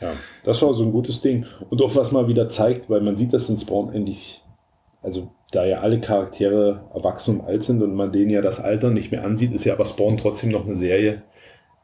ja, 0.00 0.12
das 0.44 0.62
war 0.62 0.72
so 0.74 0.84
ein 0.84 0.92
gutes 0.92 1.20
Ding. 1.20 1.44
Und 1.68 1.82
auch 1.82 1.96
was 1.96 2.12
mal 2.12 2.28
wieder 2.28 2.48
zeigt, 2.48 2.88
weil 2.88 3.00
man 3.00 3.16
sieht 3.16 3.32
das 3.32 3.50
in 3.50 3.58
Spawn 3.58 3.92
endlich, 3.92 4.40
also 5.02 5.32
da 5.50 5.64
ja 5.64 5.80
alle 5.80 6.00
Charaktere 6.00 6.88
erwachsen 6.94 7.40
und 7.40 7.46
alt 7.46 7.64
sind 7.64 7.82
und 7.82 7.96
man 7.96 8.12
denen 8.12 8.30
ja 8.30 8.40
das 8.40 8.60
Alter 8.60 8.90
nicht 8.90 9.10
mehr 9.10 9.24
ansieht, 9.24 9.52
ist 9.52 9.64
ja 9.64 9.74
aber 9.74 9.84
Spawn 9.84 10.16
trotzdem 10.16 10.52
noch 10.52 10.64
eine 10.64 10.76
Serie, 10.76 11.24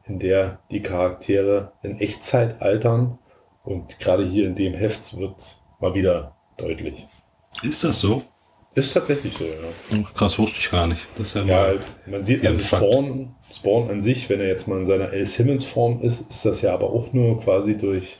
in 0.09 0.19
der 0.19 0.59
die 0.71 0.81
Charaktere 0.81 1.71
in 1.83 1.99
Echtzeit 1.99 2.61
altern. 2.61 3.19
Und 3.63 3.99
gerade 3.99 4.25
hier 4.25 4.47
in 4.47 4.55
dem 4.55 4.73
Heft 4.73 5.17
wird 5.17 5.59
mal 5.79 5.93
wieder 5.93 6.35
deutlich. 6.57 7.07
Ist 7.63 7.83
das 7.83 7.99
so? 7.99 8.23
Ist 8.75 8.93
tatsächlich 8.93 9.37
so, 9.37 9.45
ja. 9.45 10.03
Ach, 10.03 10.13
Krass, 10.13 10.37
wusste 10.39 10.59
ich 10.59 10.69
gar 10.69 10.87
nicht. 10.87 11.01
Das 11.15 11.33
ja, 11.33 11.43
Ja, 11.43 11.79
man 12.05 12.23
sieht 12.25 12.45
also. 12.45 12.61
Spawn, 12.61 13.35
Spawn 13.51 13.89
an 13.89 14.01
sich, 14.01 14.29
wenn 14.29 14.39
er 14.39 14.47
jetzt 14.47 14.67
mal 14.67 14.79
in 14.79 14.85
seiner 14.85 15.11
L. 15.11 15.25
Simmons 15.25 15.65
Form 15.65 16.01
ist, 16.01 16.29
ist 16.29 16.45
das 16.45 16.61
ja 16.61 16.73
aber 16.73 16.91
auch 16.91 17.11
nur 17.13 17.39
quasi 17.39 17.77
durch 17.77 18.19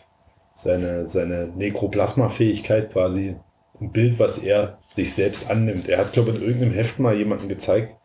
seine, 0.56 1.08
seine 1.08 1.48
Nekroplasma-Fähigkeit 1.56 2.92
quasi 2.92 3.36
ein 3.80 3.92
Bild, 3.92 4.20
was 4.20 4.40
er 4.40 4.80
sich 4.92 5.14
selbst 5.14 5.50
annimmt. 5.50 5.88
Er 5.88 6.00
hat, 6.00 6.14
glaube 6.14 6.32
ich, 6.32 6.38
in 6.38 6.42
irgendeinem 6.42 6.74
Heft 6.74 7.00
mal 7.00 7.16
jemandem 7.16 7.48
gezeigt, 7.48 7.96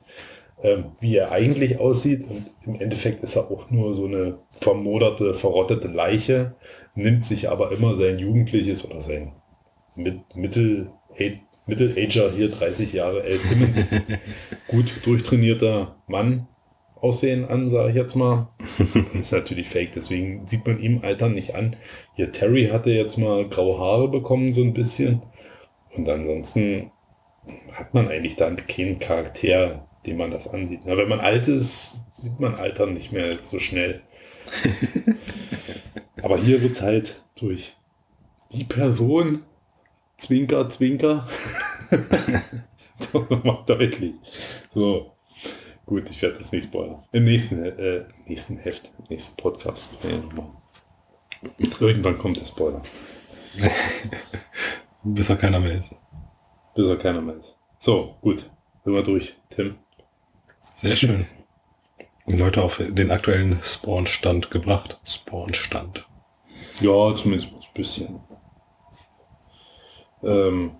ähm, 0.64 0.92
wie 0.98 1.14
er 1.14 1.30
eigentlich 1.30 1.78
aussieht 1.78 2.24
und 2.24 2.46
im 2.64 2.80
Endeffekt 2.80 3.22
ist 3.22 3.36
er 3.36 3.50
auch 3.50 3.70
nur 3.70 3.92
so 3.92 4.06
eine 4.06 4.38
vermoderte, 4.60 5.34
verrottete 5.34 5.88
Leiche, 5.88 6.56
nimmt 6.94 7.26
sich 7.26 7.50
aber 7.50 7.70
immer 7.70 7.94
sein 7.94 8.18
jugendliches 8.18 8.90
oder 8.90 9.02
sein 9.02 9.32
mit, 9.94 10.34
Mittel, 10.34 10.90
Mittelager 11.66 12.30
hier 12.32 12.50
30 12.50 12.94
Jahre 12.94 13.24
L. 13.24 13.38
Simmons 13.38 13.86
gut 14.68 14.90
durchtrainierter 15.04 15.96
Mann 16.06 16.48
aussehen 16.96 17.44
an, 17.44 17.68
sage 17.68 17.90
ich 17.90 17.96
jetzt 17.96 18.14
mal. 18.14 18.48
ist 19.12 19.32
natürlich 19.32 19.68
fake, 19.68 19.92
deswegen 19.92 20.46
sieht 20.46 20.66
man 20.66 20.80
ihm 20.80 21.00
Altern 21.02 21.34
nicht 21.34 21.54
an. 21.54 21.76
Hier 22.14 22.32
Terry 22.32 22.68
hatte 22.68 22.90
jetzt 22.90 23.18
mal 23.18 23.46
graue 23.50 23.78
Haare 23.78 24.08
bekommen, 24.08 24.54
so 24.54 24.62
ein 24.62 24.72
bisschen. 24.72 25.20
Und 25.94 26.08
ansonsten 26.08 26.90
hat 27.72 27.92
man 27.92 28.08
eigentlich 28.08 28.36
dann 28.36 28.56
keinen 28.56 28.98
Charakter, 28.98 29.86
dem 30.06 30.18
man 30.18 30.30
das 30.30 30.48
ansieht. 30.48 30.80
Na, 30.84 30.96
wenn 30.96 31.08
man 31.08 31.20
alt 31.20 31.48
ist, 31.48 32.00
sieht 32.12 32.38
man 32.40 32.54
Altern 32.56 32.94
nicht 32.94 33.12
mehr 33.12 33.38
so 33.42 33.58
schnell. 33.58 34.02
Aber 36.22 36.38
hier 36.38 36.62
wird 36.62 36.72
es 36.72 36.82
halt 36.82 37.22
durch 37.36 37.76
die 38.52 38.64
Person, 38.64 39.42
Zwinker, 40.18 40.68
Zwinker, 40.70 41.26
so 42.98 43.26
nochmal 43.28 43.64
deutlich. 43.66 44.14
So, 44.72 45.12
gut, 45.86 46.08
ich 46.08 46.22
werde 46.22 46.38
das 46.38 46.52
nicht 46.52 46.64
spoilern. 46.64 47.04
Im 47.12 47.24
nächsten, 47.24 47.64
äh, 47.64 48.04
nächsten 48.26 48.58
Heft, 48.58 48.92
im 48.98 49.04
nächsten 49.10 49.36
Podcast. 49.36 49.92
Nochmal. 50.04 50.52
Irgendwann 51.80 52.16
kommt 52.16 52.40
der 52.40 52.46
Spoiler, 52.46 52.82
bis 55.04 55.28
er 55.28 55.36
keiner 55.36 55.60
mehr 55.60 55.74
ist. 55.74 55.90
bis 56.74 56.88
er 56.88 56.96
keiner 56.96 57.20
mehr 57.20 57.36
ist. 57.36 57.54
So, 57.80 58.16
gut, 58.22 58.50
sind 58.82 58.94
wir 58.94 59.02
durch, 59.02 59.36
Tim. 59.50 59.76
Sehr 60.76 60.96
schön. 60.96 61.26
Die 62.26 62.36
Leute 62.36 62.62
auf 62.62 62.82
den 62.88 63.10
aktuellen 63.10 63.60
Spawn-Stand 63.62 64.50
gebracht. 64.50 64.98
Spawn-Stand. 65.04 66.06
Ja, 66.80 67.14
zumindest 67.14 67.52
ein 67.52 67.74
bisschen. 67.74 68.20
Ähm, 70.22 70.72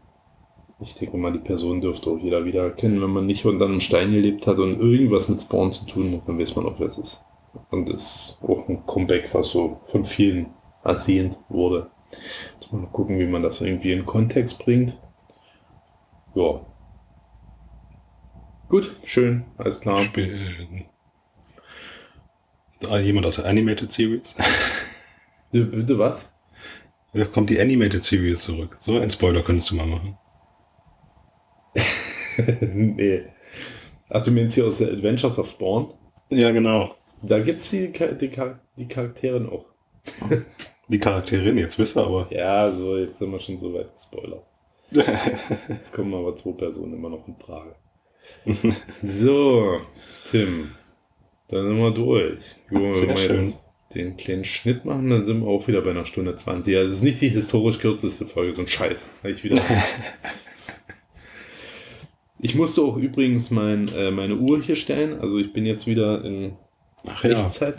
ich 0.81 0.95
denke 0.95 1.17
mal, 1.17 1.33
die 1.33 1.39
Person 1.39 1.81
dürfte 1.81 2.11
auch 2.11 2.19
jeder 2.19 2.45
wiedererkennen, 2.45 3.01
wenn 3.01 3.11
man 3.11 3.27
nicht 3.27 3.45
unter 3.45 3.67
einem 3.67 3.81
Stein 3.81 4.13
gelebt 4.13 4.47
hat 4.47 4.59
und 4.59 4.81
irgendwas 4.81 5.29
mit 5.29 5.43
Spawn 5.43 5.73
zu 5.73 5.87
tun 5.87 6.13
hat, 6.13 6.29
dann 6.29 6.39
weiß 6.39 6.57
man 6.57 6.67
auch, 6.67 6.79
wer 6.79 6.89
es 6.89 6.99
ist. 6.99 7.25
Und 7.71 7.89
das 7.89 8.03
ist 8.03 8.39
auch 8.43 8.69
ein 8.69 8.85
Comeback, 8.87 9.33
was 9.33 9.51
so 9.51 9.81
von 9.93 10.05
vielen 10.05 10.47
ersehnt 10.83 11.39
wurde. 11.49 11.91
Mal 12.71 12.87
gucken, 12.87 13.21
wie 13.21 13.27
man 13.27 13.43
das 13.43 13.61
irgendwie 13.61 13.93
in 13.93 14.05
Kontext 14.05 14.65
bringt. 14.65 14.99
Ja. 16.35 16.61
Gut, 18.69 18.97
schön, 19.05 19.45
alles 19.59 19.81
klar. 19.81 20.01
Spiel, 20.01 20.39
äh, 22.91 22.99
jemand 23.01 23.27
aus 23.27 23.37
der 23.37 23.47
Animated 23.47 23.93
Series. 23.93 24.35
Bitte, 25.53 25.99
was? 25.99 26.33
Da 27.13 27.25
kommt 27.27 27.51
die 27.51 27.61
Animated 27.61 28.05
Series 28.05 28.43
zurück. 28.43 28.77
So 28.81 28.99
ein 28.99 29.11
Spoiler 29.11 29.43
könntest 29.43 29.71
du 29.71 29.77
mal 29.77 29.87
machen. 29.87 30.19
nee. 32.73 33.23
Ach, 34.09 34.23
du 34.23 34.31
meinst 34.33 34.55
hier 34.57 34.67
aus 34.67 34.79
der 34.79 34.93
Adventures 34.93 35.39
of 35.39 35.49
Spawn? 35.49 35.95
Ja, 36.31 36.51
genau. 36.51 36.95
Da 37.23 37.39
die, 37.73 37.93
Cha- 37.93 38.13
die, 38.13 38.29
Char- 38.31 38.61
die 38.77 38.89
Charaktere 38.89 39.41
noch. 39.41 39.67
Die 40.89 40.99
Charakterin, 40.99 41.57
jetzt 41.57 41.79
wisst 41.79 41.97
ihr 41.97 42.05
aber. 42.05 42.27
Ja, 42.31 42.71
so, 42.71 42.99
jetzt 42.99 43.17
sind 43.19 43.33
wir 43.33 43.41
schon 43.41 43.59
so 43.59 43.73
weit 43.73 43.91
gespoilert. 43.95 44.45
Jetzt 45.71 45.95
kommen 45.95 46.13
aber 46.13 46.37
zwei 46.37 46.53
Personen 46.53 46.93
immer 46.93 47.09
noch 47.09 47.27
in 47.27 47.37
Frage. 47.37 47.75
So, 49.03 49.81
Tim, 50.31 50.73
dann 51.49 51.69
sind 51.69 51.79
wir 51.79 51.91
durch. 51.93 52.39
Jo, 52.71 52.83
wenn 52.83 52.95
Sehr 52.95 53.09
wir 53.09 53.17
schön. 53.17 53.45
jetzt 53.47 53.65
den 53.95 54.17
kleinen 54.17 54.45
Schnitt 54.45 54.85
machen, 54.85 55.09
dann 55.11 55.25
sind 55.25 55.41
wir 55.41 55.49
auch 55.49 55.67
wieder 55.69 55.81
bei 55.83 55.91
einer 55.91 56.07
Stunde 56.07 56.35
20. 56.37 56.75
Ja, 56.75 56.83
das 56.85 56.95
ist 56.95 57.03
nicht 57.05 57.21
die 57.21 57.29
historisch 57.29 57.79
kürzeste 57.79 58.27
Folge, 58.27 58.55
so 58.55 58.63
ein 58.63 58.69
Scheiß. 58.69 59.09
Ich, 59.25 59.45
wieder. 59.45 59.63
ich 62.41 62.55
musste 62.55 62.83
auch 62.83 62.97
übrigens 62.97 63.51
mein, 63.51 63.89
äh, 63.89 64.11
meine 64.11 64.37
Uhr 64.37 64.61
hier 64.61 64.77
stellen. 64.77 65.21
Also 65.21 65.39
ich 65.39 65.53
bin 65.53 65.65
jetzt 65.65 65.87
wieder 65.87 66.25
in 66.25 66.57
Ach 67.07 67.23
ja. 67.23 67.47
Echtzeit. 67.47 67.77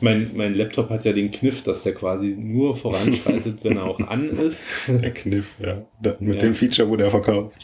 Mein, 0.00 0.30
mein 0.34 0.54
Laptop 0.54 0.88
hat 0.90 1.04
ja 1.04 1.12
den 1.12 1.30
Kniff, 1.32 1.64
dass 1.64 1.82
der 1.82 1.94
quasi 1.94 2.28
nur 2.38 2.76
voranschreitet, 2.76 3.58
wenn 3.64 3.76
er 3.76 3.84
auch 3.84 3.98
an 4.00 4.30
ist. 4.30 4.62
Der 4.88 5.10
Kniff, 5.12 5.48
ja. 5.58 5.84
Mit 6.20 6.36
Ja. 6.36 6.40
dem 6.42 6.54
Feature 6.54 6.88
wurde 6.88 7.04
er 7.04 7.10
verkauft. 7.10 7.56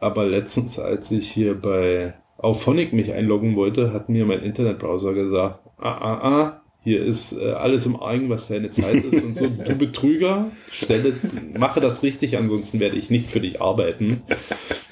Aber 0.00 0.26
letztens, 0.26 0.78
als 0.78 1.10
ich 1.10 1.30
hier 1.30 1.54
bei 1.54 2.14
Auphonic 2.38 2.92
mich 2.92 3.12
einloggen 3.12 3.54
wollte, 3.54 3.92
hat 3.92 4.08
mir 4.08 4.24
mein 4.24 4.42
Internetbrowser 4.42 5.12
gesagt, 5.12 5.60
ah, 5.78 5.92
ah, 5.92 6.20
ah, 6.22 6.62
hier 6.82 7.04
ist 7.04 7.32
äh, 7.32 7.52
alles 7.52 7.84
im 7.84 8.00
Argen, 8.00 8.30
was 8.30 8.48
deine 8.48 8.70
Zeit 8.70 9.04
ist 9.04 9.22
und 9.22 9.36
so. 9.36 9.46
Du 9.46 9.76
Betrüger, 9.76 10.50
stelle, 10.70 11.12
mache 11.58 11.80
das 11.80 12.02
richtig, 12.02 12.38
ansonsten 12.38 12.80
werde 12.80 12.96
ich 12.96 13.10
nicht 13.10 13.30
für 13.30 13.40
dich 13.40 13.60
arbeiten. 13.60 14.22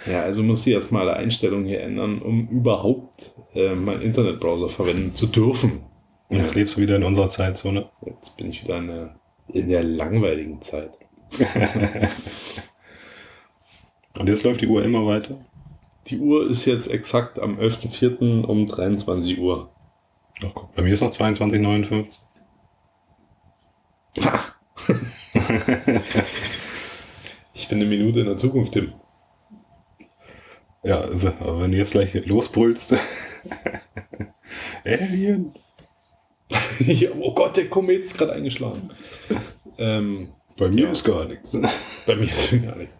Ja, 0.06 0.22
also 0.22 0.42
muss 0.42 0.66
ich 0.66 0.74
erstmal 0.74 1.08
alle 1.08 1.16
Einstellungen 1.16 1.64
hier 1.64 1.80
ändern, 1.80 2.20
um 2.20 2.48
überhaupt 2.48 3.32
äh, 3.54 3.74
meinen 3.74 4.02
Internetbrowser 4.02 4.68
verwenden 4.68 5.14
zu 5.14 5.26
dürfen. 5.26 5.80
Und 6.28 6.36
jetzt 6.36 6.54
lebst 6.54 6.76
du 6.76 6.82
wieder 6.82 6.96
in 6.96 7.04
unserer 7.04 7.30
Zeitzone. 7.30 7.88
Jetzt 8.04 8.36
bin 8.36 8.50
ich 8.50 8.64
wieder 8.64 8.76
in 8.78 8.86
der, 8.88 9.14
in 9.48 9.68
der 9.70 9.82
langweiligen 9.82 10.60
Zeit. 10.60 10.90
Und 14.14 14.28
jetzt 14.28 14.44
läuft 14.44 14.60
die 14.60 14.66
Uhr 14.66 14.84
immer 14.84 15.06
weiter. 15.06 15.38
Die 16.08 16.18
Uhr 16.18 16.48
ist 16.50 16.64
jetzt 16.64 16.88
exakt 16.88 17.38
am 17.38 17.58
11.04. 17.58 18.44
um 18.44 18.66
23 18.66 19.38
Uhr. 19.38 19.70
Ach, 20.42 20.50
guck, 20.54 20.74
bei 20.74 20.82
mir 20.82 20.92
ist 20.92 21.00
noch 21.00 21.10
22,59. 21.12 22.18
Ich 27.54 27.68
bin 27.68 27.80
eine 27.80 27.88
Minute 27.88 28.20
in 28.20 28.26
der 28.26 28.36
Zukunft, 28.36 28.72
Tim. 28.72 28.92
Ja, 30.84 31.00
aber 31.00 31.60
wenn 31.60 31.72
du 31.72 31.76
jetzt 31.76 31.90
gleich 31.92 32.14
losbrüllst. 32.26 32.94
Alien. 34.84 35.52
Ja, 36.78 37.10
oh 37.18 37.34
Gott, 37.34 37.56
der 37.58 37.68
Komet 37.68 38.00
ist 38.02 38.16
gerade 38.16 38.32
eingeschlagen. 38.32 38.90
Ähm, 39.76 40.28
Bei 40.56 40.68
mir 40.68 40.84
Ja. 40.84 40.92
ist 40.92 41.04
gar 41.04 41.24
nichts. 41.26 41.52
bei 42.06 42.14
mir 42.16 42.24
ist 42.32 42.62
gar 42.62 42.76
nicht. 42.76 42.92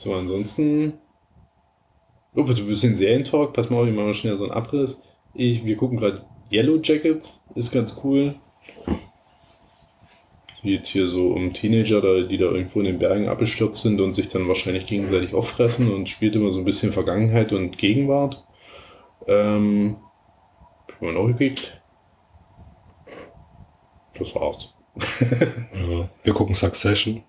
So, 0.00 0.14
ansonsten. 0.14 0.94
Oh, 2.34 2.42
du 2.44 2.66
bist 2.66 2.84
in 2.84 2.96
Serientalk. 2.96 3.52
Pass 3.52 3.68
mal 3.68 3.82
auf, 3.82 3.86
ich 3.86 3.94
mache 3.94 4.06
mal 4.06 4.14
schnell 4.14 4.38
so 4.38 4.44
einen 4.44 4.52
Abriss. 4.52 5.02
Ich, 5.34 5.62
wir 5.66 5.76
gucken 5.76 5.98
gerade 5.98 6.24
Yellow 6.50 6.80
Jackets. 6.82 7.44
Ist 7.54 7.70
ganz 7.70 7.94
cool. 8.02 8.34
Geht 10.62 10.86
hier 10.86 11.06
so 11.06 11.28
um 11.32 11.52
Teenager, 11.52 12.00
da- 12.00 12.22
die 12.26 12.38
da 12.38 12.46
irgendwo 12.46 12.78
in 12.80 12.86
den 12.86 12.98
Bergen 12.98 13.28
abgestürzt 13.28 13.82
sind 13.82 14.00
und 14.00 14.14
sich 14.14 14.28
dann 14.30 14.48
wahrscheinlich 14.48 14.86
gegenseitig 14.86 15.34
auffressen 15.34 15.92
und 15.92 16.08
spielt 16.08 16.34
immer 16.34 16.50
so 16.50 16.58
ein 16.58 16.64
bisschen 16.64 16.92
Vergangenheit 16.92 17.52
und 17.52 17.76
Gegenwart. 17.76 18.42
Ähm, 19.26 19.98
hab 20.86 20.94
ich 20.94 21.00
mal 21.02 21.12
noch 21.12 21.26
gekriegt. 21.26 21.78
Das 24.18 24.34
war's. 24.34 24.72
Ja, 25.90 26.08
wir 26.22 26.32
gucken 26.34 26.54
Succession. 26.54 27.22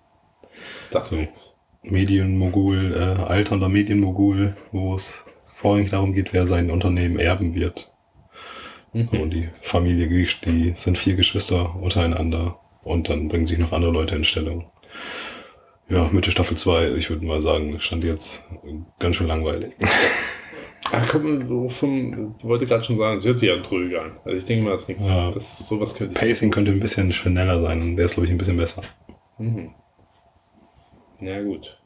Dachte 0.90 1.14
So. 1.16 1.51
Medienmogul, 1.82 2.94
äh, 2.94 3.22
alternder 3.22 3.68
Medienmogul, 3.68 4.56
wo 4.70 4.94
es 4.94 5.22
vorrangig 5.52 5.90
darum 5.90 6.14
geht, 6.14 6.32
wer 6.32 6.46
sein 6.46 6.70
Unternehmen 6.70 7.18
erben 7.18 7.54
wird. 7.54 7.92
Mhm. 8.92 9.08
Und 9.08 9.30
die 9.30 9.48
Familie, 9.62 10.08
die 10.08 10.26
die 10.44 10.74
sind 10.76 10.98
vier 10.98 11.14
Geschwister 11.16 11.74
untereinander 11.76 12.58
und 12.82 13.08
dann 13.08 13.28
bringen 13.28 13.46
sich 13.46 13.58
noch 13.58 13.72
andere 13.72 13.92
Leute 13.92 14.14
in 14.16 14.24
Stellung. 14.24 14.66
Ja, 15.88 16.08
Mitte 16.12 16.30
Staffel 16.30 16.56
2, 16.56 16.92
ich 16.96 17.10
würde 17.10 17.26
mal 17.26 17.42
sagen, 17.42 17.78
stand 17.80 18.04
jetzt 18.04 18.44
ganz 18.98 19.16
schön 19.16 19.26
langweilig. 19.26 19.72
Ach 20.94 21.08
komm, 21.10 21.48
so 21.48 21.68
vom, 21.68 22.34
ich 22.38 22.44
wollte 22.44 22.66
gerade 22.66 22.84
schon 22.84 22.98
sagen, 22.98 23.18
es 23.18 23.24
hört 23.24 23.38
sich 23.38 23.48
ja 23.48 23.56
dröge 23.56 24.00
an. 24.00 24.12
Also 24.24 24.36
ich 24.36 24.44
denke 24.44 24.64
mal, 24.66 24.72
das 24.72 24.82
ist 24.82 24.88
nichts, 24.88 25.08
Ja. 25.08 25.30
das, 25.30 25.66
sowas 25.66 25.94
könnte. 25.94 26.14
Pacing 26.14 26.50
könnte 26.50 26.70
ein 26.70 26.80
bisschen 26.80 27.12
schneller 27.12 27.62
sein, 27.62 27.80
dann 27.80 27.96
wäre 27.96 28.06
es, 28.06 28.14
glaube 28.14 28.26
ich, 28.26 28.32
ein 28.32 28.38
bisschen 28.38 28.56
besser. 28.58 28.82
Mhm. 29.38 29.70
Ja, 31.22 31.40
gut. 31.40 31.78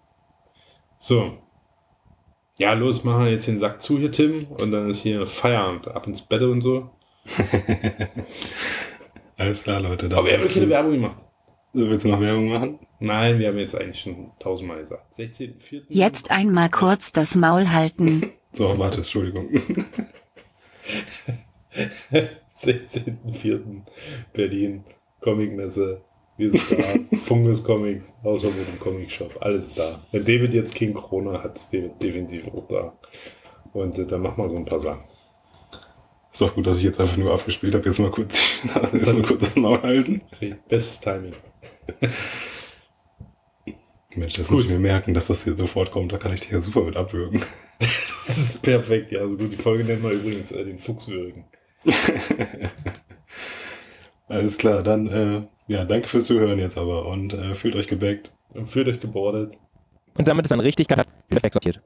So. 0.98 1.38
Ja, 2.58 2.72
los, 2.72 3.04
machen 3.04 3.24
wir 3.24 3.32
jetzt 3.32 3.46
den 3.46 3.58
Sack 3.58 3.82
zu 3.82 3.98
hier, 3.98 4.10
Tim. 4.10 4.46
Und 4.46 4.70
dann 4.70 4.88
ist 4.88 5.02
hier 5.02 5.26
Feierabend, 5.26 5.88
ab 5.88 6.06
ins 6.06 6.22
Bett 6.22 6.40
und 6.40 6.62
so. 6.62 6.90
Alles 9.36 9.64
klar, 9.64 9.80
Leute. 9.80 10.06
Aber 10.06 10.24
wir 10.24 10.32
haben 10.32 10.44
ja 10.44 10.48
keine 10.48 10.68
Werbung 10.70 10.92
gemacht. 10.92 11.18
So, 11.74 11.90
willst 11.90 12.06
du 12.06 12.08
noch 12.08 12.20
Werbung 12.20 12.48
machen? 12.48 12.78
Nein, 13.00 13.38
wir 13.38 13.48
haben 13.48 13.58
jetzt 13.58 13.78
eigentlich 13.78 14.00
schon 14.00 14.32
tausendmal 14.38 14.78
gesagt. 14.78 15.12
16.04. 15.12 15.82
Jetzt 15.88 16.30
einmal 16.30 16.70
kurz 16.70 17.12
das 17.12 17.34
Maul 17.34 17.68
halten. 17.70 18.30
So, 18.52 18.78
warte, 18.78 18.98
Entschuldigung. 18.98 19.50
16.04. 22.58 23.82
Berlin, 24.32 24.84
Comicmesse. 25.20 26.00
Wir 26.36 26.50
sind 26.50 26.62
da. 26.70 27.16
Fungus 27.18 27.64
Comics, 27.64 28.14
außer 28.22 28.50
mit 28.50 28.68
dem 28.68 28.78
Comic 28.78 29.10
Shop. 29.10 29.36
Alles 29.40 29.72
da. 29.74 30.02
Wenn 30.12 30.24
David 30.24 30.52
jetzt 30.54 30.74
King 30.74 30.92
Corona 30.92 31.42
hat, 31.42 31.56
ist 31.56 31.72
David 31.72 32.02
definitiv 32.02 32.46
auch 32.48 32.68
da. 32.68 32.92
Und 33.72 33.98
äh, 33.98 34.06
dann 34.06 34.22
machen 34.22 34.42
wir 34.42 34.50
so 34.50 34.56
ein 34.56 34.64
paar 34.64 34.80
Sachen. 34.80 35.04
Ist 36.32 36.42
auch 36.42 36.54
gut, 36.54 36.66
dass 36.66 36.76
ich 36.76 36.82
jetzt 36.84 37.00
einfach 37.00 37.16
nur 37.16 37.32
abgespielt 37.32 37.74
habe. 37.74 37.86
Jetzt 37.86 37.98
mal 37.98 38.10
kurz, 38.10 38.62
jetzt 38.92 39.14
mal 39.14 39.22
kurz 39.22 39.44
das 39.44 39.56
Maul 39.56 39.80
halten. 39.82 40.20
Bestes 40.68 41.00
Timing. 41.00 41.34
Mensch, 44.16 44.34
das 44.34 44.48
Gut. 44.48 44.56
muss 44.56 44.64
ich 44.64 44.70
mir 44.70 44.78
merken, 44.78 45.14
dass 45.14 45.26
das 45.26 45.44
hier 45.44 45.56
sofort 45.56 45.90
kommt. 45.90 46.12
Da 46.12 46.18
kann 46.18 46.32
ich 46.32 46.40
dich 46.40 46.50
ja 46.50 46.60
super 46.60 46.82
mit 46.82 46.96
abwürgen. 46.96 47.42
Das 48.26 48.38
ist 48.38 48.62
perfekt, 48.64 49.12
ja. 49.12 49.20
Also 49.20 49.36
gut, 49.36 49.52
die 49.52 49.56
Folge 49.56 49.84
nennen 49.84 50.02
wir 50.02 50.10
übrigens 50.10 50.50
äh, 50.50 50.64
den 50.64 50.80
Fuchswürgen. 50.80 51.44
Alles 54.26 54.58
klar, 54.58 54.82
dann, 54.82 55.06
äh, 55.06 55.42
ja, 55.68 55.84
danke 55.84 56.09
fürs 56.09 56.26
Zuhören 56.26 56.59
jetzt 56.59 56.78
aber 56.78 57.06
und 57.06 57.32
äh, 57.32 57.55
fühlt 57.55 57.76
euch 57.76 57.88
gebackt. 57.88 58.32
Und 58.51 58.68
fühlt 58.68 58.88
euch 58.88 59.01
gebordet. 59.01 59.55
Und 60.16 60.28
damit 60.28 60.47
ist 60.47 60.51
dann 60.51 60.60
richtig 60.60 60.88
wieder 60.88 61.05
wegsortiert. 61.43 61.80